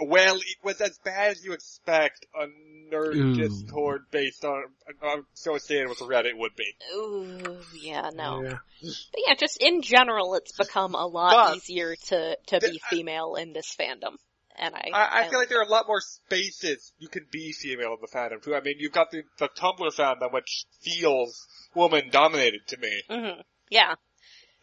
well, 0.00 0.36
it 0.36 0.56
was 0.64 0.80
as 0.80 0.98
bad 1.04 1.32
as 1.32 1.44
you 1.44 1.52
expect 1.52 2.26
a 2.34 2.46
nerd 2.92 3.14
Ooh. 3.14 3.34
Discord 3.36 4.02
based 4.10 4.44
on 4.44 4.64
uh, 5.02 5.16
associated 5.34 5.88
with 5.88 5.98
Reddit 6.00 6.36
would 6.36 6.56
be. 6.56 6.66
Ooh, 6.96 7.58
yeah, 7.80 8.10
no. 8.12 8.42
Yeah. 8.42 8.58
But 8.82 9.20
yeah, 9.26 9.34
just 9.38 9.56
in 9.60 9.82
general, 9.82 10.34
it's 10.34 10.56
become 10.56 10.94
a 10.94 11.06
lot 11.06 11.50
But- 11.50 11.56
easier 11.58 11.94
to 12.08 12.36
to 12.48 12.58
The- 12.58 12.70
be 12.72 12.80
female 12.90 13.36
in 13.36 13.52
this 13.52 13.74
fandom, 13.78 14.16
and 14.56 14.74
I 14.74 14.90
I, 14.92 15.20
I 15.20 15.28
feel 15.28 15.38
like 15.38 15.48
there 15.48 15.58
are 15.60 15.64
a 15.64 15.68
lot 15.68 15.86
more 15.86 16.00
spaces 16.00 16.92
you 16.98 17.08
can 17.08 17.26
be 17.30 17.52
female 17.52 17.94
in 17.94 17.98
the 18.00 18.08
fandom 18.08 18.42
too. 18.42 18.54
I 18.54 18.60
mean, 18.60 18.76
you've 18.78 18.92
got 18.92 19.10
the, 19.10 19.22
the 19.38 19.48
Tumblr 19.48 19.94
fandom, 19.94 20.32
which 20.32 20.64
feels 20.82 21.46
woman 21.74 22.10
dominated 22.10 22.66
to 22.68 22.76
me. 22.78 23.02
hmm 23.08 23.40
yeah, 23.70 23.94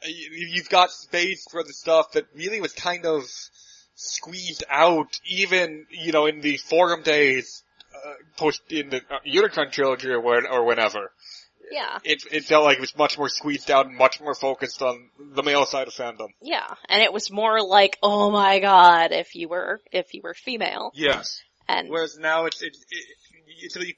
you- 0.06 0.48
you've 0.54 0.70
got 0.70 0.92
space 0.92 1.46
for 1.52 1.64
the 1.64 1.74
stuff 1.74 2.14
that 2.14 2.26
really 2.36 2.62
was 2.62 2.74
kind 2.74 3.06
of 3.06 3.24
squeezed 3.96 4.64
out, 4.70 5.20
even 5.26 5.86
you 5.90 6.12
know 6.12 6.26
in 6.26 6.42
the 6.42 6.58
forum 6.58 7.04
days, 7.04 7.64
uh, 7.94 8.14
post 8.38 8.62
in 8.70 8.90
the 8.90 8.98
uh, 9.10 9.20
Unicron 9.28 9.72
trilogy 9.72 10.10
or, 10.10 10.22
when, 10.22 10.46
or 10.48 10.66
whenever. 10.66 11.12
Yeah, 11.72 12.00
It 12.04 12.24
it 12.32 12.44
felt 12.46 12.64
like 12.66 12.78
it 12.78 12.82
was 12.82 12.96
much 12.98 13.18
more 13.18 13.30
squeezed 13.30 13.72
out 13.72 13.86
and 13.88 13.98
much 13.98 14.20
more 14.22 14.36
focused 14.36 14.82
on 14.82 15.10
the 15.20 15.44
male 15.44 15.66
side 15.66 15.88
of 15.88 15.94
fandom. 15.94 16.28
yeah. 16.42 16.68
And 16.90 17.02
it 17.02 17.12
was 17.14 17.32
more 17.32 17.62
like, 17.66 17.98
oh 18.04 18.30
my 18.32 18.60
god, 18.60 19.12
if 19.12 19.36
you 19.36 19.48
were 19.50 19.80
if 19.92 20.14
you 20.14 20.22
were 20.24 20.34
female, 20.34 20.92
Yes. 20.94 21.42
and 21.68 21.90
Whereas 21.90 22.18
now 22.18 22.46
it's 22.46 22.62
it, 22.62 22.76
it, 22.90 23.06
it's 23.64 23.76
really 23.76 23.98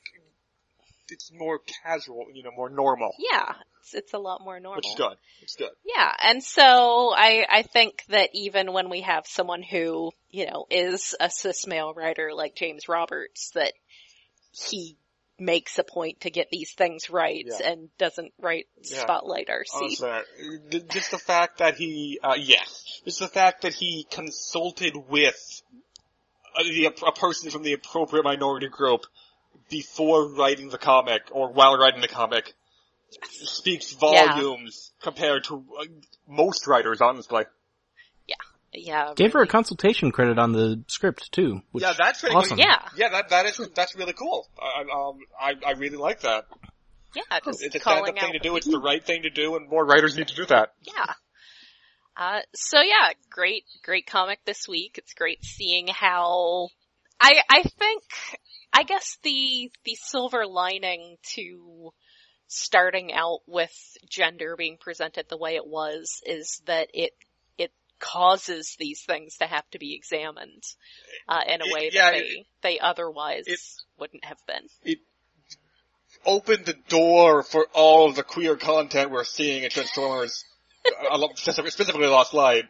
it's 1.09 1.31
more 1.33 1.59
casual, 1.83 2.25
you 2.33 2.43
know, 2.43 2.51
more 2.55 2.69
normal. 2.69 3.11
yeah, 3.19 3.53
it's 3.81 3.93
it's 3.93 4.13
a 4.13 4.17
lot 4.17 4.41
more 4.43 4.59
normal. 4.59 4.77
Which 4.77 4.87
is 4.87 4.95
good. 4.95 5.17
It's 5.41 5.55
good. 5.55 5.69
Yeah, 5.85 6.11
and 6.23 6.41
so 6.43 7.13
I 7.15 7.45
I 7.49 7.61
think 7.63 8.03
that 8.09 8.29
even 8.33 8.71
when 8.73 8.89
we 8.89 9.01
have 9.01 9.25
someone 9.27 9.61
who 9.63 10.11
you 10.29 10.45
know 10.47 10.65
is 10.69 11.13
a 11.19 11.29
cis 11.29 11.67
male 11.67 11.93
writer 11.93 12.31
like 12.33 12.55
James 12.55 12.87
Roberts, 12.87 13.51
that 13.53 13.73
he 14.69 14.97
makes 15.39 15.77
a 15.79 15.83
point 15.83 16.21
to 16.21 16.29
get 16.29 16.49
these 16.51 16.71
things 16.73 17.09
right 17.09 17.45
Yeah. 17.45 17.71
and 17.71 17.89
doesn't 17.97 18.33
write 18.39 18.67
Yeah. 18.81 19.01
Spotlight 19.01 19.47
RC. 19.47 20.01
Uh, 20.01 20.21
just 20.89 21.11
the 21.11 21.17
fact 21.17 21.57
that 21.57 21.75
he, 21.75 22.19
uh, 22.23 22.35
yes, 22.37 23.01
just 23.05 23.19
the 23.19 23.27
fact 23.27 23.63
that 23.63 23.73
he 23.73 24.05
consulted 24.09 24.95
with 24.95 25.61
a, 26.57 26.85
a 26.85 27.11
person 27.11 27.49
from 27.49 27.63
the 27.63 27.73
appropriate 27.73 28.23
minority 28.23 28.69
group 28.69 29.05
before 29.69 30.27
writing 30.27 30.69
the 30.69 30.77
comic 30.77 31.23
or 31.31 31.51
while 31.51 31.77
writing 31.77 32.01
the 32.01 32.07
comic 32.07 32.53
speaks 33.21 33.91
volumes 33.93 34.91
compared 35.01 35.43
to 35.45 35.63
uh, 35.79 35.85
most 36.27 36.67
writers, 36.67 37.01
honestly. 37.01 37.45
Yeah, 38.73 39.13
Gave 39.15 39.33
her 39.33 39.41
a 39.41 39.47
consultation 39.47 40.11
credit 40.11 40.39
on 40.39 40.51
the 40.51 40.83
script 40.87 41.31
too. 41.31 41.61
Which, 41.71 41.83
yeah, 41.83 41.93
that's 41.97 42.23
really 42.23 42.35
awesome. 42.35 42.57
yeah, 42.57 42.87
Yeah, 42.95 43.09
that 43.09 43.29
that 43.29 43.45
is 43.45 43.61
that's 43.75 43.95
really 43.95 44.13
cool. 44.13 44.47
I, 44.59 44.81
I- 44.81 45.07
um, 45.09 45.19
I 45.39 45.53
I 45.67 45.71
really 45.73 45.97
like 45.97 46.21
that. 46.21 46.45
yeah. 47.15 47.39
Just 47.45 47.63
It's 47.63 47.75
a 47.75 47.79
calling 47.79 48.03
stand-up 48.05 48.21
thing 48.21 48.29
out 48.29 48.33
to 48.33 48.39
do. 48.39 48.55
It's 48.55 48.67
the 48.67 48.79
right 48.79 49.03
thing 49.03 49.23
to 49.23 49.29
do, 49.29 49.55
and 49.55 49.69
more 49.69 49.85
writers 49.85 50.17
need 50.17 50.27
to 50.29 50.35
do 50.35 50.45
that. 50.47 50.73
Yeah. 50.81 51.13
Uh, 52.15 52.41
so 52.53 52.79
yeah, 52.81 53.11
great, 53.29 53.63
great 53.83 54.05
comic 54.05 54.39
this 54.45 54.67
week. 54.67 54.95
It's 54.99 55.13
great 55.15 55.43
seeing 55.43 55.87
how, 55.87 56.69
I, 57.19 57.41
I 57.49 57.63
think, 57.63 58.03
I 58.71 58.83
guess 58.83 59.17
the, 59.23 59.71
the 59.83 59.95
silver 59.95 60.45
lining 60.45 61.17
to 61.35 61.91
starting 62.45 63.11
out 63.13 63.39
with 63.47 63.73
gender 64.07 64.55
being 64.55 64.77
presented 64.79 65.25
the 65.27 65.37
way 65.37 65.55
it 65.55 65.65
was 65.65 66.21
is 66.23 66.61
that 66.67 66.89
it, 66.93 67.13
it 67.13 67.13
causes 68.03 68.75
these 68.77 69.01
things 69.03 69.37
to 69.37 69.45
have 69.47 69.67
to 69.71 69.79
be 69.79 69.95
examined, 69.95 70.63
uh, 71.29 71.41
in 71.47 71.61
a 71.61 71.65
It- 71.65 71.73
way 71.73 71.89
yeah, 71.93 72.11
that 72.11 72.17
they, 72.17 72.19
it- 72.25 72.47
they 72.61 72.79
otherwise 72.79 73.45
it- 73.47 73.59
wouldn't 73.97 74.25
have 74.25 74.39
been. 74.45 74.67
It 74.83 74.99
opened 76.25 76.65
the 76.65 76.77
door 76.89 77.43
for 77.43 77.67
all 77.73 78.09
of 78.09 78.15
the 78.15 78.23
queer 78.23 78.55
content 78.57 79.09
we're 79.11 79.23
seeing 79.23 79.63
in 79.63 79.69
Transformers, 79.69 80.43
specifically 81.35 82.07
Lost 82.07 82.33
Light, 82.33 82.65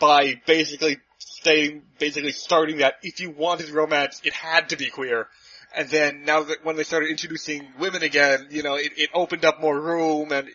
by 0.00 0.40
basically 0.46 0.98
stating, 1.18 1.82
basically 1.98 2.32
starting 2.32 2.78
that 2.78 2.94
if 3.02 3.20
you 3.20 3.30
wanted 3.30 3.70
romance, 3.70 4.20
it 4.24 4.32
had 4.32 4.68
to 4.70 4.76
be 4.76 4.90
queer. 4.90 5.28
And 5.74 5.88
then 5.88 6.24
now 6.24 6.42
that 6.42 6.64
when 6.64 6.76
they 6.76 6.84
started 6.84 7.08
introducing 7.10 7.66
women 7.78 8.02
again, 8.02 8.48
you 8.50 8.62
know, 8.62 8.74
it, 8.74 8.92
it 8.96 9.10
opened 9.14 9.44
up 9.44 9.60
more 9.60 9.78
room 9.80 10.32
and 10.32 10.48
it, 10.48 10.54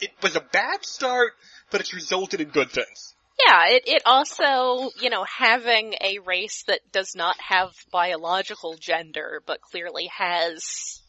it 0.00 0.10
was 0.22 0.36
a 0.36 0.40
bad 0.40 0.84
start, 0.84 1.32
but 1.70 1.80
it's 1.80 1.94
resulted 1.94 2.40
in 2.40 2.48
good 2.48 2.70
things. 2.70 3.14
Yeah, 3.46 3.68
it, 3.68 3.84
it 3.86 4.02
also, 4.04 4.90
you 5.00 5.08
know, 5.08 5.24
having 5.24 5.94
a 6.02 6.18
race 6.26 6.62
that 6.66 6.80
does 6.92 7.14
not 7.16 7.36
have 7.40 7.70
biological 7.90 8.76
gender, 8.78 9.42
but 9.46 9.60
clearly 9.62 10.10
has 10.16 11.00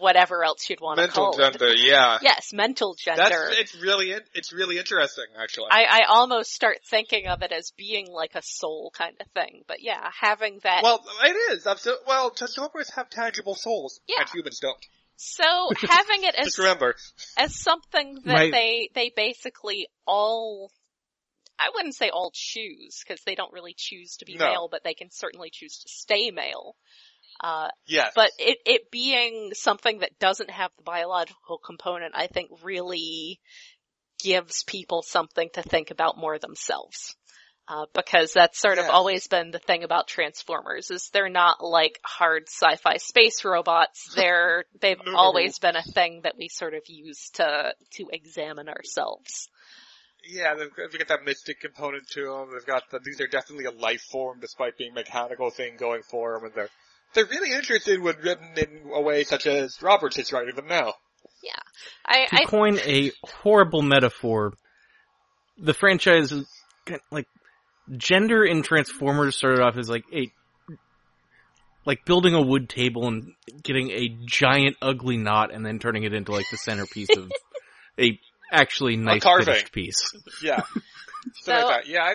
whatever 0.00 0.42
else 0.42 0.68
you'd 0.70 0.80
want 0.80 0.96
to 0.96 1.02
Mental 1.02 1.32
call 1.32 1.38
it. 1.38 1.52
gender, 1.52 1.74
yeah. 1.74 2.18
Yes, 2.22 2.52
mental 2.54 2.96
That's 3.04 3.18
gender. 3.18 3.48
it's 3.50 3.74
really 3.80 4.14
it's 4.34 4.50
really 4.52 4.78
interesting 4.78 5.26
actually. 5.38 5.66
I, 5.70 5.84
I 5.84 6.00
almost 6.08 6.52
start 6.52 6.78
thinking 6.88 7.26
of 7.26 7.42
it 7.42 7.52
as 7.52 7.70
being 7.76 8.06
like 8.10 8.34
a 8.34 8.40
soul 8.42 8.90
kind 8.96 9.14
of 9.20 9.26
thing, 9.34 9.62
but 9.68 9.82
yeah, 9.82 10.08
having 10.20 10.58
that. 10.62 10.80
well, 10.82 11.04
it 11.24 11.36
is. 11.52 11.66
Absolutely. 11.66 12.04
Well, 12.08 12.30
Transformers 12.30 12.90
have 12.96 13.10
tangible 13.10 13.54
souls, 13.54 14.00
Yeah. 14.08 14.20
and 14.20 14.30
humans 14.30 14.58
don't. 14.58 14.78
So 15.16 15.70
having 15.88 16.24
it 16.24 16.34
as 16.34 16.58
remember. 16.58 16.94
as 17.36 17.54
something 17.58 18.14
that 18.24 18.32
My- 18.32 18.50
they 18.50 18.90
they 18.94 19.12
basically 19.14 19.88
all 20.06 20.70
I 21.58 21.70
wouldn't 21.74 21.94
say 21.94 22.10
all 22.10 22.32
choose 22.34 23.00
because 23.06 23.22
they 23.24 23.36
don't 23.36 23.52
really 23.52 23.74
choose 23.76 24.16
to 24.16 24.24
be 24.24 24.34
No. 24.36 24.46
male, 24.46 24.68
but 24.70 24.82
they 24.82 24.94
can 24.94 25.10
certainly 25.12 25.50
choose 25.52 25.78
to 25.78 25.88
stay 25.88 26.30
male. 26.32 26.74
Uh, 27.40 27.68
Yes. 27.86 28.12
but 28.16 28.30
it 28.38 28.58
it 28.66 28.90
being 28.90 29.52
something 29.54 29.98
that 30.00 30.18
doesn't 30.18 30.50
have 30.50 30.70
the 30.76 30.82
biological 30.82 31.58
component, 31.58 32.14
I 32.16 32.26
think 32.26 32.50
really 32.62 33.40
gives 34.22 34.64
people 34.64 35.02
something 35.02 35.48
to 35.54 35.62
think 35.62 35.90
about 35.90 36.16
more 36.16 36.38
themselves. 36.38 37.14
Uh, 37.66 37.86
because 37.94 38.34
that's 38.34 38.60
sort 38.60 38.76
of 38.76 38.84
always 38.90 39.26
been 39.26 39.50
the 39.50 39.58
thing 39.58 39.84
about 39.84 40.06
Transformers 40.06 40.90
is 40.90 41.08
they're 41.14 41.30
not 41.30 41.64
like 41.64 41.98
hard 42.04 42.42
sci-fi 42.46 42.98
space 42.98 43.42
robots. 43.42 44.12
They're, 44.16 44.66
they've 44.82 45.00
No. 45.06 45.16
always 45.16 45.58
been 45.58 45.74
a 45.74 45.82
thing 45.82 46.20
that 46.24 46.36
we 46.36 46.48
sort 46.48 46.74
of 46.74 46.82
use 46.88 47.30
to, 47.36 47.72
to 47.92 48.08
examine 48.12 48.68
ourselves. 48.68 49.48
Yeah, 50.28 50.54
they've, 50.54 50.68
they've 50.90 50.98
got 50.98 51.08
that 51.08 51.24
mystic 51.24 51.60
component 51.60 52.06
to 52.08 52.24
them. 52.24 52.48
They've 52.52 52.66
got 52.66 52.82
the, 52.90 52.98
these 53.02 53.20
are 53.22 53.26
definitely 53.26 53.64
a 53.64 53.70
life 53.70 54.02
form 54.02 54.40
despite 54.40 54.76
being 54.76 54.92
mechanical 54.92 55.48
thing 55.50 55.76
going 55.78 56.02
for 56.02 56.34
them, 56.34 56.44
and 56.44 56.54
they're 56.54 56.70
they're 57.14 57.26
really 57.26 57.52
interested 57.52 58.00
when 58.00 58.16
written 58.16 58.48
in 58.56 58.90
a 58.92 59.00
way 59.00 59.24
such 59.24 59.46
as 59.46 59.80
Roberts 59.80 60.18
is 60.18 60.32
writing 60.32 60.54
them 60.56 60.66
now. 60.66 60.94
Yeah, 61.42 61.52
I, 62.04 62.26
To 62.26 62.36
I, 62.36 62.44
coin 62.44 62.78
a 62.78 63.12
horrible 63.22 63.82
metaphor, 63.82 64.52
the 65.58 65.74
franchise 65.74 66.32
is 66.32 66.46
kind 66.86 67.00
of 67.00 67.12
like 67.12 67.26
gender 67.96 68.44
in 68.44 68.62
Transformers 68.62 69.36
started 69.36 69.60
off 69.60 69.76
as 69.76 69.88
like 69.88 70.04
a 70.12 70.30
like 71.86 72.04
building 72.06 72.34
a 72.34 72.40
wood 72.40 72.68
table 72.68 73.06
and 73.08 73.32
getting 73.62 73.90
a 73.90 74.08
giant 74.26 74.76
ugly 74.80 75.16
knot 75.18 75.52
and 75.52 75.64
then 75.66 75.78
turning 75.78 76.04
it 76.04 76.14
into 76.14 76.32
like 76.32 76.46
the 76.50 76.56
centerpiece 76.56 77.08
of 77.16 77.30
a 78.00 78.18
actually 78.50 78.96
nice 78.96 79.22
carving. 79.22 79.46
finished 79.46 79.72
piece. 79.72 80.12
Yeah, 80.42 80.60
So- 80.72 80.80
so, 81.42 81.52
like 81.52 81.84
that. 81.84 81.86
Yeah, 81.90 82.02
I, 82.04 82.14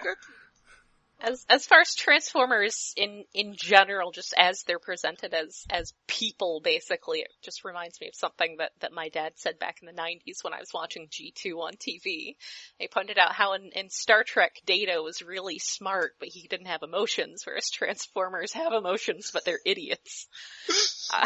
as 1.21 1.45
as 1.49 1.65
far 1.65 1.81
as 1.81 1.95
Transformers 1.95 2.93
in 2.95 3.23
in 3.33 3.55
general, 3.57 4.11
just 4.11 4.33
as 4.37 4.63
they're 4.63 4.79
presented 4.79 5.33
as 5.33 5.63
as 5.69 5.93
people, 6.07 6.61
basically, 6.63 7.19
it 7.19 7.29
just 7.41 7.63
reminds 7.65 7.99
me 7.99 8.07
of 8.07 8.15
something 8.15 8.57
that 8.59 8.71
that 8.79 8.93
my 8.93 9.09
dad 9.09 9.33
said 9.35 9.59
back 9.59 9.77
in 9.81 9.87
the 9.87 10.01
'90s 10.01 10.43
when 10.43 10.53
I 10.53 10.59
was 10.59 10.69
watching 10.73 11.07
G2 11.07 11.55
on 11.59 11.73
TV. 11.73 12.35
He 12.77 12.87
pointed 12.91 13.17
out 13.17 13.33
how 13.33 13.53
in, 13.53 13.69
in 13.75 13.89
Star 13.89 14.23
Trek, 14.23 14.53
Data 14.65 15.01
was 15.03 15.21
really 15.21 15.59
smart, 15.59 16.13
but 16.19 16.29
he 16.29 16.47
didn't 16.47 16.67
have 16.67 16.83
emotions, 16.83 17.43
whereas 17.45 17.69
Transformers 17.69 18.53
have 18.53 18.73
emotions, 18.73 19.31
but 19.33 19.45
they're 19.45 19.59
idiots. 19.65 20.27
Uh, 21.11 21.25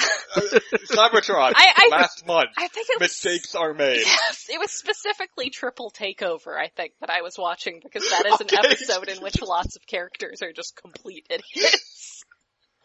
Cybertron. 0.89 1.51
I- 1.55 1.73
I- 1.75 1.87
last 1.91 2.25
month, 2.25 2.51
I 2.57 2.69
think 2.69 2.87
it 2.89 3.01
was 3.01 3.09
mistakes 3.09 3.53
are 3.53 3.73
made. 3.73 3.97
Yes, 3.97 4.45
it 4.49 4.57
was 4.57 4.71
specifically 4.71 5.49
Triple 5.49 5.91
Takeover, 5.91 6.57
I 6.57 6.69
think, 6.69 6.93
that 7.01 7.09
I 7.09 7.21
was 7.21 7.35
watching 7.37 7.81
because 7.83 8.09
that 8.09 8.25
is 8.25 8.39
an 8.39 8.47
Okay. 8.53 8.57
episode 8.69 9.09
in 9.09 9.21
which 9.21 9.41
lots 9.41 9.75
of 9.75 9.82
characters 9.87 10.41
are 10.41 10.53
just 10.53 10.75
complete 10.75 11.25
idiots. 11.29 12.22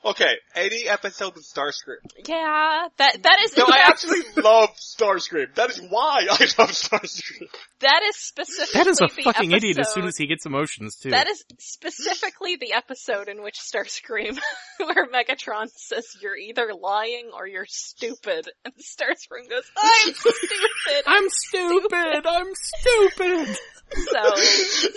Okay, 0.05 0.35
any 0.55 0.89
episode 0.89 1.35
with 1.35 1.45
Starscream. 1.45 1.99
Yeah, 2.27 2.87
that 2.99 3.23
that 3.23 3.39
is 3.45 3.57
No, 3.57 3.65
I 3.67 3.79
actually 3.89 4.21
love 4.37 4.71
Starscream. 4.77 5.53
That 5.57 5.71
is 5.71 5.81
why 5.91 6.27
I 6.31 6.45
love 6.59 6.71
Starscream. 6.71 7.49
that 7.81 8.03
is 8.05 8.17
specifically 8.17 8.79
That 8.79 8.87
is 8.87 9.01
a 9.01 9.09
the 9.15 9.23
fucking 9.25 9.51
idiot 9.51 9.79
as 9.81 9.93
soon 9.93 10.07
as 10.07 10.17
he 10.17 10.29
gets 10.29 10.47
emotions 10.47 10.97
too. 10.97 11.11
That 11.11 11.27
is 11.27 11.43
specifically 11.59 12.57
the 12.61 12.75
episode 12.75 13.29
in 13.29 13.43
which 13.43 13.57
Starscream, 13.59 14.39
where 14.79 15.07
Megatron 15.09 15.67
says, 15.75 16.05
you're 16.23 16.37
either 16.37 16.71
lying 16.81 17.31
or 17.35 17.49
you're 17.49 17.67
stupid. 17.69 18.49
And 18.65 18.75
Starscream 18.75 19.51
goes, 19.51 19.65
I'm 19.77 20.15
stupid! 20.15 21.03
I'm 21.07 21.29
stupid! 21.29 22.27
I'm 22.27 22.47
stupid! 22.55 23.57
so, 23.91 24.21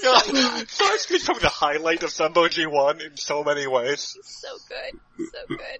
God, 0.03 0.23
Starscream's 0.67 1.23
probably 1.25 1.41
the 1.41 1.49
highlight 1.49 2.03
of 2.03 2.11
Sunbow 2.11 2.49
G1 2.49 3.03
in 3.05 3.17
so 3.17 3.43
many 3.43 3.65
ways. 3.65 4.15
so 4.23 4.49
good. 4.69 4.90
So 5.17 5.47
good. 5.47 5.79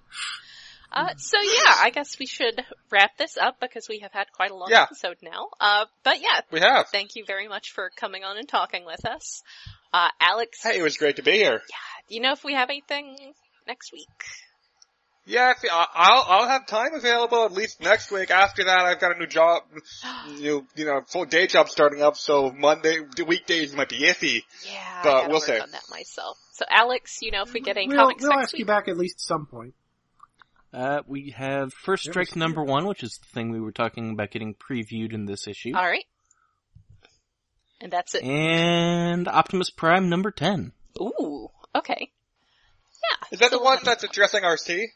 Uh, 0.94 1.08
so 1.16 1.38
yeah, 1.40 1.74
I 1.78 1.90
guess 1.90 2.18
we 2.18 2.26
should 2.26 2.62
wrap 2.90 3.16
this 3.16 3.38
up 3.38 3.56
because 3.60 3.88
we 3.88 4.00
have 4.00 4.12
had 4.12 4.26
quite 4.32 4.50
a 4.50 4.54
long 4.54 4.68
Yeah. 4.70 4.82
episode 4.82 5.16
now. 5.22 5.48
Uh, 5.58 5.86
but 6.04 6.20
yeah, 6.20 6.40
We 6.50 6.60
have. 6.60 6.88
thank 6.90 7.16
you 7.16 7.24
very 7.26 7.48
much 7.48 7.70
for 7.72 7.90
coming 7.96 8.24
on 8.24 8.36
and 8.36 8.46
talking 8.46 8.84
with 8.84 9.04
us. 9.06 9.42
Uh, 9.92 10.08
Alex, 10.20 10.58
Hey, 10.62 10.78
it 10.78 10.82
was 10.82 10.98
great 10.98 11.16
to 11.16 11.22
be 11.22 11.32
here. 11.32 11.62
do 12.08 12.14
you 12.14 12.20
know 12.20 12.32
if 12.32 12.44
we 12.44 12.52
have 12.52 12.68
anything 12.68 13.16
next 13.66 13.90
week? 13.92 14.08
Yeah, 15.24 15.52
I'll 15.70 16.24
I'll 16.28 16.48
have 16.48 16.66
time 16.66 16.94
available 16.94 17.44
at 17.44 17.52
least 17.52 17.80
next 17.80 18.10
week. 18.10 18.32
After 18.32 18.64
that, 18.64 18.80
I've 18.80 18.98
got 18.98 19.14
a 19.14 19.18
new 19.20 19.28
job, 19.28 19.62
new 20.28 20.66
you 20.74 20.84
know 20.84 21.00
full 21.06 21.26
day 21.26 21.46
job 21.46 21.68
starting 21.68 22.02
up. 22.02 22.16
So 22.16 22.50
Monday, 22.50 22.98
weekdays 23.24 23.72
might 23.72 23.88
be 23.88 24.00
iffy. 24.00 24.42
Yeah, 24.66 25.00
But 25.04 25.24
I 25.24 25.28
we'll 25.28 25.36
work 25.38 25.44
see. 25.44 25.58
on 25.60 25.70
that 25.70 25.84
myself. 25.88 26.38
So 26.52 26.64
Alex, 26.70 27.18
you 27.22 27.30
know 27.30 27.42
if 27.42 27.52
we 27.52 27.60
get 27.60 27.76
any 27.76 27.88
We'll, 27.88 27.96
comics 27.96 28.22
we'll 28.22 28.30
next 28.36 28.48
ask 28.52 28.58
you 28.58 28.66
back 28.66 28.86
at 28.88 28.96
least 28.96 29.20
some 29.20 29.46
point. 29.46 29.74
Uh, 30.72 31.00
we 31.06 31.30
have 31.30 31.72
First 31.72 32.04
Strike 32.04 32.36
number 32.36 32.62
one, 32.62 32.86
which 32.86 33.02
is 33.02 33.18
the 33.18 33.26
thing 33.34 33.50
we 33.50 33.60
were 33.60 33.72
talking 33.72 34.10
about 34.12 34.30
getting 34.30 34.54
previewed 34.54 35.12
in 35.12 35.26
this 35.26 35.46
issue. 35.46 35.72
Alright. 35.74 36.04
And 37.80 37.90
that's 37.92 38.14
it. 38.14 38.22
And 38.22 39.26
Optimus 39.28 39.70
Prime 39.70 40.08
number 40.08 40.30
10. 40.30 40.72
Ooh, 41.00 41.48
okay. 41.74 42.10
Yeah. 43.02 43.26
Is 43.32 43.40
that 43.40 43.50
so 43.50 43.56
the 43.58 43.62
one 43.62 43.76
we'll- 43.78 43.84
that's 43.84 44.04
addressing 44.04 44.44
RC? 44.44 44.86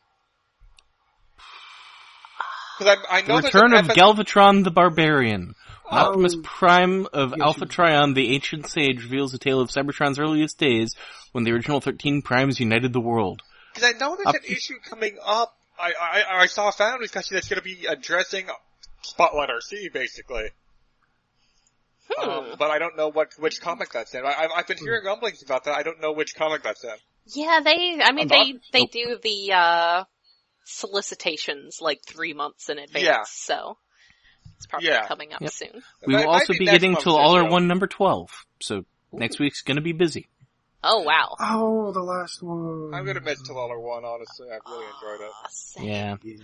Because 2.78 2.96
I, 3.10 3.16
I 3.18 3.22
The 3.22 3.28
know 3.28 3.40
there's 3.40 3.54
return 3.54 3.74
of 3.74 3.86
Galvatron 3.86 4.62
the 4.64 4.70
Barbarian. 4.70 5.54
Optimus 5.90 6.34
Oh. 6.36 6.40
Prime 6.42 7.06
of 7.12 7.30
Yes, 7.30 7.40
Alpha 7.40 7.66
Trion, 7.66 8.14
the 8.14 8.34
ancient 8.34 8.66
sage, 8.68 9.02
reveals 9.02 9.32
a 9.34 9.38
tale 9.38 9.60
of 9.60 9.68
Cybertron's 9.70 10.18
earliest 10.18 10.58
days 10.58 10.94
when 11.32 11.44
the 11.44 11.52
original 11.52 11.80
13 11.80 12.22
primes 12.22 12.58
united 12.60 12.92
the 12.92 13.00
world. 13.00 13.42
Because 13.74 13.94
I 13.94 13.98
know 13.98 14.16
there's 14.16 14.26
Up- 14.26 14.34
an 14.36 14.44
issue 14.44 14.74
coming 14.88 15.16
up. 15.24 15.56
I 15.78 15.92
I, 16.00 16.42
I 16.42 16.46
saw 16.46 16.68
a 16.68 16.72
fan 16.72 16.98
discussion 17.00 17.34
that's 17.34 17.48
going 17.48 17.58
to 17.58 17.62
be 17.64 17.86
addressing 17.86 18.46
Spotlight 19.02 19.50
RC 19.50 19.92
basically. 19.92 20.48
Hmm. 22.10 22.30
Um, 22.30 22.46
but 22.58 22.70
I 22.70 22.78
don't 22.78 22.96
know 22.96 23.08
what 23.08 23.32
which 23.38 23.60
comic 23.60 23.92
that's 23.92 24.14
in. 24.14 24.24
I, 24.24 24.32
I've, 24.44 24.50
I've 24.56 24.66
been 24.66 24.78
hearing 24.78 25.04
rumblings 25.04 25.42
about 25.42 25.64
that. 25.64 25.74
I 25.76 25.82
don't 25.82 26.00
know 26.00 26.12
which 26.12 26.34
comic 26.34 26.62
that's 26.62 26.82
in. 26.84 26.94
Yeah, 27.34 27.60
they, 27.62 27.98
I 28.02 28.12
mean, 28.12 28.20
I'm 28.22 28.28
they, 28.28 28.52
not- 28.52 28.62
they 28.72 28.80
Nope. 28.80 28.90
do 28.92 29.18
the, 29.22 29.52
uh, 29.52 30.04
solicitations 30.64 31.78
like 31.80 32.00
three 32.06 32.32
months 32.32 32.68
in 32.68 32.78
advance, 32.78 33.04
Yeah. 33.04 33.22
so 33.24 33.76
it's 34.56 34.66
probably 34.66 34.88
Yeah. 34.88 35.06
coming 35.06 35.32
up 35.32 35.40
Yep. 35.40 35.50
soon. 35.52 35.82
We 36.06 36.14
will 36.16 36.28
also 36.28 36.52
be 36.52 36.60
be 36.60 36.64
getting 36.66 36.96
to 36.96 37.10
All 37.10 37.36
or 37.36 37.42
issue. 37.42 37.50
One 37.52 37.68
number 37.68 37.86
12. 37.86 38.30
So 38.60 38.84
next 39.12 39.38
week's 39.38 39.62
gonna 39.62 39.80
be 39.80 39.92
busy. 39.92 40.28
Oh 40.84 41.02
wow. 41.02 41.34
Oh, 41.40 41.92
the 41.92 42.02
last 42.02 42.42
one. 42.42 42.92
I'm 42.94 43.04
gonna 43.04 43.20
miss 43.20 43.42
Till 43.42 43.58
All 43.58 43.70
Are 43.72 43.80
One. 43.80 44.04
Honestly, 44.04 44.48
I 44.50 44.58
really 44.70 44.84
enjoyed 44.86 45.26
it. 45.26 45.32
Aw, 45.32 45.46
same. 45.50 45.84
Yeah. 45.88 46.16
Yeah. 46.22 46.36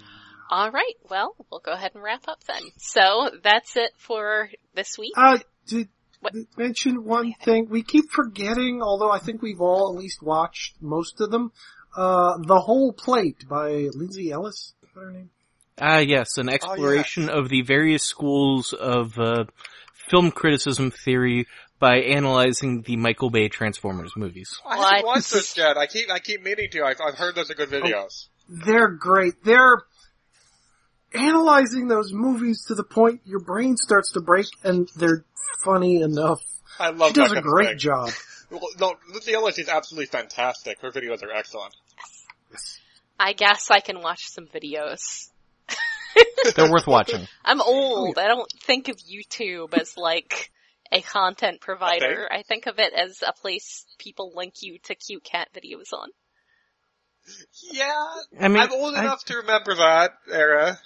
Alright, 0.50 0.96
well, 1.08 1.34
we'll 1.50 1.60
go 1.60 1.72
ahead 1.72 1.92
and 1.94 2.02
wrap 2.02 2.28
up 2.28 2.42
then. 2.44 2.62
So, 2.76 3.30
that's 3.42 3.76
it 3.76 3.92
for 3.96 4.50
this 4.74 4.98
week. 4.98 5.12
Uh, 5.16 5.38
did, 5.66 5.88
What? 6.20 6.34
did 6.34 6.46
mention 6.58 7.04
one 7.04 7.32
thing. 7.42 7.68
We 7.70 7.82
keep 7.82 8.10
forgetting, 8.10 8.82
although 8.82 9.10
I 9.10 9.18
think 9.18 9.40
we've 9.40 9.60
all 9.62 9.94
at 9.94 9.98
least 9.98 10.22
watched 10.22 10.74
most 10.82 11.20
of 11.22 11.30
them. 11.30 11.52
Uh, 11.96 12.36
The 12.46 12.60
Whole 12.60 12.92
Plate 12.92 13.48
by 13.48 13.88
Lindsay 13.94 14.30
Ellis. 14.30 14.74
Is 14.82 14.88
that 14.94 15.00
her 15.00 15.12
name? 15.12 15.30
Ah, 15.84 15.98
yes, 15.98 16.38
an 16.38 16.48
exploration 16.48 17.28
of 17.28 17.48
the 17.48 17.62
various 17.62 18.04
schools 18.04 18.72
of 18.72 19.18
uh, 19.18 19.44
film 20.08 20.30
criticism 20.30 20.92
theory 20.92 21.46
by 21.80 21.96
analyzing 22.02 22.82
the 22.82 22.94
Michael 22.96 23.30
Bay 23.30 23.48
Transformers 23.48 24.12
movies. 24.16 24.60
I 24.64 24.76
What? 24.78 24.90
haven't 24.94 25.06
watched 25.06 25.32
this 25.32 25.56
yet. 25.56 25.76
I 25.76 25.86
keep 25.88 26.08
I 26.08 26.20
keep 26.20 26.42
meaning 26.44 26.68
to. 26.70 26.84
I've, 26.84 27.00
I've 27.04 27.16
heard 27.16 27.34
those 27.34 27.50
are 27.50 27.54
good 27.54 27.70
videos. 27.70 28.28
They're 28.48 28.90
great. 28.90 29.42
They're 29.44 29.82
analyzing 31.14 31.88
those 31.88 32.12
movies 32.12 32.64
to 32.66 32.74
the 32.74 32.84
point 32.84 33.20
your 33.24 33.40
brain 33.40 33.76
starts 33.76 34.12
to 34.12 34.20
break 34.20 34.46
and 34.64 34.88
they're 34.96 35.24
funny 35.64 36.00
enough. 36.00 36.40
I 36.78 36.90
love 36.90 37.14
that. 37.14 37.28
She 37.28 37.28
does 37.28 37.32
a 37.32 37.42
great 37.42 37.68
thing. 37.70 37.78
job. 37.78 38.10
Well, 38.52 38.60
no, 38.78 38.94
Lindsay 39.10 39.32
Ellis 39.32 39.58
is 39.58 39.70
absolutely 39.70 40.04
fantastic. 40.08 40.78
Her 40.82 40.90
videos 40.90 41.22
are 41.22 41.32
excellent. 41.32 41.74
I 43.18 43.32
guess 43.32 43.70
I 43.70 43.80
can 43.80 44.02
watch 44.02 44.28
some 44.28 44.46
videos. 44.46 45.30
They're 46.56 46.70
worth 46.70 46.86
watching. 46.86 47.26
I'm 47.44 47.60
old. 47.60 48.18
I 48.18 48.26
don't 48.26 48.50
think 48.64 48.88
of 48.88 48.96
YouTube 48.96 49.74
as 49.78 49.96
like 49.96 50.50
a 50.90 51.00
content 51.00 51.60
provider. 51.60 52.28
I 52.30 52.42
think 52.42 52.66
of 52.66 52.78
it 52.78 52.92
as 52.92 53.22
a 53.26 53.32
place 53.32 53.86
people 53.98 54.32
link 54.34 54.54
you 54.62 54.78
to 54.84 54.94
cute 54.94 55.24
cat 55.24 55.48
videos 55.54 55.92
on. 55.92 56.08
Yeah, 57.70 58.06
I 58.40 58.48
mean, 58.48 58.58
I'm 58.58 58.72
old 58.72 58.94
I- 58.94 59.00
enough 59.04 59.24
to 59.26 59.36
remember 59.36 59.74
that 59.76 60.12
era. 60.30 60.78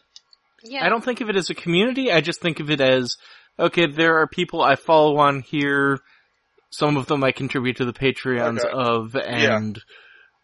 Yeah. 0.62 0.84
I 0.84 0.88
don't 0.88 1.04
think 1.04 1.20
of 1.20 1.28
it 1.30 1.36
as 1.36 1.48
a 1.50 1.54
community. 1.54 2.10
I 2.12 2.20
just 2.20 2.40
think 2.40 2.60
of 2.60 2.70
it 2.70 2.80
as 2.80 3.16
okay. 3.58 3.86
There 3.86 4.18
are 4.20 4.26
people 4.26 4.62
I 4.62 4.74
follow 4.74 5.16
on 5.18 5.40
here. 5.42 6.00
Some 6.70 6.96
of 6.96 7.06
them 7.06 7.22
I 7.24 7.32
contribute 7.32 7.76
to 7.76 7.84
the 7.84 7.92
Patreons 7.92 8.58
Okay. 8.60 8.68
of, 8.72 9.14
and 9.14 9.80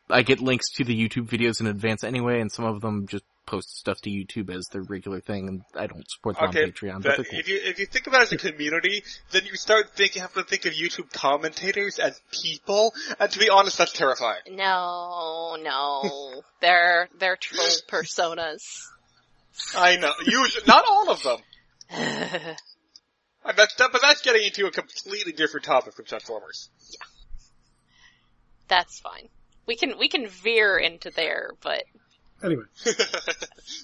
I 0.09 0.23
get 0.23 0.41
links 0.41 0.71
to 0.77 0.85
the 0.85 0.95
YouTube 0.97 1.29
videos 1.29 1.61
in 1.61 1.67
advance 1.67 2.05
anyway. 2.05 2.41
And 2.41 2.51
some 2.53 2.65
of 2.65 2.81
them 2.81 3.07
just 3.09 3.25
post 3.47 3.77
stuff 3.79 4.01
to 4.03 4.11
YouTube 4.11 4.51
as 4.55 4.67
their 4.69 4.83
regular 4.83 5.21
thing, 5.21 5.49
and 5.49 5.63
I 5.75 5.87
don't 5.87 6.09
support 6.11 6.37
them 6.39 6.49
Okay, 6.51 6.65
on 6.65 6.71
Patreon. 6.73 7.03
But 7.03 7.17
That- 7.17 7.29
cool. 7.31 7.39
if 7.41 7.49
you 7.49 7.61
if 7.63 7.79
you 7.79 7.87
think 7.87 8.07
about 8.07 8.21
it 8.23 8.25
as 8.25 8.33
a 8.33 8.37
community, 8.39 9.03
then 9.31 9.45
you 9.47 9.57
start 9.57 9.95
thinking 9.97 10.23
have 10.23 10.35
to 10.35 10.45
think 10.45 10.65
of 10.67 10.73
YouTube 10.75 11.13
commentators 11.13 11.99
as 11.99 12.21
people, 12.31 12.93
and 13.19 13.31
to 13.31 13.39
be 13.39 13.49
honest, 13.51 13.79
that's 13.79 13.93
terrifying. 13.93 14.43
No, 14.51 15.57
no. 15.61 16.43
they're, 16.61 17.09
they're 17.19 17.37
troll 17.37 17.67
personas. 17.89 18.63
I 19.77 19.97
know, 19.97 20.13
you 20.27 20.47
not 20.67 20.85
all 20.89 21.11
of 21.11 21.23
them. 21.23 21.39
I 23.45 23.51
bet 23.53 23.71
that, 23.77 23.91
but 23.93 24.01
that's 24.01 24.23
getting 24.23 24.45
into 24.45 24.67
a 24.67 24.71
completely 24.71 25.33
different 25.33 25.65
topic 25.67 25.95
from 25.95 26.05
Transformers. 26.05 26.71
That's 28.69 29.01
fine. 29.01 29.29
We 29.67 29.77
can, 29.77 29.99
we 29.99 30.09
can 30.09 30.29
veer 30.29 30.77
into 30.79 31.11
there, 31.11 31.51
but 31.63 31.83
Anyway, 32.45 32.65
here 32.85 32.95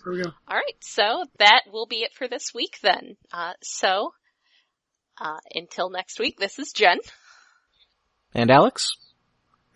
we 0.07 0.23
go. 0.23 0.31
alright, 0.51 0.77
so 0.81 1.25
that 1.39 1.63
will 1.73 1.87
be 1.87 1.99
it 1.99 2.13
for 2.15 2.27
this 2.29 2.53
week 2.55 2.79
then. 2.83 3.17
Uh, 3.33 3.53
so, 3.63 4.13
uh, 5.21 5.37
until 5.55 5.91
next 5.91 6.19
week, 6.19 6.39
this 6.39 6.59
is 6.59 6.73
Jen. 6.73 6.99
And 8.35 8.51
Alex, 8.51 8.93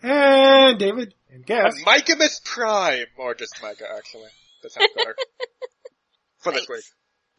And 0.01 0.77
David 0.77 1.13
and 1.31 1.45
Guess. 1.45 1.75
And 1.77 1.85
Micamus 1.85 2.41
Prime, 2.43 3.05
or 3.17 3.33
just 3.35 3.59
Micah, 3.61 3.85
actually. 3.97 4.29
That 4.61 4.71
sounds 4.71 4.89
better. 4.95 5.15
For 6.39 6.51
this 6.51 6.67
week. 6.69 6.83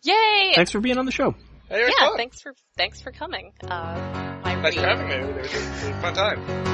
Yay! 0.02 0.52
thanks 0.54 0.70
for 0.70 0.80
being 0.80 0.98
on 0.98 1.04
the 1.06 1.12
show. 1.12 1.34
Hey, 1.68 1.80
yeah, 1.88 2.08
fun. 2.08 2.16
thanks 2.16 2.40
for, 2.40 2.54
thanks 2.76 3.00
for 3.00 3.10
coming. 3.12 3.52
Uh, 3.62 4.40
my 4.44 4.60
Thanks 4.62 4.76
for 4.76 4.82
having 4.86 5.08
me. 5.08 5.14
It 5.14 5.36
was, 5.36 5.54
it 5.54 5.58
was 5.58 5.82
a 5.84 6.00
fun 6.00 6.14
time. 6.14 6.73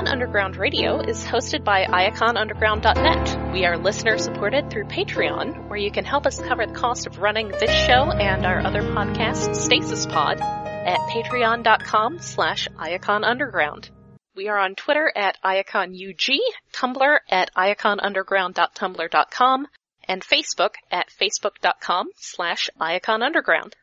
Iacon 0.00 0.12
Underground 0.12 0.56
Radio 0.56 1.00
is 1.00 1.22
hosted 1.22 1.62
by 1.62 1.84
iaconunderground.net. 1.84 3.52
We 3.52 3.66
are 3.66 3.76
listener 3.76 4.16
supported 4.16 4.70
through 4.70 4.84
Patreon, 4.84 5.68
where 5.68 5.78
you 5.78 5.90
can 5.90 6.06
help 6.06 6.24
us 6.24 6.40
cover 6.40 6.64
the 6.64 6.72
cost 6.72 7.06
of 7.06 7.18
running 7.18 7.48
this 7.48 7.70
show 7.70 8.10
and 8.10 8.46
our 8.46 8.60
other 8.60 8.80
podcast, 8.80 9.54
Stasis 9.54 10.06
Pod, 10.06 10.40
at 10.40 10.98
patreon.com 11.10 12.18
slash 12.18 12.66
iaconunderground. 12.78 13.90
We 14.34 14.48
are 14.48 14.58
on 14.58 14.74
Twitter 14.74 15.12
at 15.14 15.36
iaconug, 15.44 16.38
Tumblr 16.72 17.18
at 17.28 17.50
iaconunderground.tumblr.com, 17.54 19.66
and 20.08 20.22
Facebook 20.22 20.76
at 20.90 21.10
facebook.com 21.10 22.08
slash 22.16 22.70
iaconunderground. 22.80 23.74